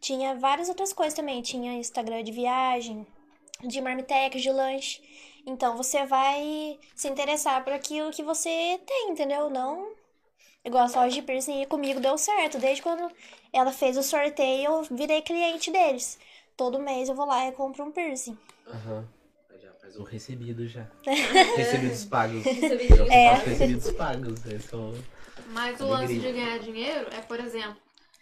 Tinha 0.02 0.34
várias 0.34 0.68
outras 0.68 0.92
coisas 0.92 1.14
também. 1.14 1.40
Tinha 1.40 1.72
Instagram 1.72 2.22
de 2.22 2.30
viagem, 2.30 3.06
de 3.64 3.80
marmitecas, 3.80 4.42
de 4.42 4.52
lanche. 4.52 5.00
Então, 5.46 5.78
você 5.78 6.04
vai 6.04 6.78
se 6.94 7.08
interessar 7.08 7.64
por 7.64 7.72
aquilo 7.72 8.10
que 8.10 8.22
você 8.22 8.78
tem, 8.86 9.12
entendeu? 9.12 9.48
Não 9.48 9.92
igual 10.62 10.84
a 10.84 10.88
só 10.88 11.06
de 11.06 11.22
piercing 11.22 11.62
e 11.62 11.66
comigo 11.66 12.00
deu 12.00 12.18
certo. 12.18 12.58
Desde 12.58 12.82
quando 12.82 13.10
ela 13.50 13.72
fez 13.72 13.96
o 13.96 14.02
sorteio, 14.02 14.66
eu 14.66 14.82
virei 14.82 15.22
cliente 15.22 15.70
deles. 15.70 16.18
Todo 16.54 16.78
mês 16.78 17.08
eu 17.08 17.14
vou 17.14 17.24
lá 17.24 17.48
e 17.48 17.52
compro 17.52 17.82
um 17.82 17.90
piercing. 17.90 18.36
Aham. 18.66 19.08
Já 19.58 19.72
faz 19.72 19.96
um 19.96 20.02
recebido 20.02 20.68
já. 20.68 20.86
Recebidos 21.56 22.04
pagos. 22.04 22.44
Recebidinho. 22.44 23.10
É. 23.10 23.34
Recebidos 23.36 23.90
pagos. 23.92 24.44
né? 24.44 24.58
São... 24.58 24.92
Mas 25.50 25.80
o 25.80 25.86
lance 25.86 26.18
de 26.18 26.32
ganhar 26.32 26.58
dinheiro 26.58 27.08
é, 27.12 27.20
por 27.20 27.38
exemplo, 27.40 27.76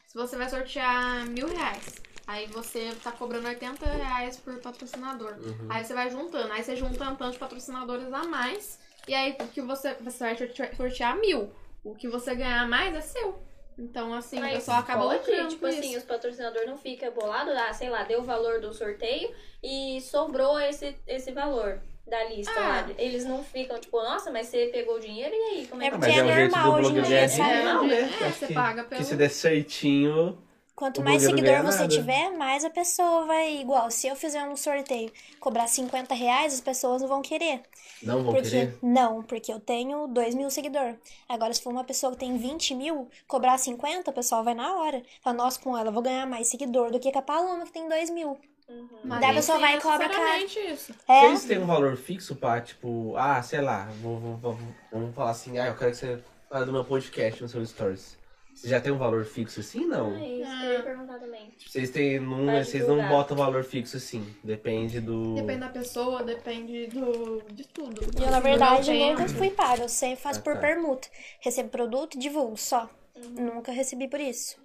se 0.06 0.14
você 0.16 0.36
vai 0.36 0.48
sortear 0.48 1.26
mil 1.26 1.46
reais, 1.48 1.96
aí 2.26 2.46
você 2.46 2.94
tá 3.02 3.12
cobrando 3.12 3.46
80 3.48 3.84
reais 3.86 4.36
por 4.36 4.58
patrocinador. 4.60 5.32
Uhum. 5.38 5.66
Aí 5.68 5.84
você 5.84 5.94
vai 5.94 6.10
juntando, 6.10 6.52
aí 6.52 6.62
você 6.62 6.74
junta 6.76 7.04
um 7.04 7.16
tanto 7.16 7.32
de 7.32 7.38
patrocinadores 7.38 8.12
a 8.12 8.24
mais, 8.24 8.78
e 9.06 9.14
aí 9.14 9.36
o 9.40 9.48
que 9.48 9.60
você, 9.60 9.94
você 9.94 10.18
vai 10.24 10.36
sortear- 10.74 11.16
mil. 11.18 11.52
O 11.84 11.94
que 11.94 12.08
você 12.08 12.34
ganhar 12.34 12.62
a 12.62 12.66
mais 12.66 12.94
é 12.94 13.00
seu. 13.00 13.42
Então, 13.78 14.12
assim, 14.12 14.38
o 14.38 14.50
pessoal 14.50 14.78
acaba 14.80 15.04
lucrando 15.04 15.48
tipo 15.50 15.64
assim, 15.64 15.96
os 15.96 16.02
patrocinadores 16.02 16.66
não 16.68 16.76
ficam 16.76 17.12
bolados, 17.12 17.54
ah, 17.54 17.72
sei 17.72 17.88
lá, 17.88 18.02
deu 18.02 18.20
o 18.20 18.24
valor 18.24 18.60
do 18.60 18.74
sorteio 18.74 19.32
e 19.62 20.00
sobrou 20.00 20.58
esse, 20.58 20.96
esse 21.06 21.30
valor 21.30 21.80
da 22.08 22.24
lista 22.24 22.52
Ah. 22.56 22.68
lá. 22.86 22.90
Eles 22.98 23.24
não 23.24 23.42
ficam, 23.44 23.78
tipo, 23.78 23.96
nossa, 24.02 24.30
mas 24.30 24.46
você 24.48 24.66
pegou 24.72 24.96
o 24.96 25.00
dinheiro 25.00 25.34
e 25.34 25.38
aí? 25.58 25.66
Como 25.66 25.82
é 25.82 25.86
É 25.86 25.90
que 25.90 25.98
Mas 25.98 26.08
é, 26.08 26.12
é 26.12 26.14
jeito 26.14 26.50
do 26.50 26.56
normal 26.56 26.72
hoje 26.80 26.90
em 26.90 27.02
dia, 27.02 27.26
né? 27.26 28.10
É, 28.20 28.24
Acho 28.26 28.38
você 28.38 28.46
que, 28.46 28.54
paga 28.54 28.82
que 28.84 28.88
pelo- 28.90 29.04
se 29.04 29.16
der 29.16 29.30
certinho... 29.30 30.38
Quanto 30.74 31.02
mais 31.02 31.22
seguidor 31.22 31.64
você 31.64 31.78
nada. 31.80 31.88
tiver, 31.88 32.30
mais 32.36 32.64
a 32.64 32.70
pessoa 32.70 33.26
vai. 33.26 33.56
Igual, 33.56 33.90
se 33.90 34.06
eu 34.06 34.14
fizer 34.14 34.44
um 34.44 34.54
sorteio, 34.56 35.10
cobrar 35.40 35.66
50 35.66 36.14
reais, 36.14 36.54
as 36.54 36.60
pessoas 36.60 37.02
não 37.02 37.08
vão 37.08 37.20
querer. 37.20 37.62
Não 38.00 38.22
vão 38.22 38.32
Porque, 38.32 38.48
querer. 38.48 38.78
não, 38.80 39.20
porque 39.24 39.52
eu 39.52 39.58
tenho 39.58 40.06
2 40.06 40.36
mil 40.36 40.48
seguidores. 40.50 40.94
Agora, 41.28 41.52
se 41.52 41.60
for 41.60 41.70
uma 41.70 41.82
pessoa 41.82 42.12
que 42.12 42.18
tem 42.20 42.38
20 42.38 42.76
mil, 42.76 43.08
cobrar 43.26 43.58
50, 43.58 44.12
o 44.12 44.14
pessoal 44.14 44.44
vai 44.44 44.54
na 44.54 44.76
hora. 44.76 45.02
Fala, 45.20 45.36
nossa, 45.36 45.58
com 45.58 45.76
ela 45.76 45.88
eu 45.88 45.92
vou 45.92 46.00
ganhar 46.00 46.24
mais 46.28 46.46
seguidor 46.46 46.92
do 46.92 47.00
que 47.00 47.10
com 47.10 47.18
a 47.18 47.22
Paloma, 47.22 47.64
que 47.66 47.72
tem 47.72 47.88
2 47.88 48.08
mil. 48.10 48.38
Uhum. 48.68 48.88
Mas 49.04 49.20
Daí 49.20 49.30
a 49.30 49.34
pessoa 49.34 49.58
vai 49.58 49.76
e 49.76 49.80
cobra 49.80 50.08
necessariamente 50.08 50.58
isso. 50.60 50.94
É, 51.08 51.20
Vocês 51.28 51.44
têm 51.46 51.58
um 51.58 51.66
valor 51.66 51.96
fixo 51.96 52.36
pra, 52.36 52.60
tipo, 52.60 53.14
ah, 53.16 53.42
sei 53.42 53.60
lá, 53.62 53.88
vou, 54.02 54.18
vou- 54.18 54.36
vou- 54.36 54.58
vamos 54.92 55.14
falar 55.14 55.30
assim, 55.30 55.58
ah, 55.58 55.66
eu 55.68 55.74
quero 55.76 55.90
que 55.92 55.96
você 55.96 56.22
fale 56.50 56.66
do 56.66 56.72
meu 56.72 56.84
podcast 56.84 57.40
no 57.42 57.48
seu 57.48 57.64
stories. 57.64 58.18
Você 58.54 58.68
já 58.68 58.80
tem 58.80 58.90
um 58.92 58.98
valor 58.98 59.24
fixo 59.24 59.60
assim, 59.60 59.86
não? 59.86 60.12
É 60.16 60.26
isso, 60.26 60.50
eu 60.64 60.72
ia 60.72 60.82
perguntar 60.82 61.18
também. 61.20 61.52
Vocês 61.64 61.90
têm 61.90 62.18
Vai 62.18 62.64
vocês 62.64 62.88
não 62.88 63.08
botam 63.08 63.36
valor 63.36 63.62
fixo 63.62 63.96
assim. 63.96 64.26
Depende 64.42 65.00
do. 65.00 65.36
Depende 65.36 65.60
da 65.60 65.68
pessoa, 65.68 66.24
depende 66.24 66.88
do, 66.88 67.40
de 67.52 67.66
tudo. 67.68 68.00
E 68.20 68.22
eu, 68.24 68.30
na 68.32 68.40
verdade, 68.40 68.90
meu 68.90 69.10
nunca 69.10 69.28
fui 69.28 69.50
paga. 69.50 69.84
Eu 69.84 69.88
sempre 69.88 70.16
faço 70.20 70.40
Ah, 70.40 70.42
por 70.42 70.54
tá. 70.54 70.60
permuta. 70.60 71.06
Recebo 71.40 71.68
produto 71.68 72.16
e 72.16 72.18
divulgo 72.18 72.56
só. 72.56 72.90
Nunca 73.38 73.70
recebi 73.70 74.08
por 74.08 74.18
isso. 74.18 74.56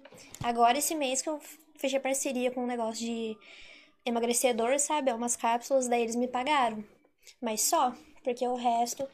Agora, 0.42 0.76
esse 0.76 0.94
mês 0.96 1.22
que 1.22 1.28
eu 1.28 1.40
fechei 1.78 2.00
parceria 2.00 2.50
com 2.50 2.64
um 2.64 2.66
negócio 2.66 2.98
de 3.06 3.36
emagrecedor, 4.04 4.78
sabe? 4.78 5.10
É 5.10 5.14
umas 5.14 5.36
cápsulas, 5.36 5.88
daí 5.88 6.02
eles 6.02 6.16
me 6.16 6.28
pagaram. 6.28 6.84
Mas 7.40 7.62
só, 7.62 7.92
porque 8.22 8.46
o 8.46 8.54
resto. 8.56 9.08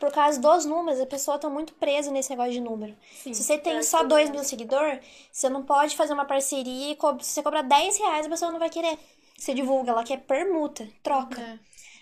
Por 0.00 0.10
causa 0.12 0.40
dos 0.40 0.64
números, 0.64 1.00
a 1.00 1.06
pessoa 1.06 1.38
tá 1.38 1.48
muito 1.48 1.74
presa 1.74 2.10
nesse 2.10 2.30
negócio 2.30 2.52
de 2.52 2.60
número. 2.60 2.96
Sim. 3.10 3.32
Se 3.32 3.44
você 3.44 3.56
tem 3.58 3.78
É, 3.78 3.82
só 3.82 4.02
sim. 4.02 4.08
2 4.08 4.30
mil 4.30 4.42
seguidores, 4.42 5.00
você 5.30 5.48
não 5.48 5.62
pode 5.62 5.96
fazer 5.96 6.12
uma 6.12 6.24
parceria 6.24 6.92
e 6.92 6.96
co- 6.96 7.18
se 7.20 7.30
você 7.32 7.42
cobrar 7.42 7.62
10 7.62 7.96
reais, 7.98 8.26
a 8.26 8.28
pessoa 8.28 8.50
não 8.50 8.58
vai 8.58 8.70
querer. 8.70 8.98
Você 9.38 9.54
divulga, 9.54 9.90
ela 9.92 10.04
quer 10.04 10.18
permuta, 10.22 10.88
troca. 11.02 11.40
É. 11.40 11.58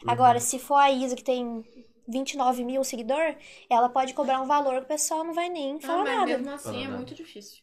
Agora, 0.07 0.41
se 0.41 0.59
for 0.59 0.77
a 0.77 0.91
Isa 0.91 1.17
que 1.17 1.25
tem 1.25 1.65
29 2.09 2.65
mil 2.65 2.83
seguidor, 2.85 3.37
ela 3.69 3.89
pode 3.89 4.15
cobrar 4.15 4.41
um 4.41 4.47
valor 4.47 4.79
que 4.79 4.85
o 4.85 4.89
pessoal 4.89 5.25
não 5.25 5.35
vai 5.35 5.49
nem 5.49 5.81
Ah, 5.83 5.99
falar 5.99 6.05
mas 6.05 6.19
nada. 6.19 6.23
mesmo 6.23 6.51
assim 6.51 6.85
é 6.85 6.89
muito 6.89 7.15
difícil. 7.15 7.63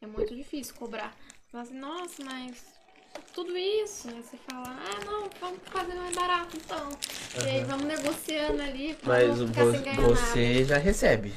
É 0.00 0.06
muito 0.06 0.34
difícil 0.34 0.74
cobrar. 0.74 1.16
Assim, 1.52 1.74
nossa, 1.74 2.22
mas 2.24 2.73
tudo 3.32 3.56
isso, 3.56 4.08
né? 4.08 4.22
Você 4.22 4.36
fala, 4.38 4.68
ah, 4.68 5.04
não, 5.04 5.28
vamos 5.40 5.58
fazer 5.66 5.94
mais 5.94 6.14
barato 6.14 6.56
então. 6.56 6.88
E 7.44 7.48
aí 7.48 7.64
vamos 7.64 7.84
negociando 7.86 8.62
ali 8.62 8.96
Mas 9.04 9.38
não 9.38 9.46
ficar 9.48 9.64
vo- 9.64 9.72
sem 9.72 9.82
ganhar 9.82 10.00
nada. 10.00 10.16
você 10.16 10.64
já 10.64 10.78
recebe. 10.78 11.32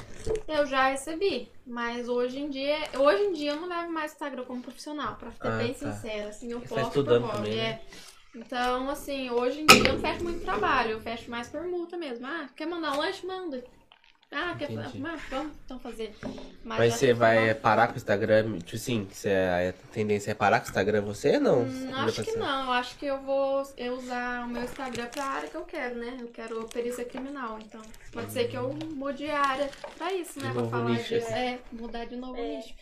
Eu 0.46 0.66
já 0.66 0.88
recebi, 0.88 1.48
mas 1.66 2.08
hoje 2.08 2.38
em 2.38 2.50
dia, 2.50 2.76
hoje 2.98 3.22
em 3.24 3.32
dia 3.32 3.52
eu 3.52 3.60
não 3.60 3.68
levo 3.68 3.92
mais 3.92 4.12
Instagram 4.12 4.44
como 4.44 4.62
profissional, 4.62 5.16
pra 5.16 5.30
ser 5.30 5.48
Ah, 5.48 5.58
bem 5.58 5.72
tá. 5.74 5.92
sincera, 5.92 6.28
assim, 6.28 6.50
eu 6.52 6.60
Você 6.60 6.68
tá 6.68 6.74
posto 6.80 6.88
estudando 6.88 7.22
por 7.22 7.34
hobby, 7.36 7.48
também, 7.48 7.56
né? 7.58 7.68
é. 7.70 7.80
Então, 8.34 8.90
assim, 8.90 9.30
hoje 9.30 9.60
em 9.60 9.66
dia 9.66 9.78
eu 9.78 9.94
não 9.94 9.98
fecho 10.00 10.22
muito 10.22 10.40
trabalho, 10.42 10.92
eu 10.92 11.00
fecho 11.00 11.30
mais 11.30 11.48
por 11.48 11.62
multa 11.66 11.96
mesmo. 11.96 12.26
Ah, 12.26 12.48
quer 12.54 12.66
mandar 12.66 12.92
um 12.92 12.98
lanche? 12.98 13.26
Manda. 13.26 13.64
Ah, 14.30 14.54
quer 14.58 14.70
Entendi. 14.70 15.02
ah, 15.06 15.16
vamos 15.30 15.52
então 15.64 15.78
fazer. 15.78 16.14
Mas 16.62 16.92
já 16.92 16.98
você 16.98 17.14
vai 17.14 17.54
parar 17.54 17.86
com 17.88 17.94
o 17.94 17.96
Instagram? 17.96 18.58
Tipo 18.58 18.76
assim, 18.76 19.08
você, 19.10 19.30
a 19.30 19.72
tendência 19.90 20.32
é 20.32 20.34
parar 20.34 20.60
com 20.60 20.66
o 20.66 20.68
Instagram 20.68 21.00
você 21.00 21.38
não? 21.40 21.62
Hum, 21.62 21.90
acho 21.94 22.22
que 22.22 22.36
não, 22.36 22.66
eu 22.66 22.72
acho 22.72 22.96
que 22.98 23.06
eu 23.06 23.22
vou 23.22 23.66
eu 23.78 23.94
usar 23.94 24.44
o 24.44 24.48
meu 24.48 24.62
Instagram 24.62 25.06
pra 25.06 25.24
área 25.24 25.48
que 25.48 25.54
eu 25.56 25.64
quero, 25.64 25.94
né? 25.94 26.18
Eu 26.20 26.28
quero 26.28 26.62
perícia 26.68 27.06
criminal, 27.06 27.58
então 27.58 27.80
pode 28.12 28.30
ser 28.32 28.48
que 28.48 28.56
eu 28.56 28.70
mude 28.94 29.24
a 29.30 29.40
área 29.40 29.70
pra 29.96 30.12
isso, 30.12 30.38
né? 30.40 30.48
De 30.48 30.52
Pra 30.54 30.64
falar 30.68 30.90
nicho, 30.90 31.08
de. 31.08 31.14
assim. 31.16 31.32
É, 31.32 31.58
mudar 31.72 32.04
de 32.04 32.16
novo 32.16 32.34
o 32.34 32.36
É. 32.44 32.56
nicho. 32.56 32.74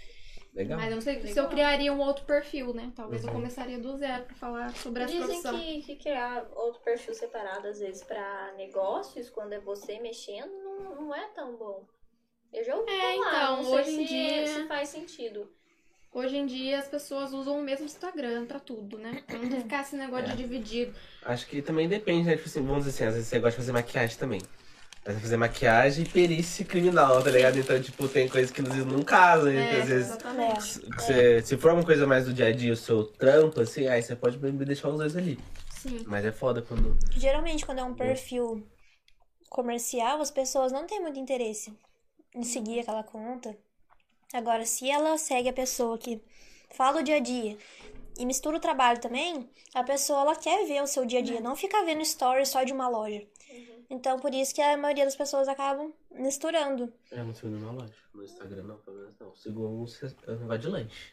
Legal. 0.56 0.78
Mas 0.78 0.88
eu 0.88 0.94
não 0.94 1.02
sei 1.02 1.20
se 1.20 1.26
Legal. 1.26 1.44
eu 1.44 1.50
criaria 1.50 1.92
um 1.92 2.00
outro 2.00 2.24
perfil, 2.24 2.72
né? 2.72 2.90
Talvez 2.96 3.22
eu 3.22 3.28
Uhum. 3.28 3.34
começaria 3.36 3.78
do 3.78 3.94
zero 3.98 4.24
pra 4.24 4.34
falar 4.36 4.74
sobre 4.74 5.02
essa 5.02 5.12
Dizem 5.12 5.26
profissão. 5.42 5.58
que, 5.60 5.82
que 5.82 5.96
criar 5.96 6.46
outro 6.54 6.80
perfil 6.80 7.14
separado, 7.14 7.68
às 7.68 7.78
vezes, 7.78 8.02
pra 8.02 8.52
negócios, 8.56 9.28
quando 9.28 9.52
é 9.52 9.60
você 9.60 10.00
mexendo, 10.00 10.50
não, 10.50 10.94
não 11.02 11.14
é 11.14 11.28
tão 11.34 11.54
bom. 11.56 11.84
Eu 12.52 12.64
já 12.64 12.74
ouvi 12.74 12.90
É, 12.90 13.16
falar, 13.16 13.42
então, 13.42 13.56
não 13.58 13.64
sei 13.64 13.74
hoje 13.74 13.90
em 13.90 14.06
se, 14.06 14.12
dia- 14.14 14.46
se 14.46 14.66
faz 14.66 14.88
sentido. 14.88 15.52
Hoje 16.10 16.38
em 16.38 16.46
dia 16.46 16.78
as 16.78 16.88
pessoas 16.88 17.34
usam 17.34 17.58
o 17.58 17.62
mesmo 17.62 17.84
Instagram 17.84 18.46
pra 18.46 18.58
tudo, 18.58 18.96
né? 18.96 19.22
Pra 19.26 19.38
não 19.38 19.50
ficar 19.50 19.82
esse 19.82 19.94
negócio 19.96 20.24
É. 20.24 20.30
de 20.30 20.36
dividido. 20.38 20.94
Acho 21.22 21.46
que 21.46 21.60
também 21.60 21.86
depende, 21.86 22.24
né? 22.26 22.36
Tipo 22.36 22.48
assim, 22.48 22.64
vamos 22.64 22.84
dizer 22.86 22.96
assim, 22.96 23.04
às 23.08 23.14
vezes 23.14 23.28
você 23.28 23.38
gosta 23.38 23.50
de 23.50 23.56
fazer 23.66 23.72
maquiagem 23.72 24.16
também. 24.16 24.40
Mas 25.06 25.20
fazer 25.20 25.36
maquiagem 25.36 26.04
e 26.04 26.08
perícia 26.08 26.64
criminal, 26.64 27.22
tá 27.22 27.30
ligado? 27.30 27.58
Então, 27.58 27.80
tipo, 27.80 28.08
tem 28.08 28.28
coisas 28.28 28.50
que 28.50 28.60
às 28.60 28.66
vezes 28.68 28.84
não 28.84 29.02
casam, 29.04 29.52
né? 29.52 29.78
É, 29.78 29.80
às 29.82 29.88
vezes. 29.88 30.08
exatamente. 30.08 31.42
se- 31.44 31.56
for 31.56 31.72
uma 31.72 31.84
coisa 31.84 32.06
mais 32.06 32.24
do 32.24 32.34
dia 32.34 32.46
a 32.48 32.52
dia, 32.52 32.72
o 32.72 32.76
seu 32.76 33.04
trampo, 33.04 33.60
assim, 33.60 33.86
aí 33.86 34.02
você 34.02 34.16
pode 34.16 34.36
deixar 34.38 34.88
os 34.88 34.98
dois 34.98 35.16
ali. 35.16 35.38
Sim. 35.70 36.02
Mas 36.06 36.24
é 36.24 36.32
foda 36.32 36.60
quando. 36.60 36.98
Geralmente, 37.12 37.64
quando 37.64 37.78
é 37.78 37.84
um 37.84 37.94
perfil 37.94 38.66
comercial, 39.48 40.20
as 40.20 40.30
pessoas 40.30 40.72
não 40.72 40.86
têm 40.86 41.00
muito 41.00 41.20
interesse 41.20 41.72
em 42.34 42.42
seguir 42.42 42.80
aquela 42.80 43.04
conta. 43.04 43.56
Agora, 44.32 44.66
se 44.66 44.90
ela 44.90 45.16
segue 45.18 45.48
a 45.48 45.52
pessoa 45.52 45.96
que 45.96 46.20
fala 46.74 47.00
o 47.00 47.02
dia 47.02 47.16
a 47.16 47.20
dia 47.20 47.56
e 48.18 48.26
mistura 48.26 48.56
o 48.56 48.60
trabalho 48.60 49.00
também, 49.00 49.48
a 49.72 49.84
pessoa 49.84 50.22
ela 50.22 50.36
quer 50.36 50.66
ver 50.66 50.82
o 50.82 50.86
seu 50.86 51.06
dia 51.06 51.20
a 51.20 51.22
dia, 51.22 51.40
não 51.40 51.54
ficar 51.54 51.84
vendo 51.84 52.04
stories 52.04 52.48
só 52.48 52.64
de 52.64 52.72
uma 52.72 52.88
loja. 52.88 53.22
Então, 53.88 54.18
por 54.18 54.34
isso 54.34 54.54
que 54.54 54.60
a 54.60 54.76
maioria 54.76 55.04
das 55.04 55.16
pessoas 55.16 55.46
acabam 55.48 55.92
misturando. 56.10 56.92
Eu 57.10 57.24
não 57.24 57.34
sigo 57.34 57.48
nenhuma 57.48 57.72
loja. 57.72 57.94
No 58.12 58.24
Instagram 58.24 58.62
não, 58.64 58.78
pelo 58.78 58.96
menos 58.96 59.14
não. 59.18 59.28
Um 59.28 59.60
um 59.62 60.38
negócio 60.40 60.58
de 60.58 60.68
lanche. 60.68 61.12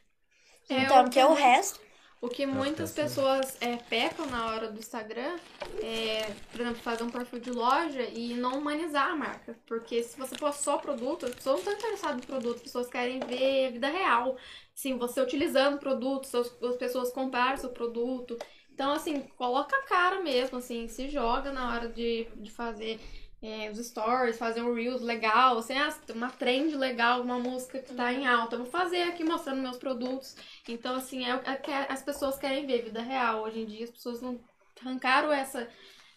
É, 0.70 0.84
então, 0.84 1.02
o 1.02 1.04
porque 1.04 1.20
que 1.20 1.26
o 1.26 1.34
resto. 1.34 1.80
O 2.22 2.30
que 2.30 2.46
muitas 2.46 2.94
pessoas 2.94 3.58
é, 3.60 3.76
pecam 3.76 4.26
na 4.28 4.46
hora 4.48 4.72
do 4.72 4.80
Instagram 4.80 5.38
é, 5.82 6.34
por 6.54 6.62
exemplo, 6.62 6.82
fazer 6.82 7.04
um 7.04 7.10
perfil 7.10 7.40
de 7.42 7.52
loja 7.52 8.02
e 8.04 8.34
não 8.34 8.60
humanizar 8.60 9.10
a 9.10 9.16
marca. 9.16 9.60
Porque 9.66 10.02
se 10.02 10.18
você 10.18 10.34
for 10.38 10.54
só 10.54 10.78
produto, 10.78 11.26
as 11.26 11.36
pessoas 11.36 11.66
não 11.66 11.74
estão 11.74 11.90
interessadas 11.90 12.22
no 12.22 12.26
produto, 12.26 12.56
as 12.56 12.62
pessoas 12.62 12.88
querem 12.88 13.20
ver 13.20 13.68
a 13.68 13.72
vida 13.72 13.90
real. 13.90 14.38
Sim, 14.74 14.98
você 14.98 15.20
utilizando 15.20 15.76
o 15.76 15.80
produto, 15.80 16.26
seus- 16.26 16.56
as 16.64 16.78
pessoas 16.78 17.12
compraram 17.12 17.58
seu 17.58 17.72
produto. 17.72 18.38
Então, 18.74 18.92
assim, 18.92 19.22
coloca 19.38 19.76
a 19.76 19.84
cara 19.84 20.22
mesmo, 20.22 20.58
assim, 20.58 20.88
se 20.88 21.08
joga 21.10 21.52
na 21.52 21.74
hora 21.74 21.88
de, 21.90 22.28
de 22.36 22.50
fazer 22.52 23.00
é, 23.42 23.70
os 23.70 23.78
stories, 23.86 24.38
fazer 24.38 24.62
um 24.64 24.74
Reels 24.74 25.02
legal, 25.02 25.58
assim, 25.58 25.78
ah, 25.78 25.94
uma 26.16 26.30
trend 26.30 26.76
legal, 26.76 27.22
uma 27.22 27.38
música 27.38 27.78
que 27.80 27.94
tá 27.94 28.12
em 28.12 28.26
alta. 28.26 28.56
Eu 28.56 28.64
vou 28.64 28.72
fazer 28.72 29.04
aqui 29.04 29.24
mostrando 29.24 29.62
meus 29.62 29.78
produtos. 29.78 30.36
Então, 30.68 30.96
assim, 30.96 31.24
é, 31.26 31.32
é 31.32 31.92
as 31.92 32.02
pessoas 32.02 32.38
querem 32.38 32.66
ver 32.66 32.84
vida 32.84 33.02
real. 33.02 33.44
Hoje 33.44 33.60
em 33.60 33.66
dia, 33.66 33.84
as 33.84 33.92
pessoas 33.92 34.22
não 34.22 34.40
arrancaram 34.82 35.32
essa, 35.32 35.68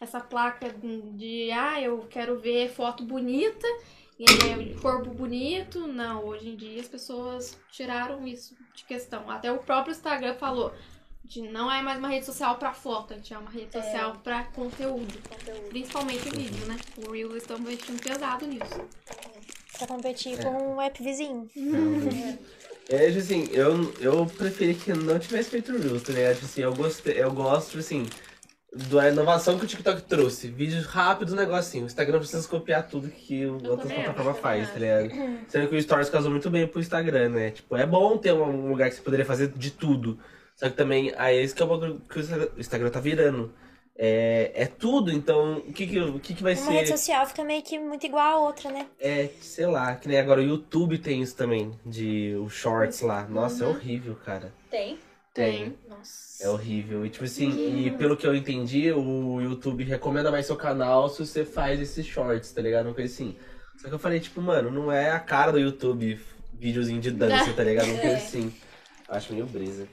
essa 0.01 0.21
placa 0.21 0.71
de, 0.71 1.51
ah, 1.51 1.81
eu 1.81 2.07
quero 2.09 2.39
ver 2.39 2.71
foto 2.71 3.05
bonita, 3.05 3.67
é, 4.19 4.81
corpo 4.81 5.11
bonito. 5.11 5.87
Não, 5.87 6.25
hoje 6.25 6.49
em 6.49 6.57
dia 6.57 6.81
as 6.81 6.89
pessoas 6.89 7.59
tiraram 7.71 8.27
isso 8.27 8.57
de 8.75 8.85
questão. 8.85 9.31
Até 9.31 9.53
o 9.53 9.59
próprio 9.59 9.93
Instagram 9.93 10.35
falou. 10.35 10.73
De 11.29 11.43
não 11.43 11.71
é 11.71 11.83
mais 11.83 11.99
uma 11.99 12.09
rede 12.09 12.25
social 12.25 12.57
pra 12.57 12.73
foto, 12.73 13.13
a 13.13 13.17
gente 13.17 13.35
é 13.35 13.39
uma 13.39 13.51
rede 13.51 13.73
social 13.73 14.17
pra 14.23 14.45
conteúdo. 14.45 15.13
Conteúdo. 15.29 15.69
Principalmente 15.71 16.31
vídeo, 16.31 16.67
né? 16.67 16.77
O 17.05 17.11
Reels 17.11 17.37
estão 17.37 17.59
investindo 17.59 18.01
pesado 18.01 18.47
nisso. 18.47 18.81
Pra 19.77 19.87
competir 19.89 20.39
É. 20.39 20.43
com 20.45 20.77
o 20.77 20.81
app 20.81 21.03
vizinho. 21.03 21.51
É, 22.89 23.07
tipo 23.09 23.19
assim, 23.19 23.49
eu, 23.51 23.93
eu 24.01 24.27
preferi 24.27 24.75
que 24.75 24.93
não 24.93 25.19
tivesse 25.19 25.51
feito 25.51 25.77
Reels, 25.77 26.03
tá 26.03 26.13
ligado? 26.13 26.35
Tipo 26.35 26.47
assim, 26.47 26.61
eu, 26.63 26.75
gostei, 26.75 27.21
eu 27.21 27.33
gosto, 27.33 27.67
tipo 27.71 27.81
assim, 27.81 28.07
da 28.73 29.09
inovação 29.09 29.59
que 29.59 29.65
o 29.65 29.69
TikTok 29.69 30.03
trouxe. 30.03 30.47
Vídeos 30.49 30.87
rápidos, 30.87 31.33
um 31.35 31.37
negócio 31.37 31.59
assim. 31.69 31.83
O 31.83 31.87
Instagram 31.87 32.19
precisa 32.21 32.47
copiar 32.47 32.87
tudo 32.87 33.09
que 33.09 33.45
o 33.47 33.59
plataformas 33.59 34.35
acho, 34.35 34.41
faz, 34.41 34.71
tá 34.73 34.79
ligado? 34.79 35.11
Sendo 35.49 35.69
que 35.69 35.75
o 35.75 35.83
Stories 35.83 36.09
casou 36.09 36.31
muito 36.31 36.49
bem 36.49 36.69
pro 36.69 36.81
Instagram, 36.81 37.31
né? 37.31 37.51
Tipo, 37.51 37.77
é 37.77 37.85
bom 37.85 38.17
ter 38.17 38.33
um 38.33 38.69
lugar 38.69 38.89
que 38.89 38.95
você 38.95 39.03
poderia 39.03 39.27
fazer 39.27 39.49
de 39.49 39.73
tudo. 39.73 40.17
Só 40.57 40.69
que 40.71 40.77
também, 40.77 41.13
aí 41.17 41.37
esse 41.39 41.55
que 41.55 41.63
é 41.63 41.65
o 41.65 41.69
bagulho 41.69 42.01
que 42.09 42.19
o 42.19 42.61
Instagram 42.61 42.91
tá 42.91 42.99
virando. 43.01 43.53
É, 43.99 44.53
é 44.55 44.67
tudo, 44.67 45.11
então 45.11 45.55
o 45.59 45.73
que 45.73 45.87
que, 45.87 45.99
o 45.99 46.21
que, 46.21 46.35
que 46.35 46.43
vai 46.43 46.55
Uma 46.55 46.71
rede 46.71 46.89
ser? 46.89 46.99
social 46.99 47.27
fica 47.27 47.43
meio 47.43 47.63
que 47.63 47.79
muito 47.79 48.05
igual 48.05 48.27
a 48.27 48.47
outra, 48.47 48.71
né? 48.71 48.87
É, 49.01 49.31
sei 49.41 49.67
lá, 49.67 49.95
que 49.97 50.07
nem 50.07 50.19
agora 50.19 50.41
o 50.41 50.45
YouTube 50.45 50.99
tem 50.99 51.23
isso 51.23 51.35
também, 51.35 51.73
de 51.85 52.35
os 52.45 52.53
shorts 52.53 53.01
lá. 53.01 53.27
Nossa, 53.27 53.65
é 53.65 53.69
horrível, 53.69 54.15
cara. 54.17 54.53
Tem? 54.71 54.99
Tem. 55.33 55.75
Nossa. 55.89 56.45
É 56.45 56.49
horrível. 56.51 57.07
E 57.07 57.11
tipo 57.11 57.25
assim, 57.25 57.87
e 57.87 57.91
pelo 57.93 58.17
que 58.19 58.27
eu 58.27 58.35
entendi, 58.35 58.93
o 58.93 59.41
YouTube 59.41 59.83
recomenda 59.85 60.31
mais 60.31 60.45
seu 60.47 60.57
canal 60.57 61.09
se 61.09 61.25
você 61.25 61.45
faz 61.45 61.81
esses 61.81 62.05
shorts, 62.05 62.53
tá 62.53 62.61
ligado? 62.61 62.87
Uma 62.87 62.95
coisa 62.95 63.11
assim. 63.13 63.35
Só 63.79 63.89
que 63.89 63.95
eu 63.95 63.99
falei, 63.99 64.21
tipo, 64.21 64.41
mano, 64.43 64.71
não 64.71 64.93
é 64.93 65.11
a 65.11 65.21
cara 65.21 65.53
do 65.53 65.59
YouTube 65.59 66.19
videozinho 66.53 67.01
de 67.01 67.11
dança, 67.11 67.51
tá 67.57 67.65
ligado? 67.65 67.87
Uma 67.87 67.99
coisa 67.99 68.17
É. 68.17 68.19
assim. 68.19 68.53
Acho 69.09 69.33
meio 69.33 69.47
brisa. 69.47 69.87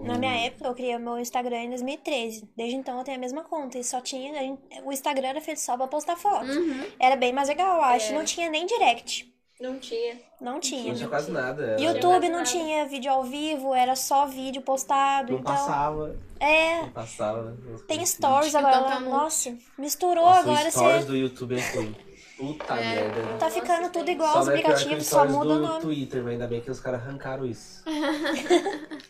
Na 0.00 0.16
minha 0.16 0.46
época, 0.46 0.68
eu 0.68 0.74
criei 0.74 0.96
meu 0.98 1.18
Instagram 1.18 1.56
em 1.64 1.68
2013. 1.70 2.48
Desde 2.56 2.76
então, 2.76 2.98
eu 2.98 3.04
tenho 3.04 3.16
a 3.16 3.20
mesma 3.20 3.42
conta. 3.42 3.78
E 3.78 3.84
só 3.84 4.00
tinha... 4.00 4.32
a 4.38 4.42
gente- 4.42 4.60
O 4.84 4.92
Instagram 4.92 5.28
era 5.28 5.40
feito 5.40 5.58
só 5.60 5.76
pra 5.76 5.86
postar 5.88 6.16
foto. 6.16 6.46
Uhum. 6.46 6.86
Era 7.00 7.16
bem 7.16 7.32
mais 7.32 7.48
legal, 7.48 7.76
eu 7.76 7.82
acho. 7.82 8.12
É. 8.12 8.14
Não 8.14 8.24
tinha 8.24 8.48
nem 8.48 8.64
direct. 8.66 9.32
Não 9.60 9.76
tinha. 9.78 10.16
Não 10.40 10.60
tinha. 10.60 10.84
Não 10.90 10.94
tinha 10.94 11.08
quase 11.08 11.32
nada. 11.32 11.62
era- 11.64 11.80
YouTube 11.80 12.28
não 12.28 12.38
nada. 12.38 12.44
tinha 12.44 12.86
vídeo 12.86 13.10
ao 13.10 13.24
vivo, 13.24 13.74
era 13.74 13.96
só 13.96 14.24
vídeo 14.24 14.62
postado. 14.62 15.32
Não 15.32 15.40
então, 15.40 15.52
passava. 15.52 16.16
é. 16.38 16.82
Não 16.82 16.90
passava. 16.90 17.56
Tem 17.88 18.06
stories 18.06 18.54
agora. 18.54 18.82
tá 18.84 19.00
muito- 19.00 19.10
Nossa, 19.10 19.56
misturou 19.76 20.24
Nossa, 20.26 20.40
agora. 20.40 20.70
stories 20.70 21.00
Você 21.04 21.06
do 21.08 21.16
YouTube 21.16 21.56
é 21.58 21.70
ruim. 21.74 21.96
Puta 22.38 22.74
É. 22.74 22.94
merda. 22.94 23.22
tá 23.36 23.46
Nossa, 23.46 23.60
ficando 23.60 23.90
tudo 23.92 24.08
igual 24.10 24.30
Só 24.32 24.38
aos 24.38 24.46
não 24.46 24.54
é 24.54 24.58
os 24.58 24.64
aplicativos, 24.64 25.06
só 25.06 25.26
muda 25.26 25.54
o 25.54 25.58
nome. 25.58 25.80
Twitter, 25.80 26.22
mas 26.22 26.32
ainda 26.34 26.46
bem 26.46 26.60
que 26.60 26.70
os 26.70 26.78
caras 26.78 27.00
arrancaram 27.00 27.44
isso. 27.44 27.82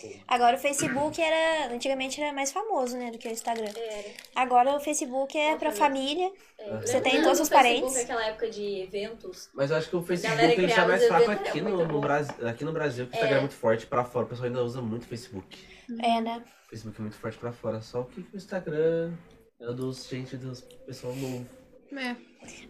Como. 0.00 0.14
Agora 0.28 0.56
o 0.56 0.58
Facebook 0.58 1.20
era. 1.20 1.72
Antigamente 1.72 2.20
era 2.20 2.32
mais 2.32 2.52
famoso, 2.52 2.96
né? 2.96 3.10
Do 3.10 3.18
que 3.18 3.26
o 3.28 3.30
Instagram. 3.30 3.70
Era. 3.74 4.08
Agora 4.34 4.76
o 4.76 4.80
Facebook 4.80 5.36
é 5.36 5.56
pra 5.56 5.70
Nossa, 5.70 5.78
família. 5.80 6.30
É. 6.58 6.76
Você 6.80 7.00
tem 7.00 7.18
do 7.18 7.22
todos 7.22 7.40
os 7.40 7.48
Facebook, 7.48 7.80
parentes? 7.80 7.96
Aquela 7.96 8.26
época 8.26 8.50
de 8.50 8.82
eventos. 8.82 9.48
Mas 9.54 9.70
eu 9.70 9.76
acho 9.78 9.88
que 9.88 9.96
o 9.96 10.02
Facebook 10.02 10.42
ele 10.42 10.54
tá 10.56 10.62
criava 10.62 10.88
mais 10.88 11.02
os 11.02 11.08
fraco 11.08 11.30
aqui 11.30 11.60
no, 11.60 11.86
no. 11.86 12.00
Brasil. 12.00 12.34
Aqui 12.46 12.64
no 12.64 12.72
Brasil, 12.72 13.06
que 13.06 13.12
o 13.12 13.14
Instagram 13.14 13.36
é. 13.36 13.38
É. 13.38 13.40
muito 13.40 13.54
forte 13.54 13.86
pra 13.86 14.04
fora. 14.04 14.26
O 14.26 14.28
pessoal 14.28 14.46
ainda 14.46 14.62
usa 14.62 14.82
muito 14.82 15.06
Facebook. 15.06 15.58
É, 16.02 16.20
né? 16.20 16.42
O 16.66 16.68
Facebook 16.68 16.98
é 16.98 17.02
muito 17.02 17.16
forte 17.16 17.38
pra 17.38 17.52
fora. 17.52 17.80
Só 17.80 18.02
que 18.02 18.20
o 18.20 18.36
Instagram 18.36 19.12
é 19.60 19.72
dos 19.72 20.06
gente 20.08 20.36
dos 20.36 20.60
pessoal 20.60 21.14
novo. 21.14 21.46
É. 21.96 22.16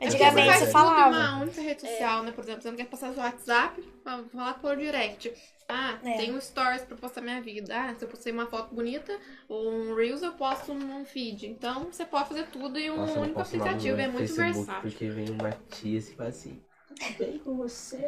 Antigamente 0.06 0.46
mais 0.46 0.58
você 0.60 0.64
é. 0.66 0.70
falava. 0.70 1.16
uma 1.16 1.42
única 1.42 1.60
rede 1.60 1.80
social, 1.80 2.22
né? 2.22 2.32
Por 2.32 2.44
exemplo, 2.44 2.62
você 2.62 2.70
não 2.70 2.76
quer 2.76 2.86
passar 2.86 3.12
seu 3.12 3.22
WhatsApp, 3.22 3.82
ah, 4.04 4.22
falar 4.32 4.54
por 4.54 4.76
direct. 4.76 5.32
Ah, 5.68 5.98
É. 6.04 6.16
tem 6.18 6.32
um 6.34 6.40
stories 6.40 6.82
pra 6.82 6.96
postar 6.96 7.22
minha 7.22 7.40
vida. 7.40 7.74
Ah, 7.74 7.94
se 7.94 8.04
eu 8.04 8.08
postei 8.08 8.32
uma 8.32 8.46
foto 8.46 8.74
bonita 8.74 9.18
ou 9.48 9.70
um 9.72 9.94
Reels, 9.94 10.22
eu 10.22 10.32
posto 10.34 10.74
num 10.74 11.04
feed. 11.04 11.46
Então, 11.46 11.84
você 11.90 12.04
pode 12.04 12.28
fazer 12.28 12.46
tudo 12.48 12.78
em 12.78 12.90
um 12.90 12.96
Nossa, 12.98 13.18
único 13.18 13.40
aplicativo. 13.40 13.98
É 13.98 14.06
muito 14.06 14.28
Facebook 14.28 14.66
versátil. 14.66 14.90
Porque 14.90 15.08
vem 15.08 15.30
uma 15.30 15.50
tia 15.70 15.98
assim, 15.98 16.14
fala 16.14 16.28
assim. 16.28 16.62
Vem 17.18 17.38
com 17.38 17.56
você, 17.56 17.98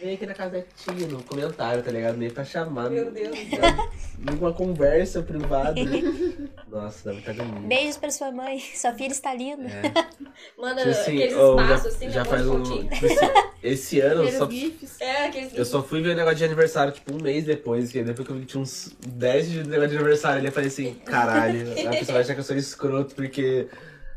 Vem 0.00 0.14
aqui 0.14 0.26
na 0.26 0.34
casa 0.34 0.50
da 0.50 0.62
tia, 0.62 1.06
no 1.06 1.22
comentário, 1.22 1.82
tá 1.82 1.90
ligado? 1.90 2.16
Nem 2.16 2.30
pra 2.30 2.44
chamar. 2.44 2.90
Meu 2.90 3.10
Deus. 3.10 3.36
Numa 4.18 4.52
conversa 4.52 5.22
privada. 5.22 5.74
Nossa, 6.68 7.08
dá 7.08 7.12
muita 7.14 7.30
agonia. 7.30 7.68
Beijos 7.68 7.96
pra 7.96 8.10
sua 8.10 8.30
mãe. 8.30 8.60
Sua 8.74 8.92
filha 8.92 9.12
está 9.12 9.34
linda. 9.34 9.68
É. 9.68 9.82
Manda 10.60 10.76
Tipo 10.82 10.90
assim, 10.90 11.16
aqueles 11.16 11.36
ou 11.36 11.60
espaços 11.60 11.82
já, 11.82 11.88
assim, 11.96 12.10
já 12.10 12.24
né? 12.24 12.30
faz 12.30 12.46
um. 12.46 12.62
Tipo 12.62 13.06
assim, 13.06 13.50
esse 13.62 14.00
ano 14.00 14.14
eu 14.14 14.20
Aqueles 14.22 14.38
só, 14.38 14.50
gifs. 14.50 15.00
É, 15.00 15.26
aqueles 15.26 15.54
eu 15.56 15.64
só 15.64 15.82
fui 15.82 16.02
ver 16.02 16.10
o 16.10 16.16
negócio 16.16 16.38
de 16.38 16.44
aniversário, 16.44 16.92
tipo, 16.92 17.12
um 17.14 17.20
mês 17.22 17.44
depois, 17.44 17.90
que 17.90 18.02
depois 18.02 18.26
que 18.26 18.32
eu 18.32 18.36
vi 18.36 18.42
que 18.42 18.48
tinha 18.48 18.62
uns 18.62 18.94
10 19.06 19.50
de 19.50 19.64
negócio 19.66 19.90
de 19.90 19.96
aniversário 19.96 20.38
ali, 20.38 20.46
eu 20.48 20.52
falei 20.52 20.68
assim, 20.68 20.94
caralho, 21.04 21.72
a 21.72 21.90
pessoa 21.90 22.12
vai 22.12 22.20
achar 22.22 22.34
que 22.34 22.40
eu 22.40 22.44
sou 22.44 22.56
escroto, 22.56 23.14
porque 23.14 23.68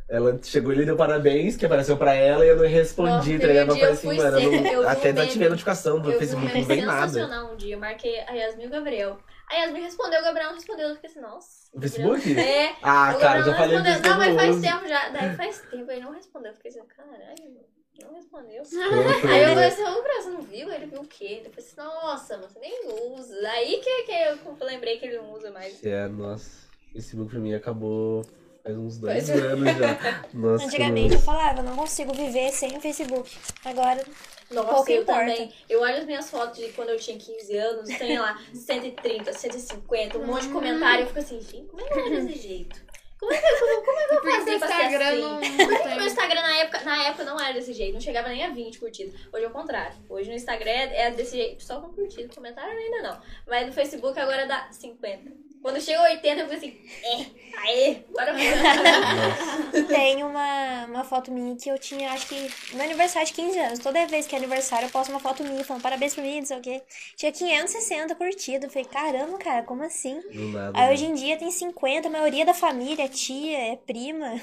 ela 0.09 0.37
chegou 0.43 0.73
e 0.73 0.85
deu 0.85 0.95
parabéns, 0.95 1.55
que 1.55 1.65
apareceu 1.65 1.97
pra 1.97 2.13
ela, 2.13 2.45
e 2.45 2.49
eu 2.49 2.57
não 2.57 2.67
respondi, 2.67 3.39
tá 3.39 3.47
ligado? 3.47 3.71
Eu 3.71 3.77
eu 3.77 3.91
assim, 3.93 4.07
mano, 4.15 4.39
eu 4.39 4.51
não- 4.51 4.71
eu 4.71 4.81
um 4.81 4.87
até 4.87 5.09
ativei 5.09 5.47
a 5.47 5.49
notificação 5.49 5.99
do 5.99 6.11
Eu 6.11 6.19
Facebook, 6.19 6.53
não 6.53 6.63
vem 6.65 6.81
nada. 6.85 7.07
sensacional 7.07 7.53
um 7.53 7.55
dia. 7.55 7.75
Eu 7.75 7.79
marquei 7.79 8.19
a 8.19 8.31
Yasmin 8.31 8.63
e 8.63 8.67
o 8.67 8.69
Gabriel. 8.69 9.17
A 9.49 9.55
Yasmin 9.55 9.81
respondeu, 9.81 10.19
o 10.19 10.23
Gabriel 10.23 10.47
não 10.49 10.55
respondeu. 10.55 10.89
Eu 10.89 10.95
fiquei 10.95 11.09
assim, 11.09 11.21
nossa. 11.21 11.47
No 11.73 11.81
Gabriel- 11.81 12.13
Facebook? 12.15 12.39
É. 12.39 12.75
Ah, 12.81 13.13
o 13.15 13.19
cara, 13.19 13.39
já 13.41 13.45
não 13.47 13.53
falei 13.57 13.77
respondeu. 13.77 13.93
disso 13.93 14.05
eu 14.05 14.11
Não, 14.11 14.17
mas 14.17 14.29
não 14.29 14.37
faz 14.37 14.61
tempo 14.61 14.87
já. 14.87 15.09
Daí 15.09 15.35
faz 15.35 15.61
tempo, 15.71 15.91
ele 15.91 16.01
não 16.01 16.11
respondeu. 16.13 16.51
Eu 16.51 16.55
fiquei 16.55 16.71
assim, 16.71 16.81
caralho, 16.95 17.63
não 18.01 18.13
respondeu. 18.15 18.63
Aí 19.33 19.41
eu 19.43 19.49
falei 19.49 19.67
assim, 19.67 19.81
ô, 19.83 19.95
Gabriel, 19.95 20.21
você 20.21 20.29
não 20.29 20.41
viu? 20.41 20.71
Ele 20.71 20.85
viu 20.87 21.01
o 21.01 21.07
quê? 21.07 21.41
Eu 21.45 21.51
falei 21.51 21.65
assim, 21.65 21.75
nossa, 21.77 22.37
mas 22.37 22.51
você 22.51 22.59
nem 22.59 22.79
usa. 23.13 23.49
Aí 23.49 23.79
que, 23.83 24.03
que 24.03 24.11
eu 24.11 24.67
lembrei 24.67 24.97
que 24.97 25.05
ele 25.05 25.17
não 25.17 25.31
usa 25.33 25.51
mais. 25.51 25.83
É, 25.85 26.07
nossa, 26.07 26.67
o 26.89 26.93
Facebook 26.93 27.29
pra 27.31 27.39
mim 27.39 27.53
acabou 27.53 28.23
faz 28.63 28.77
uns 28.77 28.97
dois 28.97 29.27
Faz- 29.27 29.41
anos 29.43 29.77
já. 29.77 30.23
Nossa, 30.33 30.65
Antigamente 30.65 31.13
eu 31.15 31.19
falava, 31.21 31.61
não 31.61 31.75
consigo 31.75 32.13
viver 32.13 32.49
sem 32.51 32.75
o 32.77 32.81
Facebook. 32.81 33.29
Agora, 33.65 34.03
Nossa, 34.51 34.69
Pouco 34.73 34.91
eu 34.91 35.01
importa. 35.01 35.19
também. 35.21 35.53
Eu 35.69 35.81
olho 35.81 35.97
as 35.97 36.05
minhas 36.05 36.29
fotos 36.29 36.59
de 36.59 36.69
quando 36.73 36.89
eu 36.89 36.97
tinha 36.97 37.17
15 37.17 37.57
anos, 37.57 37.89
tem 37.97 38.17
lá 38.17 38.39
130, 38.53 39.33
150, 39.33 40.17
um 40.17 40.25
monte 40.25 40.47
de 40.47 40.53
comentário. 40.53 41.01
Eu 41.01 41.07
fico 41.07 41.19
assim, 41.19 41.41
gente, 41.41 41.67
como 41.67 41.81
é 41.81 41.85
que 41.89 41.99
eu 41.99 42.05
era 42.07 42.21
desse 42.25 42.39
jeito? 42.39 42.93
Como 43.19 43.31
é 43.31 43.37
que 43.39 43.45
eu, 43.47 43.59
como, 43.59 43.85
como 43.85 43.99
é 43.99 44.07
que 44.07 44.13
eu 44.15 44.21
fazia 44.21 44.59
pra 44.59 44.67
ser 44.67 44.73
Instagram 44.83 45.07
assim? 45.07 45.21
não, 45.21 45.39
Porque 45.39 45.87
não 45.87 45.95
meu. 45.95 46.05
Instagram 46.07 46.41
na 46.41 46.57
época, 46.57 46.79
na 46.83 47.03
época 47.05 47.23
não 47.23 47.39
era 47.39 47.53
desse 47.53 47.71
jeito, 47.73 47.93
não 47.93 48.01
chegava 48.01 48.27
nem 48.27 48.43
a 48.43 48.49
20 48.49 48.79
curtidas. 48.79 49.13
Hoje 49.31 49.45
é 49.45 49.47
o 49.47 49.51
contrário. 49.51 49.95
Hoje 50.09 50.27
no 50.29 50.35
Instagram 50.35 50.69
é 50.71 51.03
é 51.03 51.11
desse 51.11 51.37
jeito, 51.37 51.63
só 51.63 51.79
com 51.79 51.93
curtida. 51.93 52.33
Comentário 52.35 52.77
ainda 52.77 53.01
não. 53.01 53.21
Mas 53.47 53.65
no 53.67 53.71
Facebook 53.71 54.19
agora 54.19 54.45
dá 54.45 54.67
50. 54.71 55.31
Quando 55.63 55.81
chega 55.81 55.99
a 55.99 56.03
80, 56.03 56.41
eu 56.41 56.49
fico 56.49 56.57
assim, 56.57 56.77
é, 57.03 57.25
aê, 57.61 57.97
vai. 58.13 58.25
tem 59.87 60.23
uma, 60.23 60.85
uma 60.87 61.03
foto 61.05 61.31
minha 61.31 61.55
que 61.55 61.69
eu 61.69 61.79
tinha, 61.79 62.11
acho 62.11 62.27
que 62.27 62.75
no 62.75 62.83
aniversário 62.83 63.25
de 63.27 63.33
15 63.33 63.59
anos. 63.59 63.79
Toda 63.79 64.05
vez 64.07 64.27
que 64.27 64.35
é 64.35 64.37
aniversário, 64.37 64.87
eu 64.87 64.91
posto 64.91 65.09
uma 65.09 65.21
foto 65.21 65.41
minha 65.43 65.63
falando 65.63 65.81
parabéns 65.81 66.13
pra 66.13 66.23
mim, 66.23 66.39
não 66.39 66.45
sei 66.45 66.57
o 66.57 66.61
quê. 66.61 66.81
Tinha 67.15 67.31
560 67.31 68.13
curtidas. 68.15 68.63
Eu 68.65 68.69
falei, 68.69 68.85
caramba, 68.85 69.37
cara, 69.37 69.63
como 69.63 69.83
assim? 69.83 70.19
Do 70.33 70.49
nada. 70.51 70.77
Aí 70.77 70.87
né? 70.87 70.93
hoje 70.93 71.05
em 71.05 71.13
dia 71.15 71.37
tem 71.37 71.49
50, 71.49 72.07
a 72.07 72.11
maioria 72.11 72.45
da 72.45 72.53
família 72.53 73.05
é 73.05 73.07
tia, 73.07 73.57
é 73.73 73.75
prima. 73.77 74.39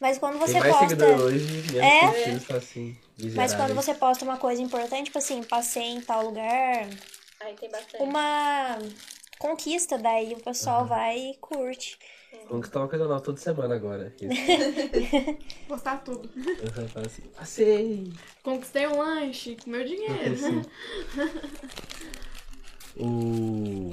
Mas 0.00 0.18
quando 0.18 0.38
você 0.38 0.54
Tem 0.54 0.62
mais 0.62 0.74
posta. 0.74 1.06
hoje, 1.16 1.78
É. 1.78 2.56
assim, 2.56 2.96
Mas 3.36 3.54
quando 3.54 3.74
você 3.74 3.94
posta 3.94 4.24
uma 4.24 4.36
coisa 4.36 4.60
importante, 4.60 5.04
tipo 5.04 5.18
assim, 5.18 5.42
passei 5.44 5.84
em 5.84 6.00
tal 6.00 6.24
lugar, 6.24 6.88
Aí 7.40 7.54
tem 7.54 7.70
bastante. 7.70 8.02
uma 8.02 8.78
conquista, 9.42 9.98
daí 9.98 10.34
o 10.34 10.40
pessoal 10.40 10.86
vai 10.86 11.18
e 11.18 11.36
curte. 11.38 11.98
Conquistar 12.48 12.78
uma 12.80 12.88
coisa 12.88 13.06
nova 13.06 13.20
toda 13.20 13.40
semana 13.40 13.74
agora. 13.74 14.14
Postar 15.66 15.96
tudo. 16.04 16.28
Você 16.28 16.88
fala 16.88 17.06
assim, 17.06 17.22
passei! 17.36 18.12
Conquistei 18.42 18.86
um 18.86 18.98
lanche 18.98 19.56
com 19.56 19.70
meu 19.70 19.84
dinheiro. 19.84 20.32
Assim. 20.32 20.62
O. 22.94 23.90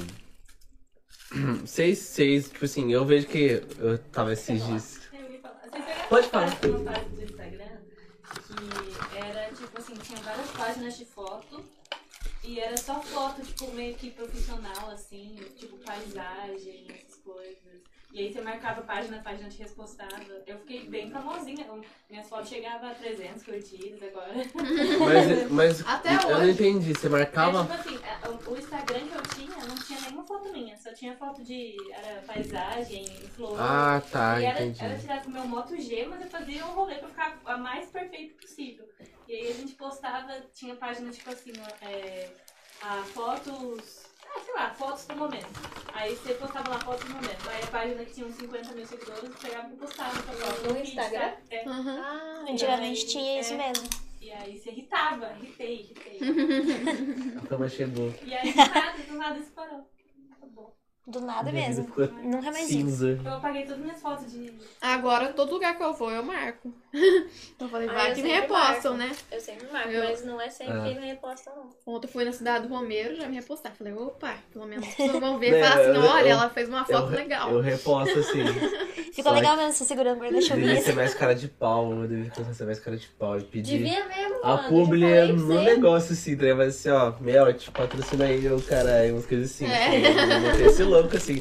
Seis, 1.66 2.00
seis, 2.00 2.50
tipo 2.50 2.66
assim, 2.66 2.92
eu 2.92 3.06
vejo 3.06 3.28
que 3.28 3.64
eu 3.80 3.98
tava 4.12 4.34
esses 4.34 4.62
dias. 4.62 5.00
Vocês 5.10 5.42
Pode 6.10 6.28
uma 6.28 6.32
falar. 6.32 6.66
Uma 6.66 6.92
página 6.92 7.16
do 7.16 7.24
Instagram 7.24 7.78
que 8.46 9.18
era 9.18 9.54
tipo 9.54 9.78
assim, 9.78 9.96
tinha 9.96 10.20
várias 10.20 10.52
páginas 10.52 10.98
de 10.98 11.06
foto 11.06 11.64
e 12.50 12.60
era 12.60 12.76
só 12.78 13.00
foto, 13.00 13.44
tipo, 13.44 13.72
meio 13.74 13.94
que 13.96 14.10
profissional, 14.10 14.90
assim, 14.90 15.36
tipo 15.56 15.78
paisagem, 15.78 16.88
essas 16.90 17.20
coisas. 17.20 17.84
E 18.12 18.20
aí 18.22 18.34
você 18.34 18.42
marcava 18.42 18.82
a 18.82 18.84
página, 18.84 19.18
a 19.18 19.22
página 19.22 19.48
te 19.50 19.60
repostava. 19.60 20.20
Eu 20.48 20.58
fiquei 20.60 20.90
bem 20.90 21.12
famosinha. 21.12 21.64
Minhas 22.10 22.28
fotos 22.28 22.50
chegavam 22.50 22.90
a 22.90 22.94
300 22.96 23.44
curtidas 23.44 24.02
agora. 24.02 24.34
Mas, 25.00 25.52
mas 25.52 25.82
Até 25.88 26.16
eu 26.16 26.30
não 26.32 26.40
hoje. 26.40 26.52
entendi, 26.52 26.94
você 26.94 27.06
É, 27.06 27.10
marcava. 27.10 27.62
tipo 27.62 27.74
assim, 27.74 28.00
a- 28.04 28.30
o- 28.50 28.58
Instagram 28.58 29.00
que 29.08 29.16
eu 29.16 29.22
tinha 29.36 29.58
não 29.68 29.76
tinha 29.76 30.02
nenhuma 30.02 30.26
foto 30.26 30.52
minha, 30.52 30.76
só 30.78 30.92
tinha 30.92 31.16
foto 31.18 31.44
de 31.44 31.76
era 31.92 32.22
paisagem, 32.24 33.06
flor. 33.36 33.56
Ah, 33.62 34.02
tá, 34.12 34.42
e 34.42 34.46
era, 34.46 34.62
entendi. 34.64 34.84
era 34.84 34.98
tirar 34.98 35.24
com 35.24 35.30
o 35.30 35.34
meu 35.34 35.46
Moto 35.48 35.80
G, 35.80 36.06
mas 36.08 36.22
eu 36.22 36.30
fazia 36.30 36.66
um 36.66 36.72
rolê 36.74 36.96
pra 36.96 37.10
ficar 37.10 37.40
a 37.46 37.58
mais 37.58 37.90
perfeito 37.90 38.36
possível. 38.42 38.90
E 39.28 39.34
aí 39.36 39.52
a 39.52 39.54
gente 39.54 39.74
postava, 39.76 40.34
tinha 40.56 40.76
página 40.76 41.12
tipo 41.12 41.30
assim, 41.30 41.54
é, 41.84 42.28
a 42.82 43.04
fotos. 43.04 44.09
Ah, 44.36 44.40
sei 44.46 44.54
lá, 44.54 44.70
fotos 44.74 45.06
do 45.06 45.16
momento. 45.16 45.48
Aí 45.94 46.16
você 46.16 46.34
postava 46.36 46.70
lá 46.70 46.80
fotos 46.80 47.04
do 47.08 47.14
momento. 47.16 47.50
Aí 47.50 47.64
a 47.64 47.68
página 47.68 48.06
que 48.06 48.14
tinha 48.14 48.28
uns 48.28 48.36
50 48.36 48.74
mil 48.74 48.86
seguidores 48.86 49.36
pegava 49.42 49.70
e 49.74 49.76
postava 49.78 50.12
foto 50.12 50.74
No 50.74 50.80
Instagram? 50.80 51.20
sabe? 51.20 51.36
É. 51.50 51.68
Uhum. 51.70 52.02
Ah, 52.04 52.46
Antigamente 52.50 53.02
aí, 53.02 53.08
tinha 53.08 53.40
isso 53.42 53.54
é. 53.54 53.58
mesmo. 53.58 53.90
E 54.22 54.32
aí 54.32 54.58
você 54.60 54.70
irritava, 54.72 55.34
irritei, 55.42 55.76
irritei. 55.82 56.20
A 57.42 57.42
fama 57.48 57.68
chegou. 57.70 58.14
e 58.24 58.34
aí 58.34 58.52
do 58.52 58.58
nada, 58.58 58.98
do 59.08 59.14
nada 59.18 59.40
isso 59.40 59.52
parou. 59.52 59.90
Do 61.10 61.22
nada 61.22 61.52
Minha 61.52 61.68
mesmo. 61.70 61.86
ficou 61.86 62.08
Nunca 62.08 62.52
mais 62.52 62.68
cinza. 62.68 63.20
Eu 63.26 63.34
apaguei 63.34 63.64
todas 63.64 63.78
as 63.80 63.84
minhas 63.84 64.00
fotos 64.02 64.32
de. 64.32 64.54
Agora, 64.80 65.34
todo 65.34 65.52
lugar 65.54 65.76
que 65.76 65.84
eu 65.84 65.94
vou, 65.94 66.12
eu 66.12 66.22
marco. 66.24 66.72
Eu 67.60 67.68
falei, 67.68 67.90
Ah, 67.90 67.94
vai 67.94 68.12
eu 68.12 68.16
que 68.16 68.24
me 68.24 68.30
repostam, 68.30 68.96
marco. 68.98 69.14
né? 69.14 69.20
Eu 69.32 69.40
sempre 69.42 69.68
marco, 69.72 69.90
Eu- 69.90 70.04
mas 70.06 70.24
não 70.26 70.40
é 70.42 70.50
sempre 70.50 70.74
Ah. 70.78 70.84
que 70.84 71.00
me 71.00 71.06
reposta, 71.08 71.52
não. 71.56 71.70
Ontem 71.94 72.08
eu 72.08 72.12
fui 72.12 72.24
na 72.24 72.32
cidade 72.32 72.68
do 72.68 72.74
Romero, 72.74 73.16
já 73.16 73.28
me 73.28 73.36
repostaram. 73.36 73.76
Falei, 73.76 73.94
opa, 73.94 74.34
pelo 74.52 74.66
menos 74.66 74.88
as 74.88 74.96
pessoas 74.96 75.20
vão 75.20 75.38
ver 75.38 75.48
e 75.60 75.62
falar 75.64 75.82
assim, 75.82 76.00
olha, 76.08 76.22
eu- 76.30 76.32
ela 76.38 76.50
fez 76.50 76.70
uma 76.70 76.86
foto 76.86 77.12
eu, 77.12 77.18
legal. 77.18 77.52
Eu 77.52 77.62
reposto 77.62 78.18
assim. 78.20 78.40
Ficou 79.14 79.34
legal 79.34 79.58
mesmo 79.58 79.74
você 79.74 79.84
segurando 79.86 80.18
o 80.18 80.22
guarda-chuva. 80.22 80.56
Devia 80.56 80.82
ser 80.82 80.94
mais 80.96 81.14
cara 81.14 81.36
de 81.36 81.48
pau, 81.50 81.92
eu 81.94 82.08
devia 82.08 82.54
ser 82.54 82.64
mais 82.66 82.80
cara 82.80 82.96
de 82.98 83.08
pau 83.08 83.38
e 83.38 83.44
pedir. 83.44 83.78
Devia 83.80 84.06
mesmo, 84.08 84.29
A 84.44 84.58
publi 84.58 85.02
pra 85.02 85.28
no 85.34 85.62
negócio 85.62 86.14
assim, 86.14 86.36
tá 86.36 86.44
ligado? 86.44 86.58
Mas 86.58 86.76
assim, 86.76 86.90
ó, 86.90 87.14
Mel, 87.20 87.54
te 87.54 87.70
patrocina 87.72 88.26
aí, 88.26 88.46
eu, 88.46 88.62
caralho, 88.62 89.16
umas 89.16 89.26
coisas 89.26 89.52
assim. 89.52 89.66
É. 89.66 89.88
assim, 89.88 90.34
Eu 90.34 90.52
botei 90.52 90.66
esse 90.66 90.84
louco 90.84 91.18
assim. 91.18 91.40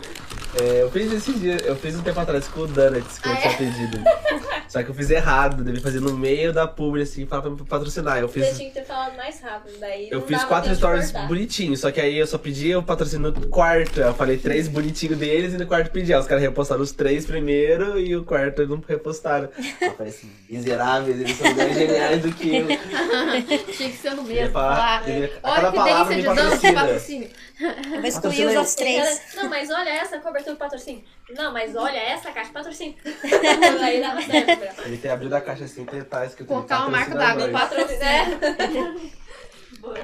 É, 0.60 0.82
eu 0.82 0.90
fiz 0.90 1.12
esse 1.12 1.32
dia, 1.34 1.56
eu 1.64 1.76
fiz 1.76 1.94
um 1.94 2.02
tempo 2.02 2.18
atrás 2.18 2.48
com 2.48 2.60
o 2.60 2.66
Donuts 2.66 3.18
que 3.18 3.28
eu 3.28 3.36
tinha 3.36 3.52
é? 3.52 3.56
pedido. 3.56 3.98
Só 4.68 4.82
que 4.82 4.90
eu 4.90 4.94
fiz 4.94 5.10
errado, 5.10 5.64
devia 5.64 5.80
fazer 5.80 6.00
no 6.00 6.12
meio 6.16 6.52
da 6.52 6.66
publi 6.68 7.02
assim, 7.02 7.24
pra, 7.26 7.40
pra 7.40 7.50
patrocinar. 7.68 8.18
Eu 8.18 8.28
Você 8.28 8.40
fiz. 8.44 8.56
tinha 8.56 8.68
que 8.68 8.74
ter 8.74 8.84
falado 8.84 9.16
mais 9.16 9.40
rápido, 9.40 9.78
daí 9.80 10.08
Eu 10.10 10.20
fiz 10.22 10.44
quatro 10.44 10.74
stories 10.74 11.10
bonitinhos, 11.26 11.80
só 11.80 11.90
que 11.90 12.00
aí 12.00 12.18
eu 12.18 12.26
só 12.26 12.36
pedi 12.38 12.74
o 12.76 12.82
patrocínio 12.82 13.30
no 13.32 13.46
quarto. 13.48 14.00
Eu 14.00 14.14
falei 14.14 14.36
três 14.36 14.68
bonitinhos 14.68 15.18
deles 15.18 15.54
e 15.54 15.58
no 15.58 15.66
quarto 15.66 15.90
pedi. 15.90 16.12
Aí 16.12 16.20
os 16.20 16.26
caras 16.26 16.42
repostaram 16.42 16.82
os 16.82 16.92
três 16.92 17.24
primeiro 17.26 17.98
e 17.98 18.14
o 18.16 18.24
quarto 18.24 18.66
não 18.66 18.82
repostaram. 18.86 19.48
Eu 19.80 19.92
falei 19.94 20.12
assim, 20.12 20.30
miseráveis, 20.48 21.18
eles 21.20 21.36
são 21.36 21.54
mais 21.54 21.74
geniais 21.74 22.22
do 22.22 22.32
que 22.32 22.56
eu. 22.56 22.66
Tinha 23.76 23.90
que 23.90 23.96
ser 23.96 24.10
no 24.14 24.22
mesmo. 24.22 24.52
falar- 24.52 25.02
devia- 25.04 25.32
olha 25.42 25.70
que 25.70 25.76
palavra 25.76 26.14
delícia 26.14 26.16
de 26.16 26.22
dança, 26.40 26.50
patrocina. 26.50 26.80
patrocínio. 26.80 27.28
Eu 27.60 28.00
vou 28.00 28.04
excluir 28.04 28.46
os 28.46 28.54
outros 28.56 28.74
três. 28.76 29.20
Não, 29.34 29.48
mas 29.48 29.68
olha 29.70 29.88
essa 29.90 30.18
cobertura 30.18 30.54
do 30.54 30.58
patrocínio. 30.58 31.02
Não, 31.36 31.52
mas 31.52 31.74
olha 31.74 31.98
essa 31.98 32.30
caixa 32.30 32.46
de 32.48 32.52
patrocínio. 32.54 32.94
aí 33.82 34.00
dava 34.00 34.22
certo, 34.22 34.57
Ele 34.84 34.98
tem 34.98 35.10
abrido 35.10 35.34
a 35.34 35.40
caixa 35.40 35.64
assim, 35.64 35.84
tem 35.84 36.02
tá 36.04 36.24
escrito 36.26 36.48
Colocar 36.48 36.80
uma 36.80 36.90
marca 36.90 37.14
d'água, 37.14 37.46
nós. 37.48 37.62
patrocínio. 37.62 38.02
É. 38.02 39.18
Boa. 39.80 39.94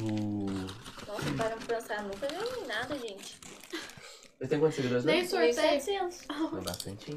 O... 0.00 0.46
Nossa, 1.06 1.32
para 1.36 1.56
pensar, 1.56 2.02
nunca 2.02 2.26
ganhei 2.26 2.66
nada, 2.66 2.96
gente. 2.98 3.36
Ele 4.40 4.48
tem 4.48 4.60
quantos 4.60 4.76
seguidores? 4.76 5.04
Nem 5.04 5.26
sorteio. 5.26 5.54
700. 5.54 6.22
É 6.22 6.60
bastante. 6.60 7.10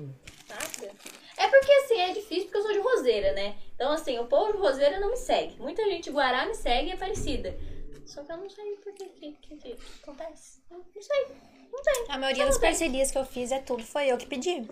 Nada. 0.49 0.95
É 1.37 1.47
porque 1.47 1.71
assim, 1.71 1.99
é 1.99 2.13
difícil 2.13 2.43
porque 2.45 2.57
eu 2.57 2.61
sou 2.63 2.73
de 2.73 2.79
Roseira, 2.79 3.33
né? 3.33 3.55
Então 3.75 3.91
assim, 3.91 4.17
o 4.17 4.25
povo 4.25 4.53
de 4.53 4.57
Roseira 4.57 4.99
não 4.99 5.11
me 5.11 5.17
segue. 5.17 5.55
Muita 5.59 5.83
gente 5.85 6.05
de 6.05 6.11
Guará 6.11 6.45
me 6.45 6.55
segue 6.55 6.89
e 6.89 6.91
é 6.93 6.97
parecida. 6.97 7.55
Só 8.05 8.23
que 8.23 8.31
eu 8.31 8.37
não 8.37 8.49
sei 8.49 8.75
por 8.77 8.91
que 8.93 9.05
que, 9.05 9.31
que, 9.33 9.55
que 9.55 9.77
acontece. 10.01 10.59
Não 10.69 10.79
não 10.79 11.01
sei. 11.01 11.27
Não 11.71 11.83
sei. 11.83 12.05
A 12.09 12.17
maioria 12.17 12.45
das 12.45 12.57
parcerias 12.57 13.11
que 13.11 13.17
eu 13.17 13.25
fiz 13.25 13.51
é 13.51 13.59
tudo, 13.59 13.83
foi 13.83 14.07
eu 14.07 14.17
que 14.17 14.25
pedi. 14.25 14.67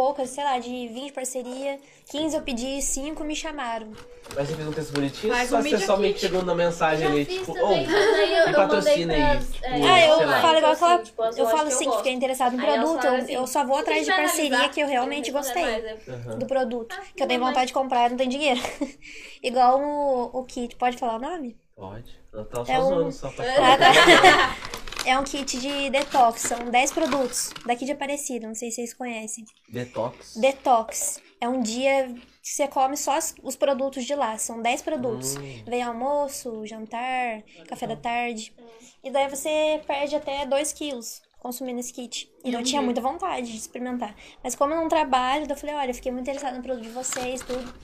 Poucas, 0.00 0.30
sei 0.30 0.42
lá, 0.42 0.58
de 0.58 0.88
20 0.88 1.12
parceria, 1.12 1.78
15 2.10 2.34
eu 2.34 2.40
pedi, 2.40 2.80
5 2.80 3.22
me 3.22 3.36
chamaram. 3.36 3.92
Mas 4.34 4.48
você 4.48 4.54
fez 4.54 4.66
um 4.68 4.72
texto 4.72 4.92
bonitinho 4.94 5.30
Faz 5.34 5.52
ou 5.52 5.58
um 5.58 5.62
só 5.62 5.68
você 5.68 5.78
só 5.78 5.96
meio 5.98 6.14
que 6.14 6.20
chegou 6.20 6.42
na 6.42 6.54
mensagem 6.54 7.06
ali, 7.06 7.26
tipo, 7.26 7.52
também, 7.52 7.86
oh, 7.86 7.90
mas 7.90 8.30
eu, 8.30 8.36
eu 8.46 8.54
patrocina 8.54 9.12
aí, 9.12 9.20
pras, 9.20 9.52
tipo, 9.52 9.66
é, 9.66 9.82
Ah, 9.90 10.06
eu 10.06 10.26
lá. 10.26 10.40
falo 10.40 10.56
igual 10.56 10.72
assim, 10.72 10.84
aquela. 10.86 11.02
tipo, 11.02 11.22
as 11.22 11.36
Eu 11.36 11.44
lojas 11.44 11.58
falo 11.58 11.68
assim, 11.68 11.90
que 11.90 11.96
fiquei 11.98 12.12
interessado 12.14 12.56
no 12.56 12.62
produto. 12.62 13.04
Eu, 13.04 13.14
assim, 13.16 13.32
eu 13.34 13.46
só 13.46 13.62
vou 13.66 13.76
atrás 13.76 14.00
de 14.00 14.06
"Quem 14.06 14.14
vai 14.16 14.24
parceria 14.24 14.48
analisar?" 14.56 14.72
que 14.74 14.80
eu 14.80 14.86
realmente 14.86 15.30
gostei 15.30 15.62
mais, 15.62 15.84
é. 15.84 15.96
Aham. 16.08 16.38
do 16.38 16.46
produto. 16.46 16.96
Ah, 16.98 17.02
Que 17.14 17.22
eu 17.22 17.28
tenho 17.28 17.40
vontade 17.44 17.66
de 17.66 17.72
comprar 17.74 18.06
e 18.06 18.08
não 18.08 18.16
tenho 18.16 18.30
dinheiro. 18.30 18.60
igual 19.42 19.78
o, 19.82 20.30
o 20.38 20.44
kit. 20.44 20.76
Pode 20.76 20.96
falar 20.96 21.16
o 21.16 21.20
nome? 21.20 21.58
Pode. 21.76 22.18
Eu 22.32 22.46
tava 22.46 22.64
só 22.64 22.72
É 22.72 22.78
um- 22.78 22.88
zoando, 22.88 23.12
só 23.12 23.28
pra 23.28 23.44
Ah, 23.44 23.76
tá. 23.76 24.56
É 25.06 25.18
um 25.18 25.24
kit 25.24 25.58
de 25.58 25.90
detox, 25.90 26.42
são 26.42 26.70
10 26.70 26.92
produtos 26.92 27.50
daqui 27.64 27.84
de 27.84 27.92
Aparecida, 27.92 28.46
não 28.46 28.54
sei 28.54 28.70
se 28.70 28.76
vocês 28.76 28.94
conhecem. 28.94 29.44
Detox. 29.68 30.34
Detox. 30.36 31.20
É 31.40 31.48
um 31.48 31.62
dia 31.62 32.14
que 32.42 32.48
você 32.48 32.68
come 32.68 32.96
só 32.96 33.18
os 33.42 33.56
produtos 33.56 34.04
de 34.04 34.14
lá, 34.14 34.36
são 34.36 34.60
10 34.60 34.82
produtos. 34.82 35.36
Hum. 35.36 35.64
Vem 35.66 35.82
almoço, 35.82 36.66
jantar, 36.66 37.42
café 37.66 37.86
da 37.86 37.96
tarde. 37.96 38.54
E 39.02 39.10
daí 39.10 39.28
você 39.28 39.80
perde 39.86 40.16
até 40.16 40.44
2 40.44 40.72
quilos 40.74 41.22
consumindo 41.40 41.80
esse 41.80 41.92
kit. 41.92 42.30
E 42.44 42.52
eu 42.52 42.62
tinha 42.62 42.82
muita 42.82 43.00
vontade 43.00 43.50
de 43.50 43.56
experimentar. 43.56 44.14
Mas 44.44 44.54
como 44.54 44.74
eu 44.74 44.76
não 44.76 44.88
trabalho, 44.88 45.46
eu 45.48 45.56
falei, 45.56 45.74
olha, 45.74 45.90
eu 45.90 45.94
fiquei 45.94 46.12
muito 46.12 46.28
interessada 46.28 46.56
no 46.56 46.62
produto 46.62 46.84
de 46.84 46.90
vocês, 46.90 47.40
tudo. 47.40 47.74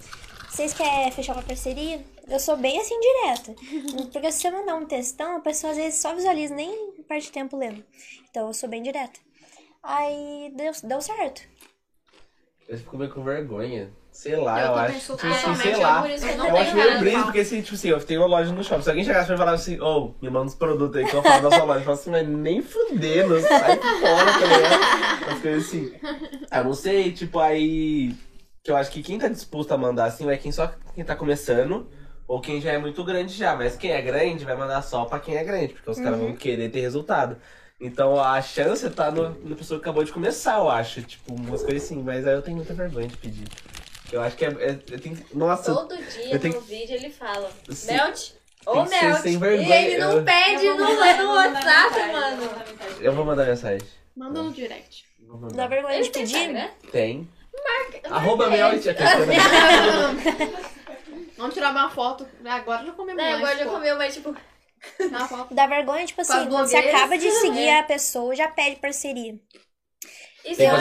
Vocês 0.57 0.73
querem 0.73 1.13
fechar 1.13 1.35
uma 1.35 1.43
parceria? 1.43 2.03
Eu 2.27 2.41
sou 2.41 2.57
bem 2.57 2.81
assim 2.81 2.99
direta. 2.99 3.55
Porque 4.11 4.33
se 4.33 4.41
você 4.41 4.51
mandar 4.51 4.77
um 4.77 4.87
textão, 4.87 5.37
a 5.37 5.41
pessoa 5.41 5.73
às 5.73 5.77
vezes 5.77 6.01
só 6.01 6.15
visualiza, 6.15 6.55
nem 6.55 6.93
perde 7.07 7.31
tempo 7.31 7.59
lendo. 7.59 7.85
Então 8.31 8.47
eu 8.47 8.55
sou 8.55 8.67
bem 8.67 8.83
direta. 8.83 9.21
Aí 9.83 10.51
deu, 10.57 10.73
deu 10.83 11.03
certo. 11.03 11.43
Eu 12.67 12.79
fico 12.79 12.97
meio 12.97 13.13
com 13.13 13.23
vergonha. 13.23 13.93
Sei 14.11 14.35
lá, 14.35 14.59
Eu 14.63 14.67
eu, 14.69 14.75
acho. 14.77 15.15
Tipo 15.15 15.27
assim, 15.27 15.55
sei 15.57 15.73
é 15.73 15.77
lá. 15.77 16.09
eu 16.09 16.47
Eu 16.47 16.57
acho 16.57 16.75
meio 16.75 16.99
brisa, 17.01 17.23
porque 17.25 17.41
assim, 17.41 17.61
tipo 17.61 17.75
assim, 17.75 17.89
eu 17.89 18.03
tenho 18.03 18.23
uma 18.23 18.27
loja 18.27 18.51
no 18.51 18.65
shopping. 18.65 18.83
Se 18.83 18.89
alguém 18.89 19.05
chegasse 19.05 19.31
e 19.31 19.37
falasse 19.37 19.75
assim, 19.75 19.83
ô, 19.83 20.15
me 20.23 20.31
manda 20.31 20.47
uns 20.47 20.55
produtos 20.55 20.97
aí 20.97 21.07
que 21.07 21.15
eu 21.15 21.23
falo 21.23 21.51
da 21.51 21.55
sua 21.55 21.65
loja, 21.65 21.81
eu 21.81 21.85
falo 21.85 21.99
assim, 21.99 22.11
mas 22.11 22.27
nem 22.27 22.63
fudendo, 22.63 23.39
sai 23.43 23.77
fora, 23.79 24.33
tá 24.33 24.47
ligado? 24.47 25.33
As 25.33 25.43
coisas 25.43 25.67
assim. 25.67 25.93
Ah, 26.51 26.59
eu 26.61 26.65
não 26.65 26.73
sei, 26.73 27.13
tipo, 27.13 27.39
aí. 27.39 28.17
Que 28.67 28.73
eu 28.73 28.77
acho 28.77 28.91
que 28.91 29.01
quem 29.01 29.17
tá 29.17 29.29
disposto 29.29 29.71
a 29.71 29.79
mandar 29.79 30.07
assim 30.07 30.29
é 30.29 30.37
quem 30.37 30.51
só 30.51 30.67
quem 30.93 31.05
tá 31.05 31.15
começando. 31.15 31.89
Ou 32.27 32.41
quem 32.41 32.61
já 32.61 32.73
é 32.73 32.79
muito 32.79 33.05
grande 33.05 33.33
já, 33.33 33.55
mas 33.55 33.77
quem 33.77 33.93
é 33.93 34.03
grande 34.03 34.45
vai 34.45 34.57
mandar 34.57 34.83
só 34.83 35.05
pra 35.05 35.21
quem 35.21 35.37
é 35.37 35.45
grande, 35.45 35.75
porque 35.75 35.89
os 35.89 36.01
caras 36.01 36.19
vão 36.19 36.35
querer 36.35 36.69
ter 36.73 36.81
resultado. 36.81 37.37
Então 37.81 38.21
a 38.21 38.43
chance 38.43 38.91
tá 38.91 39.13
no, 39.13 39.29
na 39.49 39.55
pessoa 39.55 39.79
que 39.79 39.85
acabou 39.85 40.03
de 40.03 40.11
começar, 40.11 40.59
eu 40.59 40.69
acho. 40.69 41.01
Tipo, 41.03 41.33
umas 41.33 41.63
coisas 41.63 41.85
assim, 41.85 42.03
mas 42.03 42.27
aí 42.27 42.35
eu 42.35 42.43
tenho 42.43 42.57
muita 42.57 42.75
vergonha 42.75 43.07
de 43.07 43.17
pedir. 43.17 43.47
Eu 44.11 44.21
acho 44.21 44.37
que 44.37 44.45
é. 44.45 44.49
é- 44.49 44.79
eu 44.91 45.01
tenho, 45.01 45.17
nossa, 45.33 45.73
Todo 45.73 45.97
dia 45.97 46.33
eu 46.35 46.41
tenho- 46.41 46.55
no 46.55 46.61
vídeo 46.63 46.97
ele 46.97 47.11
fala, 47.11 47.49
Sim. 47.71 47.93
Melt, 47.93 48.17
ser 48.17 48.33
Melt. 49.05 49.21
sem 49.23 49.35
E 49.35 49.37
vergonha, 49.37 49.77
ele 49.83 49.99
não 49.99 50.13
eu- 50.15 50.25
pede 50.25 50.69
no, 50.71 50.77
no 50.79 51.35
WhatsApp, 51.35 52.13
mano. 52.13 52.43
eu 53.01 53.13
vou 53.13 53.25
mandar 53.25 53.47
mensagem. 53.47 53.87
Manda 54.17 54.43
no 54.43 54.51
direct. 54.53 55.05
Dá 55.55 55.69
vergonha 55.69 56.03
de 56.03 56.11
pedir? 56.11 56.37
Instagram? 56.39 56.69
Tem. 56.91 57.29
Marca- 57.65 58.15
Arroba 58.15 58.45
ele. 58.45 58.53
aqui. 58.91 59.03
né? 59.03 59.37
Vamos 61.37 61.55
tirar 61.55 61.71
uma 61.71 61.91
foto. 61.91 62.27
Agora 62.45 62.85
já 62.85 62.93
Né, 63.15 63.23
mais, 63.23 63.37
agora 63.37 63.59
já 63.59 63.65
pô. 63.65 63.71
comeu, 63.73 63.97
mas 63.97 64.15
tipo, 64.15 64.35
Tirar 64.97 65.19
uma 65.19 65.29
foto. 65.29 65.55
Dá 65.55 65.67
vergonha, 65.67 66.07
tipo 66.07 66.21
as 66.21 66.31
assim, 66.31 66.49
quando 66.49 66.67
você 66.69 66.77
acaba 66.77 67.19
de 67.19 67.31
seguir 67.31 67.69
É. 67.69 67.79
a 67.81 67.83
pessoa, 67.83 68.35
já 68.35 68.49
pede 68.49 68.77
parceria. 68.77 69.35
isso 70.45 70.57
Tem 70.57 70.69
uma, 70.71 70.79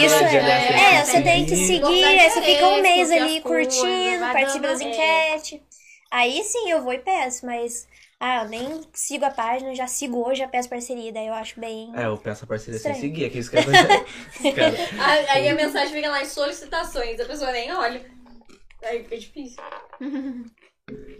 Isso 0.00 0.14
média, 0.24 0.38
é- 0.38 0.42
né? 0.42 0.60
Você 0.60 0.72
É, 0.72 0.90
tem 0.90 1.04
você 1.06 1.22
tem 1.22 1.46
que 1.46 1.56
seguir, 1.56 2.04
aí 2.04 2.30
você 2.30 2.42
fica 2.42 2.66
um 2.68 2.82
mês 2.82 3.10
ali 3.12 3.40
curtindo, 3.40 4.20
participa 4.32 4.66
das 4.68 4.80
dando- 4.80 4.90
enquetes. 4.90 5.60
Aí 6.10 6.42
sim 6.42 6.70
eu 6.70 6.82
vou 6.82 6.92
e 6.92 6.98
peço, 6.98 7.46
mas. 7.46 7.86
Ah, 8.20 8.42
eu 8.42 8.48
nem 8.48 8.80
sigo 8.92 9.24
a 9.24 9.30
página, 9.30 9.74
já 9.76 9.86
sigo 9.86 10.26
hoje, 10.26 10.40
já 10.40 10.48
peço 10.48 10.68
parceria, 10.68 11.12
daí 11.12 11.28
eu 11.28 11.34
acho 11.34 11.58
bem. 11.60 11.92
É, 11.94 12.06
eu 12.06 12.16
peço 12.16 12.44
a 12.44 12.48
parceria 12.48 12.78
sem 12.80 12.90
Estranho. 12.90 13.14
seguir, 13.14 13.24
é 13.26 13.30
que 13.30 13.38
isso 13.38 13.50
que 13.50 13.58
é 13.58 14.52
Cara, 14.52 14.74
Aí 15.30 15.48
a 15.48 15.54
mensagem 15.54 15.94
fica 15.94 16.10
lá 16.10 16.20
em 16.20 16.26
solicitações, 16.26 17.20
a 17.20 17.24
pessoa 17.24 17.52
nem 17.52 17.72
olha. 17.72 18.04
Aí 18.82 19.04
fica 19.04 19.18
difícil. 19.18 19.62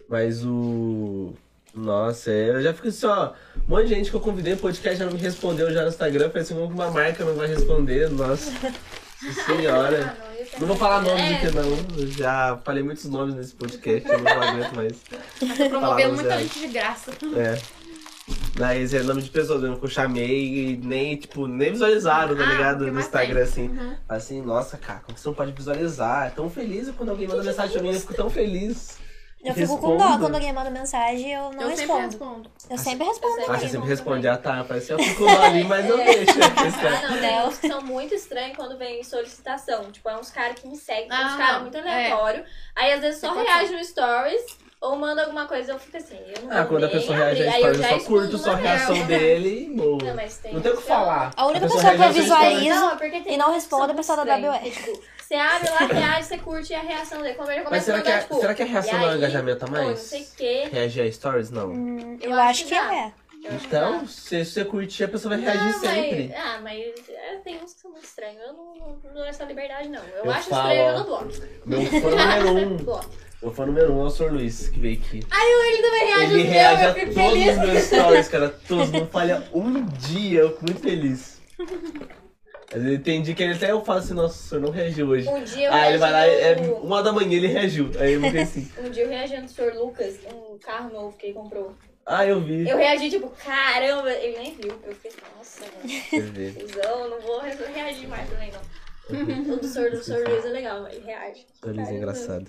Mas 0.08 0.44
o. 0.44 1.34
Nossa, 1.72 2.32
é, 2.32 2.48
eu 2.48 2.62
já 2.62 2.74
fico 2.74 2.88
assim, 2.88 3.06
ó. 3.06 3.32
Um 3.56 3.68
monte 3.68 3.88
de 3.88 3.94
gente 3.94 4.10
que 4.10 4.16
eu 4.16 4.20
convidei 4.20 4.54
pro 4.54 4.62
podcast 4.62 4.98
já 4.98 5.04
não 5.04 5.12
me 5.12 5.20
respondeu 5.20 5.70
já 5.72 5.82
no 5.82 5.88
Instagram. 5.88 6.30
Parece 6.30 6.52
que 6.52 6.60
uma 6.60 6.90
marca 6.90 7.24
não 7.24 7.34
vai 7.34 7.46
responder. 7.46 8.10
Nossa. 8.10 8.50
Senhora. 9.46 10.16
Não 10.60 10.66
vou 10.68 10.76
falar 10.76 11.02
nomes 11.02 11.20
É. 11.22 11.34
aqui 11.34 11.50
não. 11.54 11.98
Eu 11.98 12.06
já 12.10 12.58
falei 12.64 12.82
muitos 12.82 13.04
nomes 13.06 13.34
nesse 13.34 13.54
podcast, 13.54 14.08
eu 14.08 14.18
não 14.20 14.30
aguento 14.42 14.72
mais. 14.74 14.92
Promovendo 15.68 16.14
muita 16.14 16.38
gente 16.38 16.58
de 16.60 16.66
graça. 16.68 17.10
É. 17.36 17.58
Mas 18.58 18.92
é 18.92 19.02
nome 19.02 19.22
de 19.22 19.30
pessoas 19.30 19.62
mesmo 19.62 19.78
que 19.78 19.84
eu 19.86 19.90
chamei 19.90 20.72
e 20.72 20.76
nem, 20.76 21.16
tipo, 21.16 21.46
nem 21.46 21.70
visualizaram, 21.72 22.36
tá 22.36 22.42
Ah, 22.44 22.52
ligado? 22.52 22.86
No 22.92 23.00
Instagram, 23.00 23.42
assim. 23.42 23.68
Uhum. 23.68 23.94
Assim, 24.08 24.42
nossa, 24.42 24.76
cara, 24.76 25.00
como 25.00 25.14
que 25.14 25.20
você 25.20 25.28
não 25.28 25.34
pode 25.34 25.52
visualizar? 25.52 26.26
É 26.26 26.30
tão 26.30 26.50
feliz 26.50 26.90
quando 26.96 27.08
alguém 27.10 27.26
manda 27.26 27.42
mensagem 27.42 27.72
pra 27.72 27.82
mim, 27.82 27.92
eu 27.92 28.00
fico 28.00 28.14
tão 28.14 28.28
feliz. 28.28 28.98
Eu 29.44 29.54
fico 29.54 29.78
com 29.78 29.96
dó 29.96 30.02
Respondo. 30.04 30.18
quando 30.18 30.34
alguém 30.34 30.52
manda 30.52 30.68
mensagem 30.70 31.32
eu 31.32 31.52
não 31.52 31.62
eu 31.62 31.68
respondo. 31.68 32.00
respondo. 32.06 32.50
Eu 32.68 32.76
sempre 32.78 33.06
respondo 33.06 33.40
Eu 33.40 33.52
Ah, 33.52 33.58
você 33.58 33.68
sempre 33.68 33.88
responde, 33.88 34.28
ah 34.28 34.36
tá, 34.36 34.64
parece 34.66 34.86
que 34.88 34.92
eu 34.94 34.98
fico 34.98 35.24
lá 35.24 35.44
ali, 35.46 35.62
mas 35.64 35.88
eu 35.88 35.96
deixo. 35.96 36.32
Ah, 36.40 37.08
não, 37.08 37.20
tem 37.20 37.42
uns 37.46 37.58
que 37.58 37.68
são 37.68 37.80
muito 37.82 38.14
estranhos 38.14 38.56
quando 38.56 38.76
vem 38.76 39.02
solicitação. 39.04 39.90
Tipo, 39.92 40.08
é 40.08 40.16
uns 40.18 40.30
caras 40.30 40.58
que 40.58 40.66
me 40.66 40.76
seguem, 40.76 41.06
uns 41.06 41.12
Ah, 41.12 41.36
caras 41.38 41.54
não, 41.54 41.60
muito 41.62 41.76
é. 41.78 41.80
aleatório. 41.80 42.44
Aí 42.74 42.92
às 42.92 43.00
vezes 43.00 43.20
só 43.20 43.32
reage 43.32 43.72
no 43.72 43.84
stories 43.84 44.42
ou 44.80 44.96
manda 44.96 45.22
alguma 45.22 45.46
coisa 45.46 45.72
eu 45.72 45.78
fico 45.78 45.96
assim, 45.96 46.18
eu 46.36 46.42
não 46.44 46.56
Ah, 46.56 46.64
quando 46.64 46.84
a 46.84 46.88
pessoa 46.88 47.16
reage 47.16 47.42
abrir. 47.42 47.48
a 47.48 47.54
Aí 47.54 47.62
eu 47.62 47.68
eu 47.74 47.82
só 48.00 48.04
curto 48.06 48.38
só 48.38 48.52
a 48.52 48.56
reação 48.56 49.06
dele 49.06 49.66
e 49.70 49.76
boa. 49.76 50.02
Não, 50.02 50.14
mas 50.16 50.36
tem 50.38 50.52
Não 50.52 50.60
tem 50.60 50.72
o 50.72 50.76
que 50.76 50.82
uns 50.82 50.86
falar. 50.86 51.30
A 51.36 51.46
única 51.46 51.60
pessoa 51.66 51.80
pessoa 51.82 51.94
que 51.96 52.02
eu 52.02 52.06
a 52.06 52.12
visualizo 52.12 52.80
Não, 52.80 52.90
é 52.90 53.34
e 53.34 53.36
não 53.36 53.56
uns 53.56 53.62
são 53.64 53.90
é 53.90 53.92
a 53.92 53.94
pessoa 53.96 54.16
da 54.16 54.24
tipo, 54.70 55.00
você 55.28 55.34
abre 55.34 55.68
lá, 55.70 55.78
reage, 56.00 56.28
você 56.28 56.38
curte 56.38 56.72
e 56.72 56.76
a 56.76 56.80
reação 56.80 57.20
dele. 57.20 57.34
Quando 57.34 57.50
ele 57.50 57.60
começa 57.62 57.70
Mas 57.70 57.84
será 57.84 57.98
a 57.98 58.02
que, 58.02 58.08
mandar, 58.08 58.18
a, 58.18 58.22
tipo, 58.22 58.40
será 58.40 58.54
que 58.54 58.62
a 58.62 58.66
reação 58.66 58.98
não 58.98 59.06
é 59.06 59.10
aí, 59.10 59.16
engajamento 59.18 59.64
a 59.64 59.68
oi, 59.68 59.74
Não 59.74 59.84
mais? 59.84 59.98
sei 60.00 60.22
o 60.22 60.26
quê. 60.36 60.68
Reagir 60.72 61.02
a 61.04 61.12
stories? 61.12 61.50
Não. 61.50 61.68
Hum, 61.70 62.18
Eu 62.20 62.30
eu, 62.30 62.36
acho 62.38 62.50
acho 62.50 62.64
que 62.64 62.70
dá. 62.74 62.94
é. 62.94 63.12
Eu 63.44 63.52
Então, 63.52 64.06
se 64.08 64.44
você 64.44 64.64
curtir, 64.64 65.04
a 65.04 65.08
pessoa 65.08 65.36
vai 65.36 65.44
reagir 65.44 65.72
Não, 65.72 65.80
sempre. 65.80 66.28
Mas, 66.34 66.44
ah, 66.44 66.60
mas 66.62 66.84
é, 67.08 67.36
tem 67.44 67.56
uns 67.62 67.74
que 67.74 67.80
são 67.80 67.90
muito 67.92 68.04
estranhos. 68.04 68.40
Eu 68.40 68.52
não, 68.54 68.98
não, 69.14 69.24
essa 69.24 69.44
liberdade, 69.44 69.88
não. 69.90 70.02
Eu, 70.02 70.24
Eu 70.24 70.30
acho 70.30 70.48
falo, 70.48 70.68
estranho, 70.72 70.88
eu 70.88 70.98
não 70.98 71.04
bloco. 71.04 71.28
Meu 71.66 71.82
fã 71.86 72.10
número 72.10 72.52
um. 72.56 73.00
Meu 73.40 73.52
fã 73.52 73.66
número 73.66 73.92
um 73.92 74.00
é 74.00 74.04
o 74.06 74.10
Sr. 74.10 74.32
Luiz, 74.32 74.68
que 74.68 74.80
veio 74.80 74.98
aqui. 74.98 75.20
Aí 75.30 75.52
ele 75.72 75.82
também 75.82 76.06
reage 76.08 76.24
Ele 76.32 76.42
meu, 76.42 76.52
reage 76.52 76.82
eu 76.82 76.88
a 76.90 76.94
fico 76.94 77.14
todos 77.14 77.30
feliz. 77.30 77.56
os 77.56 77.58
meus 77.62 77.82
stories, 77.84 78.28
cara. 78.28 78.48
Todos. 78.66 78.90
Não 78.90 79.06
falha 79.06 79.48
um 79.54 79.84
dia. 79.86 80.40
Eu 80.40 80.50
fico 80.50 80.64
muito 80.64 80.80
feliz. 80.80 81.40
Mas 82.70 82.84
eu 82.84 82.92
entendi 82.94 83.34
que 83.34 83.42
ele 83.42 83.54
até 83.54 83.70
eu 83.70 83.82
falo 83.84 83.98
assim, 84.00 84.12
nossa, 84.14 84.34
o 84.34 84.48
senhor 84.48 84.60
não 84.60 84.70
reagiu 84.70 85.08
hoje. 85.08 85.26
Um 85.28 85.42
dia 85.42 85.68
eu 85.68 85.72
Ah, 85.72 85.88
ele 85.88 85.98
vai 85.98 86.12
lá, 86.12 86.26
é 86.26 86.54
no- 86.56 86.74
uma 86.76 87.02
da 87.02 87.12
manhã 87.12 87.34
ele 87.36 87.46
reagiu. 87.46 87.90
Aí 87.98 88.12
eu 88.12 88.20
fiquei 88.20 88.42
assim, 88.42 88.70
Um 88.78 88.90
dia 88.90 89.04
eu 89.04 89.08
reagi 89.08 89.36
no 89.38 89.48
Sr. 89.48 89.74
Lucas, 89.74 90.16
um 90.34 90.58
carro 90.58 90.90
novo 90.92 91.16
que 91.16 91.26
ele 91.26 91.34
comprou. 91.34 91.74
ah, 92.04 92.26
eu 92.26 92.40
vi. 92.40 92.68
Eu 92.68 92.76
reagi, 92.76 93.08
tipo, 93.08 93.28
caramba, 93.30 94.10
ele 94.12 94.38
nem 94.38 94.54
viu. 94.54 94.78
Eu 94.84 94.94
fiquei, 94.94 95.12
nossa, 95.36 95.62
mano, 95.72 97.08
não 97.10 97.20
vou 97.22 97.40
re- 97.40 97.56
reagir 97.74 98.06
mais 98.06 98.28
também, 98.28 98.52
não. 98.52 98.60
O 99.54 99.56
do 99.56 99.66
Sr. 99.66 99.90
do 99.90 100.02
Sr. 100.04 100.28
Luiz 100.28 100.44
é 100.44 100.48
legal, 100.50 100.86
ele 100.88 101.06
reage. 101.06 101.46
Sr. 101.64 101.72
Luiz 101.74 101.88
é 101.88 101.94
engraçado. 101.94 102.46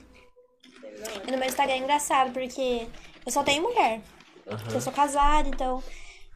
Não 0.83 1.23
é. 1.27 1.31
No 1.31 1.37
meu 1.37 1.47
Instagram 1.47 1.73
é 1.75 1.77
engraçado, 1.77 2.33
porque 2.33 2.87
eu 3.25 3.31
só 3.31 3.41
tenho 3.43 3.63
mulher. 3.63 4.01
Eu 4.73 4.81
sou 4.81 4.91
casada, 4.91 5.47
então 5.47 5.81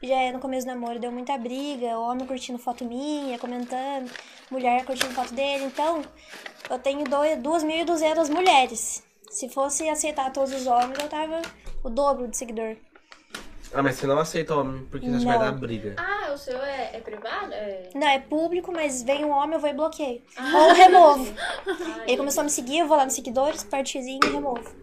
já 0.08 0.16
é 0.16 0.32
no 0.32 0.40
começo 0.40 0.66
do 0.68 0.74
namoro 0.74 1.00
deu 1.00 1.12
muita 1.12 1.38
briga, 1.38 1.98
homem 1.98 2.26
curtindo 2.28 2.58
foto 2.60 2.84
minha, 2.86 3.38
comentando, 3.40 4.12
mulher 4.52 4.86
curtindo 4.86 5.14
foto 5.14 5.34
dele. 5.34 5.66
Então, 5.66 6.02
eu 6.70 6.80
tenho 6.80 7.04
dois- 7.06 7.38
2.200 7.40 8.30
mulheres. 8.30 9.04
Se 9.30 9.50
fosse 9.50 9.88
aceitar 9.90 10.32
todos 10.32 10.54
os 10.54 10.68
homens, 10.68 11.00
eu 11.00 11.08
tava 11.10 11.42
o 11.84 11.90
dobro 11.90 12.28
de 12.28 12.38
seguidor. 12.38 12.76
Ah, 13.74 13.82
mas 13.82 13.96
você 13.96 14.06
não 14.06 14.20
aceita 14.20 14.56
homem, 14.56 14.86
porque 14.92 15.08
você 15.10 15.16
acha 15.16 15.26
que 15.26 15.32
vai 15.32 15.40
dar 15.40 15.52
briga. 15.54 15.96
Ah, 15.98 16.32
o 16.32 16.38
seu 16.38 16.62
é, 16.62 16.92
é 16.94 17.00
privado? 17.00 17.52
É... 17.52 17.90
Não, 17.96 18.08
é 18.08 18.20
público, 18.20 18.72
mas 18.72 19.02
vem 19.02 19.26
um 19.26 19.32
homem, 19.32 19.56
eu 19.56 19.60
vou 19.60 19.70
e 19.70 19.74
bloqueio. 19.74 20.22
Ah, 20.38 20.52
Ou 20.68 20.74
removo. 20.74 21.34
Ah, 21.66 22.04
Ele 22.06 22.18
começou 22.18 22.42
a 22.42 22.44
me 22.44 22.52
seguir, 22.52 22.80
eu 22.80 22.88
vou 22.88 22.96
lá 22.98 23.06
nos 23.06 23.16
seguidores, 23.16 23.64
partezinho 23.64 24.20
e 24.24 24.30
removo. 24.30 24.83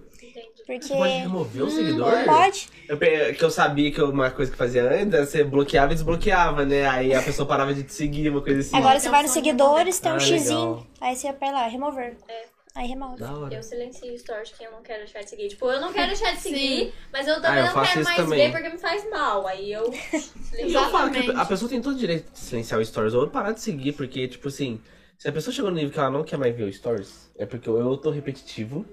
Porque. 0.79 0.87
Você 0.89 0.95
pode 0.95 1.13
remover 1.13 1.63
o 1.65 1.71
seguidor? 1.71 2.25
Pode? 2.25 2.69
Eu, 2.89 2.99
que 2.99 3.45
eu 3.45 3.51
sabia 3.51 3.91
que 3.91 4.01
uma 4.03 4.31
coisa 4.31 4.51
que 4.51 4.57
fazia 4.57 4.85
antes 4.85 5.15
era 5.15 5.27
você 5.27 5.43
bloqueava 5.45 5.93
e 5.93 5.95
desbloqueava, 5.95 6.65
né? 6.65 6.87
Aí 6.89 7.15
a 7.15 7.23
pessoa 7.23 7.47
parava 7.47 7.73
de 7.75 7.83
te 7.83 7.93
seguir, 7.93 8.29
uma 8.31 8.41
coisa 8.43 8.61
assim. 8.61 8.77
Agora 8.77 8.93
Tem 8.95 9.01
você 9.01 9.09
vai 9.09 9.23
nos 9.23 9.31
seguidores, 9.33 9.99
tem 10.01 10.13
um 10.13 10.17
Ah, 10.17 10.21
xizinho. 10.21 10.71
legal. 10.71 10.87
Aí 11.01 11.17
você 11.17 11.33
vai 11.33 11.53
lá, 11.53 11.67
remover. 11.67 12.17
É. 12.29 12.45
Aí 12.73 12.87
remove. 12.87 13.21
Eu 13.51 13.63
silencio 13.65 14.07
de 14.17 14.23
quem 14.57 14.65
eu 14.67 14.73
não 14.73 14.81
quero 14.81 15.01
deixar 15.01 15.21
de 15.23 15.29
seguir. 15.31 15.49
Tipo, 15.49 15.67
eu 15.73 15.81
não 15.81 15.93
quero 15.93 16.07
deixar 16.07 16.33
de 16.37 16.39
seguir, 16.41 16.85
Sim. 16.87 16.93
mas 17.13 17.27
eu 17.27 17.35
também 17.43 17.51
Ah, 17.51 17.67
eu 17.67 17.75
não 17.75 17.83
quero 17.85 18.05
mais 18.05 18.17
também. 18.17 18.39
ver 18.39 18.53
porque 18.53 18.69
me 18.69 18.79
faz 18.79 19.11
mal. 19.11 19.45
Aí 19.49 19.73
eu 19.73 19.91
silencio. 19.93 20.79
eu 20.79 20.89
falo 20.91 21.11
que 21.11 21.31
a 21.33 21.45
pessoa 21.45 21.69
tem 21.69 21.83
todo 21.83 21.95
o 21.95 21.99
direito 21.99 22.31
de 22.33 22.39
silenciar 22.39 22.81
o 22.81 22.85
stories 22.85 23.13
ou 23.15 23.27
parar 23.27 23.51
de 23.53 23.61
seguir, 23.61 23.93
porque, 23.95 24.29
tipo 24.29 24.47
assim, 24.47 24.81
se 25.19 25.29
a 25.29 25.33
pessoa 25.33 25.53
chegou 25.53 25.71
no 25.71 25.77
nível 25.79 25.91
que 25.93 25.99
ela 25.99 26.11
não 26.11 26.23
quer 26.23 26.37
mais 26.37 26.55
ver 26.57 26.63
o 26.63 26.73
stories, 26.73 27.29
é 27.37 27.45
porque 27.45 27.69
eu 27.69 27.97
tô 27.97 28.11
repetitivo, 28.11 28.87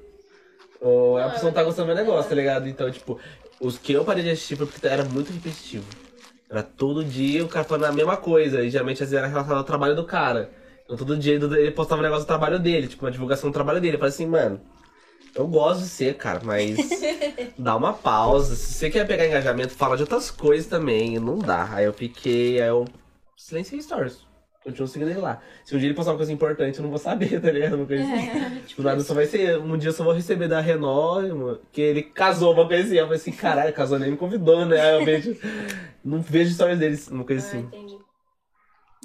ou 0.81 1.17
a 1.17 1.29
pessoa 1.29 1.49
não 1.49 1.55
tá 1.55 1.63
gostando 1.63 1.87
do 1.91 1.95
meu 1.95 2.03
negócio, 2.05 2.29
tá 2.29 2.35
ligado? 2.35 2.67
Então, 2.67 2.89
tipo, 2.91 3.19
os 3.59 3.77
que 3.77 3.93
eu 3.93 4.05
parei 4.05 4.23
de 4.23 4.29
assistir 4.31 4.55
foi 4.55 4.65
porque 4.67 4.85
era 4.87 5.03
muito 5.05 5.31
repetitivo. 5.33 5.85
Era 6.49 6.63
todo 6.63 7.03
dia 7.03 7.43
o 7.43 7.47
cara 7.49 7.65
falando 7.65 7.85
a 7.85 7.91
mesma 7.91 8.17
coisa, 8.17 8.63
e 8.63 8.69
geralmente 8.69 9.03
às 9.03 9.09
vezes 9.09 9.13
era 9.17 9.27
relacionado 9.27 9.59
ao 9.59 9.63
trabalho 9.65 9.95
do 9.95 10.05
cara. 10.05 10.51
Então 10.85 10.95
todo 10.97 11.17
dia 11.17 11.35
ele 11.35 11.71
postava 11.71 11.99
um 12.01 12.03
negócio 12.03 12.25
do 12.25 12.27
trabalho 12.27 12.59
dele, 12.59 12.87
tipo, 12.87 13.05
uma 13.05 13.11
divulgação 13.11 13.49
do 13.49 13.53
trabalho 13.53 13.81
dele. 13.81 13.95
Eu 13.95 13.99
falei 13.99 14.13
assim, 14.13 14.25
mano, 14.25 14.61
Eu 15.35 15.47
gosto 15.47 15.81
de 15.81 15.89
ser, 15.89 16.15
cara, 16.17 16.41
mas 16.43 16.77
dá 17.57 17.75
uma 17.75 17.93
pausa. 17.93 18.55
Se 18.55 18.73
você 18.73 18.89
quer 18.89 19.05
pegar 19.07 19.27
engajamento, 19.27 19.73
fala 19.75 19.95
de 19.95 20.03
outras 20.03 20.31
coisas 20.31 20.67
também. 20.67 21.19
Não 21.19 21.37
dá. 21.39 21.69
Aí 21.73 21.85
eu 21.85 21.93
fiquei, 21.93 22.61
aí 22.61 22.67
eu 22.69 22.85
silenciei 23.37 23.81
stories. 23.81 24.26
Continuo 24.67 24.87
seguindo 24.89 25.11
ele 25.11 25.19
lá. 25.21 25.41
Se 25.63 25.73
um 25.73 25.79
dia 25.79 25.87
ele 25.87 25.93
postar 25.95 26.11
uma 26.11 26.17
coisa 26.17 26.33
importante, 26.33 26.77
eu 26.77 26.83
não 26.83 26.89
vou 26.89 26.99
saber, 26.99 27.39
tá 27.39 27.49
ligado? 27.49 27.75
Uma 27.77 27.85
coisa 27.85 28.03
assim. 28.03 28.59
Tipo, 28.67 28.81
nada 28.83 28.99
só 29.01 29.13
vai 29.13 29.25
ser. 29.25 29.57
Um 29.59 29.77
dia 29.77 29.89
eu 29.89 29.93
só 29.93 30.03
vou 30.03 30.11
receber 30.11 30.49
da 30.49 30.59
Renault, 30.59 31.61
que 31.71 31.79
ele 31.79 32.03
casou, 32.03 32.53
uma 32.53 32.67
coisa 32.67 32.83
assim. 32.83 32.95
Eu 32.97 33.05
falei 33.05 33.17
assim, 33.17 33.31
caralho, 33.31 33.71
casou 33.73 33.97
nem 33.97 34.11
me 34.11 34.17
convidou, 34.17 34.65
né? 34.65 34.77
Aí 34.79 34.99
eu 34.99 35.05
vejo. 35.05 35.37
Não 36.03 36.21
vejo 36.21 36.53
stories 36.53 36.79
deles, 36.79 37.07
uma 37.07 37.23
coisa 37.23 37.45
Ah, 37.45 37.47
assim. 37.49 37.59
entendi. 37.59 37.97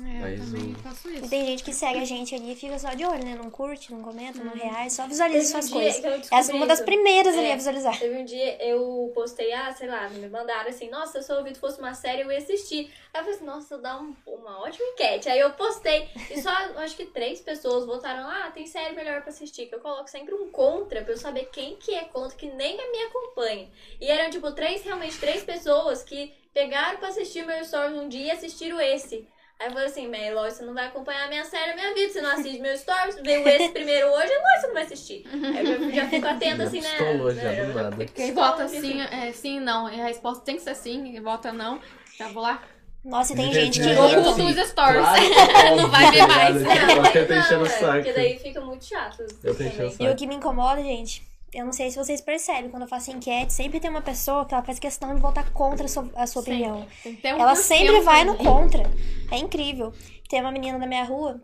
É, 0.05 0.19
Mas 0.21 0.39
eu 0.41 0.47
também 0.47 0.73
o- 0.73 0.79
faço 0.79 1.09
E 1.11 1.19
isso. 1.19 1.29
tem 1.31 1.47
gente 1.47 1.65
que 1.65 1.73
segue 1.73 1.99
a 2.01 2.05
gente 2.05 2.35
ali 2.35 2.53
e 2.53 2.57
fica 2.57 2.79
só 2.79 2.91
de 2.95 3.05
olho, 3.05 3.25
né? 3.25 3.35
Não 3.35 3.51
curte, 3.51 3.93
não 3.93 4.03
comenta, 4.03 4.43
não 4.43 4.53
reage, 4.53 4.95
só 4.95 5.07
visualiza 5.07 5.51
suas 5.53 5.71
um 5.71 5.75
coisas. 5.75 6.29
Essa 6.31 6.53
é 6.53 6.55
uma 6.55 6.67
das 6.67 6.81
primeiras 6.81 7.37
ali 7.37 7.47
É. 7.47 7.53
a 7.53 7.57
visualizar. 7.57 7.99
Teve 7.99 8.17
um 8.19 8.25
dia 8.25 8.63
eu 8.65 9.11
postei, 9.15 9.53
ah, 9.53 9.73
sei 9.73 9.89
lá, 9.89 10.09
me 10.09 10.29
mandaram 10.29 10.69
assim, 10.71 10.89
nossa, 10.91 11.23
se 11.23 11.33
o 11.33 11.37
ouvido 11.37 11.59
fosse 11.59 11.79
uma 11.79 11.95
série, 11.95 12.23
eu 12.23 12.31
ia 12.33 12.39
assistir. 12.39 12.93
Aí 13.15 13.21
eu 13.21 13.25
falei 13.25 13.35
assim, 13.37 13.45
nossa, 13.45 13.79
dá 13.79 14.01
um- 14.01 14.15
uma 14.27 14.61
ótima 14.61 14.87
enquete. 14.89 15.29
Aí 15.29 15.39
eu 15.39 15.51
postei, 15.53 16.09
e 16.31 16.41
só 16.41 16.51
acho 16.51 16.97
que 16.97 17.07
três 17.07 17.41
pessoas 17.41 17.85
votaram, 17.87 18.29
ah, 18.29 18.51
tem 18.53 18.67
série 18.67 18.95
melhor 18.95 19.21
pra 19.23 19.31
assistir. 19.31 19.67
Que 19.67 19.75
eu 19.75 19.81
coloco 19.81 20.09
sempre 20.11 20.35
um 20.35 20.51
contra 20.51 21.03
pra 21.03 21.13
eu 21.13 21.19
saber 21.19 21.49
quem 21.53 21.77
que 21.77 21.95
é 21.95 22.05
contra, 22.05 22.37
que 22.37 22.47
nem 22.51 22.77
me 22.77 22.99
acompanha. 23.05 23.69
E 24.01 24.07
eram, 24.09 24.31
tipo, 24.31 24.51
três, 24.53 24.83
realmente, 24.83 25.19
três 25.19 25.43
pessoas 25.45 26.03
que 26.03 26.33
pegaram 26.53 26.99
pra 26.99 27.09
assistir 27.09 27.47
meu 27.47 27.65
stories 27.65 27.97
um 27.99 28.09
dia 28.09 28.27
e 28.27 28.31
assistiram 28.31 28.81
esse. 28.81 29.27
Aí 29.63 29.69
eu 29.69 29.73
falei 29.75 29.87
assim, 29.87 30.09
Mel, 30.09 30.43
você 30.43 30.65
não 30.65 30.75
vai 30.75 30.89
acompanhar 30.89 31.27
a 31.27 31.29
minha 31.29 31.45
série, 31.45 31.71
a 31.71 31.75
minha 31.77 31.95
vida. 31.95 32.13
Você 32.13 32.21
não 32.21 32.33
assiste 32.33 32.59
meus 32.59 32.81
stories, 32.81 33.15
veio 33.23 33.49
esse 33.49 33.69
primeiro 33.69 34.09
hoje, 34.09 34.33
agora 34.33 34.61
você 34.61 34.67
não 34.67 34.75
vai 34.75 34.83
assistir. 34.83 35.25
Aí 35.33 35.71
eu 35.71 35.95
já, 35.95 36.09
fico 36.09 36.27
atenta 36.27 36.65
assim, 36.65 36.81
né? 36.81 36.99
Já, 36.99 37.43
né, 37.43 37.65
do 37.67 37.75
nada. 37.75 37.97
fico 37.97 38.13
Quem 38.13 38.35
vota 38.35 38.65
assim. 38.65 38.81
sim, 38.81 39.01
é 39.01 39.31
sim 39.31 39.61
não. 39.61 39.89
E 39.89 40.01
a 40.01 40.05
resposta 40.07 40.45
tem 40.45 40.57
que 40.57 40.63
ser 40.63 40.75
sim, 40.75 41.13
quem 41.13 41.21
vota 41.21 41.53
não. 41.53 41.81
Já 42.19 42.27
vou 42.27 42.43
lá. 42.43 42.61
Nossa, 43.05 43.35
e 43.35 43.37
tem 43.37 43.53
Gente, 43.53 43.81
que 43.81 43.89
é, 43.89 43.93
é, 43.93 44.15
assim, 44.17 44.51
os 44.51 44.69
stories. 44.69 45.01
Claro 45.01 45.23
é 45.67 45.77
Não 45.77 45.89
vai 45.89 46.11
ver 46.11 46.19
tá 46.19 46.27
mais. 46.27 46.57
é, 46.57 47.69
saco. 47.69 47.93
Porque 47.93 48.13
daí 48.13 48.39
fica 48.41 48.61
muito 48.61 48.85
chato. 48.85 49.25
Eu 49.45 49.57
tô 49.57 49.63
enchendo 49.63 49.87
o 49.87 49.91
também. 49.93 50.07
E 50.09 50.11
o 50.11 50.17
que 50.17 50.27
me 50.27 50.35
incomoda, 50.35 50.83
gente, 50.83 51.23
eu 51.53 51.67
não 51.67 51.73
sei 51.73 51.91
se 51.91 51.99
vocês 51.99 52.21
percebem, 52.21 52.71
quando 52.71 52.83
eu 52.83 52.89
faço 52.89 53.11
enquete, 53.11 53.53
sempre 53.53 53.79
tem 53.79 53.91
uma 53.91 54.01
pessoa 54.01 54.47
que 54.47 54.55
ela 54.55 54.65
faz 54.65 54.79
questão 54.79 55.15
de 55.15 55.21
votar 55.21 55.51
contra 55.53 55.85
a 55.85 55.89
sua, 55.89 56.11
a 56.15 56.27
sua 56.27 56.41
opinião. 56.41 56.87
Ela 57.23 57.55
sempre 57.55 58.01
vai 58.01 58.25
no 58.25 58.33
ali. 58.33 58.45
contra. 58.45 58.83
É 59.31 59.37
incrível. 59.37 59.93
Tem 60.31 60.41
uma 60.41 60.51
menina 60.51 60.79
da 60.79 60.87
minha 60.87 61.05
rua 61.05 61.43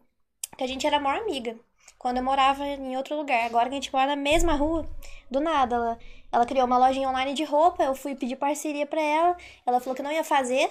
que 0.57 0.65
a 0.65 0.67
gente 0.67 0.87
era 0.87 0.97
a 0.97 1.01
maior 1.01 1.21
amiga. 1.21 1.57
Quando 1.99 2.19
eu 2.19 2.23
morava 2.23 2.67
em 2.67 2.97
outro 2.97 3.17
lugar. 3.17 3.45
Agora 3.45 3.69
que 3.69 3.75
a 3.75 3.81
gente 3.81 3.93
mora 3.93 4.07
na 4.07 4.17
mesma 4.17 4.55
rua, 4.55 4.89
do 5.31 5.41
nada, 5.41 5.77
ela, 5.77 5.99
ela 6.33 6.47
criou 6.47 6.65
uma 6.65 6.79
lojinha 6.79 7.09
online 7.09 7.35
de 7.35 7.45
roupa. 7.45 7.83
Eu 7.83 7.95
fui 7.95 8.15
pedir 8.15 8.37
parceria 8.37 8.87
pra 8.87 9.03
ela. 9.03 9.37
Ela 9.67 9.79
falou 9.79 9.95
que 9.95 10.03
não 10.03 10.13
ia 10.13 10.25
fazer, 10.25 10.71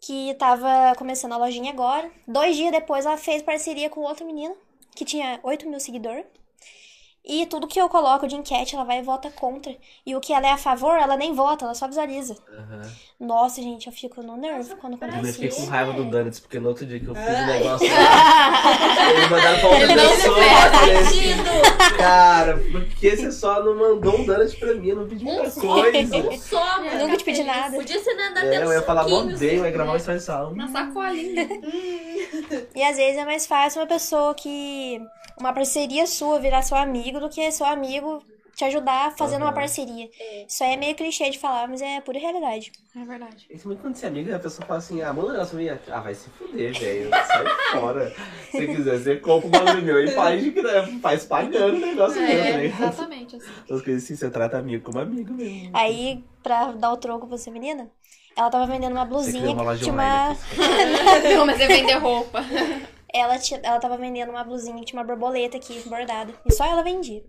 que 0.00 0.32
tava 0.34 0.94
começando 0.96 1.32
a 1.32 1.36
lojinha 1.36 1.70
agora. 1.70 2.10
Dois 2.26 2.56
dias 2.56 2.72
depois, 2.72 3.04
ela 3.04 3.18
fez 3.18 3.42
parceria 3.42 3.90
com 3.90 4.00
outra 4.00 4.24
menina, 4.24 4.54
que 4.96 5.04
tinha 5.04 5.38
8 5.42 5.68
mil 5.68 5.80
seguidores. 5.80 6.24
E 7.26 7.46
tudo 7.46 7.66
que 7.66 7.80
eu 7.80 7.88
coloco 7.88 8.26
de 8.28 8.34
enquete, 8.36 8.74
ela 8.74 8.84
vai 8.84 8.98
e 8.98 9.02
vota 9.02 9.30
contra. 9.30 9.74
E 10.04 10.14
o 10.14 10.20
que 10.20 10.30
ela 10.34 10.46
é 10.46 10.50
a 10.52 10.58
favor, 10.58 10.94
ela 10.98 11.16
nem 11.16 11.32
vota, 11.32 11.64
ela 11.64 11.74
só 11.74 11.86
visualiza. 11.88 12.36
Aham. 12.52 12.82
Nossa, 13.18 13.62
gente, 13.62 13.86
eu 13.86 13.92
fico 13.94 14.22
no 14.22 14.36
nervo 14.36 14.76
quando 14.76 14.98
Eu 15.00 15.08
acontece 15.08 15.32
fiquei 15.32 15.48
com 15.48 15.62
isso. 15.62 15.70
raiva 15.70 15.92
do 15.94 16.04
Donuts, 16.04 16.40
porque 16.40 16.60
no 16.60 16.68
outro 16.68 16.84
dia 16.84 17.00
que 17.00 17.06
eu 17.06 17.14
fiz 17.14 17.24
o 17.24 17.28
Ai. 17.28 17.46
negócio 17.46 17.88
lá, 17.90 19.08
eles 19.10 19.30
mandaram 19.30 19.58
pra 19.60 19.68
outra 19.70 19.82
Ele 19.84 19.94
não 19.94 20.10
pessoa. 20.10 20.38
eu 20.38 20.98
assim! 20.98 21.96
Cara, 21.96 22.58
por 22.58 22.84
que 22.84 23.16
você 23.16 23.32
só 23.32 23.62
não 23.64 23.74
mandou 23.74 24.18
um 24.20 24.24
Donut 24.26 24.56
pra 24.58 24.74
mim? 24.74 24.88
Eu 24.88 24.96
não 24.96 25.08
pedi 25.08 25.24
muita 25.24 25.50
coisa. 25.50 26.16
Um 26.18 26.38
só, 26.38 26.82
mano. 26.82 26.98
Nunca 26.98 27.16
te 27.16 27.24
pedi 27.24 27.42
nada. 27.42 27.74
Podia 27.76 28.04
ser 28.04 28.14
nada 28.14 28.40
É, 28.44 28.62
eu 28.64 28.70
ia 28.72 28.82
falar, 28.82 29.06
odeio, 29.06 29.34
assim, 29.34 29.64
ia 29.64 29.70
gravar 29.70 29.90
um 29.90 29.94
né? 29.94 29.98
story 30.00 30.20
só. 30.20 30.50
Na 30.50 30.68
sacolinha. 30.68 31.48
E 32.74 32.82
às 32.82 32.96
vezes 32.98 33.16
é 33.16 33.24
mais 33.24 33.46
fácil 33.46 33.80
uma 33.80 33.86
pessoa 33.86 34.34
que. 34.34 35.00
Uma 35.38 35.52
parceria 35.52 36.06
sua 36.06 36.38
virar 36.38 36.62
seu 36.62 36.76
amigo 36.76 37.20
do 37.20 37.28
que 37.28 37.50
seu 37.50 37.66
amigo 37.66 38.22
te 38.54 38.64
ajudar 38.64 39.16
fazendo 39.16 39.42
uma 39.42 39.46
Aham. 39.48 39.54
parceria. 39.54 40.08
É. 40.20 40.46
Isso 40.46 40.62
aí 40.62 40.74
é 40.74 40.76
meio 40.76 40.94
clichê 40.94 41.28
de 41.30 41.38
falar, 41.38 41.68
mas 41.68 41.82
é 41.82 42.00
pura 42.00 42.18
realidade. 42.18 42.70
É 42.96 43.04
verdade. 43.04 43.46
Isso 43.50 43.66
muito 43.66 43.80
quando 43.80 43.96
você 43.96 44.06
é 44.06 44.08
amiga, 44.08 44.36
a 44.36 44.38
pessoa 44.38 44.64
fala 44.66 44.78
assim, 44.78 45.02
ah, 45.02 45.12
manda 45.12 45.28
um 45.28 45.32
negócio 45.32 45.56
pra 45.56 45.58
mim. 45.58 45.80
Ah, 45.90 46.00
vai 46.00 46.14
se 46.14 46.28
fuder, 46.30 46.72
velho. 46.78 47.10
Sai 47.10 47.46
fora. 47.72 48.12
Se 48.52 48.66
quiser, 48.66 48.98
você 49.00 49.16
compra 49.16 49.48
o 49.48 49.50
bagulho 49.50 49.82
meu 49.82 50.04
e 50.04 50.12
faz, 50.12 50.42
de 50.42 50.52
faz 51.02 51.24
pagando 51.24 51.76
o 51.76 51.80
negócio 51.80 52.22
meu, 52.22 52.30
É, 52.30 52.62
ligado? 52.62 52.84
exatamente 52.84 53.36
assim. 53.36 53.52
As 53.74 53.82
coisas 53.82 54.04
assim, 54.04 54.14
você 54.14 54.30
trata 54.30 54.58
amigo 54.58 54.84
como 54.84 55.00
amigo 55.00 55.34
mesmo. 55.34 55.70
Aí, 55.72 56.22
pra 56.40 56.70
dar 56.70 56.92
o 56.92 56.96
troco 56.96 57.26
pra 57.26 57.36
você, 57.36 57.50
menina, 57.50 57.90
ela 58.36 58.48
tava 58.48 58.66
vendendo 58.66 58.92
uma 58.92 59.04
Você 59.04 59.08
blusinha 59.10 59.46
uma 59.46 59.56
que 59.56 59.64
loja 59.64 59.82
tinha 59.82 59.94
online 59.94 60.28
uma. 60.28 61.34
Não, 61.34 61.46
mas 61.46 61.60
é 61.60 61.66
vender 61.66 61.94
roupa. 61.94 62.44
Ela, 63.14 63.38
tinha, 63.38 63.60
ela 63.62 63.78
tava 63.78 63.96
vendendo 63.96 64.30
uma 64.30 64.42
blusinha 64.42 64.76
que 64.80 64.86
tinha 64.86 65.00
uma 65.00 65.06
borboleta 65.06 65.56
aqui, 65.56 65.80
bordada. 65.88 66.34
E 66.44 66.52
só 66.52 66.64
ela 66.64 66.82
vendia. 66.82 67.22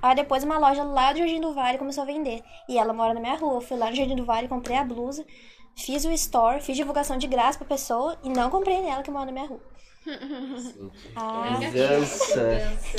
Aí 0.00 0.14
depois 0.16 0.42
uma 0.42 0.58
loja 0.58 0.82
lá 0.82 1.12
do 1.12 1.18
Jardim 1.18 1.40
do 1.40 1.52
Vale 1.52 1.76
começou 1.78 2.02
a 2.04 2.06
vender. 2.06 2.42
E 2.68 2.78
ela 2.78 2.92
mora 2.94 3.12
na 3.12 3.20
minha 3.20 3.36
rua. 3.36 3.54
Eu 3.56 3.60
fui 3.60 3.76
lá 3.76 3.90
no 3.90 3.96
Jardim 3.96 4.16
do 4.16 4.24
Vale, 4.24 4.48
comprei 4.48 4.76
a 4.78 4.84
blusa, 4.84 5.26
fiz 5.76 6.04
o 6.06 6.10
store, 6.12 6.60
fiz 6.62 6.74
divulgação 6.76 7.18
de 7.18 7.26
graça 7.26 7.58
pra 7.58 7.66
pessoa 7.68 8.18
e 8.24 8.30
não 8.30 8.48
comprei 8.48 8.80
nela 8.80 9.02
que 9.02 9.10
mora 9.10 9.26
na 9.26 9.32
minha 9.32 9.46
rua. 9.46 9.60
Ah, 11.16 11.56
Vingança. 11.58 12.34
Vingança. 12.36 12.96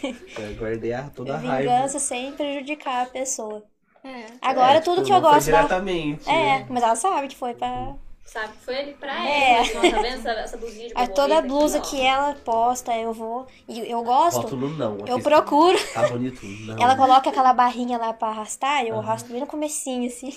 Eu 0.40 0.54
guardei 0.56 0.92
a, 0.92 1.02
toda 1.10 1.34
a 1.34 1.38
raiva. 1.38 1.70
vingança 1.72 1.98
sem 1.98 2.32
prejudicar 2.32 3.02
a 3.02 3.06
pessoa. 3.06 3.64
É. 4.02 4.26
Agora 4.40 4.78
É, 4.78 4.80
tudo 4.80 5.02
tipo, 5.02 5.08
que 5.08 5.12
eu 5.12 5.20
gosto 5.20 5.50
da... 5.50 5.58
diretamente. 5.58 6.28
É, 6.30 6.64
mas 6.70 6.82
ela 6.82 6.94
sabe 6.96 7.28
que 7.28 7.36
foi 7.36 7.52
pra. 7.54 7.94
Sabe, 8.32 8.52
foi 8.64 8.78
ali 8.78 8.94
pra 8.94 9.12
É. 9.28 9.54
ela. 9.54 9.74
Não, 9.82 9.90
tá 9.90 10.02
vendo 10.02 10.06
essa, 10.18 10.30
essa 10.30 10.56
blusinha 10.56 10.86
de 10.86 10.94
borboleta 10.94 11.14
toda 11.20 11.38
aqui, 11.40 11.48
blusa 11.48 11.78
ó? 11.78 11.80
que 11.80 12.00
ela 12.00 12.34
posta, 12.44 12.96
eu 12.96 13.12
vou. 13.12 13.44
E 13.66 13.90
eu 13.90 14.04
gosto. 14.04 14.56
Não. 14.56 14.98
Eu 15.04 15.16
aqui. 15.16 15.24
procuro. 15.24 15.76
Tá 15.92 16.08
bonito? 16.08 16.46
Não. 16.46 16.76
Ela 16.80 16.94
coloca 16.96 17.28
aquela 17.28 17.52
barrinha 17.52 17.98
lá 17.98 18.12
pra 18.12 18.28
arrastar, 18.28 18.84
eu 18.84 18.94
Aham. 18.94 19.02
arrasto 19.02 19.32
bem 19.32 19.40
no 19.40 19.48
comecinho, 19.48 20.06
assim. 20.06 20.32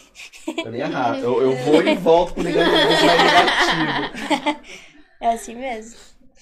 Eu 0.65 0.71
nem 0.71 0.81
arrasto. 0.81 1.23
Eu, 1.23 1.41
eu 1.43 1.55
vou 1.65 1.83
e 1.83 1.93
volto 1.95 2.33
com 2.33 2.41
o 2.41 2.43
negativo. 2.43 2.75
negativo. 2.77 4.59
É 5.21 5.27
assim 5.33 5.53
mesmo. 5.55 5.95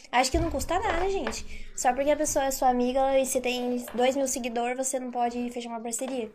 Acho 0.10 0.32
que 0.32 0.40
não 0.40 0.50
custa 0.50 0.80
nada, 0.80 1.10
gente. 1.10 1.46
Só 1.76 1.92
porque 1.94 2.12
a 2.12 2.16
pessoa 2.18 2.46
é 2.46 2.52
sua 2.52 2.70
amiga 2.70 3.20
e 3.20 3.26
você 3.26 3.42
tem 3.42 3.86
dois 3.94 4.16
mil 4.16 4.28
seguidores, 4.28 4.78
você 4.78 5.00
não 5.00 5.12
pode 5.12 5.50
fechar 5.52 5.68
uma 5.70 5.82
parceria. 5.82 6.32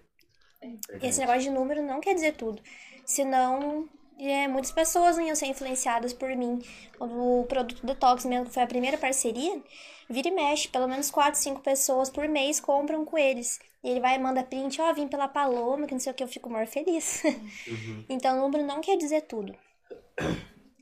Esse 1.02 1.20
negócio 1.20 1.40
de 1.42 1.50
número 1.50 1.82
não 1.82 2.00
quer 2.00 2.14
dizer 2.14 2.32
tudo. 2.32 2.60
Senão, 3.04 3.88
é, 4.18 4.48
muitas 4.48 4.72
pessoas 4.72 5.16
não 5.16 5.26
iam 5.26 5.36
ser 5.36 5.46
influenciadas 5.46 6.12
por 6.12 6.28
mim. 6.36 6.62
Quando 6.98 7.40
o 7.40 7.44
produto 7.44 7.84
Detox 7.84 8.24
mesmo 8.24 8.50
foi 8.50 8.62
a 8.62 8.66
primeira 8.66 8.96
parceria, 8.96 9.60
vira 10.08 10.28
e 10.28 10.30
mexe. 10.30 10.68
Pelo 10.68 10.88
menos 10.88 11.10
4, 11.10 11.38
5 11.38 11.60
pessoas 11.60 12.08
por 12.08 12.26
mês 12.28 12.58
compram 12.60 13.04
com 13.04 13.18
eles. 13.18 13.60
E 13.84 13.90
ele 13.90 14.00
vai 14.00 14.16
e 14.16 14.18
manda 14.18 14.42
print, 14.42 14.80
ó, 14.80 14.92
vim 14.92 15.06
pela 15.06 15.28
Paloma, 15.28 15.86
que 15.86 15.92
não 15.92 16.00
sei 16.00 16.12
o 16.12 16.14
que, 16.14 16.22
eu 16.22 16.28
fico 16.28 16.50
maior 16.50 16.66
feliz. 16.66 17.22
Uhum. 17.24 18.04
então, 18.10 18.38
o 18.38 18.40
número 18.42 18.64
não 18.64 18.80
quer 18.80 18.96
dizer 18.96 19.22
tudo. 19.22 19.54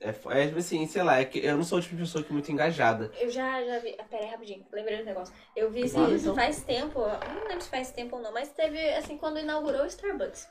É, 0.01 0.09
é 0.09 0.47
tipo 0.47 0.59
assim, 0.59 0.87
sei 0.87 1.03
lá, 1.03 1.19
é 1.19 1.25
que 1.25 1.39
eu 1.39 1.57
não 1.57 1.65
sou 1.65 1.79
o 1.79 1.83
tipo 1.83 1.97
de 1.97 2.03
pessoa 2.03 2.23
que 2.23 2.31
é 2.31 2.33
muito 2.33 2.53
engajada. 2.53 3.11
Eu 3.19 3.31
já, 3.31 3.65
já 3.65 3.79
vi. 3.79 3.97
Ah, 3.99 4.05
pera 4.05 4.25
aí, 4.25 4.31
rapidinho. 4.31 4.67
Lembrei 4.73 4.99
do 4.99 5.05
negócio. 5.05 5.35
Eu 5.57 5.71
vi 5.71 5.85
isso 5.85 5.95
Fala, 5.95 6.15
então. 6.15 6.35
faz 6.35 6.63
tempo. 6.63 7.01
eu 7.01 7.35
Não 7.35 7.49
lembro 7.49 7.63
se 7.63 7.71
faz 7.71 7.91
tempo 7.91 8.17
ou 8.17 8.23
não, 8.23 8.33
mas 8.33 8.51
teve, 8.51 8.79
assim, 8.95 9.17
quando 9.17 9.39
inaugurou 9.39 9.83
o 9.83 9.87
Starbucks. 9.87 10.49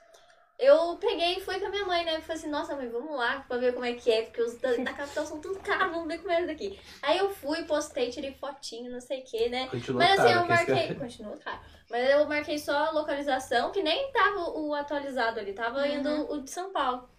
Eu 0.64 0.98
peguei 0.98 1.35
e 1.38 1.41
fui 1.41 1.60
com 1.60 1.65
a 1.65 1.69
minha 1.69 1.85
mãe, 1.85 2.06
né? 2.06 2.15
Eu 2.18 2.22
falei 2.22 2.38
assim, 2.38 2.49
nossa, 2.49 2.76
mãe, 2.76 2.88
vamos 2.90 3.15
lá 3.15 3.44
pra 3.48 3.57
ver 3.57 3.73
como 3.73 3.85
é 3.85 3.94
que 3.94 4.11
é, 4.11 4.22
porque 4.23 4.41
os 4.41 4.56
da, 4.60 4.72
da 4.77 4.94
capital 4.94 5.26
são 5.26 5.41
tudo 5.41 5.60
caros, 5.60 5.91
vamos 5.91 6.07
ver 6.07 6.19
como 6.19 6.31
é 6.31 6.45
daqui. 6.45 6.80
Aí 7.02 7.18
eu 7.18 7.30
fui, 7.30 7.64
postei, 7.64 8.10
tirei 8.10 8.34
fotinho, 8.34 8.91
não 8.91 9.02
sei 9.02 9.22
o 9.22 9.23
que, 9.23 9.49
né? 9.49 9.68
Continua 9.68 9.99
Mas 9.99 10.19
assim, 10.19 10.27
caro, 10.30 10.40
eu 10.40 10.44
que 10.44 10.49
marquei. 10.49 10.88
cara- 10.88 10.99
Continua, 10.99 11.38
cara. 11.38 11.61
Mas 11.90 12.10
eu 12.10 12.26
marquei 12.27 12.57
só 12.57 12.77
a 12.77 12.91
localização, 12.91 13.72
que 13.72 13.84
nem 13.84 14.11
tava 14.11 14.40
o 14.57 14.73
atualizado 14.73 15.40
ali, 15.40 15.53
tava 15.53 15.88
indo 15.88 16.10
o 16.31 16.41
de 16.41 16.49
São 16.49 16.72
Paulo. 16.72 17.10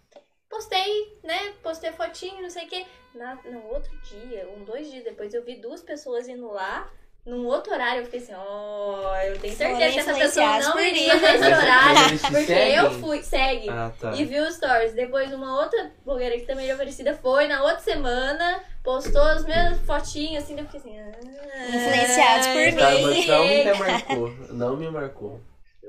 Postei, 0.48 1.18
né? 1.22 1.52
Postei 1.62 1.92
fotinho, 1.92 2.42
não 2.42 2.50
sei 2.50 2.66
o 2.66 2.68
quê. 2.68 2.86
Na, 3.14 3.34
no 3.36 3.66
outro 3.68 3.96
dia, 4.02 4.48
um, 4.50 4.64
dois 4.64 4.90
dias 4.90 5.04
depois, 5.04 5.32
eu 5.34 5.44
vi 5.44 5.56
duas 5.56 5.82
pessoas 5.82 6.28
indo 6.28 6.46
lá. 6.50 6.90
Num 7.26 7.46
outro 7.46 7.72
horário, 7.72 8.00
eu 8.00 8.04
fiquei 8.04 8.20
assim, 8.20 8.34
ó, 8.36 9.16
eu 9.22 9.38
tenho 9.38 9.56
certeza 9.56 9.92
que 9.92 9.98
essa 9.98 10.14
pessoa 10.14 10.58
não 10.58 10.78
iria 10.78 11.14
nesse 11.14 11.38
Mas- 11.38 11.58
horário. 11.62 12.00
mas 12.12 12.20
Porque 12.20 12.44
seguem? 12.46 12.74
eu 12.74 12.90
fui, 13.00 13.22
segue. 13.22 13.70
Ah, 13.70 13.90
tá. 13.98 14.12
E 14.12 14.24
viu 14.26 14.44
os 14.44 14.56
stories. 14.56 14.92
Depois 14.92 15.32
uma 15.32 15.58
outra 15.62 15.90
blogueira 16.04 16.38
que 16.38 16.44
também 16.44 16.66
era 16.66 16.74
oferecida 16.74 17.14
foi 17.14 17.46
na 17.48 17.62
outra 17.62 17.80
semana, 17.80 18.60
postou 18.82 19.22
as 19.22 19.42
mesmas 19.46 19.78
fotinhos 19.86 20.44
assim, 20.44 20.54
daí 20.54 20.64
eu 20.64 20.70
fiquei 20.70 20.80
assim. 20.80 21.00
Ah, 21.00 21.76
Influenciados 21.76 22.46
por 22.48 22.56
mim. 22.56 23.20
Starbucks 23.20 23.26
não 23.26 23.44
me 23.46 23.62
remarcou. 23.64 24.30
Não 24.50 24.76
me 24.76 24.90
marcou. 24.90 25.40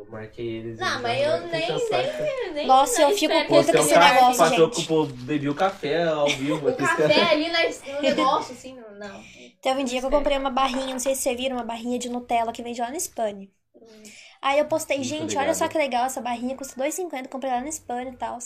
Eu 0.06 0.12
marquei 0.12 0.46
eles. 0.58 0.80
Não, 0.80 1.00
e 1.00 1.02
mas 1.02 1.20
já- 1.20 1.26
eu 1.26 1.42
já 1.42 1.48
nem- 1.48 1.68
saco. 1.68 2.24
Nem 2.54 2.68
Nossa, 2.68 3.02
eu 3.02 3.12
fico 3.18 3.34
puta 3.48 3.72
com 3.72 3.80
esse 3.80 3.98
negócio, 3.98 4.44
eu, 4.46 4.66
gente. 4.68 4.82
tipo, 4.82 5.06
bebi 5.06 5.50
o 5.50 5.56
café 5.56 6.04
ao 6.04 6.28
vivo. 6.28 6.70
O 6.70 6.76
café 6.76 7.22
ali 7.32 7.50
no 7.50 7.58
negócio, 8.02 8.54
assim, 8.54 8.76
não. 8.76 9.10
não. 9.10 9.24
Teve 9.62 9.82
um 9.82 9.84
dia 9.84 10.00
que 10.00 10.06
eu 10.06 10.12
comprei 10.12 10.38
uma 10.38 10.52
barrinha, 10.52 10.88
não 10.94 11.00
sei 11.00 11.16
se 11.16 11.24
vocês 11.24 11.36
viram, 11.38 11.58
uma 11.58 11.64
barrinha 11.66 11.98
de 11.98 12.08
Nutella 12.08 12.52
que 12.52 12.62
vende 12.62 12.80
lá 12.80 12.90
no 12.92 13.00
Spani. 13.00 13.52
Aí 14.42 14.60
eu 14.60 14.66
postei, 14.66 14.98
Muito 14.98 15.10
gente, 15.10 15.38
olha 15.38 15.56
só 15.56 15.68
que 15.68 15.76
legal 15.78 16.06
essa 16.06 16.22
barrinha, 16.22 16.56
custa 16.56 16.76
2,50, 16.76 17.28
comprei 17.30 17.52
lá 17.52 17.62
no 17.62 17.68
Spam 17.68 18.04
e 18.04 18.16
tal. 18.16 18.38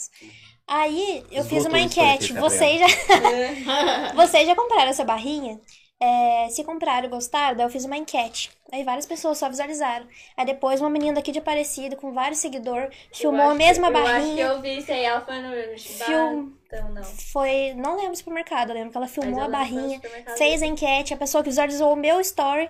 Aí 0.66 1.22
eu 1.30 1.44
fiz 1.44 1.58
Esgotou 1.64 1.68
uma 1.68 1.78
o 1.84 1.88
Spam, 1.88 2.04
enquete, 2.04 2.32
vocês 2.32 2.80
já, 2.80 2.86
vocês 4.14 4.46
já 4.46 4.56
compraram 4.56 4.88
essa 4.90 5.04
barrinha? 5.04 5.60
É, 6.00 6.48
se 6.48 6.64
compraram 6.64 7.06
e 7.06 7.10
gostaram, 7.10 7.56
daí 7.56 7.66
eu 7.66 7.70
fiz 7.70 7.84
uma 7.84 7.96
enquete. 7.96 8.50
Aí 8.72 8.82
várias 8.84 9.04
pessoas 9.06 9.36
só 9.36 9.48
visualizaram. 9.48 10.06
Aí 10.36 10.46
depois 10.46 10.80
uma 10.80 10.88
menina 10.88 11.14
daqui 11.14 11.30
de 11.30 11.38
Aparecida, 11.38 11.94
com 11.96 12.12
vários 12.12 12.38
seguidores, 12.38 12.94
filmou 13.12 13.50
a 13.50 13.54
mesma 13.54 13.88
eu 13.88 13.96
acho 13.96 14.04
que 14.04 14.12
barrinha. 14.14 14.46
eu 14.46 14.60
vi 14.62 14.78
isso 14.78 14.90
aí, 14.92 15.04
ela 15.04 15.20
foi 15.20 15.40
no 15.42 15.50
Film- 15.78 16.52
Então, 16.66 16.88
não. 16.94 17.02
Foi, 17.32 17.74
não 17.74 17.96
lembro 17.96 18.16
supermercado, 18.16 18.70
eu 18.70 18.74
lembro 18.74 18.90
que 18.92 18.96
ela 18.96 19.08
filmou 19.08 19.42
a 19.42 19.48
barrinha, 19.48 20.00
fez 20.36 20.62
a 20.62 20.66
enquete, 20.66 21.12
a 21.12 21.16
pessoa 21.16 21.42
que 21.42 21.50
visualizou 21.50 21.92
o 21.92 21.96
meu 21.96 22.20
story 22.20 22.68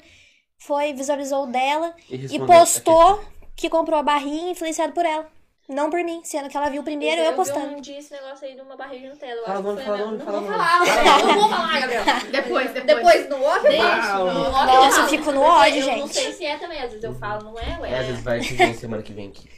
foi, 0.59 0.93
visualizou 0.93 1.45
o 1.45 1.47
dela 1.47 1.95
E, 2.11 2.37
e 2.37 2.39
postou 2.41 3.21
que 3.57 3.69
comprou 3.71 3.99
a 3.99 4.03
barrinha 4.03 4.51
influenciado 4.53 4.93
por 4.93 5.05
ela. 5.05 5.31
Não 5.71 5.89
por 5.89 6.03
mim, 6.03 6.21
sendo 6.25 6.49
que 6.49 6.57
ela 6.57 6.69
viu 6.69 6.83
primeiro 6.83 7.21
eu 7.23 7.31
vi 7.31 7.37
postando. 7.37 7.75
um 7.77 7.81
dia 7.81 7.99
esse 7.99 8.13
negócio 8.13 8.47
aí 8.47 8.55
de 8.57 8.61
uma 8.61 8.77
barriga 8.77 9.03
de 9.07 9.09
Nutella. 9.15 9.41
eu 9.41 9.45
Fala 9.47 9.77
que 9.77 9.83
fala 9.85 9.97
na- 10.13 10.25
fala 10.25 10.41
Não 10.41 10.41
vou 10.41 10.41
nome. 10.41 10.49
falar, 10.53 10.85
Fala 10.85 10.87
Gabriel, 10.87 11.19
nome. 11.19 11.33
não 11.33 11.41
vou 11.41 11.49
falar, 11.49 11.81
Gabriel. 11.81 12.05
Depois, 12.33 12.71
depois. 12.73 12.87
Depois 12.97 13.29
no 13.29 13.45
off 13.45 13.67
eu 13.67 13.83
falo. 14.03 14.33
Nossa, 14.35 15.01
eu 15.01 15.09
fico 15.09 15.31
no 15.33 15.41
ódio, 15.43 15.81
Eu 15.83 15.87
não 15.87 15.95
gente. 16.09 16.15
sei 16.15 16.33
se 16.33 16.45
é 16.45 16.59
também, 16.59 16.79
às 16.83 16.89
vezes 16.91 17.05
eu 17.05 17.15
falo, 17.15 17.45
não 17.45 17.59
é, 17.59 17.79
ué. 17.81 17.91
É, 17.93 17.99
às 18.01 18.07
vezes 18.07 18.23
vai 18.23 18.41
vem 18.41 18.75
semana 18.75 19.03
que 19.03 19.13
vem 19.13 19.29
aqui. 19.29 19.49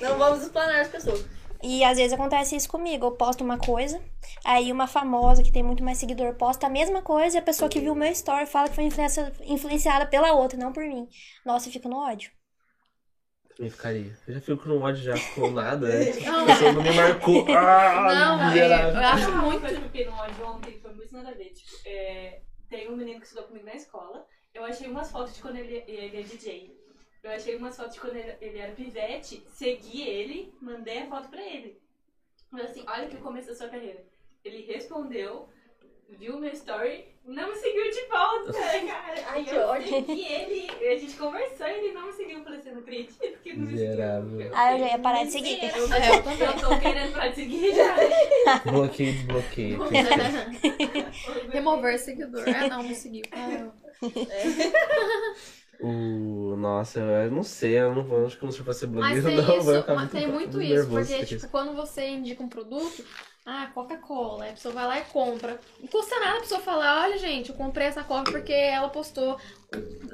Não 0.00 0.18
vamos 0.18 0.42
explanar 0.42 0.80
as 0.80 0.88
pessoas. 0.88 1.24
E 1.62 1.84
às 1.84 1.98
vezes 1.98 2.12
acontece 2.14 2.56
isso 2.56 2.68
comigo. 2.68 3.04
Eu 3.06 3.12
posto 3.12 3.44
uma 3.44 3.58
coisa, 3.58 4.00
aí 4.44 4.72
uma 4.72 4.86
famosa 4.86 5.42
que 5.42 5.52
tem 5.52 5.62
muito 5.62 5.84
mais 5.84 5.98
seguidor 5.98 6.34
posta 6.34 6.66
a 6.66 6.70
mesma 6.70 7.02
coisa 7.02 7.36
e 7.36 7.38
a 7.38 7.42
pessoa 7.42 7.68
que 7.68 7.78
viu 7.80 7.92
o 7.92 7.96
meu 7.96 8.10
story 8.12 8.46
fala 8.46 8.68
que 8.70 8.74
foi 8.74 8.84
influencia- 8.84 9.30
influenciada 9.44 10.06
pela 10.06 10.32
outra, 10.32 10.58
não 10.58 10.72
por 10.72 10.82
mim. 10.84 11.06
Nossa, 11.44 11.68
eu 11.68 11.72
fico 11.72 11.88
no 11.88 11.98
ódio. 11.98 12.30
Eu 13.60 13.70
ficaria. 13.70 14.16
Eu 14.26 14.34
já 14.34 14.40
fico 14.40 14.62
com 14.64 14.80
ódio 14.80 15.02
já 15.02 15.14
com 15.34 15.50
nada. 15.50 15.86
né? 15.88 16.06
Tipo, 16.12 16.26
Não, 16.30 16.42
a 16.42 16.46
pessoa 16.46 16.72
não 16.72 16.82
me 16.82 16.92
marcou. 16.94 17.46
Ah, 17.50 18.14
Não, 18.14 18.46
miserável. 18.48 18.94
eu 18.94 19.06
acho 19.06 19.32
muito. 19.32 19.66
eu 19.66 19.80
fiquei 19.82 20.06
no 20.06 20.12
ódio 20.12 20.46
ontem 20.46 20.78
foi 20.80 20.92
muito 20.94 21.12
nada 21.12 21.28
a 21.28 21.34
ver. 21.34 21.50
Tipo, 21.50 21.70
é, 21.84 22.40
tem 22.68 22.88
um 22.90 22.96
menino 22.96 23.20
que 23.20 23.26
estudou 23.26 23.46
comigo 23.48 23.66
na 23.66 23.74
escola. 23.74 24.26
Eu 24.54 24.64
achei 24.64 24.88
umas 24.88 25.10
fotos 25.12 25.34
de 25.34 25.42
quando 25.42 25.56
ele, 25.56 25.84
ele 25.86 26.16
é 26.18 26.22
DJ. 26.22 26.74
Eu 27.22 27.30
achei 27.32 27.54
umas 27.56 27.76
fotos 27.76 27.94
de 27.94 28.00
quando 28.00 28.16
ele, 28.16 28.34
ele 28.40 28.58
era 28.58 28.72
pivete, 28.72 29.44
segui 29.52 30.02
ele, 30.08 30.54
mandei 30.60 31.00
a 31.00 31.06
foto 31.06 31.28
pra 31.28 31.42
ele. 31.42 31.78
Falei 32.50 32.64
assim, 32.66 32.82
olha 32.88 33.08
que 33.08 33.16
começo 33.18 33.48
da 33.48 33.54
sua 33.54 33.68
carreira. 33.68 34.02
Ele 34.44 34.62
respondeu, 34.62 35.48
viu 36.18 36.38
meu 36.38 36.50
story, 36.52 37.04
não 37.24 37.48
me 37.50 37.54
seguiu 37.56 37.90
de 37.90 38.00
volta, 38.08 38.52
cara. 38.52 39.24
Ai, 39.28 39.40
E 39.42 39.44
que 39.44 39.54
eu 39.54 39.62
ódio. 39.62 39.88
segui 39.88 40.24
ele, 40.26 40.86
a 40.88 40.96
gente 40.98 41.14
conversou 41.16 41.66
e 41.66 41.70
ele 41.70 41.92
não 41.92 42.06
me 42.06 42.12
seguiu. 42.12 42.38
Eu 42.38 42.44
falei 42.44 42.58
assim, 42.58 42.70
não 42.72 42.80
acredito 42.80 43.38
que 43.42 43.52
não 43.52 43.66
me 43.66 43.78
seguiu. 43.78 44.50
Ah, 44.54 44.72
eu 44.72 44.78
já 44.78 44.86
ia 44.88 44.98
parar 44.98 45.24
de 45.24 45.30
seguir. 45.30 45.58
Eu, 45.62 45.86
eu 45.86 46.46
eu 46.46 46.60
tô 46.60 46.78
querendo 46.80 47.12
parar 47.12 47.28
de 47.28 47.34
seguir 47.36 47.74
já. 47.74 47.94
Bloqueio, 48.70 49.12
desbloqueio. 49.12 49.78
Remover 51.52 51.98
seguidor. 51.98 52.44
Ah, 52.48 52.68
não, 52.68 52.82
me 52.82 52.94
seguiu. 52.94 53.22
Ah, 53.32 53.70
O... 55.82 56.56
Nossa, 56.58 57.00
eu 57.00 57.30
não 57.30 57.42
sei, 57.42 57.78
eu 57.78 57.94
não 57.94 58.06
eu 58.06 58.26
acho 58.26 58.36
que 58.36 58.44
eu 58.44 58.46
não 58.48 58.52
sei 58.52 58.62
pra 58.62 58.74
ser 58.74 58.86
Mas 58.88 59.22
blogueiro, 59.22 59.26
tem 59.26 59.36
não. 59.36 59.44
vai 59.46 59.56
isso, 59.58 59.80
ficar 59.80 59.94
mas 59.94 60.10
tem 60.10 60.26
muito 60.26 60.34
muito 60.58 60.60
isso, 60.62 60.74
nervoso 60.74 61.08
porque, 61.08 61.24
tipo, 61.24 61.48
quando 61.48 61.74
você 61.74 62.06
indica 62.06 62.42
um 62.42 62.48
produto, 62.50 63.02
ah, 63.46 63.68
Coca-Cola, 63.74 64.44
a 64.44 64.48
pessoa 64.52 64.74
vai 64.74 64.86
lá 64.86 64.98
e 64.98 65.04
compra. 65.04 65.58
Não 65.80 65.88
custa 65.88 66.18
nada 66.20 66.36
a 66.38 66.40
pessoa 66.40 66.60
falar, 66.60 67.02
olha, 67.04 67.18
gente, 67.18 67.50
eu 67.50 67.56
comprei 67.56 67.86
essa 67.86 68.04
Coca 68.04 68.30
porque 68.30 68.52
ela 68.52 68.88
postou. 68.90 69.38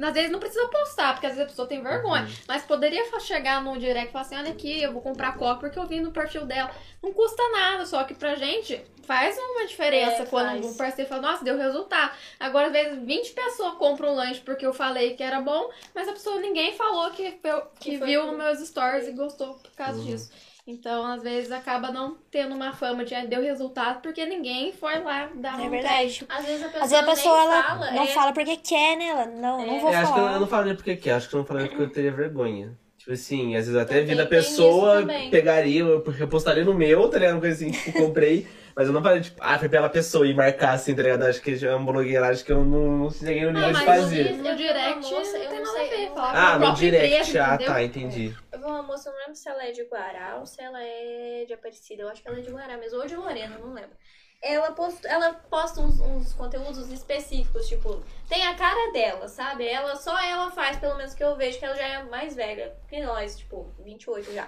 Às 0.03 0.13
vezes 0.15 0.31
não 0.31 0.39
precisa 0.39 0.69
postar, 0.69 1.15
porque 1.15 1.27
às 1.27 1.33
vezes 1.33 1.47
a 1.47 1.51
pessoa 1.51 1.67
tem 1.67 1.83
vergonha. 1.83 2.23
Uhum. 2.25 2.33
Mas 2.47 2.63
poderia 2.63 3.05
chegar 3.21 3.63
no 3.63 3.79
direct 3.79 4.09
e 4.09 4.13
falar 4.13 4.23
assim, 4.25 4.37
olha 4.37 4.53
aqui, 4.53 4.81
eu 4.83 4.93
vou 4.93 5.01
comprar 5.03 5.37
Coca 5.37 5.61
porque 5.61 5.79
eu 5.79 5.87
vi 5.87 6.01
no 6.01 6.13
perfil 6.13 6.45
dela. 6.47 6.71
Não 7.03 7.13
custa 7.13 7.43
nada, 7.51 7.85
só 7.87 8.05
que 8.05 8.15
pra 8.15 8.35
gente 8.37 8.81
faz 9.05 9.37
uma 9.39 9.67
diferença 9.67 10.23
É, 10.23 10.27
quando 10.27 10.47
faz. 10.63 10.67
o 10.67 10.77
parceiro 10.77 11.09
fala, 11.09 11.23
nossa, 11.23 11.45
deu 11.45 11.57
resultado. 11.57 12.13
Agora, 12.39 12.67
às 12.67 12.73
vezes, 12.73 13.03
20 13.05 13.33
pessoas 13.33 13.75
compram 13.75 14.11
um 14.13 14.15
lanche 14.15 14.41
porque 14.41 14.67
eu 14.67 14.73
falei 14.75 15.15
que 15.15 15.23
era 15.23 15.41
bom, 15.41 15.71
mas 15.95 16.07
a 16.09 16.13
pessoa, 16.13 16.39
ninguém 16.39 16.75
falou 16.77 17.11
que, 17.11 17.33
que, 17.33 17.51
Que 17.81 17.97
viu 17.99 18.27
nos 18.27 18.37
meus 18.37 18.59
stories 18.69 19.09
e 19.09 19.13
gostou 19.13 19.55
por 19.55 19.71
causa 19.73 19.99
Uhum. 20.01 20.05
disso. 20.07 20.31
Então, 20.67 21.07
às 21.07 21.23
vezes, 21.23 21.53
acaba 21.53 21.93
não 21.93 22.17
tendo 22.29 22.53
uma 22.55 22.73
fama 22.73 23.05
de 23.05 23.15
deu 23.29 23.41
resultado 23.41 24.01
porque 24.03 24.27
ninguém 24.27 24.73
foi 24.73 24.99
lá 24.99 25.31
dar 25.35 25.61
É 25.61 25.63
um 25.67 25.71
verdade. 25.71 26.27
Às 26.29 26.45
vezes 26.45 26.63
a 26.65 26.69
pessoa, 26.69 26.85
Às 26.85 26.91
vezes 26.91 27.05
a 27.05 27.11
pessoa 27.11 27.37
nem 27.39 27.45
ela 27.47 27.63
fala. 27.63 27.91
não 27.93 28.03
é, 28.03 28.07
fala 28.09 28.33
porque 28.33 28.57
quer, 28.57 28.97
né? 28.97 29.05
Ela, 29.07 29.27
não, 29.27 29.65
não 29.65 29.77
É. 29.77 29.79
vou 29.79 29.93
Eu 29.93 29.99
acho 29.99 30.13
que 30.13 30.19
eu, 30.19 30.23
falar. 30.25 30.33
eu 30.35 30.41
não 30.41 30.47
falaria 30.49 30.75
porque 30.75 30.97
que, 30.97 31.09
acho 31.11 31.29
que 31.29 31.35
eu 31.37 31.39
não 31.39 31.47
falaria 31.47 31.69
porque 31.69 31.83
eu 31.85 31.91
teria 31.91 32.11
vergonha. 32.13 32.77
Tipo 32.99 33.13
assim, 33.13 33.55
às 33.55 33.67
vezes 33.67 33.81
até 33.81 34.01
Também 34.01 34.07
vi 34.07 34.15
da 34.17 34.27
tem 34.27 34.39
isso 34.41 34.51
pessoa, 34.51 35.01
também. 35.03 35.31
pegaria, 35.31 35.81
eu 35.83 36.05
eu 36.19 36.29
postaria 36.29 36.65
no 36.65 36.75
meu, 36.75 37.09
tá 37.09 37.19
ligado? 37.19 37.35
Uma 37.35 37.41
coisa 37.41 37.55
assim, 37.55 37.71
tipo, 37.71 37.93
comprei. 37.93 38.49
Mas 38.77 38.89
eu 38.89 38.93
não 38.93 39.03
falei, 39.03 39.23
tipo, 39.23 39.41
ah, 39.43 39.59
foi 39.59 39.71
pela 39.71 39.89
pessoa 39.89 40.27
e 40.29 40.35
marcar 40.35 40.73
assim, 40.75 40.95
tá 40.95 41.03
ligado? 41.03 41.23
Acho 41.23 41.41
que 41.41 41.65
é 41.65 41.75
uma 41.75 41.91
blogueiragem 41.91 42.45
que 42.45 42.53
eu 42.53 42.63
não, 42.63 42.99
não 42.99 43.11
cheguei 43.11 43.43
no 43.47 43.53
nível 43.53 43.63
Não, 43.63 43.69
de 43.69 43.73
mas 43.73 43.85
fazer. 44.03 44.33
no, 44.37 44.43
no 44.43 44.49
Eu 44.51 44.57
direct 44.57 44.99
uma 44.99 45.11
moça, 45.19 45.33
não 45.39 45.45
eu 45.45 45.49
tem 45.49 45.59
não 45.61 45.65
nada 45.75 45.87
sei, 45.89 46.07
eu- 46.09 46.13
Ah, 46.19 46.59
no 46.59 46.75
direct, 46.75 47.15
empresa, 47.15 47.43
ah, 47.47 47.55
entendeu? 47.55 47.73
tá, 47.73 47.83
entendi. 47.83 48.37
Eu 48.53 48.59
vi 48.59 48.65
uma 48.67 48.83
moça, 48.83 49.11
não 49.11 49.19
lembro 49.19 49.35
se 49.35 49.49
ela 49.49 49.65
é 49.65 49.71
de 49.73 49.83
Guará 49.85 50.37
ou 50.39 50.45
se 50.45 50.61
ela 50.61 50.79
é 50.83 51.45
de 51.47 51.55
Aparecida. 51.55 52.03
Eu 52.03 52.09
acho 52.11 52.21
que 52.21 52.29
ela 52.29 52.37
é 52.39 52.43
de 52.43 52.51
Guará 52.51 52.77
mesmo, 52.77 52.99
ou 53.01 53.07
de 53.07 53.17
Lorena, 53.17 53.57
não 53.57 53.73
lembro. 53.73 53.97
Ela 54.43 54.71
posta, 54.73 55.09
ela 55.09 55.33
posta 55.33 55.81
uns, 55.81 55.99
uns 55.99 56.35
conteúdos 56.35 56.93
específicos, 56.93 57.67
tipo, 57.67 58.03
tem 58.29 58.47
a 58.47 58.55
cara 58.55 58.93
dela, 58.93 59.27
sabe? 59.27 59.67
Ela, 59.67 59.97
só 59.97 60.23
ela 60.23 60.51
faz, 60.51 60.77
pelo 60.79 60.97
menos 60.99 61.15
que 61.15 61.25
eu 61.25 61.35
vejo, 61.35 61.59
que 61.59 61.65
ela 61.65 61.75
já 61.75 61.87
é 61.87 62.03
mais 62.03 62.37
velha 62.37 62.77
que 62.87 63.01
nós, 63.01 63.39
tipo, 63.39 63.75
28 63.83 64.35
já. 64.35 64.47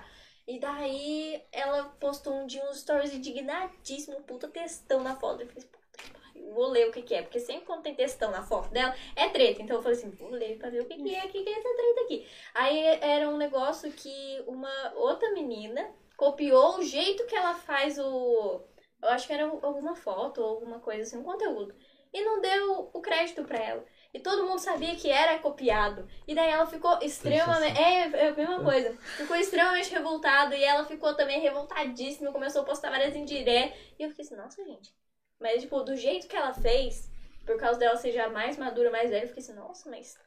E 0.48 0.58
daí 0.58 1.44
ela 1.52 1.84
postou 2.00 2.32
um 2.32 2.46
dia 2.46 2.64
uns 2.70 2.80
stories 2.80 3.12
indignadíssimo, 3.12 4.22
puta 4.22 4.48
textão 4.48 5.02
na 5.02 5.14
foto. 5.14 5.42
Eu 5.42 5.46
falei, 5.46 5.68
pariu, 6.10 6.54
vou 6.54 6.68
ler 6.68 6.88
o 6.88 6.90
que 6.90 7.02
que 7.02 7.14
é. 7.14 7.20
Porque 7.20 7.38
sempre 7.38 7.66
quando 7.66 7.82
tem 7.82 7.94
textão 7.94 8.30
na 8.30 8.42
foto 8.42 8.70
dela, 8.70 8.94
é 9.14 9.28
treta. 9.28 9.60
Então 9.60 9.76
eu 9.76 9.82
falei 9.82 9.98
assim, 9.98 10.10
vou 10.10 10.30
ler 10.30 10.56
pra 10.56 10.70
ver 10.70 10.80
o 10.80 10.86
que 10.86 10.96
que 10.96 11.14
é, 11.14 11.26
o 11.26 11.28
que 11.28 11.44
que 11.44 11.50
é 11.50 11.52
essa 11.52 11.76
treta 11.76 12.00
aqui. 12.00 12.26
Aí 12.54 12.82
era 13.02 13.28
um 13.28 13.36
negócio 13.36 13.92
que 13.92 14.42
uma 14.46 14.94
outra 14.96 15.30
menina 15.32 15.94
copiou 16.16 16.78
o 16.78 16.82
jeito 16.82 17.26
que 17.26 17.36
ela 17.36 17.54
faz 17.54 17.98
o. 17.98 18.62
Eu 19.02 19.08
acho 19.10 19.26
que 19.26 19.34
era 19.34 19.44
alguma 19.44 19.94
foto 19.94 20.40
ou 20.40 20.48
alguma 20.48 20.80
coisa 20.80 21.02
assim, 21.02 21.18
um 21.18 21.22
conteúdo. 21.22 21.74
E 22.10 22.24
não 22.24 22.40
deu 22.40 22.90
o 22.90 23.02
crédito 23.02 23.44
pra 23.44 23.58
ela. 23.58 23.84
E 24.12 24.20
todo 24.20 24.46
mundo 24.46 24.58
sabia 24.58 24.96
que 24.96 25.10
era 25.10 25.38
copiado. 25.38 26.08
E 26.26 26.34
daí 26.34 26.48
ela 26.50 26.66
ficou 26.66 26.98
extremamente. 27.02 27.78
É, 27.78 28.08
é 28.08 28.28
a 28.28 28.34
mesma 28.34 28.62
coisa. 28.62 28.96
Ficou 29.16 29.36
extremamente 29.36 29.90
revoltada. 29.90 30.56
E 30.56 30.64
ela 30.64 30.84
ficou 30.86 31.14
também 31.14 31.40
revoltadíssima. 31.40 32.32
Começou 32.32 32.62
a 32.62 32.64
postar 32.64 32.90
várias 32.90 33.14
indiretas. 33.14 33.78
E 33.98 34.02
eu 34.02 34.08
fiquei 34.08 34.24
assim, 34.24 34.36
nossa, 34.36 34.64
gente. 34.64 34.94
Mas, 35.38 35.62
tipo, 35.62 35.82
do 35.82 35.94
jeito 35.94 36.26
que 36.26 36.36
ela 36.36 36.54
fez, 36.54 37.10
por 37.44 37.58
causa 37.58 37.78
dela 37.78 37.96
ser 37.96 38.12
já 38.12 38.28
mais 38.30 38.56
madura, 38.56 38.90
mais 38.90 39.10
velha, 39.10 39.24
eu 39.24 39.28
fiquei 39.28 39.42
assim, 39.42 39.52
nossa, 39.54 39.88
mas. 39.90 40.18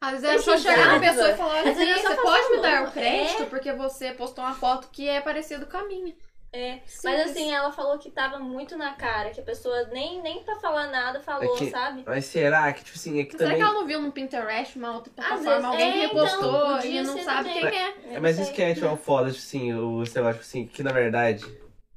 Às 0.00 0.20
vezes 0.20 0.24
a 0.24 0.32
pessoa 0.34 0.58
chegar 0.58 0.86
na 0.86 1.00
pessoa 1.00 1.30
e 1.30 1.36
falar, 1.36 1.66
eu 1.66 1.74
você 1.74 2.02
só 2.02 2.22
pode 2.22 2.50
me 2.50 2.60
dar 2.60 2.74
o 2.74 2.82
louco. 2.82 2.92
crédito 2.92 3.42
É. 3.42 3.46
porque 3.46 3.72
você 3.72 4.12
postou 4.12 4.44
uma 4.44 4.54
foto 4.54 4.88
que 4.92 5.08
é 5.08 5.20
parecida 5.20 5.66
com 5.66 5.76
a 5.76 5.84
minha. 5.84 6.14
É. 6.50 6.76
Mas 6.76 6.90
Simples. 6.90 7.30
assim, 7.30 7.52
ela 7.52 7.70
falou 7.70 7.98
que 7.98 8.10
tava 8.10 8.38
muito 8.38 8.76
na 8.76 8.94
cara, 8.94 9.30
que 9.30 9.40
a 9.40 9.44
pessoa 9.44 9.84
nem, 9.92 10.22
nem 10.22 10.42
pra 10.42 10.56
falar 10.56 10.86
nada 10.86 11.20
falou, 11.20 11.54
É 11.54 11.58
que- 11.58 11.70
sabe? 11.70 12.02
Mas 12.06 12.24
será 12.24 12.72
que, 12.72 12.82
tipo 12.84 12.96
assim, 12.96 13.20
é 13.20 13.24
que 13.24 13.32
Será 13.32 13.50
também. 13.50 13.56
que 13.56 13.62
ela 13.62 13.74
não 13.74 13.86
viu 13.86 14.00
no 14.00 14.10
Pinterest, 14.10 14.78
uma 14.78 14.94
outra 14.94 15.12
plataforma, 15.14 15.68
alguém 15.68 15.92
que 15.92 15.98
é, 16.00 16.04
então, 16.06 16.24
repostou 16.24 16.66
podia 16.76 17.00
e 17.02 17.04
não 17.04 17.18
sabe 17.22 17.52
quem 17.52 17.66
é? 17.66 17.94
É, 18.10 18.14
não 18.14 18.20
mas 18.22 18.38
isso 18.38 18.52
que 18.52 18.62
é 18.62 18.72
tipo, 18.74 18.96
foda, 18.96 19.30
tipo 19.30 19.42
assim, 19.44 19.74
o, 19.74 20.06
sei 20.06 20.22
lá, 20.22 20.32
tipo 20.32 20.42
assim, 20.42 20.66
que 20.66 20.82
na 20.82 20.90
verdade, 20.92 21.44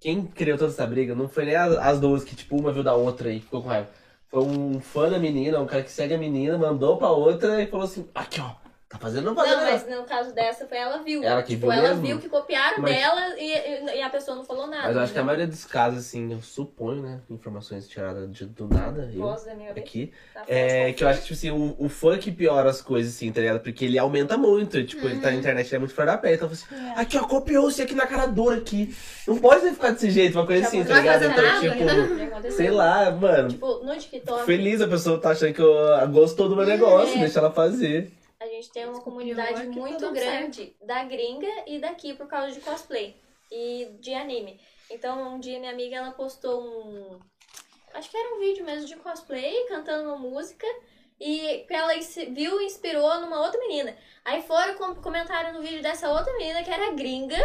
quem 0.02 0.26
criou 0.26 0.58
toda 0.58 0.72
essa 0.72 0.86
briga 0.86 1.16
não 1.16 1.30
foi 1.30 1.46
nem 1.46 1.56
as, 1.56 1.78
as 1.78 2.00
duas 2.02 2.24
que, 2.26 2.36
tipo, 2.36 2.58
uma 2.60 2.74
viu 2.74 2.84
da 2.84 2.94
outra 2.94 3.32
e 3.32 3.40
ficou 3.40 3.62
com 3.62 3.70
raiva. 3.70 3.90
Foi 4.28 4.44
um 4.44 4.82
fã 4.82 5.10
da 5.10 5.18
menina, 5.20 5.60
um 5.60 5.66
cara 5.66 5.84
que 5.84 5.92
segue 5.92 6.14
a 6.14 6.18
menina, 6.18 6.58
mandou 6.58 6.98
pra 6.98 7.10
outra 7.10 7.62
e 7.62 7.68
falou 7.68 7.86
assim, 7.86 8.08
aqui 8.14 8.42
ó, 8.42 8.52
tá 8.92 9.00
fazendo, 9.00 9.26
não 9.26 9.36
fazendo 9.36 9.58
Não, 9.58 9.64
nada. 9.64 9.72
mas 9.88 9.98
no 9.98 10.04
caso 10.04 10.34
dessa 10.34 10.66
foi 10.68 10.78
ela 10.78 10.98
viu. 11.00 11.24
Ela 11.24 11.42
que 11.44 11.56
tipo, 11.56 11.62
viu 11.68 11.72
ela 11.72 11.90
mesmo? 11.90 12.02
viu 12.06 12.20
que 12.20 12.28
copiaram 12.30 12.82
Mas- 12.82 12.94
dela 12.96 13.36
e, 13.40 13.98
e- 13.98 14.02
a 14.02 14.10
pessoa 14.10 14.36
não 14.36 14.44
falou 14.44 14.68
nada. 14.68 14.88
Mas 14.88 14.96
eu 14.96 15.02
acho 15.02 15.14
que 15.14 15.20
a 15.20 15.24
maioria 15.24 15.48
dos 15.48 15.66
casos, 15.66 16.00
assim, 16.00 16.32
eu 16.32 16.42
suponho, 16.42 17.02
né, 17.02 17.20
informações 17.30 17.88
tiradas 17.88 18.30
de, 18.32 18.46
do 18.46 18.68
nada, 18.68 19.10
eu, 19.14 19.22
Voz 19.22 19.46
aqui, 19.76 20.12
Tá 20.34 20.44
é 20.48 20.92
que 20.94 21.04
eu 21.04 21.08
acho 21.08 21.20
que, 21.22 21.28
tipo 21.28 21.38
assim, 21.38 21.52
o, 21.52 21.76
o 21.80 22.18
que 22.18 22.32
piora 22.32 22.70
as 22.70 22.82
coisas, 22.82 23.14
assim, 23.16 23.32
tá 23.32 23.40
ligado? 23.42 23.60
Porque 23.62 23.86
ele 23.86 23.98
aumenta 23.98 24.38
muito, 24.38 24.84
tipo, 24.84 25.06
ele 25.08 25.20
tá 25.20 25.28
Uhum. 25.30 25.34
na 25.36 25.40
internet, 25.40 25.68
ele 25.68 25.76
é 25.76 25.80
muito 25.80 25.94
fora 25.94 26.12
da 26.12 26.18
pele, 26.18 26.36
então 26.36 26.50
assim, 26.50 26.66
aqui 26.96 27.18
ó, 27.18 27.24
copiou-se 27.24 27.82
aqui 27.82 27.96
na 27.96 28.06
cara 28.06 28.26
dura 28.26 28.58
aqui, 28.58 28.94
não 29.28 29.38
pode 29.38 29.70
ficar 29.72 29.92
desse 29.92 30.10
jeito, 30.12 30.38
uma 30.38 30.46
coisa 30.46 30.62
Já 30.64 30.68
assim, 30.68 30.84
tá 30.84 30.96
ligado? 31.00 31.24
Então, 31.26 31.44
nada, 31.44 31.60
tipo, 31.62 32.18
Já 32.18 32.26
aconteceu. 32.26 32.52
sei 32.58 32.70
lá, 32.72 33.12
mano, 33.12 33.50
Tipo, 33.50 33.84
no 33.84 33.96
TikTok, 33.98 34.46
feliz 34.46 34.82
a 34.82 34.88
pessoa 34.88 35.20
tá 35.20 35.30
achando 35.32 35.54
que 35.54 35.62
eu, 35.62 36.08
gostou 36.10 36.50
do 36.50 36.56
meu 36.56 36.66
negócio, 36.66 37.16
É. 37.16 37.20
deixa 37.20 37.40
ela 37.40 37.52
fazer. 37.52 38.12
A 38.42 38.48
gente 38.48 38.72
tem 38.72 38.86
uma 38.86 38.94
Desculpa, 38.94 39.12
comunidade 39.12 39.62
que 39.62 39.80
muito 39.80 40.00
tá 40.00 40.12
grande 40.12 40.76
da 40.82 41.04
gringa 41.04 41.48
e 41.68 41.78
daqui 41.78 42.16
por 42.16 42.28
causa 42.28 42.52
de 42.52 42.60
cosplay 42.60 43.16
e 43.52 43.96
de 44.00 44.16
anime. 44.16 44.60
Então, 44.90 45.36
um 45.36 45.40
dia 45.40 45.60
minha 45.60 45.72
amiga 45.72 45.98
ela 45.98 46.12
postou 46.12 46.60
um. 46.60 47.20
Acho 47.94 48.10
que 48.10 48.18
era 48.18 48.36
um 48.36 48.40
vídeo 48.40 48.66
mesmo 48.66 48.88
de 48.88 48.96
cosplay, 48.96 49.68
cantando 49.68 50.10
uma 50.10 50.18
música. 50.18 50.66
E 51.20 51.68
ela 51.70 51.94
viu 52.32 52.60
e 52.60 52.66
inspirou 52.66 53.22
numa 53.22 53.42
outra 53.42 53.60
menina. 53.60 53.96
Aí 54.26 54.42
foram 54.42 54.74
com 54.74 54.96
comentaram 54.96 55.54
no 55.54 55.62
vídeo 55.62 55.84
dessa 55.84 56.12
outra 56.12 56.34
menina 56.34 56.64
que 56.64 56.72
era 56.72 56.94
gringa, 56.94 57.38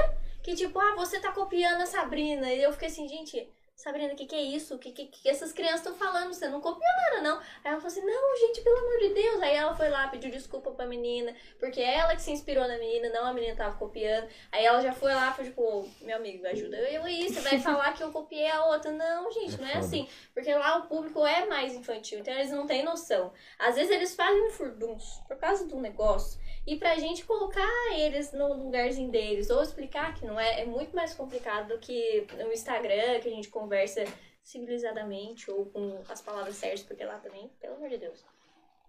que 0.43 0.55
tipo, 0.55 0.79
ah, 0.79 0.95
você 0.95 1.21
tá 1.21 1.31
copiando 1.31 1.83
a 1.83 1.87
Sabrina. 1.87 2.51
E 2.51 2.63
eu 2.63 2.73
fiquei 2.73 2.89
assim, 2.89 3.07
gente, 3.07 3.47
Sabrina, 3.77 4.15
o 4.15 4.17
que, 4.17 4.25
que 4.25 4.35
é 4.35 4.41
isso? 4.41 4.75
O 4.75 4.79
que, 4.79 4.91
que, 4.91 5.07
que 5.07 5.29
essas 5.29 5.53
crianças 5.53 5.81
estão 5.81 5.95
falando? 5.95 6.33
Você 6.33 6.49
não 6.49 6.63
copiou 6.63 6.91
nada, 7.11 7.21
não. 7.23 7.39
Aí 7.39 7.71
ela 7.71 7.77
falou 7.77 7.89
assim, 7.89 8.01
não, 8.01 8.37
gente, 8.39 8.63
pelo 8.63 8.79
amor 8.79 8.99
de 9.01 9.09
Deus. 9.11 9.43
Aí 9.43 9.55
ela 9.55 9.77
foi 9.77 9.91
lá, 9.91 10.09
pediu 10.09 10.31
desculpa 10.31 10.71
pra 10.71 10.87
menina, 10.87 11.37
porque 11.61 11.83
é 11.83 11.99
ela 11.99 12.17
que 12.17 12.23
se 12.23 12.33
inspirou 12.33 12.67
na 12.67 12.79
menina, 12.79 13.11
não 13.11 13.27
a 13.27 13.35
menina 13.35 13.55
tava 13.55 13.77
copiando. 13.77 14.29
Aí 14.51 14.65
ela 14.65 14.81
já 14.81 14.95
foi 14.95 15.13
lá, 15.13 15.31
foi 15.31 15.45
tipo, 15.45 15.87
meu 16.01 16.17
amigo, 16.17 16.47
ajuda 16.47 16.79
eu 16.79 17.05
aí, 17.05 17.29
você 17.29 17.41
vai 17.41 17.59
falar 17.61 17.93
que 17.93 18.03
eu 18.03 18.11
copiei 18.11 18.49
a 18.51 18.65
outra. 18.65 18.91
Não, 18.91 19.31
gente, 19.31 19.61
não 19.61 19.69
é 19.69 19.77
assim. 19.77 20.09
Porque 20.33 20.55
lá 20.55 20.79
o 20.79 20.87
público 20.87 21.27
é 21.27 21.45
mais 21.45 21.75
infantil, 21.75 22.21
então 22.21 22.33
eles 22.33 22.51
não 22.51 22.67
têm 22.67 22.83
noção. 22.83 23.31
Às 23.59 23.75
vezes 23.75 23.91
eles 23.91 24.15
fazem 24.15 24.43
um 24.47 24.51
furduns 24.53 25.21
por 25.29 25.37
causa 25.37 25.67
do 25.67 25.77
negócio. 25.79 26.41
E 26.67 26.77
pra 26.77 26.97
gente 26.97 27.25
colocar 27.25 27.69
eles 27.97 28.33
no 28.33 28.53
lugarzinho 28.55 29.11
deles, 29.11 29.51
ou 29.51 29.63
explicar 29.63 30.15
que 30.15 30.27
não 30.27 30.39
é, 30.39 30.63
é 30.63 30.65
muito 30.67 30.95
mais 30.97 31.15
complicado 31.15 31.69
do 31.69 31.79
que 31.79 32.27
no 32.37 32.53
Instagram, 32.53 33.21
que 33.21 33.29
a 33.29 33.33
gente 33.33 33.49
conversa 33.49 34.05
civilizadamente 34.43 35.51
ou 35.51 35.67
com 35.67 36.03
as 36.09 36.21
palavras 36.21 36.57
certas, 36.57 36.83
porque 36.83 37.05
lá 37.05 37.19
também, 37.19 37.51
pelo 37.61 37.77
amor 37.77 37.89
de 37.89 37.99
Deus, 37.99 38.25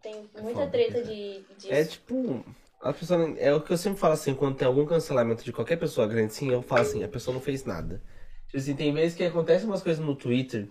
tem 0.01 0.29
muita 0.39 0.59
foda, 0.59 0.71
treta 0.71 1.03
de, 1.03 1.43
de 1.57 1.71
É 1.71 1.85
tipo. 1.85 2.43
A 2.79 2.93
pessoa, 2.93 3.35
é 3.39 3.51
o 3.53 3.59
que 3.59 3.73
eu 3.73 3.77
sempre 3.77 3.99
falo 3.99 4.13
assim, 4.13 4.35
quando 4.35 4.55
tem 4.55 4.67
algum 4.67 4.85
cancelamento 4.85 5.43
de 5.43 5.51
qualquer 5.51 5.77
pessoa 5.77 6.07
grande 6.07 6.27
assim, 6.27 6.51
eu 6.51 6.61
falo 6.61 6.81
assim, 6.81 7.03
a 7.03 7.07
pessoa 7.07 7.33
não 7.33 7.41
fez 7.41 7.65
nada. 7.65 8.03
Tipo 8.45 8.57
assim, 8.57 8.75
tem 8.75 8.93
vezes 8.93 9.17
que 9.17 9.23
acontecem 9.23 9.67
umas 9.67 9.81
coisas 9.81 10.03
no 10.03 10.15
Twitter 10.15 10.69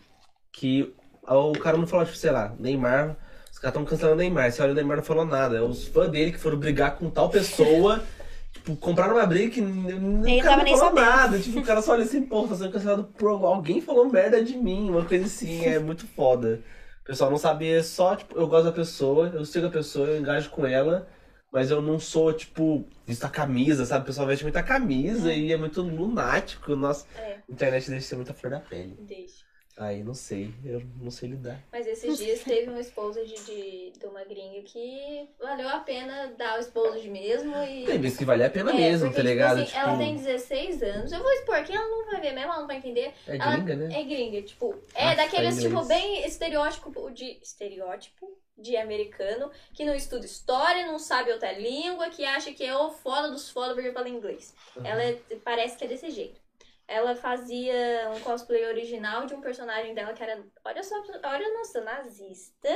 que 0.53 0.95
o 1.27 1.59
cara 1.59 1.77
não 1.77 1.87
falou, 1.87 2.07
tipo, 2.07 2.17
sei 2.17 2.31
lá, 2.31 2.55
Neymar, 2.61 3.19
os 3.57 3.61
caras 3.61 3.75
estão 3.75 3.85
cancelando 3.87 4.17
o 4.17 4.19
Neymar, 4.19 4.53
você 4.53 4.61
olha 4.61 4.73
o 4.73 4.75
Neymar 4.75 4.99
não 4.99 5.03
falou 5.05 5.25
nada. 5.25 5.57
É 5.57 5.63
os 5.63 5.87
fãs 5.89 6.11
dele 6.11 6.31
que 6.31 6.39
foram 6.39 6.59
brigar 6.59 6.97
com 6.99 7.09
tal 7.09 7.31
pessoa, 7.31 8.05
tipo, 8.53 8.77
compraram 8.77 9.15
uma 9.17 9.25
briga 9.25 9.51
que 9.55 9.63
n- 9.63 9.93
n- 9.93 10.31
Ele 10.31 10.41
o 10.41 10.45
cara 10.45 10.51
tava 10.51 10.57
não 10.59 10.65
nem 10.65 10.77
falou 10.77 10.95
sabendo. 10.95 11.17
nada. 11.17 11.39
Tipo, 11.39 11.59
o 11.61 11.63
cara 11.65 11.81
só 11.81 11.93
olha 11.93 12.05
assim, 12.05 12.21
pô, 12.21 12.47
tá 12.47 12.55
sendo 12.55 12.71
cancelado 12.71 13.05
por 13.05 13.29
alguém 13.31 13.81
falou 13.81 14.11
merda 14.13 14.45
de 14.45 14.59
mim, 14.59 14.91
uma 14.91 15.07
coisa 15.07 15.25
assim, 15.25 15.65
é 15.65 15.79
muito 15.81 16.07
foda. 16.07 16.61
O 17.03 17.07
pessoal 17.07 17.31
não 17.31 17.39
sabe, 17.39 17.67
é 17.67 17.83
só, 17.83 18.15
tipo, 18.15 18.39
eu 18.39 18.47
gosto 18.47 18.65
da 18.67 18.73
pessoa, 18.73 19.29
eu 19.33 19.43
sigo 19.47 19.69
a 19.69 19.71
pessoa, 19.71 20.07
eu 20.09 20.19
engajo 20.21 20.51
com 20.51 20.67
ela, 20.67 21.09
mas 21.51 21.71
eu 21.71 21.81
não 21.81 21.99
sou, 21.99 22.35
tipo, 22.35 22.87
visto 23.07 23.25
a 23.25 23.31
camisa, 23.31 23.87
sabe? 23.87 24.03
O 24.03 24.07
pessoal 24.07 24.27
veste 24.27 24.45
muita 24.45 24.63
camisa 24.63 25.33
e 25.33 25.51
é 25.51 25.57
muito 25.57 25.81
lunático. 25.81 26.77
Nossa, 26.77 27.07
É. 27.17 27.37
a 27.49 27.53
internet 27.53 27.89
deixa 27.89 28.07
ser 28.09 28.17
muita 28.17 28.35
flor 28.35 28.51
da 28.51 28.61
pele. 28.61 28.99
Deixa. 29.01 29.46
Aí, 29.79 30.03
não 30.03 30.15
sei, 30.15 30.51
eu 30.65 30.81
não 30.99 31.11
sei 31.11 31.29
lidar. 31.29 31.63
Mas 31.71 31.87
esses 31.87 32.17
dias 32.17 32.43
teve 32.43 32.71
uma 32.71 32.81
esposa 32.81 33.23
de, 33.25 33.35
de, 33.35 33.91
de 33.99 34.07
uma 34.07 34.25
gringa 34.25 34.63
que 34.63 35.29
valeu 35.39 35.69
a 35.69 35.81
pena 35.81 36.29
dar 36.39 36.57
o 36.57 36.61
esposo 36.61 36.99
de 36.99 37.11
mesmo 37.11 37.55
e. 37.65 37.85
Tem 37.85 38.01
vezes 38.01 38.17
que 38.17 38.25
vale 38.25 38.43
a 38.43 38.49
pena 38.49 38.71
É, 38.73 38.75
mesmo, 38.75 39.09
porque, 39.09 39.17
tá 39.17 39.23
tipo 39.23 39.35
ligado? 39.35 39.61
assim, 39.61 39.77
ela 39.77 39.99
tem 39.99 40.17
16 40.17 40.83
anos. 40.83 41.13
Eu 41.13 41.19
vou 41.23 41.31
expor 41.33 41.63
que 41.63 41.75
ela 41.75 41.87
não 41.89 42.07
vai 42.07 42.21
ver 42.23 42.33
mesmo, 42.33 42.51
ela 42.53 42.61
não 42.61 42.67
vai 42.67 42.79
entender. 42.79 43.13
É 43.29 43.37
ela 43.37 43.57
gringa, 43.57 43.77
né? 43.77 44.01
É 44.01 44.03
gringa, 44.03 44.43
tipo, 44.43 44.75
é 44.95 45.05
Ah, 45.09 45.15
daqueles, 45.15 45.57
tá 45.57 45.61
tipo, 45.63 45.85
bem 45.85 46.25
estereótipo 46.27 47.11
de. 47.11 47.39
Estereótipo 47.43 48.35
de 48.57 48.75
americano, 48.79 49.51
que 49.75 49.85
não 49.85 49.95
estuda 49.95 50.25
história, 50.25 50.87
não 50.87 50.99
sabe 50.99 51.31
outra 51.31 51.53
língua, 51.53 52.09
que 52.09 52.25
acha 52.25 52.55
que 52.55 52.65
é 52.65 52.75
o 52.75 52.91
foda 52.91 53.31
dos 53.31 53.51
foda 53.51 53.75
porque 53.75 53.93
fala 53.93 54.09
inglês. 54.09 54.55
Ela 54.83 55.03
é- 55.03 55.19
parece 55.45 55.77
que 55.77 55.85
é 55.85 55.89
desse 55.89 56.11
jeito. 56.11 56.41
Ela 56.89 57.15
fazia 57.17 58.11
um 58.15 58.21
cosplay 58.21 58.65
original 58.67 59.27
de 59.27 59.35
um 59.35 59.41
personagem 59.41 59.95
dela 59.95 60.13
que 60.13 60.23
era, 60.23 60.43
olha 60.65 60.83
só, 60.83 60.95
olha 61.25 61.53
nossa, 61.55 61.81
nazista. 61.81 62.69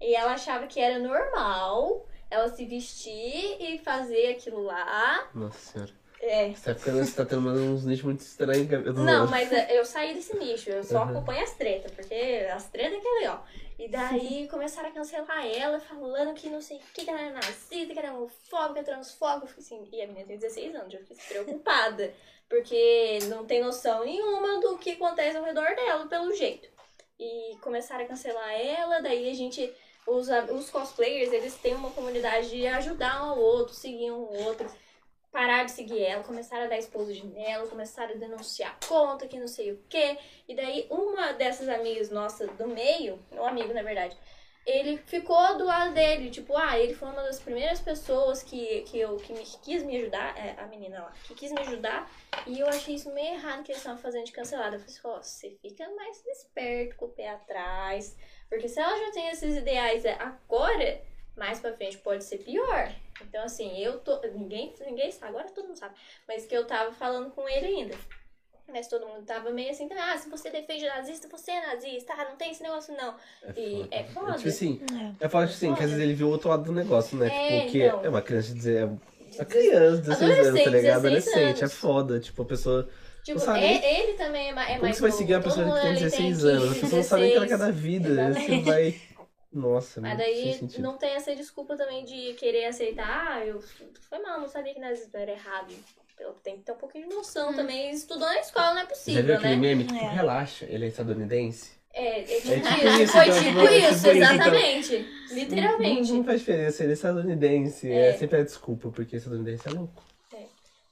E 0.00 0.14
ela 0.14 0.32
achava 0.34 0.66
que 0.66 0.80
era 0.80 0.98
normal 0.98 2.06
ela 2.30 2.48
se 2.48 2.64
vestir 2.64 3.56
e 3.60 3.78
fazer 3.78 4.32
aquilo 4.32 4.62
lá. 4.62 5.28
Nossa 5.34 5.58
senhora. 5.58 5.92
É, 6.20 6.52
Você 6.52 6.72
tá, 6.72 6.78
ficando, 6.78 7.04
você 7.04 7.16
tá 7.16 7.24
tendo 7.26 7.48
uns 7.50 7.84
nichos 7.84 8.04
muito 8.04 8.20
estranhos. 8.20 8.68
Não, 8.96 9.26
mas 9.28 9.52
é, 9.52 9.78
eu 9.78 9.84
saí 9.84 10.14
desse 10.14 10.36
nicho, 10.38 10.70
eu 10.70 10.82
só 10.82 11.02
Uhum. 11.02 11.10
acompanho 11.10 11.42
as 11.42 11.54
tretas, 11.54 11.92
porque 11.92 12.48
as 12.50 12.68
tretas 12.70 13.00
que 13.02 13.06
é 13.06 13.12
legal. 13.20 13.44
E 13.78 13.88
daí 13.88 14.46
começaram 14.48 14.88
a 14.88 14.92
cancelar 14.92 15.46
ela, 15.46 15.80
falando 15.80 16.34
que 16.34 16.48
não 16.48 16.60
sei 16.60 16.76
o 16.76 16.80
que, 16.92 17.04
que 17.04 17.10
ela 17.10 17.20
era 17.20 17.32
nazista, 17.32 17.92
que 17.92 17.98
era 17.98 18.14
homofóbica, 18.14 18.84
transfóbica. 18.84 19.54
Assim, 19.58 19.88
e 19.92 20.00
a 20.00 20.06
menina 20.06 20.26
tem 20.26 20.38
16 20.38 20.74
anos, 20.76 20.94
eu 20.94 21.00
fiquei 21.00 21.16
preocupada, 21.28 22.14
porque 22.48 23.18
não 23.28 23.44
tem 23.44 23.62
noção 23.62 24.04
nenhuma 24.04 24.60
do 24.60 24.78
que 24.78 24.92
acontece 24.92 25.36
ao 25.36 25.44
redor 25.44 25.74
dela, 25.74 26.06
pelo 26.06 26.34
jeito. 26.34 26.68
E 27.18 27.56
começaram 27.60 28.04
a 28.04 28.08
cancelar 28.08 28.52
ela, 28.52 29.00
daí 29.00 29.30
a 29.30 29.34
gente. 29.34 29.72
Os, 30.06 30.28
os 30.28 30.68
cosplayers, 30.68 31.32
eles 31.32 31.54
têm 31.54 31.74
uma 31.74 31.90
comunidade 31.90 32.50
de 32.50 32.66
ajudar 32.66 33.24
um 33.24 33.30
ao 33.30 33.38
outro, 33.38 33.72
seguir 33.72 34.10
um 34.10 34.26
ao 34.26 34.34
outro 34.34 34.70
parar 35.34 35.64
de 35.64 35.72
seguir 35.72 36.00
ela, 36.00 36.22
começaram 36.22 36.66
a 36.66 36.68
dar 36.68 36.78
expose 36.78 37.26
nela, 37.26 37.66
começaram 37.66 38.14
a 38.14 38.16
denunciar 38.16 38.78
conta, 38.86 39.26
que 39.26 39.36
não 39.36 39.48
sei 39.48 39.72
o 39.72 39.82
quê. 39.88 40.16
E 40.46 40.54
daí 40.54 40.86
uma 40.88 41.32
dessas 41.32 41.68
amigas 41.68 42.08
nossas 42.08 42.48
do 42.52 42.68
meio, 42.68 43.18
um 43.32 43.44
amigo 43.44 43.74
na 43.74 43.82
verdade, 43.82 44.16
ele 44.64 44.96
ficou 44.96 45.58
do 45.58 45.64
lado 45.64 45.92
dele, 45.92 46.30
tipo, 46.30 46.56
ah, 46.56 46.78
ele 46.78 46.94
foi 46.94 47.08
uma 47.08 47.24
das 47.24 47.40
primeiras 47.40 47.80
pessoas 47.80 48.44
que, 48.44 48.82
que, 48.82 48.98
eu, 48.98 49.16
que, 49.16 49.32
me, 49.32 49.40
que 49.40 49.58
quis 49.58 49.82
me 49.82 49.96
ajudar, 49.96 50.38
é, 50.38 50.54
a 50.56 50.66
menina 50.68 51.00
lá, 51.00 51.12
que 51.24 51.34
quis 51.34 51.50
me 51.50 51.60
ajudar, 51.62 52.08
e 52.46 52.60
eu 52.60 52.68
achei 52.68 52.94
isso 52.94 53.12
meio 53.12 53.34
errado 53.34 53.64
que 53.64 53.72
eles 53.72 53.80
estavam 53.80 54.00
fazendo 54.00 54.26
de 54.26 54.32
cancelada. 54.32 54.76
Eu 54.76 54.80
falei 54.80 55.18
ó, 55.18 55.20
você 55.20 55.50
fica 55.60 55.90
mais 55.96 56.24
esperto 56.26 56.94
com 56.94 57.06
o 57.06 57.10
pé 57.10 57.30
atrás, 57.30 58.16
porque 58.48 58.68
se 58.68 58.78
ela 58.78 58.96
já 58.96 59.10
tem 59.10 59.28
esses 59.30 59.56
ideais 59.56 60.06
agora, 60.06 61.02
mais 61.36 61.58
pra 61.60 61.72
frente 61.72 61.98
pode 61.98 62.24
ser 62.24 62.38
pior. 62.38 62.92
Então, 63.22 63.44
assim, 63.44 63.76
eu 63.78 63.98
tô. 64.00 64.20
Ninguém, 64.34 64.72
ninguém 64.86 65.10
sabe, 65.10 65.30
agora 65.30 65.48
todo 65.50 65.66
mundo 65.68 65.78
sabe. 65.78 65.94
Mas 66.28 66.46
que 66.46 66.54
eu 66.56 66.66
tava 66.66 66.92
falando 66.92 67.30
com 67.30 67.48
ele 67.48 67.66
ainda. 67.66 67.94
Mas 68.66 68.88
todo 68.88 69.06
mundo 69.06 69.24
tava 69.26 69.50
meio 69.50 69.70
assim, 69.70 69.86
ah, 69.92 70.16
se 70.16 70.28
você 70.30 70.48
defende 70.50 70.86
nazista, 70.86 71.28
você 71.28 71.50
é 71.50 71.66
nazista, 71.66 72.14
ah, 72.16 72.24
não 72.30 72.36
tem 72.36 72.50
esse 72.50 72.62
negócio 72.62 72.96
não. 72.96 73.14
E 73.54 73.76
foda. 73.82 73.88
é 73.90 74.04
foda. 74.04 74.32
Tipo 74.38 74.48
assim, 74.48 74.80
É. 75.20 75.26
é 75.26 75.28
foda 75.28 75.46
tipo 75.46 75.56
assim, 75.56 75.74
que 75.74 75.82
às 75.82 75.90
vezes 75.90 76.02
ele 76.02 76.14
viu 76.14 76.28
o 76.28 76.30
outro 76.30 76.48
lado 76.48 76.64
do 76.64 76.72
negócio, 76.72 77.16
né? 77.18 77.26
É, 77.26 77.58
tipo, 77.60 77.72
que 77.72 77.84
então. 77.84 78.04
é 78.04 78.08
uma 78.08 78.22
criança 78.22 78.48
de 78.48 78.54
dizer. 78.54 78.82
É 78.82 78.86
uma 79.36 79.44
criança, 79.44 80.00
16 80.00 80.02
anos, 80.02 80.14
tá 80.14 80.24
Adolescente, 80.24 80.68
ligado? 80.70 80.72
16 80.72 80.96
Adolescente, 80.96 81.58
é 81.60 81.64
anos. 81.64 81.74
foda. 81.74 82.20
Tipo, 82.20 82.42
a 82.42 82.44
pessoa. 82.46 82.88
Tipo, 83.22 83.38
Não 83.38 83.44
sabe 83.46 83.64
é- 83.64 84.00
ele 84.00 84.12
também 84.14 84.48
é, 84.48 84.52
ma- 84.54 84.62
é 84.64 84.66
Como 84.72 84.82
mais 84.82 84.96
você 84.96 85.02
vai 85.02 85.10
novo. 85.10 85.18
seguir 85.22 85.34
uma 85.34 85.42
Todo 85.42 85.54
pessoa 85.54 85.74
que 85.74 85.80
tem 85.80 85.90
ali 85.90 86.00
16 86.00 86.44
anos? 86.44 86.62
A 86.64 86.68
15, 86.68 86.80
pessoa 86.80 86.96
não 87.02 87.08
sabe 87.08 87.22
o 87.24 87.30
que 87.30 87.36
ela 87.36 87.46
quer 87.46 87.58
da 87.58 87.70
16. 87.70 87.82
vida. 87.82 88.08
Você 88.08 88.20
Exatamente. 88.40 88.64
vai. 88.64 89.00
Nossa, 89.54 90.00
Mas 90.00 90.18
daí 90.18 90.58
não 90.80 90.96
tem 90.98 91.10
essa 91.10 91.34
desculpa 91.34 91.76
também 91.76 92.04
de 92.04 92.34
querer 92.34 92.64
aceitar, 92.66 93.06
ah, 93.36 93.46
eu 93.46 93.62
foi 94.08 94.18
mal, 94.18 94.40
não 94.40 94.48
sabia 94.48 94.74
que 94.74 94.80
nazismo 94.80 95.12
era 95.14 95.30
errado. 95.30 95.72
Eu 96.18 96.32
tenho 96.42 96.58
que 96.58 96.64
ter 96.64 96.72
um 96.72 96.76
pouquinho 96.76 97.08
de 97.08 97.14
noção 97.14 97.54
também. 97.54 97.90
Estudou 97.90 98.26
na 98.26 98.38
escola, 98.40 98.74
não 98.74 98.80
é 98.80 98.82
Já 98.82 98.86
viu 98.86 98.94
possível, 98.96 99.34
aquele 99.36 99.54
né? 99.54 99.60
meme? 99.60 99.84
Tipo, 99.84 99.98
É. 99.98 100.08
relaxa, 100.14 100.64
ele 100.68 100.84
é 100.84 100.88
estadunidense? 100.88 101.72
É, 101.92 102.20
é 102.20 102.22
tipo 102.24 102.50
É 102.52 102.60
tipo 102.60 103.02
isso, 103.02 103.12
foi 103.12 103.24
então, 103.28 103.38
tipo 103.38 103.48
tipo, 103.50 103.60
é 103.60 103.76
isso, 103.76 103.86
tipo 103.86 103.92
isso, 103.94 104.08
então. 104.10 104.34
exatamente. 104.34 105.08
Literalmente. 105.30 106.10
Não, 106.10 106.16
não 106.18 106.24
faz 106.24 106.40
diferença, 106.40 106.82
ele 106.82 106.92
é 106.92 106.94
estadunidense. 106.94 107.92
É, 107.92 108.08
É. 108.08 108.12
sempre 108.14 108.40
a 108.40 108.44
desculpa, 108.44 108.90
porque 108.90 109.16
estadunidense 109.16 109.68
é 109.68 109.70
louco. 109.72 110.02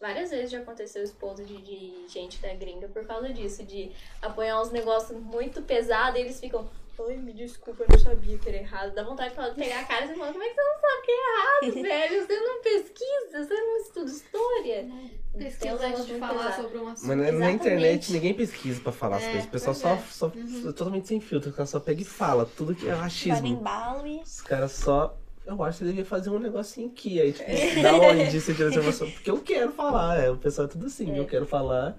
Várias 0.00 0.30
vezes 0.30 0.50
já 0.50 0.58
aconteceu 0.58 1.00
esposa 1.04 1.44
de, 1.44 1.56
de 1.62 2.08
gente 2.08 2.42
da 2.42 2.52
gringa 2.54 2.88
por 2.88 3.06
causa 3.06 3.32
disso, 3.32 3.64
de 3.64 3.92
apoiar 4.20 4.60
uns 4.60 4.72
negócios 4.72 5.16
muito 5.16 5.62
pesados 5.62 6.18
e 6.18 6.22
eles 6.24 6.40
ficam, 6.40 6.68
ai, 7.08 7.16
me 7.16 7.32
desculpa, 7.32 7.82
eu 7.84 7.88
não 7.90 7.98
sabia 7.98 8.38
que 8.38 8.48
era 8.48 8.58
errado. 8.58 8.94
Dá 8.94 9.02
vontade 9.02 9.30
de 9.30 9.36
falar- 9.36 9.54
pegar 9.54 9.80
a 9.80 9.84
cara 9.84 10.04
e 10.04 10.08
você 10.08 10.14
fala, 10.14 10.32
como 10.32 10.44
é 10.44 10.48
que 10.48 10.54
você 10.54 10.60
não 10.62 10.80
sabe 10.80 11.02
que 11.04 11.10
é 11.10 11.14
errado, 11.14 11.82
velho? 11.82 12.26
Você 12.26 12.40
não 12.40 12.62
pesquisa, 12.62 13.44
você 13.44 13.54
não 13.54 13.76
estuda 13.78 14.10
história. 14.10 14.88
Pesquisa 15.36 15.72
negócios 15.72 16.00
antes 16.00 16.06
de 16.06 16.18
falar 16.18 16.52
sobre 16.56 16.78
um 16.78 16.88
assunto. 16.88 17.08
Mas 17.08 17.16
na, 17.16 17.22
na 17.22 17.28
Exatamente. 17.30 17.54
internet 17.54 18.12
ninguém 18.12 18.34
pesquisa 18.34 18.80
pra 18.82 18.92
falar 18.92 19.16
as 19.16 19.22
É, 19.22 19.30
coisas. 19.30 19.44
O 19.46 19.50
pessoal 19.50 19.74
pois 19.80 20.14
só, 20.14 20.26
é. 20.28 20.30
só 20.32 20.68
é 20.68 20.72
totalmente 20.72 21.08
sem 21.08 21.20
filtro. 21.20 21.50
O 21.50 21.52
cara 21.54 21.66
só 21.66 21.80
pega 21.80 22.02
e 22.02 22.04
fala 22.04 22.44
tudo 22.44 22.74
que 22.74 22.88
é 22.88 22.92
achismo. 22.92 23.46
embalo 23.46 24.06
e. 24.06 24.20
Os 24.20 24.42
caras 24.42 24.72
só. 24.72 25.16
Eu 25.46 25.60
acho 25.64 25.78
que 25.78 25.84
você 25.84 25.90
devia 25.90 26.04
fazer 26.04 26.30
um 26.30 26.38
negocinho 26.38 26.88
aqui. 26.90 27.20
Aí, 27.20 27.32
tipo, 27.32 27.82
da 27.82 27.94
onde 27.96 28.40
você 28.40 28.52
tira 28.54 28.68
essa 28.68 28.78
informação? 28.78 29.10
Porque 29.10 29.30
eu 29.30 29.40
quero 29.40 29.72
falar. 29.72 30.20
É, 30.22 30.30
o 30.30 30.36
pessoal 30.36 30.68
é 30.68 30.70
tudo 30.70 30.86
assim. 30.86 31.10
É. 31.12 31.18
Eu 31.18 31.26
quero 31.26 31.46
falar. 31.46 31.98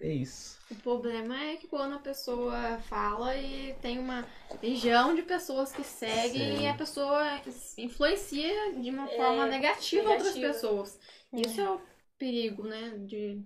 É 0.00 0.08
isso. 0.12 0.55
O 0.70 0.74
problema 0.76 1.40
é 1.44 1.56
que 1.56 1.68
quando 1.68 1.94
a 1.94 1.98
pessoa 2.00 2.78
fala 2.88 3.36
e 3.36 3.74
tem 3.80 3.98
uma 4.00 4.26
legião 4.60 5.14
de 5.14 5.22
pessoas 5.22 5.70
que 5.72 5.84
seguem 5.84 6.56
Sim. 6.56 6.62
e 6.62 6.66
a 6.68 6.74
pessoa 6.74 7.40
influencia 7.78 8.72
de 8.74 8.90
uma 8.90 9.08
É, 9.08 9.16
forma 9.16 9.46
negativa, 9.46 10.10
outras 10.10 10.34
negativa. 10.34 10.52
pessoas. 10.52 10.98
Isso 11.32 11.60
é 11.60 11.70
o 11.70 11.80
perigo, 12.18 12.64
né, 12.64 12.98
de, 13.06 13.40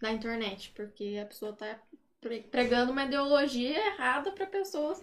da 0.00 0.10
internet, 0.12 0.72
porque 0.74 1.18
a 1.22 1.26
pessoa 1.26 1.52
tá 1.52 1.78
pre- 2.20 2.42
pregando 2.42 2.90
uma 2.90 3.04
ideologia 3.04 3.78
errada 3.86 4.32
pra 4.32 4.46
pessoas 4.46 5.00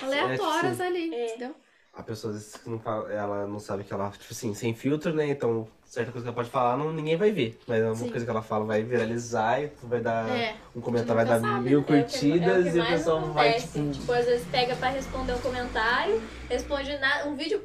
aleatórias 0.00 0.76
sim. 0.76 0.82
ali, 0.82 1.12
É. 1.12 1.34
entendeu? 1.34 1.56
a 1.92 2.02
pessoa 2.02 2.32
às 2.34 2.38
vezes 2.42 2.66
não 2.66 2.78
fala- 2.78 3.12
ela 3.12 3.46
não 3.46 3.58
sabe 3.58 3.84
que 3.84 3.92
ela, 3.92 4.10
tipo 4.10 4.32
assim, 4.32 4.54
sem 4.54 4.74
filtro, 4.74 5.12
né? 5.14 5.26
Então, 5.28 5.68
certa 5.90 6.12
coisa 6.12 6.24
que 6.24 6.28
ela 6.28 6.34
pode 6.36 6.48
falar, 6.50 6.76
não, 6.76 6.92
ninguém 6.92 7.16
vai 7.16 7.32
ver. 7.32 7.58
Mas 7.66 7.82
uma 7.82 7.94
Sim. 7.96 8.10
coisa 8.10 8.24
que 8.24 8.30
ela 8.30 8.42
fala 8.42 8.64
vai 8.64 8.82
viralizar 8.82 9.60
e 9.60 9.68
tu 9.68 9.86
vai 9.88 10.00
dar. 10.00 10.28
É. 10.30 10.54
Um 10.74 10.80
comentário 10.80 11.16
vai 11.16 11.24
dar 11.24 11.40
sabe, 11.40 11.68
mil 11.68 11.80
É 11.80 11.82
o 11.82 11.84
que- 11.84 11.92
é 11.92 12.02
curtidas 12.02 12.64
o 12.72 12.76
e 12.76 12.80
o 12.80 12.86
pessoal 12.86 13.20
vai, 13.32 13.54
tipo. 13.60 13.90
Tipo, 13.90 14.12
às 14.12 14.24
vezes 14.24 14.46
pega 14.48 14.76
pra 14.76 14.88
responder 14.90 15.32
um 15.34 15.40
comentário, 15.40 16.22
responde 16.48 16.96
na, 16.98 17.24
um 17.26 17.34
vídeo 17.34 17.60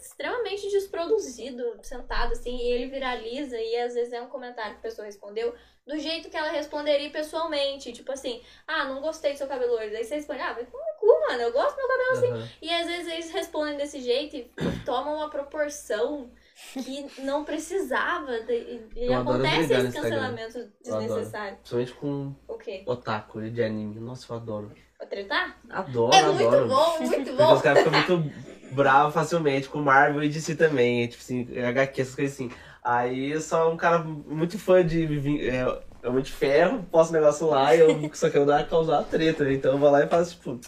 extremamente 0.00 0.68
desproduzido, 0.70 1.62
sentado 1.82 2.32
assim, 2.32 2.56
e 2.56 2.72
ele 2.72 2.86
viraliza, 2.90 3.56
e 3.60 3.76
às 3.76 3.94
vezes 3.94 4.12
é 4.12 4.20
um 4.22 4.28
comentário 4.28 4.72
que 4.72 4.78
a 4.78 4.82
pessoa 4.82 5.04
respondeu 5.06 5.54
do 5.86 5.98
jeito 5.98 6.28
que 6.28 6.36
ela 6.36 6.50
responderia 6.50 7.10
pessoalmente. 7.10 7.92
Tipo 7.92 8.12
assim, 8.12 8.42
ah, 8.66 8.84
não 8.84 9.00
gostei 9.00 9.32
do 9.32 9.38
seu 9.38 9.46
cabelo 9.46 9.72
hoje. 9.74 9.94
Aí 9.96 10.04
você 10.04 10.16
responde, 10.16 10.40
ah, 10.40 10.52
vai 10.52 10.64
tomar 10.64 10.84
cu, 10.98 11.06
mano, 11.28 11.42
eu 11.42 11.52
gosto 11.52 11.76
do 11.76 11.76
meu 11.76 11.88
cabelo 11.88 12.34
aham. 12.36 12.48
E 12.62 12.70
às 12.74 12.86
vezes 12.86 13.12
eles 13.12 13.30
respondem 13.30 13.76
desse 13.76 14.00
jeito 14.00 14.36
e 14.36 14.50
tomam 14.84 15.16
uma 15.16 15.30
proporção 15.30 16.30
que 16.72 17.22
não 17.22 17.44
precisava. 17.44 18.40
de- 18.40 18.80
E, 18.96 19.06
Eu 19.06 19.14
acontece 19.18 19.72
esse 19.72 19.92
cancelamento 19.92 20.58
Eu 20.58 20.68
desnecessário. 20.98 21.56
Principalmente 21.58 21.92
com 21.94 22.34
O 22.48 22.54
quê? 22.58 22.82
otaku 22.86 23.40
de 23.50 23.62
anime. 23.62 24.00
Nossa, 24.00 24.32
eu 24.32 24.36
adoro. 24.36 24.72
Vou 24.98 25.08
tretar? 25.08 25.56
Adoro, 25.70 26.14
É 26.16 26.22
muito 26.24 26.46
adoro. 26.48 26.68
bom, 26.68 26.98
muito 27.00 27.32
bom. 27.36 27.54
os 27.54 27.62
caras 27.62 27.84
ficam 27.84 28.16
muito 28.18 28.32
bravos 28.72 29.14
facilmente 29.14 29.68
com 29.68 29.78
Marvel 29.78 30.22
e 30.24 30.28
DC 30.28 30.54
também. 30.56 31.06
Tipo 31.06 31.22
assim, 31.22 31.48
HQ, 31.58 32.00
essas 32.02 32.14
coisas 32.14 32.34
assim. 32.34 32.50
Aí 32.82 33.30
eu 33.32 33.40
sou 33.40 33.72
um 33.72 33.76
cara 33.76 33.98
muito 34.00 34.58
fã 34.58 34.84
de 34.84 35.48
é, 35.48 35.64
Homem 36.06 36.22
de 36.22 36.32
Ferro, 36.32 36.82
posto 36.90 37.10
um 37.10 37.14
negócio 37.14 37.46
lá 37.46 37.74
e 37.74 37.80
eu 37.80 38.10
só 38.14 38.28
quero 38.30 38.46
dar, 38.46 38.66
causar 38.68 39.02
treta. 39.04 39.44
né? 39.44 39.52
Então 39.54 39.72
eu 39.72 39.78
vou 39.78 39.90
lá 39.90 40.02
e 40.04 40.08
faço, 40.08 40.34
tipo, 40.36 40.58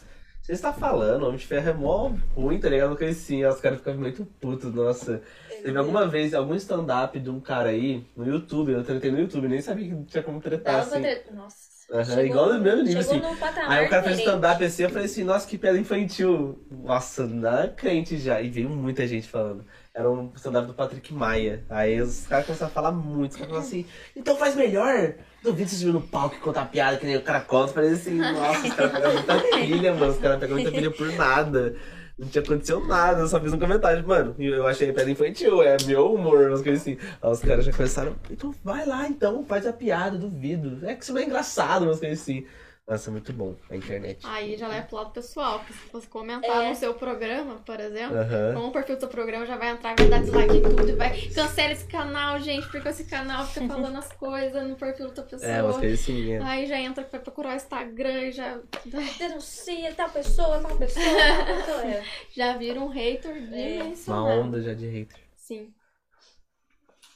você 0.51 0.55
está 0.55 0.72
falando, 0.72 1.24
Homem 1.24 1.36
de 1.39 1.47
Ferro 1.47 1.70
é 1.70 1.72
mó 1.72 2.12
ruim, 2.35 2.59
tá 2.59 2.68
ligado? 2.68 2.97
Coisa 2.97 3.12
assim. 3.18 3.44
Os 3.44 3.60
caras 3.60 3.78
ficam 3.78 3.94
muito 3.97 4.24
putos, 4.40 4.72
nossa. 4.74 5.22
Teve 5.62 5.77
alguma 5.78 6.06
vez, 6.09 6.35
algum 6.35 6.55
stand-up 6.55 7.18
de 7.18 7.31
um 7.31 7.40
cara 7.40 7.68
aí 7.70 8.05
no 8.16 8.27
YouTube, 8.27 8.72
eu 8.72 8.82
tretei 8.85 9.10
no 9.10 9.20
YouTube, 9.20 9.48
nem 9.48 9.60
sabia 9.60 9.89
que 9.94 10.05
tinha 10.05 10.22
como 10.22 10.40
tretar 10.40 10.74
Dava 10.77 10.86
assim. 10.86 11.02
tre- 11.02 11.24
Nossa. 11.32 11.70
Aham, 11.93 12.05
chegou- 12.05 12.24
igual 12.24 12.52
no 12.55 12.60
meu 12.60 12.77
nível, 12.85 13.01
assim. 13.01 13.20
Aí 13.66 13.86
o 13.86 13.90
cara 13.90 14.02
fez 14.05 14.18
stand-up 14.20 14.64
assim, 14.64 14.82
eu 14.85 14.90
falei 14.90 15.05
assim, 15.06 15.24
nossa, 15.24 15.47
que 15.48 15.59
piada 15.59 15.77
infantil. 15.78 16.59
Nossa, 16.70 17.27
na 17.27 17.66
crente 17.68 18.16
já. 18.16 18.40
E 18.40 18.48
veio 18.48 18.68
muita 18.70 19.06
gente 19.09 19.28
falando. 19.28 19.64
Era 20.01 20.10
um 20.10 20.32
stand-up 20.35 20.66
do 20.66 20.72
Patrick 20.72 21.12
Maia. 21.12 21.62
Aí 21.68 22.01
os 22.01 22.27
caras 22.27 22.47
começaram 22.47 22.70
a 22.70 22.74
falar 22.74 22.90
muito. 22.90 23.32
Os 23.32 23.36
caras 23.36 23.51
falaram 23.51 23.68
assim, 23.68 23.85
então 24.16 24.35
faz 24.35 24.56
melhor. 24.56 25.12
Duvido 25.43 25.68
vocês 25.68 25.82
no 25.82 26.01
palco 26.01 26.36
e 26.36 26.39
contar 26.39 26.64
piada 26.66 26.97
que 26.97 27.05
nem 27.05 27.16
o 27.16 27.22
cara 27.22 27.40
conta. 27.40 27.74
Falei 27.74 27.93
assim, 27.93 28.14
nossa, 28.14 28.66
os 28.66 28.74
caras 28.74 28.93
pegaram 28.93 29.12
muita 29.12 29.39
pilha, 29.39 29.94
mano. 29.94 30.12
Os 30.12 30.18
caras 30.18 30.40
pegaram 30.40 30.62
muita 30.62 30.70
pilha 30.72 30.90
por 30.90 31.12
nada. 31.12 31.77
Não 32.18 32.28
tinha 32.28 32.43
acontecido 32.43 32.86
nada, 32.86 33.20
eu 33.20 33.28
só 33.28 33.40
fiz 33.40 33.52
um 33.52 33.59
comentário, 33.59 34.06
mano. 34.06 34.35
Eu 34.39 34.66
achei 34.66 34.90
piada 34.93 35.10
infantil, 35.10 35.62
é 35.62 35.77
meu 35.86 36.14
humor, 36.14 36.48
umas 36.48 36.62
coisas 36.62 36.82
assim. 36.82 36.98
Aí 37.22 37.31
os 37.31 37.40
caras 37.40 37.64
já 37.64 37.72
começaram, 37.72 38.14
então 38.31 38.55
vai 38.62 38.86
lá 38.86 39.06
então, 39.09 39.43
faz 39.44 39.66
a 39.66 39.72
piada, 39.72 40.18
duvido. 40.18 40.86
É 40.86 40.94
que 40.94 41.02
isso 41.02 41.14
não 41.14 41.20
é 41.20 41.24
engraçado, 41.24 41.85
umas 41.85 41.98
coisas 41.98 42.20
assim. 42.20 42.47
Nossa, 42.91 43.09
é 43.09 43.12
muito 43.12 43.33
bom 43.33 43.55
a 43.71 43.77
internet. 43.77 44.27
Aí 44.27 44.57
já 44.57 44.67
leva 44.67 44.85
pro 44.89 44.97
lado 44.97 45.11
pessoal, 45.12 45.61
porque 45.61 45.73
se 45.75 45.93
você 45.93 46.09
comentar 46.09 46.65
É. 46.65 46.71
no 46.71 46.75
seu 46.75 46.93
programa, 46.93 47.55
por 47.65 47.79
exemplo, 47.79 48.17
Aham. 48.19 48.55
com 48.55 48.67
o 48.67 48.73
perfil 48.73 48.97
do 48.97 49.01
seu 49.01 49.09
programa 49.09 49.47
já 49.47 49.57
vai 49.57 49.69
entrar, 49.69 49.95
vai 49.97 50.09
dar 50.09 50.21
dislike 50.21 50.57
em 50.57 50.62
tudo 50.62 50.89
e 50.89 50.93
vai 50.97 51.17
cancela 51.29 51.73
esse 51.73 51.87
canal, 51.87 52.41
gente, 52.41 52.67
porque 52.69 52.89
esse 52.89 53.05
canal 53.05 53.47
fica 53.47 53.69
falando 53.69 53.97
as 53.97 54.11
coisas 54.15 54.67
no 54.69 54.75
perfil 54.75 55.05
da 55.05 55.09
outra 55.11 55.23
pessoa. 55.23 55.49
É, 55.49 55.62
umas 55.62 55.77
coisas 55.77 56.01
assim, 56.01 56.33
é. 56.33 56.43
Aí 56.43 56.67
já 56.67 56.81
entra 56.81 57.05
pra 57.05 57.21
procurar 57.21 57.53
o 57.53 57.57
Instagram 57.57 58.23
e 58.23 58.33
já, 58.33 58.59
Denuncia 59.19 59.95
tal 59.95 60.11
pessoa, 60.11 60.61
tal 60.61 60.77
pessoa, 60.77 61.05
tal 61.07 61.57
pessoa. 61.59 61.87
É. 61.87 62.05
já 62.35 62.57
vira 62.57 62.81
um 62.81 62.89
hater 62.89 63.31
É. 63.31 63.39
Uma 63.39 63.47
dimensional. 63.85 64.27
onda 64.41 64.61
já 64.61 64.75
de 64.75 64.89
hater. 64.89 65.17
Sim. 65.37 65.73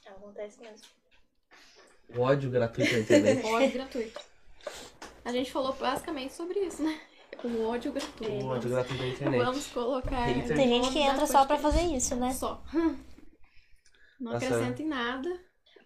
Acontece 0.07 0.61
mesmo. 0.61 0.87
O 2.17 2.21
ódio 2.21 2.49
gratuito 2.49 2.93
na 2.93 2.99
internet. 3.01 3.43
Ódio 3.51 3.73
gratuito. 3.73 4.21
A 5.25 5.33
gente 5.33 5.51
falou 5.51 5.73
basicamente 5.73 6.35
sobre 6.35 6.61
isso, 6.61 6.83
né? 6.83 7.01
O 7.43 7.67
ódio 7.67 7.93
gratuito. 7.93 8.33
o 8.33 8.47
ódio 8.49 8.71
gratuito 8.71 9.03
na 9.03 9.09
internet. 9.09 9.45
Vamos 9.45 9.67
colocar. 9.69 10.25
Hater. 10.27 10.57
Tem 10.57 10.69
gente 10.69 10.93
que 10.93 10.99
da 10.99 11.13
entra 11.13 11.27
só 11.27 11.45
pra 11.45 11.59
fazer 11.59 11.83
isso, 11.83 12.15
né? 12.17 12.33
Só. 12.33 12.63
Não 14.21 14.33
Nossa. 14.33 14.47
acrescenta 14.47 14.83
em 14.83 14.87
nada. 14.87 15.41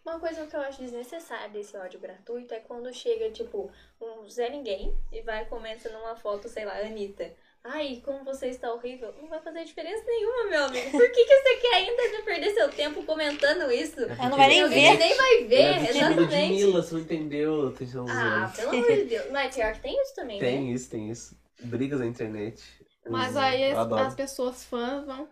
Uma 0.04 0.18
coisa 0.18 0.46
que 0.46 0.56
eu 0.56 0.60
acho 0.60 0.80
desnecessária 0.80 1.50
desse 1.50 1.76
ódio 1.76 2.00
gratuito 2.00 2.54
é 2.54 2.60
quando 2.60 2.92
chega, 2.92 3.30
tipo, 3.30 3.70
um 4.00 4.28
Zé 4.28 4.48
Ninguém 4.48 4.96
e 5.12 5.20
vai 5.22 5.42
e 5.42 5.46
comenta 5.46 5.90
numa 5.90 6.16
foto, 6.16 6.48
sei 6.48 6.64
lá, 6.64 6.78
Anitta. 6.78 7.34
Ai, 7.64 8.00
como 8.04 8.24
você 8.24 8.46
está 8.48 8.72
horrível. 8.72 9.12
Não 9.20 9.28
vai 9.28 9.40
fazer 9.42 9.64
diferença 9.64 10.02
nenhuma, 10.06 10.44
meu 10.50 10.64
amigo. 10.64 10.90
Por 10.90 11.12
que, 11.12 11.24
que 11.24 11.36
você 11.42 11.56
quer 11.56 11.74
ainda 11.74 12.22
perder 12.24 12.54
seu 12.54 12.68
tempo 12.70 13.02
comentando 13.04 13.70
isso? 13.70 14.00
Ela 14.00 14.28
não 14.30 14.36
vai 14.36 14.48
nem 14.48 14.62
Alguém 14.62 14.96
ver. 14.96 14.98
nem 14.98 15.16
vai 15.16 15.44
ver, 15.44 15.56
é 15.56 15.90
exatamente. 15.90 16.48
Mila, 16.48 16.82
você 16.82 16.94
não 16.94 17.00
entendeu? 17.02 17.74
Ah, 18.08 18.52
pelo 18.56 18.70
amor 18.70 18.86
de 18.92 19.04
Deus. 19.04 19.30
Mas 19.30 19.54
pior 19.54 19.72
que 19.74 19.80
tem 19.80 20.02
isso 20.02 20.14
também, 20.14 20.40
né? 20.40 20.46
Tem 20.48 20.72
isso, 20.72 20.90
tem 20.90 21.10
isso. 21.10 21.36
Brigas 21.64 22.00
na 22.00 22.06
internet. 22.06 22.62
Mas 23.10 23.34
Hum, 23.34 23.38
aí 23.40 23.62
eu 23.62 23.72
as, 23.72 23.78
adoro. 23.78 24.02
as 24.02 24.14
pessoas 24.14 24.64
fãs 24.64 25.04
vão 25.04 25.28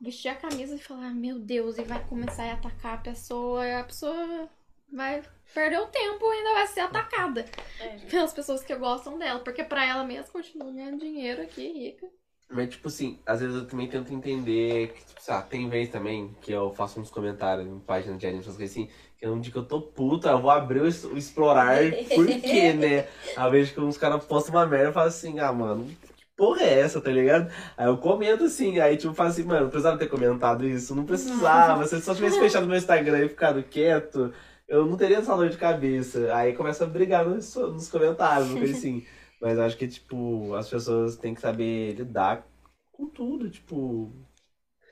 vestir 0.00 0.28
a 0.28 0.34
camisa 0.34 0.74
e 0.74 0.78
falar, 0.78 1.10
meu 1.14 1.38
Deus, 1.38 1.76
e 1.78 1.82
vai 1.82 2.04
começar 2.06 2.44
a 2.44 2.54
atacar 2.54 2.94
a 2.94 3.02
pessoa, 3.02 3.66
e 3.66 3.74
a 3.74 3.84
pessoa 3.84 4.48
vai 4.92 5.22
perder 5.54 5.80
o 5.80 5.86
tempo 5.86 6.24
e 6.32 6.36
ainda 6.38 6.52
vai 6.54 6.66
ser 6.66 6.80
atacada 6.80 7.44
É. 7.80 7.88
pelas 8.10 8.32
pessoas 8.32 8.62
que 8.62 8.74
gostam 8.74 9.18
dela, 9.18 9.40
porque 9.40 9.64
pra 9.64 9.84
ela 9.86 10.04
mesma 10.04 10.32
continua 10.32 10.70
ganhando 10.72 10.98
dinheiro 10.98 11.42
aqui, 11.42 11.72
rica. 11.72 12.06
Mas, 12.50 12.70
tipo 12.70 12.88
assim, 12.88 13.20
às 13.26 13.40
vezes 13.40 13.56
eu 13.56 13.66
também 13.66 13.86
tento 13.88 14.12
entender 14.12 14.94
que, 14.94 15.04
tipo, 15.04 15.22
sabe, 15.22 15.50
tem 15.50 15.68
vez 15.68 15.90
também 15.90 16.34
que 16.40 16.50
eu 16.50 16.72
faço 16.72 16.98
uns 16.98 17.10
comentários 17.10 17.66
em 17.66 17.78
página 17.78 18.16
de 18.16 18.26
anime, 18.26 18.42
coisas 18.42 18.62
assim, 18.70 18.88
que 19.18 19.26
é 19.26 19.28
um 19.30 19.38
dia 19.38 19.52
que 19.52 19.58
eu 19.58 19.66
tô 19.66 19.82
puta, 19.82 20.30
eu 20.30 20.40
vou 20.40 20.50
abrir 20.50 20.80
o, 20.80 20.88
explorar, 20.88 21.76
por 22.14 22.26
quê, 22.26 22.72
né? 22.72 23.06
Eu 23.36 23.50
vejo 23.50 23.74
que 23.74 23.80
uns 23.80 23.98
caras 23.98 24.24
postam 24.24 24.54
uma 24.54 24.66
merda 24.66 24.88
e 24.88 24.92
falo 24.94 25.08
assim, 25.08 25.38
ah, 25.38 25.52
mano, 25.52 25.84
que 26.16 26.24
porra 26.34 26.62
é 26.62 26.80
essa, 26.80 27.02
tá 27.02 27.10
ligado? 27.10 27.52
Aí 27.76 27.86
eu 27.86 27.98
comento 27.98 28.44
assim, 28.44 28.80
aí 28.80 28.96
tipo, 28.96 29.12
falo 29.12 29.28
assim, 29.28 29.42
mano, 29.44 29.64
não 29.64 29.68
precisava 29.70 29.98
ter 29.98 30.08
comentado 30.08 30.66
isso, 30.66 30.94
não 30.94 31.04
precisava, 31.04 31.86
se 31.86 31.96
eu 31.96 32.00
só 32.00 32.14
tivesse 32.14 32.40
fechado 32.40 32.66
meu 32.66 32.78
Instagram 32.78 33.26
e 33.26 33.28
ficado 33.28 33.62
quieto, 33.62 34.32
eu 34.68 34.86
não 34.86 34.96
teria 34.96 35.18
essa 35.18 35.34
dor 35.36 35.48
de 35.48 35.56
cabeça. 35.56 36.34
Aí 36.34 36.52
começa 36.54 36.84
a 36.84 36.86
brigar 36.86 37.26
nos, 37.26 37.54
nos 37.56 37.88
comentários, 37.90 38.52
coisa 38.52 38.72
assim. 38.76 39.04
Mas 39.40 39.58
acho 39.58 39.76
que, 39.76 39.88
tipo, 39.88 40.54
as 40.54 40.68
pessoas 40.68 41.16
têm 41.16 41.34
que 41.34 41.40
saber 41.40 41.94
lidar 41.94 42.46
com 42.92 43.06
tudo, 43.08 43.48
tipo. 43.50 44.12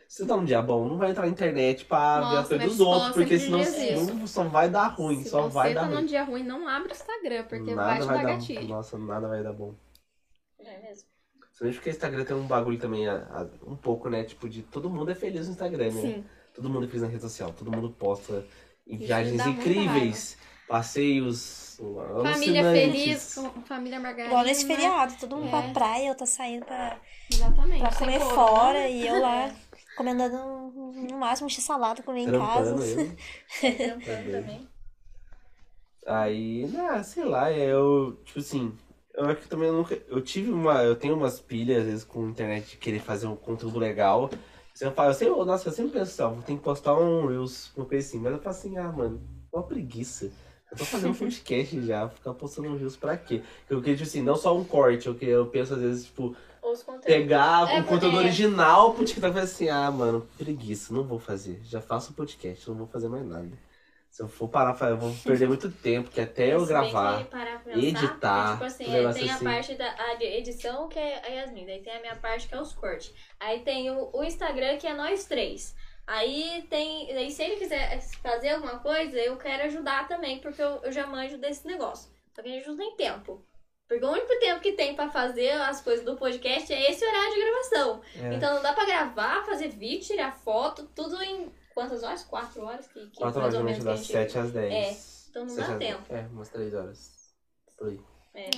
Se 0.08 0.18
você 0.22 0.26
tá 0.28 0.36
num 0.36 0.44
dia 0.44 0.62
bom, 0.62 0.88
não 0.88 0.98
vai 0.98 1.10
entrar 1.10 1.24
na 1.24 1.28
internet 1.32 1.84
pra 1.84 2.20
ver 2.20 2.24
as 2.26 2.32
Nossa, 2.32 2.48
coisas 2.48 2.58
minha 2.58 2.68
dos 2.68 2.80
outros, 2.80 3.12
porque 3.12 3.38
senão 3.40 3.58
não, 3.58 4.26
só 4.28 4.44
vai 4.44 4.70
dar 4.70 4.86
ruim, 4.86 5.24
Se 5.24 5.30
só 5.30 5.42
você 5.42 5.54
vai 5.54 5.74
tá 5.74 5.80
dar 5.82 5.88
num 5.88 5.96
ruim. 5.96 6.06
dia 6.06 6.22
ruim, 6.22 6.42
não 6.44 6.68
abre 6.68 6.90
o 6.90 6.94
Instagram, 6.94 7.44
porque 7.48 7.74
nada 7.74 7.88
vai 7.88 8.00
te 8.00 8.06
vai 8.06 8.16
dar 8.18 8.22
dar 8.22 8.32
gatilho. 8.34 8.68
Nossa, 8.68 8.96
nada 8.96 9.26
vai 9.26 9.42
dar 9.42 9.52
bom. 9.52 9.74
É 10.60 10.80
mesmo. 10.80 11.08
Principalmente 11.40 11.74
porque 11.76 11.90
o 11.90 11.92
Instagram 11.92 12.24
tem 12.24 12.36
um 12.36 12.46
bagulho 12.46 12.78
também, 12.78 13.08
a- 13.08 13.26
a- 13.32 13.48
um 13.68 13.74
pouco, 13.76 14.08
né? 14.08 14.22
Tipo, 14.22 14.48
de 14.48 14.62
todo 14.62 14.88
mundo 14.88 15.10
é 15.10 15.14
feliz 15.16 15.46
no 15.46 15.52
Instagram, 15.52 15.86
né? 15.92 16.00
Sim. 16.00 16.24
Todo 16.54 16.70
mundo 16.70 16.84
é 16.84 16.86
feliz 16.86 17.02
na 17.02 17.08
rede 17.08 17.22
social, 17.22 17.52
todo 17.52 17.72
mundo 17.72 17.90
posta 17.90 18.44
em 18.86 18.96
viagens 18.96 19.44
incríveis, 19.46 20.36
passeios 20.68 21.66
Família 22.22 22.62
feliz, 22.72 23.34
com 23.34 23.62
família 23.62 24.00
margarina. 24.00 24.28
Igual 24.28 24.44
nesse 24.44 24.66
feriado, 24.66 25.14
todo 25.20 25.36
mundo 25.36 25.48
É. 25.48 25.50
pra 25.50 25.62
praia, 25.72 26.08
eu 26.08 26.14
tô 26.14 26.24
saindo 26.24 26.64
pra, 26.64 26.98
Exatamente. 27.30 27.80
pra 27.80 27.94
comer 27.94 28.18
corona. 28.18 28.34
fora 28.34 28.88
e 28.88 29.06
eu 29.06 29.20
lá 29.20 29.54
comendo 29.96 30.28
no, 30.28 31.18
máximo 31.18 31.50
x-salada 31.50 32.02
comer 32.02 32.20
em 32.22 32.30
casa. 32.30 32.74
Trampando 33.60 34.32
também. 34.32 34.68
Aí, 36.06 36.70
ah, 36.78 37.02
sei 37.02 37.24
lá, 37.24 37.52
eu, 37.52 38.18
tipo 38.24 38.38
assim, 38.38 38.72
eu 39.14 39.26
acho 39.26 39.40
que 39.42 39.48
também 39.48 39.68
eu 39.68 39.74
nunca. 39.74 40.00
Eu 40.08 40.22
tive 40.22 40.50
uma. 40.50 40.82
Eu 40.82 40.94
tenho 40.94 41.16
umas 41.16 41.40
pilhas, 41.40 41.80
às 41.80 41.84
vezes, 41.86 42.04
com 42.04 42.24
a 42.24 42.30
internet 42.30 42.70
de 42.70 42.76
querer 42.76 43.00
fazer 43.00 43.26
um 43.26 43.36
conteúdo 43.36 43.78
legal. 43.78 44.30
Eu 44.80 44.92
falo, 44.92 45.10
eu 45.10 45.14
sempre, 45.14 45.44
nossa, 45.44 45.68
eu 45.68 45.72
sempre 45.72 45.92
penso 45.92 46.10
assim, 46.12 46.22
ó, 46.22 46.30
vou 46.34 46.42
ter 46.42 46.54
que 46.56 46.62
postar 46.62 46.94
um 46.98 47.26
Reels, 47.26 47.72
uma 47.76 47.86
coisa 47.86 48.06
assim. 48.06 48.18
Mas 48.18 48.32
eu 48.32 48.38
falo 48.38 48.56
assim, 48.56 48.76
ah, 48.78 48.92
mano, 48.92 49.20
uma 49.52 49.62
preguiça. 49.62 50.30
Eu 50.70 50.76
tô 50.76 50.84
fazendo 50.86 51.10
um 51.12 51.14
podcast 51.18 51.80
já, 51.86 52.08
ficar 52.08 52.34
postando 52.34 52.68
um 52.68 52.76
Reels 52.76 52.96
pra 52.96 53.16
quê? 53.16 53.42
Eu 53.70 53.80
queria, 53.80 53.96
tipo 53.96 54.08
assim, 54.08 54.22
não 54.22 54.36
só 54.36 54.56
um 54.56 54.64
corte, 54.64 55.06
eu, 55.06 55.14
que- 55.14 55.24
eu 55.26 55.46
penso 55.46 55.74
às 55.74 55.80
vezes, 55.80 56.04
tipo, 56.06 56.36
pegar 57.04 57.70
É, 57.70 57.80
um 57.80 57.84
conteúdo 57.84 58.16
é. 58.16 58.20
original 58.20 58.94
pro 58.94 59.04
TikTok 59.04 59.30
e 59.30 59.32
falar 59.34 59.44
assim, 59.44 59.68
ah, 59.68 59.90
mano, 59.90 60.26
preguiça, 60.36 60.92
não 60.92 61.04
vou 61.04 61.18
fazer. 61.18 61.60
Já 61.64 61.80
faço 61.80 62.12
o 62.12 62.14
podcast, 62.14 62.68
não 62.68 62.76
vou 62.76 62.86
fazer 62.86 63.08
mais 63.08 63.24
nada. 63.26 63.50
Se 64.16 64.22
eu 64.22 64.28
for 64.28 64.48
parar, 64.48 64.74
eu 64.88 64.96
vou 64.96 65.14
perder 65.22 65.46
muito 65.46 65.70
tempo, 65.70 66.10
que 66.10 66.22
até 66.22 66.54
eu 66.54 66.60
bem 66.60 66.68
gravar. 66.68 67.18
que 67.18 67.24
parar 67.24 67.62
pra 67.62 67.74
pensar, 67.74 67.86
editar, 67.86 68.48
é 68.48 68.52
tipo 68.52 68.64
assim, 68.64 68.84
tem 68.86 69.06
assim. 69.06 69.30
a 69.30 69.38
parte 69.38 69.74
da 69.74 69.94
a 69.94 70.24
edição, 70.24 70.88
que 70.88 70.98
é 70.98 71.20
a 71.22 71.28
Yasmin, 71.28 71.66
daí 71.66 71.82
tem 71.82 71.94
a 71.94 72.00
minha 72.00 72.16
parte 72.16 72.48
que 72.48 72.54
é 72.54 72.58
os 72.58 72.72
cortes. 72.72 73.12
Aí 73.38 73.60
tem 73.60 73.90
o, 73.90 74.08
o 74.14 74.24
Instagram, 74.24 74.78
que 74.78 74.86
é 74.86 74.94
nós 74.94 75.26
três. 75.26 75.76
Aí 76.06 76.66
tem. 76.70 77.12
Daí 77.12 77.30
se 77.30 77.42
ele 77.42 77.56
quiser 77.56 78.00
fazer 78.22 78.54
alguma 78.54 78.78
coisa, 78.78 79.18
eu 79.18 79.36
quero 79.36 79.64
ajudar 79.64 80.08
também, 80.08 80.38
porque 80.38 80.62
eu, 80.62 80.80
eu 80.82 80.90
já 80.90 81.06
manjo 81.06 81.36
desse 81.36 81.66
negócio. 81.66 82.10
Só 82.34 82.40
que 82.40 82.48
a 82.48 82.52
gente 82.52 82.68
não 82.68 82.76
tem 82.78 82.96
tempo. 82.96 83.44
Porque 83.86 84.02
o 84.02 84.12
único 84.12 84.38
tempo 84.38 84.62
que 84.62 84.72
tem 84.72 84.94
pra 84.94 85.10
fazer 85.10 85.50
as 85.60 85.82
coisas 85.82 86.06
do 86.06 86.16
podcast 86.16 86.72
é 86.72 86.90
esse 86.90 87.04
horário 87.04 87.34
de 87.34 87.40
gravação. 87.42 88.00
É. 88.14 88.34
Então 88.34 88.54
não 88.54 88.62
dá 88.62 88.72
pra 88.72 88.86
gravar, 88.86 89.44
fazer 89.44 89.68
vídeo, 89.68 90.06
tirar 90.06 90.32
foto, 90.32 90.88
tudo 90.94 91.22
em 91.22 91.52
quantas 91.76 92.02
horas? 92.02 92.24
Quatro 92.24 92.62
horas? 92.64 92.86
Que, 92.88 93.06
que 93.10 93.18
4 93.18 93.22
mais 93.22 93.36
horas, 93.36 93.44
ou 93.44 93.50
geralmente 93.52 93.84
das 93.84 93.98
gente- 94.00 94.12
7 94.12 94.38
às 94.38 94.50
10. 94.50 94.72
É, 94.72 95.30
então 95.30 95.44
não 95.44 95.54
Sete 95.54 95.68
dá 95.70 95.78
tempo. 95.78 96.08
dez. 96.08 96.24
É, 96.24 96.28
umas 96.32 96.48
3 96.48 96.74
horas. 96.74 97.34
Por 97.76 97.88
aí. 97.88 98.00
É. 98.34 98.50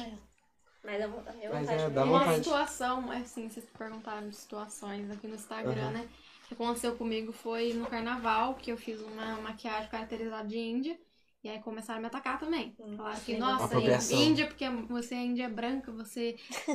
Mas 0.85 1.01
eu, 1.03 1.09
eu 1.43 1.53
Mas 1.53 1.61
vontade 1.67 1.83
é, 1.83 1.89
de 1.89 1.95
dá 1.95 2.03
ver. 2.05 2.09
Uma 2.09 2.19
vontade. 2.21 2.45
situação, 2.45 3.11
assim, 3.11 3.51
vocês 3.51 3.67
perguntaram 3.77 4.29
de 4.29 4.37
situações 4.37 5.11
aqui 5.11 5.27
no 5.27 5.35
Instagram, 5.35 5.73
Aham. 5.73 5.91
né? 5.91 6.09
O 6.45 6.49
que 6.49 6.55
aconteceu 6.55 6.97
comigo 6.97 7.33
foi 7.33 7.75
no 7.75 7.85
carnaval, 7.87 8.55
que 8.55 8.71
eu 8.73 8.77
fiz 8.77 9.01
uma 9.01 9.37
maquiagem 9.43 9.91
caracterizada 9.91 10.47
de 10.49 10.57
índia. 10.59 10.99
E 11.43 11.49
aí 11.49 11.61
começaram 11.61 11.99
a 11.99 12.01
me 12.01 12.07
atacar 12.09 12.39
também. 12.39 12.75
Hum, 12.81 12.97
Falaram 12.97 13.21
que, 13.21 13.37
nossa, 13.37 13.65
Apropriação. 13.67 14.21
índia, 14.21 14.47
porque 14.47 14.69
você 14.89 15.15
é 15.15 15.19
índia 15.25 15.49
branca, 15.49 15.93
você. 15.93 16.37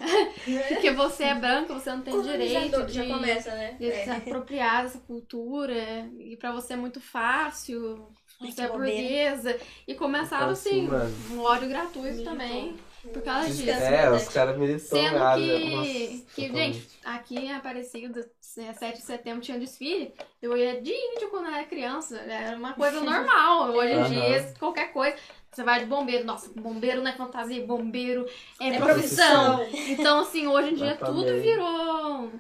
porque 0.70 0.92
você 0.92 1.24
é 1.26 1.36
branca, 1.36 1.74
você 1.74 1.90
não 1.92 2.02
tem 2.02 2.22
direito 2.22 2.72
já, 2.72 2.82
de. 2.86 2.94
já 2.94 3.06
começa, 3.06 3.52
né? 3.52 3.74
de 3.74 3.92
se 3.92 4.10
É. 4.10 4.14
apropriar 4.14 4.84
dessa 4.84 5.00
cultura 5.00 6.10
e 6.18 6.38
pra 6.38 6.52
você 6.54 6.74
é 6.74 6.78
muito 6.78 7.02
fácil, 7.02 8.08
Ai, 8.40 8.52
você 8.52 8.62
é 8.62 8.68
burguesa. 8.70 9.60
E 9.86 9.96
começaram 9.96 10.54
Então, 10.54 10.54
assim, 10.54 10.88
um 11.32 11.40
ódio 11.40 11.68
gratuito 11.68 12.24
também 12.24 12.76
por 13.12 13.22
causa 13.22 13.50
disso. 13.50 13.70
É, 13.70 14.10
os 14.12 14.28
caras 14.30 14.58
militam 14.58 14.88
Sendo 14.88 15.18
nada. 15.18 15.42
que, 15.42 15.70
Nossa, 15.70 15.92
que 16.34 16.42
totalmente. 16.48 16.54
gente, 16.78 17.00
aqui 17.04 17.36
em 17.38 17.54
Aparecida, 17.54 18.30
é, 18.58 18.74
7 18.74 19.00
de 19.00 19.06
setembro 19.06 19.42
tinha 19.42 19.60
desfile, 19.60 20.14
eu 20.42 20.56
ia 20.56 20.82
de 20.82 20.92
índio 20.92 21.30
quando 21.30 21.48
eu 21.48 21.54
era 21.54 21.66
criança, 21.66 22.18
era 22.20 22.56
uma 22.58 22.74
coisa 22.74 23.00
normal. 23.02 23.72
Hoje 23.72 23.94
em 23.94 24.04
dia, 24.04 24.54
qualquer 24.60 24.94
coisa, 24.94 25.18
você 25.52 25.64
vai 25.64 25.80
de 25.82 25.86
bombeiro, 25.86 26.26
nossa, 26.26 26.50
bombeiro 26.56 27.02
não 27.02 27.12
é 27.12 27.16
fantasia, 27.16 27.66
bombeiro 27.66 28.26
é, 28.60 28.70
É 28.70 28.80
profissão. 28.80 29.58
profissão. 29.58 29.70
Então, 29.88 30.20
assim, 30.20 30.48
hoje 30.48 30.72
em 30.72 30.76
dia 30.76 30.96
tudo 30.98 31.38
virou. 31.42 32.32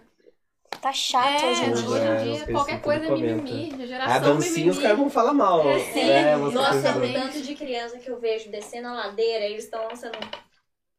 Tá 0.81 0.91
chato 0.91 1.45
É, 1.45 1.45
hoje 1.45 1.63
em 1.65 1.71
hoje 1.71 1.85
dia. 1.87 1.97
É, 1.99 2.23
em 2.23 2.31
os 2.31 2.37
dia 2.37 2.45
caras 2.45 2.51
qualquer 2.51 2.81
coisa 2.81 3.05
é 3.05 3.09
mimimi, 3.09 3.69
geração 3.87 4.35
dancinha 4.35 4.71
os 4.71 4.77
mimimi. 4.77 4.83
caras 4.83 4.97
vão 4.97 5.09
falar 5.09 5.33
mal. 5.33 5.63
Sim. 5.93 5.99
É, 6.09 6.35
umas 6.35 6.53
Nossa, 6.53 6.71
coisas- 6.71 6.95
o 7.09 7.13
tanto 7.13 7.41
de 7.41 7.55
criança 7.55 7.99
que 7.99 8.09
eu 8.09 8.19
vejo 8.19 8.49
descendo 8.51 8.87
a 8.89 8.93
ladeira, 8.93 9.45
eles 9.45 9.63
estão 9.65 9.83
lançando. 9.87 10.17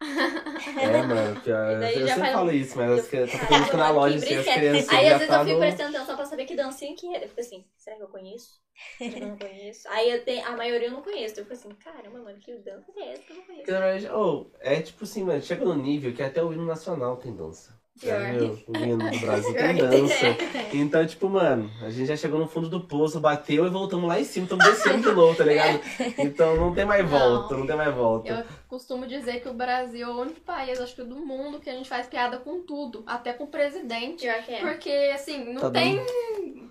É, 0.76 1.02
mano, 1.02 1.40
pior. 1.40 1.78
Daí 1.78 2.00
Eu 2.00 2.08
sempre 2.08 2.30
falo- 2.30 2.32
falo 2.32 2.50
isso, 2.52 2.76
mas 2.76 2.90
as 2.90 3.08
crianças 3.08 3.40
ficam 3.40 3.56
buscando 3.58 3.80
na 3.80 3.90
loja 3.90 4.18
assim, 4.18 4.34
as 4.36 4.48
crianças 4.48 4.88
Aí 4.88 5.08
às 5.08 5.18
vezes 5.18 5.28
tá 5.28 5.38
eu 5.38 5.44
fico 5.44 5.54
no... 5.54 5.58
prestando 5.58 5.96
atenção 5.96 6.16
pra 6.16 6.24
saber 6.26 6.46
que 6.46 6.56
dancinha 6.56 6.96
que 6.96 7.06
é. 7.14 7.24
Eu 7.24 7.28
fico 7.28 7.40
assim, 7.40 7.64
será 7.76 7.96
que 7.96 8.02
eu 8.02 8.08
conheço? 8.08 8.60
Será 9.08 9.20
que 9.20 9.24
eu 9.24 9.28
não 9.30 9.38
conheço? 9.38 9.88
Aí 9.88 10.10
eu 10.10 10.24
tenho, 10.24 10.46
a 10.46 10.56
maioria 10.56 10.88
eu 10.88 10.92
não 10.92 11.02
conheço. 11.02 11.38
Eu 11.40 11.44
fico 11.44 11.54
assim, 11.54 11.74
caramba, 11.76 12.18
mano, 12.20 12.38
que 12.38 12.56
dança 12.58 12.92
é 12.96 13.12
essa 13.12 13.22
que 13.24 13.32
eu 13.32 13.36
não 13.36 13.44
conheço? 13.44 13.84
Oh, 14.12 14.50
é 14.60 14.80
tipo 14.82 15.04
assim, 15.04 15.24
mano, 15.24 15.42
chega 15.42 15.64
no 15.64 15.74
nível 15.74 16.14
que 16.14 16.22
até 16.22 16.42
o 16.42 16.52
hino 16.52 16.64
nacional 16.66 17.16
tem 17.16 17.34
dança. 17.34 17.78
Pior. 18.00 18.20
Já 18.20 18.32
viu? 18.32 18.58
O 18.66 18.76
hino 18.76 18.98
do 19.10 19.18
Brasil 19.20 19.54
tem 19.54 19.76
dança. 19.76 20.26
Então, 20.72 21.06
tipo, 21.06 21.28
mano, 21.28 21.70
a 21.80 21.90
gente 21.90 22.06
já 22.06 22.16
chegou 22.16 22.40
no 22.40 22.48
fundo 22.48 22.68
do 22.68 22.80
poço, 22.80 23.20
bateu 23.20 23.66
e 23.66 23.70
voltamos 23.70 24.08
lá 24.08 24.18
em 24.20 24.24
cima, 24.24 24.44
estamos 24.46 24.64
descendo 24.64 25.08
de 25.10 25.14
novo, 25.14 25.36
tá 25.36 25.44
ligado? 25.44 25.80
Então 26.18 26.56
não 26.56 26.74
tem 26.74 26.84
mais 26.84 27.08
Não. 27.08 27.18
volta, 27.18 27.56
não 27.56 27.66
tem 27.66 27.76
mais 27.76 27.94
volta. 27.94 28.28
Eu 28.32 28.44
costumo 28.68 29.06
dizer 29.06 29.40
que 29.40 29.48
o 29.48 29.54
Brasil 29.54 30.08
é 30.08 30.10
o 30.12 30.20
único 30.20 30.40
país, 30.40 30.80
acho 30.80 30.94
que 30.96 31.04
do 31.04 31.16
mundo, 31.16 31.60
que 31.60 31.70
a 31.70 31.74
gente 31.74 31.88
faz 31.88 32.06
piada 32.08 32.38
com 32.38 32.62
tudo, 32.62 33.04
até 33.06 33.32
com 33.32 33.44
o 33.44 33.48
presidente. 33.48 34.22
Pior 34.22 34.42
que 34.42 34.52
é. 34.52 34.60
Porque, 34.60 34.90
assim, 35.14 35.52
não 35.52 35.60
Tá 35.62 35.70
tem. 35.70 35.94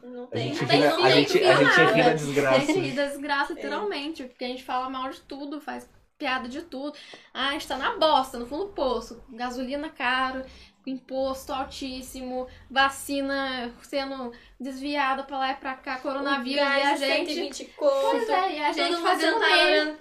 Não 0.03 0.25
A 0.25 0.27
tem. 0.27 0.53
gente 0.53 0.61
não 0.61 0.67
ri 0.67 0.67
tem 0.67 0.81
não 0.81 1.03
a 1.05 1.09
gente, 1.11 1.39
que 1.39 1.45
a 1.45 1.55
gente 1.55 1.77
nada. 1.77 1.91
ri 1.93 2.03
na 2.03 2.13
desgraça. 2.13 2.65
Tem 2.67 2.79
rir 2.81 2.91
da 2.95 3.05
desgraça, 3.05 3.53
literalmente. 3.53 4.23
Porque 4.25 4.43
a 4.43 4.47
gente 4.49 4.63
fala 4.63 4.89
mal 4.89 5.09
de 5.09 5.21
tudo, 5.21 5.59
faz 5.61 5.89
piada 6.19 6.47
de 6.47 6.61
tudo. 6.61 6.93
Ah, 7.33 7.49
a 7.49 7.51
gente 7.53 7.67
tá 7.67 7.77
na 7.77 7.97
bosta, 7.97 8.37
no 8.37 8.45
fundo 8.45 8.65
do 8.65 8.71
poço. 8.73 9.23
Gasolina 9.31 9.89
caro, 9.89 10.43
imposto 10.85 11.53
altíssimo, 11.53 12.47
vacina 12.69 13.73
sendo 13.81 14.31
desviada 14.59 15.23
pra 15.23 15.37
lá 15.37 15.51
e 15.51 15.55
pra 15.55 15.75
cá, 15.75 15.97
coronavírus, 15.97 16.57
e 16.57 16.59
a 16.59 16.79
Gás, 16.79 16.99
gente. 16.99 17.33
120 17.33 17.65
conto. 17.75 18.11
Pois 18.11 18.29
é, 18.29 18.57
e 18.57 18.63
a 18.63 18.71
gente 18.71 19.01
fazendo. 19.01 19.39
Haha, 19.39 19.97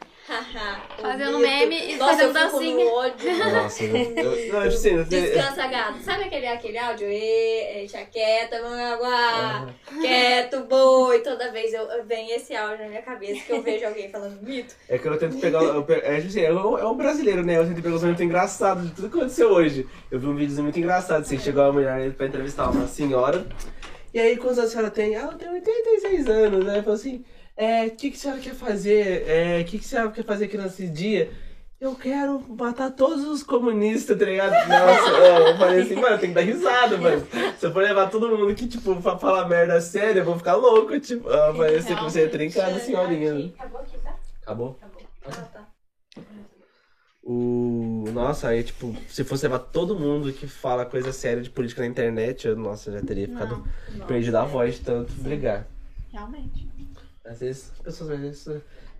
Fazendo 1.01 1.39
meme 1.41 1.93
e 1.93 1.97
Nossa, 1.97 2.13
fazendo 2.13 2.33
dancinha. 2.33 2.85
Nossa, 2.85 3.85
eu, 3.85 3.97
eu, 3.97 4.53
não, 4.53 4.61
assim, 4.61 4.91
eu- 4.91 5.05
Descansa, 5.05 5.67
gato. 5.67 5.99
Sabe 5.99 6.25
aquele, 6.25 6.47
aquele 6.47 6.79
áudio? 6.79 7.09
Deixa 7.09 8.05
quieta, 8.05 8.63
vamos 8.63 8.79
aguar. 8.79 9.75
Quieto, 10.01 10.61
boi. 10.61 11.21
Toda 11.21 11.51
vez 11.51 11.75
eu, 11.75 11.83
eu 11.91 12.05
vem 12.05 12.31
esse 12.31 12.55
áudio 12.55 12.85
na 12.85 12.89
minha 12.89 13.03
cabeça 13.03 13.45
que 13.45 13.53
eu 13.53 13.63
vejo 13.63 13.85
alguém 13.85 14.09
falando 14.11 14.41
mito. 14.43 14.75
É 14.89 14.97
que 14.97 15.07
eu 15.09 15.19
tento 15.19 15.39
pegar. 15.39 15.61
Eu, 15.61 15.85
é, 15.89 16.17
assim, 16.17 16.41
é, 16.41 16.53
um, 16.53 16.79
é 16.79 16.87
um 16.87 16.97
brasileiro, 16.97 17.45
né? 17.45 17.59
Eu 17.59 17.67
tento 17.67 17.83
pegar 17.83 17.97
os 17.97 18.03
momentos 18.03 18.23
engraçados 18.23 18.85
de 18.85 18.95
tudo 18.95 19.11
que 19.11 19.17
aconteceu 19.17 19.49
hoje. 19.51 19.89
Eu 20.11 20.21
vi 20.21 20.27
um 20.27 20.37
vídeo 20.37 20.63
muito 20.63 20.79
engraçado, 20.79 21.23
assim, 21.23 21.39
chegou 21.39 21.65
uma 21.65 21.73
mulher 21.73 22.13
pra 22.13 22.27
entrevistar 22.27 22.71
uma 22.71 22.87
senhora. 22.87 23.45
E 24.15 24.21
aí, 24.21 24.37
quantos 24.37 24.59
anos 24.59 24.71
a 24.71 24.73
senhora 24.75 24.91
tem? 24.91 25.17
Ah, 25.17 25.31
eu 25.33 25.39
tenho 25.39 25.53
86 25.53 26.29
anos, 26.29 26.65
né? 26.65 26.81
Falou 26.83 26.95
assim, 26.95 27.25
é, 27.63 27.87
o 27.87 27.91
que, 27.93 28.11
que 28.11 28.17
a 28.17 28.21
senhora 28.21 28.41
quer 28.41 28.55
fazer? 28.55 29.25
É, 29.29 29.61
o 29.61 29.65
que, 29.65 29.79
que 29.79 29.85
a 29.85 29.89
senhora 29.89 30.11
quer 30.11 30.25
fazer 30.25 30.47
aqui 30.47 30.59
nesse 30.59 30.89
dia? 30.89 31.31
Eu 31.81 31.95
quero 31.97 32.41
matar 32.57 32.91
todos 32.93 33.25
os 33.27 33.43
comunistas, 33.43 34.17
tá 34.17 34.25
ligado? 34.25 34.53
Nossa, 34.53 35.11
é, 35.17 35.51
eu 35.51 35.57
falei 35.59 35.83
assim, 35.83 35.95
mano, 35.97 36.19
tem 36.19 36.29
que 36.31 36.35
dar 36.35 36.43
risada, 36.43 36.97
mano. 36.97 37.27
Se 37.59 37.67
eu 37.67 37.73
for 37.73 37.83
levar 37.83 38.09
todo 38.09 38.29
mundo 38.37 38.55
que, 38.55 38.69
tipo, 38.69 39.01
pra 39.03 39.19
falar 39.19 39.49
merda 39.49 39.81
séria, 39.81 40.21
eu 40.21 40.25
vou 40.25 40.37
ficar 40.39 40.55
louco, 40.55 40.99
tipo. 41.01 41.29
Eu 41.29 41.55
falei 41.55 41.77
assim, 41.77 41.97
comecei 41.97 42.27
a 42.27 42.31
trincar 42.31 42.73
da 42.73 42.79
senhorinha. 42.79 43.53
Acabou 43.59 43.81
aqui, 43.81 43.99
tá? 43.99 44.17
Acabou? 44.43 44.79
Acabou. 44.81 45.03
Ah, 45.27 45.31
tá. 45.53 45.69
O. 47.23 48.05
Nossa, 48.13 48.49
aí, 48.49 48.63
tipo, 48.65 48.95
se 49.09 49.23
fosse 49.25 49.45
levar 49.45 49.61
todo 49.61 49.99
mundo 49.99 50.33
que 50.33 50.47
fala 50.47 50.85
coisa 50.85 51.13
séria 51.13 51.43
de 51.43 51.51
política 51.51 51.83
na 51.83 51.89
internet, 51.89 52.47
eu, 52.47 52.57
nossa, 52.57 52.91
já 52.93 53.01
teria 53.01 53.29
ficado 53.29 53.65
Não, 53.95 54.07
perdido 54.07 54.37
a 54.37 54.45
voz 54.45 54.75
de 54.75 54.81
tanto 54.81 55.13
brigar. 55.15 55.67
realmente. 56.13 56.72
Às 57.25 57.41
vezes, 57.41 57.71
as 57.73 57.79
pessoas 57.81 58.11
às 58.11 58.21
vezes. 58.21 58.47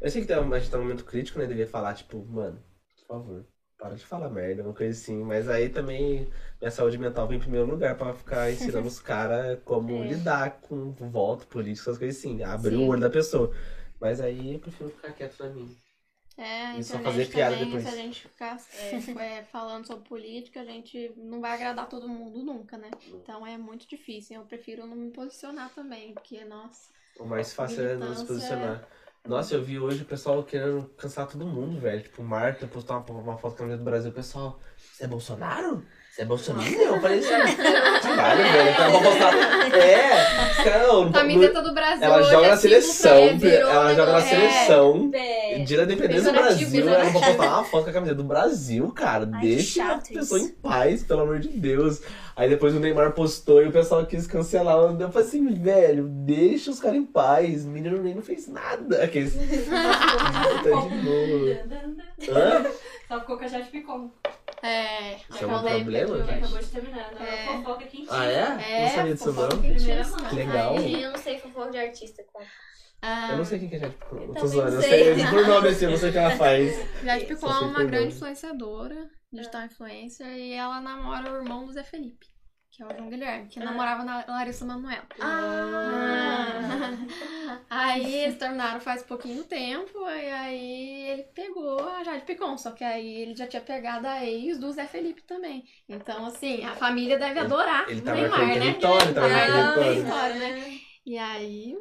Eu 0.01 0.11
sei 0.11 0.25
que 0.25 0.33
a 0.33 0.59
gente 0.59 0.71
tá 0.71 0.77
num 0.77 0.85
momento 0.85 1.05
crítico, 1.05 1.39
né? 1.39 1.47
Devia 1.47 1.67
falar, 1.67 1.95
tipo, 1.95 2.25
mano, 2.27 2.63
por 3.01 3.07
favor, 3.07 3.47
para 3.79 3.95
de 3.97 4.05
falar 4.05 4.31
merda, 4.31 4.63
uma 4.63 4.75
coisa 4.75 4.93
assim. 4.99 5.23
Mas 5.25 5.49
aí 5.49 5.69
também 5.69 6.31
minha 6.61 6.71
saúde 6.71 6.99
mental 6.99 7.27
vem 7.29 7.37
em 7.39 7.41
primeiro 7.41 7.67
lugar 7.67 7.97
pra 7.97 8.15
ficar 8.15 8.51
ensinando 8.51 8.87
os 8.87 8.99
caras 9.01 9.59
como 9.65 10.03
É. 10.05 10.09
lidar 10.09 10.61
com 10.61 10.93
voto 10.93 11.47
político, 11.47 11.89
essas 11.91 11.99
coisas 11.99 12.17
assim. 12.19 12.43
Abrir 12.43 12.77
Sim. 12.77 12.85
o 12.85 12.89
olho 12.89 13.01
da 13.01 13.11
pessoa. 13.11 13.53
Mas 14.01 14.21
aí 14.21 14.55
eu 14.55 14.61
prefiro 14.61 14.91
ficar 14.91 15.13
quieto 15.13 15.39
na 15.43 15.51
minha. 15.51 15.83
É, 16.37 16.79
E 16.79 16.83
só 16.83 16.99
internet 16.99 17.05
fazer 17.05 17.27
piada 17.29 17.57
também, 17.57 17.67
depois. 17.67 17.85
se 17.85 17.89
a 17.89 17.95
gente 17.97 18.23
ficar 18.23 18.59
é, 19.21 19.45
falando 19.45 19.87
sobre 19.87 20.09
política, 20.09 20.61
a 20.63 20.65
gente 20.65 21.13
não 21.17 21.41
vai 21.41 21.53
agradar 21.53 21.89
todo 21.89 22.09
mundo 22.09 22.43
nunca, 22.43 22.79
né? 22.79 22.91
Então 23.07 23.47
é 23.47 23.59
muito 23.59 23.87
difícil. 23.87 24.37
Eu 24.37 24.47
prefiro 24.47 24.87
não 24.87 24.97
me 24.97 25.11
posicionar 25.11 25.71
também, 25.75 26.15
porque, 26.15 26.45
nossa. 26.45 26.92
O 27.19 27.25
mais 27.27 27.53
fácil 27.53 27.85
é 27.87 27.97
não 27.97 28.15
se 28.15 28.25
posicionar. 28.27 28.87
Nossa, 29.27 29.55
eu 29.55 29.63
vi 29.63 29.79
hoje 29.79 30.03
o 30.03 30.05
pessoal 30.07 30.43
querendo 30.43 30.89
cansar 30.97 31.29
todo 31.29 31.47
mundo, 31.47 31.81
velho. 31.81 32.03
Tipo, 32.03 32.23
Marta 32.23 32.67
postou 32.67 32.97
uma, 32.97 33.21
uma 33.21 33.39
foto 33.39 33.53
com 33.53 33.63
a 33.65 33.67
camisa 33.67 33.79
do 33.79 33.85
Brasil. 33.85 34.11
O 34.11 34.15
pessoal, 34.15 34.61
você 34.93 35.05
é 35.05 35.07
Bolsonaro? 35.07 35.87
Você 36.13 36.21
é 36.21 36.25
Bolsonaro? 36.27 36.71
Eu 36.71 37.01
falei 37.01 37.21
assim, 37.21 37.57
caralho, 38.03 38.43
velho. 38.53 38.71
Então 38.71 38.85
eu 38.85 38.93
vou 38.93 39.01
postar. 39.03 39.33
É, 39.73 40.51
os 40.51 40.65
caras, 40.65 40.87
não, 40.87 41.11
Camiseta 41.11 41.63
do 41.63 41.73
Brasil. 41.73 42.05
ela 42.05 42.19
hoje 42.19 42.31
joga 42.31 42.47
é 42.47 42.51
na 42.51 42.57
símbolo 42.59 42.83
seleção, 42.83 43.29
pra- 43.39 43.49
virou 43.49 43.71
ela 43.71 43.95
joga 43.95 44.13
na 44.13 44.21
seleção. 44.21 45.11
É. 45.15 45.59
Dia 45.61 45.77
da 45.79 45.83
independência 45.85 46.25
do 46.25 46.39
Brasil, 46.39 46.89
ela 46.89 47.05
vai 47.05 47.13
postar 47.13 47.49
uma 47.55 47.65
foto 47.65 47.85
com 47.85 47.91
a 47.91 47.93
camiseta 47.95 48.17
do 48.17 48.25
Brasil, 48.25 48.93
cara. 48.93 49.25
Deixa 49.25 49.93
a 49.93 49.99
pessoa 49.99 50.39
isso. 50.39 50.51
em 50.51 50.53
paz, 50.53 51.03
pelo 51.03 51.23
amor 51.23 51.39
de 51.39 51.49
Deus. 51.49 52.03
Aí 52.37 52.51
depois 52.51 52.75
o 52.75 52.81
Neymar 52.81 53.13
postou 53.13 53.63
e 53.63 53.69
o 53.69 53.73
pessoal 53.73 54.05
quis 54.05 54.27
cancelar. 54.27 54.77
Eu 54.77 55.11
falei 55.11 55.27
assim, 55.27 55.55
velho, 55.55 56.07
deixa 56.09 56.71
os 56.71 56.79
caras 56.79 56.99
em 56.99 57.07
paz. 57.07 57.65
O 57.65 57.69
menino 57.69 58.03
nem 58.03 58.15
não 58.15 58.23
fez 58.23 58.47
nada. 58.47 59.01
Aqueles... 59.05 59.33
tá 59.73 60.61
de 60.61 60.95
boa. 60.99 61.59
Hã? 62.29 62.67
Só 63.09 63.21
ficou 63.21 63.39
com 63.39 63.45
a 63.45 63.49
Jade 63.49 63.71
Picon. 63.71 64.11
É, 64.63 65.17
Isso 65.17 65.43
é 65.43 65.47
um 65.47 65.51
problema, 65.51 66.13
hoje. 66.13 66.31
acabou 66.31 66.59
de 66.59 66.67
terminar. 66.67 67.13
Não, 67.13 67.27
É. 67.27 67.47
fofoca 67.47 67.85
quentinha. 67.87 68.07
Ah, 68.11 68.25
é? 68.27 68.37
É, 68.39 68.83
não 68.83 68.95
sabia 68.95 69.15
disso 69.15 69.33
não. 69.33 69.49
Primeira 69.49 69.79
quentíssima. 69.81 70.17
mão. 70.21 70.29
Que 70.31 70.37
legal. 70.37 70.77
Aí, 70.77 71.03
Eu 71.03 71.11
não 71.11 71.19
sei 71.19 71.39
fofoca 71.41 71.71
de 71.73 71.79
artista. 71.79 72.23
ah, 73.03 73.29
Eu 73.33 73.37
não 73.39 73.45
sei 73.45 73.59
quem 73.59 73.69
que 73.69 73.75
é 73.77 73.79
Jade 73.81 73.95
Picon. 73.97 74.17
Eu 74.17 74.35
tô 74.35 74.47
zoando. 74.47 74.69
Eu 74.69 74.75
não 74.75 74.81
sei 74.83 75.15
sei. 75.17 75.27
por 75.27 75.47
nome 75.49 75.69
assim, 75.69 75.85
eu 75.85 75.91
não 75.91 75.99
sei 75.99 76.09
o 76.09 76.13
que 76.13 76.19
ela 76.19 76.31
faz. 76.37 76.89
Jade 77.05 77.25
Picon 77.27 77.51
é 77.51 77.59
uma 77.59 77.79
grande 77.85 78.05
nome. 78.05 78.07
influenciadora, 78.15 79.11
digital 79.33 79.63
influencer, 79.65 80.27
e 80.29 80.53
ela 80.53 80.81
namora 80.81 81.33
o 81.33 81.37
irmão 81.37 81.65
do 81.67 81.73
Zé 81.73 81.83
Felipe, 81.83 82.27
que 82.73 82.83
é 82.83 82.87
o 82.87 82.97
João 82.97 83.11
Guilherme, 83.11 83.49
que 83.49 83.61
Ah. 83.61 83.65
namorava 83.67 84.03
na 84.03 84.25
Larissa 84.27 84.65
Manoela. 84.65 85.05
Ah! 85.21 86.47
Aí 87.69 88.15
eles 88.25 88.39
terminaram 88.39 88.81
faz 88.81 89.03
pouquinho 89.03 89.45
tempo, 89.45 89.99
e 90.09 90.31
aí 90.31 91.11
ele 91.11 91.23
pegou 91.35 91.87
a 91.89 92.03
Jade 92.03 92.25
Picon, 92.25 92.57
só 92.59 92.71
que 92.73 92.83
aí 92.85 93.23
ele 93.23 93.35
já 93.37 93.47
tinha 93.47 93.63
pegado 93.63 94.07
a 94.07 94.25
ex 94.25 94.59
do 94.59 94.71
Zé 94.73 94.87
Felipe 94.87 95.23
também. 95.23 95.65
Então, 95.89 96.27
assim, 96.27 96.65
a 96.65 96.75
família 96.75 97.19
deve 97.19 97.39
adorar 97.41 97.89
ele 97.89 98.01
o 98.01 98.05
tá 98.05 98.15
Neymar, 98.15 98.39
né? 98.41 98.47
marcando 98.47 98.65
marcando 98.75 99.15
território. 99.15 99.75
território, 99.75 100.39
né? 100.39 100.81
E 101.05 101.19
aí, 101.19 101.77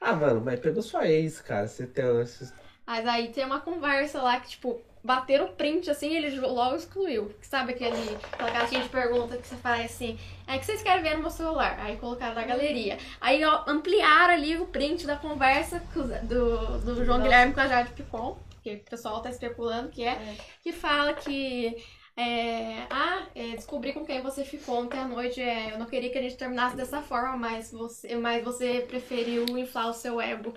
Ah, 0.00 0.12
mano, 0.14 0.40
mas 0.40 0.60
pegou 0.60 0.82
sua 0.82 1.06
ex, 1.08 1.40
cara. 1.40 1.66
Você 1.68 1.86
tem 1.86 2.04
esses. 2.20 2.52
Mas 2.86 3.06
aí 3.06 3.28
tem 3.32 3.44
uma 3.44 3.60
conversa 3.60 4.22
lá 4.22 4.40
que, 4.40 4.50
tipo, 4.50 4.80
bateram 5.02 5.46
o 5.46 5.52
print 5.52 5.90
assim, 5.90 6.14
ele 6.14 6.38
logo 6.40 6.76
excluiu. 6.76 7.34
Sabe 7.42 7.72
aquele, 7.72 8.16
aquela 8.32 8.50
caixinha 8.50 8.82
de 8.82 8.88
pergunta 8.88 9.36
que 9.36 9.46
você 9.46 9.56
faz 9.56 9.86
assim, 9.86 10.18
é 10.46 10.58
que 10.58 10.66
vocês 10.66 10.82
querem 10.82 11.02
ver 11.02 11.14
no 11.14 11.22
meu 11.22 11.30
celular? 11.30 11.78
Aí 11.80 11.96
colocaram 11.96 12.34
na 12.34 12.44
galeria. 12.44 12.98
Aí 13.20 13.44
ó, 13.44 13.64
ampliaram 13.66 14.34
ali 14.34 14.56
o 14.56 14.66
print 14.66 15.06
da 15.06 15.16
conversa 15.16 15.80
do, 16.24 16.78
do 16.80 17.04
João 17.04 17.22
Guilherme 17.22 17.54
com 17.54 17.60
a 17.60 17.66
Jade 17.66 17.92
Picon, 17.92 18.38
que 18.62 18.74
o 18.74 18.80
pessoal 18.90 19.22
tá 19.22 19.30
especulando 19.30 19.88
que 19.88 20.04
é, 20.04 20.36
que 20.62 20.70
fala 20.72 21.14
que. 21.14 21.76
é, 22.16 22.84
ah, 22.90 23.22
é, 23.34 23.56
descobri 23.56 23.94
com 23.94 24.04
quem 24.04 24.20
você 24.20 24.44
ficou 24.44 24.80
ontem 24.82 24.98
à 24.98 25.04
noite. 25.08 25.40
é, 25.40 25.72
eu 25.72 25.78
não 25.78 25.86
queria 25.86 26.10
que 26.10 26.18
a 26.18 26.22
gente 26.22 26.36
terminasse 26.36 26.76
dessa 26.76 27.00
forma, 27.00 27.36
mas 27.38 27.72
você, 27.72 28.14
mas 28.16 28.44
você 28.44 28.84
preferiu 28.86 29.44
inflar 29.56 29.88
o 29.88 29.94
seu 29.94 30.20
ego. 30.20 30.52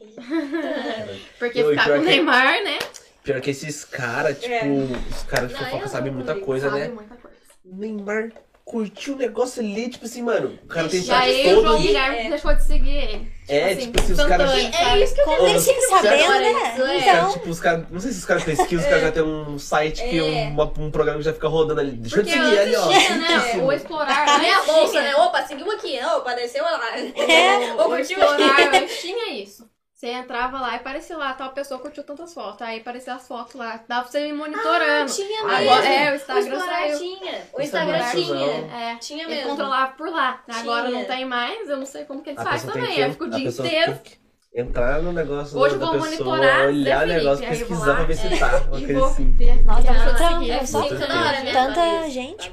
Porque 1.38 1.64
ficar 1.64 1.84
com 1.84 1.98
o 1.98 2.00
que- 2.00 2.06
Neymar, 2.06 2.62
né? 2.64 2.78
Pior 3.26 3.40
que 3.40 3.50
esses 3.50 3.84
caras, 3.84 4.38
tipo, 4.40 4.54
É. 4.54 4.62
os 5.10 5.22
caras 5.24 5.48
de 5.48 5.54
Não, 5.54 5.60
fofoca 5.64 5.84
eu 5.84 5.88
sabem 5.88 6.10
não 6.12 6.18
muita 6.18 6.32
ligo, 6.34 6.46
coisa, 6.46 6.68
Sabe 6.70 6.80
né? 6.80 6.88
muita 6.88 7.16
coisa. 7.16 7.36
Neymar 7.64 8.30
curtiu 8.64 9.14
o 9.14 9.16
negócio 9.16 9.60
ali, 9.62 9.88
tipo 9.88 10.04
assim, 10.06 10.22
mano, 10.22 10.58
o 10.64 10.66
cara 10.68 10.88
tem 10.88 10.98
E 11.00 11.02
chat 11.04 11.22
aí 11.22 11.46
o 11.48 11.60
João 11.60 11.64
todo. 11.74 11.82
Guilherme 11.82 12.18
É. 12.18 12.28
deixou 12.30 12.54
de 12.54 12.64
seguir 12.64 12.96
ele. 12.96 13.32
É, 13.48 13.64
assim, 13.72 13.80
tipo 13.92 14.00
assim, 14.00 14.12
os 14.12 14.24
caras. 14.24 14.54
instantâneo, 14.54 14.88
É 14.90 15.02
isso 15.04 15.14
que 15.14 15.20
eu 15.20 15.24
Como 15.24 15.48
eles 15.48 15.64
ficam 15.64 15.78
os 15.82 15.88
sabendo, 15.88 16.26
caras- 16.26 16.40
né? 16.40 16.50
isso 16.50 16.62
é. 16.62 16.70
Os 16.70 16.76
caras, 16.78 17.02
Então, 17.06 17.32
tipo, 17.32 17.50
os 17.50 17.60
caras. 17.60 17.86
Não 17.90 18.00
sei 18.00 18.12
se 18.12 18.18
os 18.18 18.24
caras 18.24 18.44
pesquisam, 18.44 18.78
os 18.84 18.86
caras 18.86 19.02
já 19.02 19.12
tem 19.12 19.22
um 19.22 19.58
site 19.58 20.02
que 20.08 20.18
É. 20.18 20.48
uma- 20.48 20.72
um 20.78 20.90
programa 20.90 21.18
que 21.18 21.24
já 21.24 21.32
fica 21.32 21.48
rodando 21.48 21.80
ali. 21.80 21.92
Deixa 21.92 22.16
eu 22.18 22.24
te 22.24 22.30
Porque 22.32 22.44
seguir 22.44 22.58
ali, 22.60 22.76
ó. 22.76 22.88
tinha, 22.88 23.16
né? 23.18 23.62
O 23.64 23.72
explorar 23.72 24.28
A 24.28 24.38
minha 24.38 24.58
antes 24.58 24.66
bolsa, 24.72 25.02
né? 25.02 25.14
Opa, 25.16 25.42
seguiu 25.46 25.70
aqui. 25.72 25.98
Opa, 26.16 26.34
desceu 26.34 26.62
lá. 26.64 26.80
É. 26.98 27.72
Ou 27.74 27.80
O 27.82 27.84
curtiu 27.86 28.18
explorar 28.18 28.50
aqui. 28.60 28.76
antes 28.78 29.00
tinha 29.00 29.32
isso. 29.42 29.68
Você 29.96 30.08
entrava 30.08 30.60
lá 30.60 30.74
e 30.74 30.76
aparecia 30.76 31.16
lá, 31.16 31.32
tal 31.32 31.52
pessoa 31.52 31.80
curtiu 31.80 32.04
tantas 32.04 32.34
fotos. 32.34 32.60
Aí 32.60 32.80
aparecia 32.80 33.14
as 33.14 33.26
fotos 33.26 33.54
lá. 33.54 33.82
Dava 33.88 34.02
pra 34.02 34.10
você 34.12 34.28
ir 34.28 34.32
monitorando. 34.34 35.10
Tinha 35.10 35.40
Agora, 35.40 35.58
mesmo. 35.82 35.86
é, 35.94 36.10
o 36.10 36.12
O 36.12 36.16
Instagram 36.16 36.58
saiu. 36.60 36.98
tinha. 36.98 37.48
O 37.54 37.62
Instagram 37.62 37.96
Instagram 37.98 38.10
tinha, 38.10 38.36
tinha. 38.36 38.76
É, 38.92 38.96
Tinha 38.96 39.24
ele 39.24 39.34
mesmo. 39.36 39.50
controlava 39.50 39.92
por 39.92 40.10
lá. 40.10 40.42
Agora 40.48 40.88
Tinha. 40.88 40.98
não 40.98 41.06
tem 41.06 41.24
mais, 41.24 41.66
eu 41.70 41.78
não 41.78 41.86
sei 41.86 42.04
como 42.04 42.20
que 42.22 42.28
ele 42.28 42.38
A 42.38 42.44
faz 42.44 42.60
pessoa 42.62 42.72
tem 42.74 42.82
também. 42.82 42.96
que- 42.96 43.02
Aí 43.04 43.10
fica 43.12 43.24
o 43.24 43.26
a 43.26 43.30
dia 43.30 43.44
pessoa 43.46 43.66
inteiro. 43.68 43.92
tem 43.94 44.02
que 44.02 44.18
Entrar 44.56 45.02
no 45.02 45.12
negócio 45.12 45.58
Hoje 45.58 45.76
da 45.76 45.84
eu 45.84 45.92
vou 46.00 46.00
pessoa, 46.08 46.38
olhar 46.38 46.70
o 46.70 47.06
negócio, 47.06 47.44
eu 47.44 47.48
pesquisar 47.50 47.86
lá, 47.88 47.94
pra 47.96 48.04
ver 48.04 48.16
se 48.16 48.26
é, 48.26 48.36
tá. 48.38 48.46
Uma 48.68 48.80
coisa 48.80 49.06
assim. 49.06 49.36
Nossa, 49.66 49.92
vou 49.92 50.16
seguir, 50.38 50.50
é 50.50 50.64
só 50.66 50.80
né? 50.80 51.52
Tanta 51.52 52.08
gente. 52.08 52.50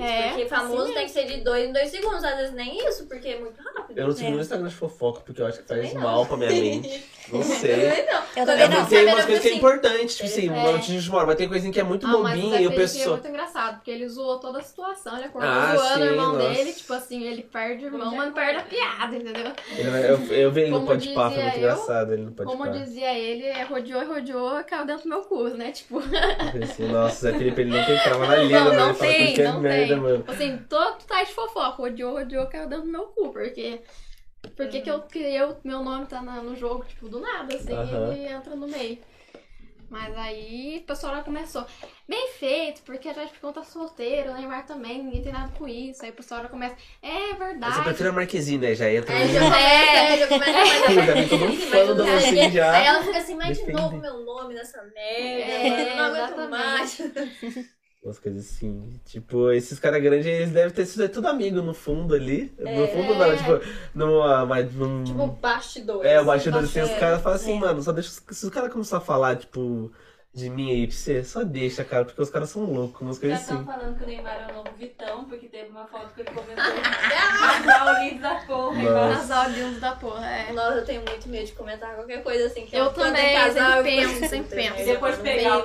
É, 0.00 0.28
Porque 0.28 0.46
famoso 0.46 0.82
assim 0.82 0.92
tem 0.94 1.04
que 1.06 1.10
ser 1.12 1.24
de 1.24 1.36
dois 1.42 1.68
em 1.68 1.72
dois 1.72 1.88
segundos. 1.88 2.22
Às 2.24 2.36
vezes 2.36 2.52
nem 2.54 2.86
isso, 2.88 3.06
porque 3.06 3.28
é 3.28 3.38
muito 3.40 3.58
rápido. 3.62 3.96
Eu 3.98 4.08
não 4.08 4.12
sigo 4.14 4.28
É. 4.28 4.30
no 4.32 4.40
Instagram 4.40 4.68
de 4.68 4.74
fofoca, 4.74 5.20
porque 5.20 5.40
eu 5.40 5.46
acho 5.46 5.62
que 5.62 5.68
faz 5.68 5.80
Também 5.88 6.02
mal 6.02 6.26
pra 6.26 6.36
minha 6.36 6.50
mente. 6.50 7.04
Não 7.32 7.42
sei. 7.42 7.72
Eu 7.72 7.88
não. 8.04 8.22
Eu 8.36 8.42
É, 8.42 8.44
também 8.44 8.68
não. 8.68 8.84
tem 8.84 9.06
umas 9.06 9.24
coisas 9.24 9.40
que 9.42 9.48
é 9.48 9.50
assim, 9.52 9.56
importante, 9.58 10.14
tipo 10.14 10.24
assim, 10.28 10.48
É. 10.48 10.52
uma 10.52 10.72
notícia 10.72 11.00
de 11.00 11.08
uma 11.08 11.24
mas 11.24 11.36
tem 11.36 11.48
coisinha 11.48 11.72
que 11.72 11.80
é 11.80 11.82
muito 11.82 12.06
Ah, 12.06 12.10
bobinha 12.10 12.34
Zé 12.58 12.62
e 12.62 12.66
o 12.66 12.70
Felipe 12.70 12.74
é 12.74 12.76
pessoal. 12.76 13.10
muito 13.12 13.28
engraçado, 13.28 13.74
porque 13.76 13.90
ele 13.90 14.06
zoou 14.10 14.38
toda 14.38 14.58
a 14.58 14.62
situação, 14.62 15.16
ele 15.16 15.24
acordou 15.24 15.48
Ah, 15.50 15.74
zoando 15.74 15.94
sim, 15.94 16.00
o 16.02 16.04
irmão 16.04 16.32
nossa. 16.34 16.48
dele, 16.50 16.72
tipo 16.74 16.92
assim, 16.92 17.22
ele 17.24 17.42
perde 17.44 17.84
o 17.84 17.86
irmão, 17.86 18.14
mas 18.14 18.26
não 18.26 18.34
perde 18.34 18.58
a 18.58 18.62
piada, 18.64 19.16
entendeu? 19.16 19.52
Eu, 19.78 20.18
eu 20.34 20.52
vi 20.52 20.60
ele 20.60 20.70
no 20.72 20.80
Como 20.80 20.86
Foi 21.14 21.28
dizia 21.28 21.42
muito 21.42 21.54
eu, 21.54 21.58
engraçado 21.60 22.12
ele 22.12 22.22
no 22.22 22.32
Pode 22.32 22.50
Como 22.50 22.70
dizia 22.70 23.14
ele, 23.18 23.44
é 23.46 23.62
rodeou 23.64 24.02
e 24.02 24.06
rodeou, 24.06 24.64
caiu 24.64 24.86
dentro 24.86 25.04
do 25.04 25.08
meu 25.08 25.22
cu, 25.22 25.48
né? 25.50 25.72
Tipo, 25.72 26.00
Assim, 26.62 26.88
nossa, 26.88 27.30
Zé 27.30 27.38
Felipe, 27.38 27.60
ele 27.62 27.70
não 27.70 27.84
tem 27.84 27.98
trava 27.98 28.26
na 28.26 28.36
língua, 28.36 28.64
não, 28.64 28.74
não 28.74 28.88
Ele 28.88 28.94
fala 28.94 29.12
tem, 29.12 29.34
que 29.34 29.42
é 29.42 29.52
não 29.52 29.60
merda, 29.60 29.94
tem. 29.94 30.02
mano. 30.02 30.24
Assim, 30.28 30.58
todo 30.68 30.98
tá 31.06 31.22
de 31.22 31.32
fofoca, 31.32 31.68
rodeou, 31.82 32.12
rodeou, 32.18 32.46
caiu 32.46 32.68
dentro 32.68 32.84
do 32.86 32.90
meu 32.92 33.06
cu, 33.06 33.32
porque... 33.32 33.80
Por 34.56 34.68
que 34.68 34.82
que 34.82 34.90
eu, 34.90 35.00
que 35.00 35.18
eu, 35.18 35.56
meu 35.64 35.82
nome 35.82 36.04
tá 36.04 36.20
na- 36.20 36.42
no 36.42 36.54
jogo, 36.54 36.84
tipo, 36.84 37.08
do 37.08 37.18
nada, 37.18 37.54
assim, 37.54 37.72
ele 38.12 38.26
entra 38.30 38.54
no 38.54 38.68
meio. 38.68 38.98
Mas 39.90 40.16
aí 40.16 40.78
o 40.82 40.86
pessoal 40.86 41.16
já 41.16 41.22
começou, 41.22 41.66
bem 42.08 42.28
feito, 42.32 42.82
porque 42.82 43.08
a 43.08 43.12
gente 43.12 43.32
tá 43.52 43.62
solteiro, 43.62 44.30
o 44.30 44.34
Neymar 44.34 44.66
também, 44.66 45.02
ninguém 45.02 45.22
tem 45.22 45.32
nada 45.32 45.52
com 45.56 45.68
isso. 45.68 46.04
Aí 46.04 46.10
o 46.10 46.14
pessoal 46.14 46.42
já 46.42 46.48
começa, 46.48 46.76
é 47.02 47.28
Você 47.28 47.34
verdade. 47.34 47.82
prefere 47.82 48.08
a 48.08 48.12
Marquezine, 48.12 48.58
né? 48.58 48.74
Já 48.74 48.90
entra 48.90 49.14
Aí 49.14 49.26
no... 49.26 49.34
já 49.34 49.40
começa, 49.40 49.58
é, 49.58 50.18
já 50.18 50.28
começa 50.28 50.52
mais 50.52 50.78
Já 51.70 51.94
você 51.94 52.40
Aí 52.40 52.50
já. 52.50 52.76
ela 52.78 53.02
fica 53.02 53.18
assim, 53.18 53.34
mas 53.34 53.58
de 53.58 53.72
novo 53.72 53.96
meu 53.98 54.24
nome 54.24 54.54
nessa 54.54 54.82
merda. 54.82 54.98
É, 55.00 55.92
eu 55.92 55.96
não 55.96 56.04
aguento 56.04 56.38
exatamente. 56.38 56.50
mais. 56.50 57.74
Umas 58.04 58.18
coisas 58.18 58.44
assim. 58.44 59.00
Tipo, 59.06 59.50
esses 59.50 59.78
caras 59.78 60.02
grandes, 60.02 60.26
eles 60.26 60.50
devem 60.50 60.70
ter 60.74 60.84
sido 60.84 61.08
tudo 61.08 61.26
amigo 61.26 61.62
no 61.62 61.72
fundo 61.72 62.14
ali. 62.14 62.52
No 62.58 62.86
fundo 62.88 63.14
não, 63.14 63.34
tipo, 63.34 63.60
numa. 63.94 64.44
Mas 64.44 64.70
num... 64.74 65.02
Tipo, 65.04 65.26
bastidores. 65.28 66.10
é, 66.10 66.20
o 66.20 66.24
bastidor 66.26 66.64
assim, 66.64 66.82
os 66.82 66.90
É. 66.90 66.98
caras 66.98 67.22
falam 67.22 67.36
assim, 67.36 67.56
É. 67.56 67.60
mano, 67.60 67.82
só 67.82 67.92
deixa. 67.92 68.10
os- 68.10 68.36
Se 68.36 68.44
os 68.44 68.50
caras 68.52 68.70
começarem 68.70 69.02
a 69.02 69.06
falar, 69.06 69.36
tipo, 69.36 69.90
de 70.34 70.50
mim 70.50 70.70
aí 70.72 70.86
pra 70.88 70.96
você, 70.96 71.22
só 71.22 71.44
deixa, 71.44 71.84
cara, 71.84 72.04
porque 72.04 72.20
os 72.20 72.28
caras 72.28 72.50
são 72.50 72.64
loucos, 72.64 73.00
umas 73.00 73.16
Já 73.16 73.20
coisas 73.20 73.40
estão 73.42 73.56
assim. 73.58 73.66
falando 73.66 73.96
que 73.96 74.02
o 74.02 74.06
Neymar 74.08 74.46
é 74.48 74.52
o 74.52 74.54
novo 74.56 74.70
Vitão, 74.76 75.24
porque 75.26 75.46
teve 75.46 75.70
uma 75.70 75.86
foto 75.86 76.12
que 76.12 76.22
ele 76.22 76.30
comentou. 76.30 76.64
Casal 76.64 77.94
lindo 78.02 78.20
da 78.20 78.34
porra. 78.34 79.48
Lindos 79.48 79.80
da 79.80 79.92
porra, 79.92 80.26
é. 80.26 80.52
Nossa, 80.52 80.78
eu 80.78 80.84
tenho 80.84 81.02
muito 81.08 81.28
medo 81.28 81.46
de 81.46 81.52
comentar 81.52 81.94
qualquer 81.94 82.22
coisa 82.24 82.46
assim. 82.46 82.66
Que 82.66 82.76
Eu 82.76 82.90
quando 82.90 83.14
também, 83.14 83.34
casal, 83.36 83.82
sempre 83.84 84.02
eu 84.02 84.08
penso, 84.08 84.28
sempre 84.28 84.66
assim, 84.66 84.72
penso. 84.72 84.80
E 84.82 84.92
depois 84.92 85.16
pegar 85.18 85.58
o. 85.58 85.64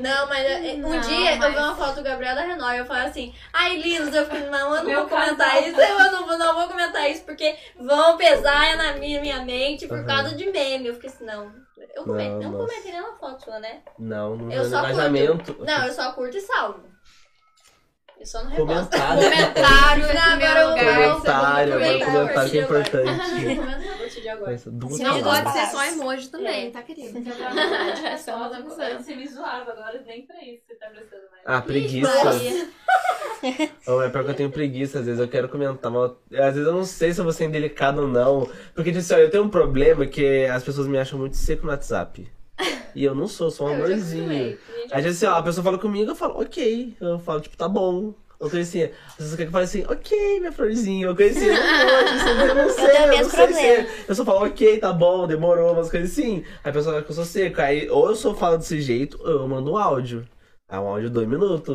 Não, 0.00 0.28
mas 0.28 0.44
é, 0.44 0.72
um 0.74 0.78
Não, 0.80 1.00
dia 1.00 1.32
eu 1.34 1.38
mas- 1.38 1.52
vi 1.54 1.58
uma 1.60 1.76
foto 1.76 1.94
do 1.96 2.02
Gabriel 2.02 2.34
da 2.34 2.42
Renault 2.42 2.74
e 2.74 2.78
eu 2.78 2.86
falei 2.86 3.06
assim, 3.06 3.34
ai 3.52 3.76
lindos, 3.76 4.12
eu 4.14 4.26
falei, 4.26 4.48
não, 4.50 4.70
eu 4.74 4.82
não 4.82 4.84
Meu 4.84 5.00
vou 5.00 5.08
comentar 5.08 5.50
casal. 5.52 5.68
isso, 5.68 5.80
eu 5.80 6.12
não 6.12 6.26
vou, 6.26 6.36
não 6.38 6.54
vou 6.54 6.68
comentar 6.68 7.08
isso, 7.10 7.22
porque 7.24 7.54
vão 7.78 8.16
pesar 8.16 8.76
na 8.76 8.94
minha, 8.94 9.20
minha 9.20 9.44
mente 9.44 9.86
por 9.86 9.98
Aham. 9.98 10.06
causa 10.06 10.34
de 10.34 10.50
meme. 10.50 10.88
Eu 10.88 10.94
fiquei 10.94 11.10
assim, 11.10 11.24
não. 11.24 11.52
Eu 11.94 12.04
comento, 12.04 12.42
Não, 12.42 12.50
não, 12.52 12.66
comentei 12.66 12.92
nenhuma 12.92 13.14
foto 13.14 13.44
sua, 13.44 13.58
né? 13.58 13.82
Não, 13.98 14.36
não 14.36 14.50
Eu 14.50 14.64
só 14.64 14.78
engajamento. 14.80 15.56
Não, 15.64 15.86
eu 15.86 15.92
só 15.92 16.12
curto 16.12 16.36
e 16.36 16.40
salvo. 16.40 16.91
Eu 18.22 18.26
só 18.26 18.44
não. 18.44 18.52
Comentário. 18.52 19.22
Comentário 19.22 20.04
em 20.06 20.14
Não, 20.14 20.30
primeiro 20.30 20.68
lugar. 20.70 21.10
Comentário, 21.12 21.74
agora 21.74 21.92
lugar, 21.92 22.06
comentário 22.12 22.50
que 22.52 22.58
é 22.58 22.62
importante. 22.62 23.22
Duas 24.72 24.96
Se 24.96 25.02
Não 25.02 25.22
pode 25.22 25.52
ser 25.52 25.66
só 25.66 25.84
emoji 25.84 26.28
também, 26.28 26.68
É. 26.68 26.70
tá 26.70 26.82
querido? 26.82 27.18
É 28.06 28.16
só. 28.16 28.48
Você 28.48 29.16
me 29.16 29.26
zoava 29.26 29.72
agora, 29.72 30.00
nem 30.06 30.24
pra 30.24 30.36
isso 30.44 30.62
você 30.68 30.74
tá 30.76 30.86
prestando 30.90 31.22
mais. 31.32 31.42
Ah, 31.44 31.60
preguiça. 31.60 32.10
Ou 33.88 34.02
é 34.04 34.08
pior 34.08 34.24
que 34.24 34.30
eu 34.30 34.34
tenho 34.34 34.50
preguiça, 34.50 35.00
às 35.00 35.06
vezes 35.06 35.20
eu 35.20 35.26
quero 35.28 35.48
comentar, 35.48 35.90
mas 35.90 36.12
eu- 36.30 36.44
às 36.44 36.54
vezes 36.54 36.66
eu 36.68 36.72
não 36.74 36.84
sei 36.84 37.12
se 37.12 37.20
eu 37.20 37.24
vou 37.24 37.32
ser 37.32 37.46
indelicado 37.46 38.02
ou 38.02 38.08
não. 38.08 38.48
Porque, 38.74 38.90
tipo 38.90 39.00
assim, 39.00 39.14
ó, 39.14 39.18
eu 39.18 39.30
tenho 39.30 39.42
um 39.42 39.48
problema 39.50 40.06
que 40.06 40.44
as 40.46 40.62
pessoas 40.62 40.86
me 40.86 40.96
acham 40.98 41.18
muito 41.18 41.36
seco 41.36 41.64
no 41.66 41.72
WhatsApp. 41.72 42.30
E 42.94 43.04
eu 43.04 43.14
não 43.14 43.26
sou, 43.26 43.50
sou 43.50 43.68
um 43.68 43.70
Eu 43.70 43.84
amorzinho. 43.86 44.58
Às 44.90 45.02
vezes, 45.02 45.22
assim, 45.22 45.32
ó, 45.32 45.38
a 45.38 45.42
pessoa 45.42 45.64
fala 45.64 45.78
comigo, 45.78 46.10
eu 46.10 46.14
falo, 46.14 46.40
ok. 46.40 46.94
Eu 47.00 47.18
falo, 47.18 47.40
tipo, 47.40 47.56
tá 47.56 47.68
bom. 47.68 48.14
Ou 48.38 48.50
coisa 48.50 48.68
assim, 48.68 48.90
querem 49.16 49.36
que 49.36 49.42
eu 49.44 49.50
fale 49.52 49.64
assim, 49.64 49.84
ok, 49.84 50.40
minha 50.40 50.52
florzinha. 50.52 51.08
Ou 51.08 51.16
coisa 51.16 51.38
assim, 51.38 51.48
eu 51.48 51.54
não, 51.54 52.44
eu 52.48 52.54
não 52.56 52.70
sei, 52.70 52.84
o 52.84 52.88
eu 52.90 53.06
não 53.22 53.30
sei 53.30 53.46
problema. 53.46 53.88
se... 53.88 54.04
Eu 54.08 54.14
só 54.14 54.24
falo, 54.24 54.46
ok, 54.46 54.78
tá 54.78 54.92
bom, 54.92 55.26
demorou, 55.28 55.72
umas 55.72 55.90
coisas 55.90 56.10
assim. 56.10 56.44
Aí 56.64 56.70
a 56.70 56.72
pessoa 56.72 56.96
acha 56.96 57.04
que 57.04 57.10
eu 57.12 57.14
sou 57.14 57.24
seco. 57.24 57.60
Aí, 57.60 57.88
ou 57.88 58.08
eu 58.08 58.16
só 58.16 58.34
falo 58.34 58.58
desse 58.58 58.80
jeito, 58.80 59.18
ou 59.22 59.30
eu 59.30 59.48
mando 59.48 59.70
um 59.72 59.76
áudio. 59.76 60.26
É 60.68 60.78
um 60.78 60.88
áudio 60.88 61.08
de 61.08 61.14
dois 61.14 61.28
minutos, 61.28 61.74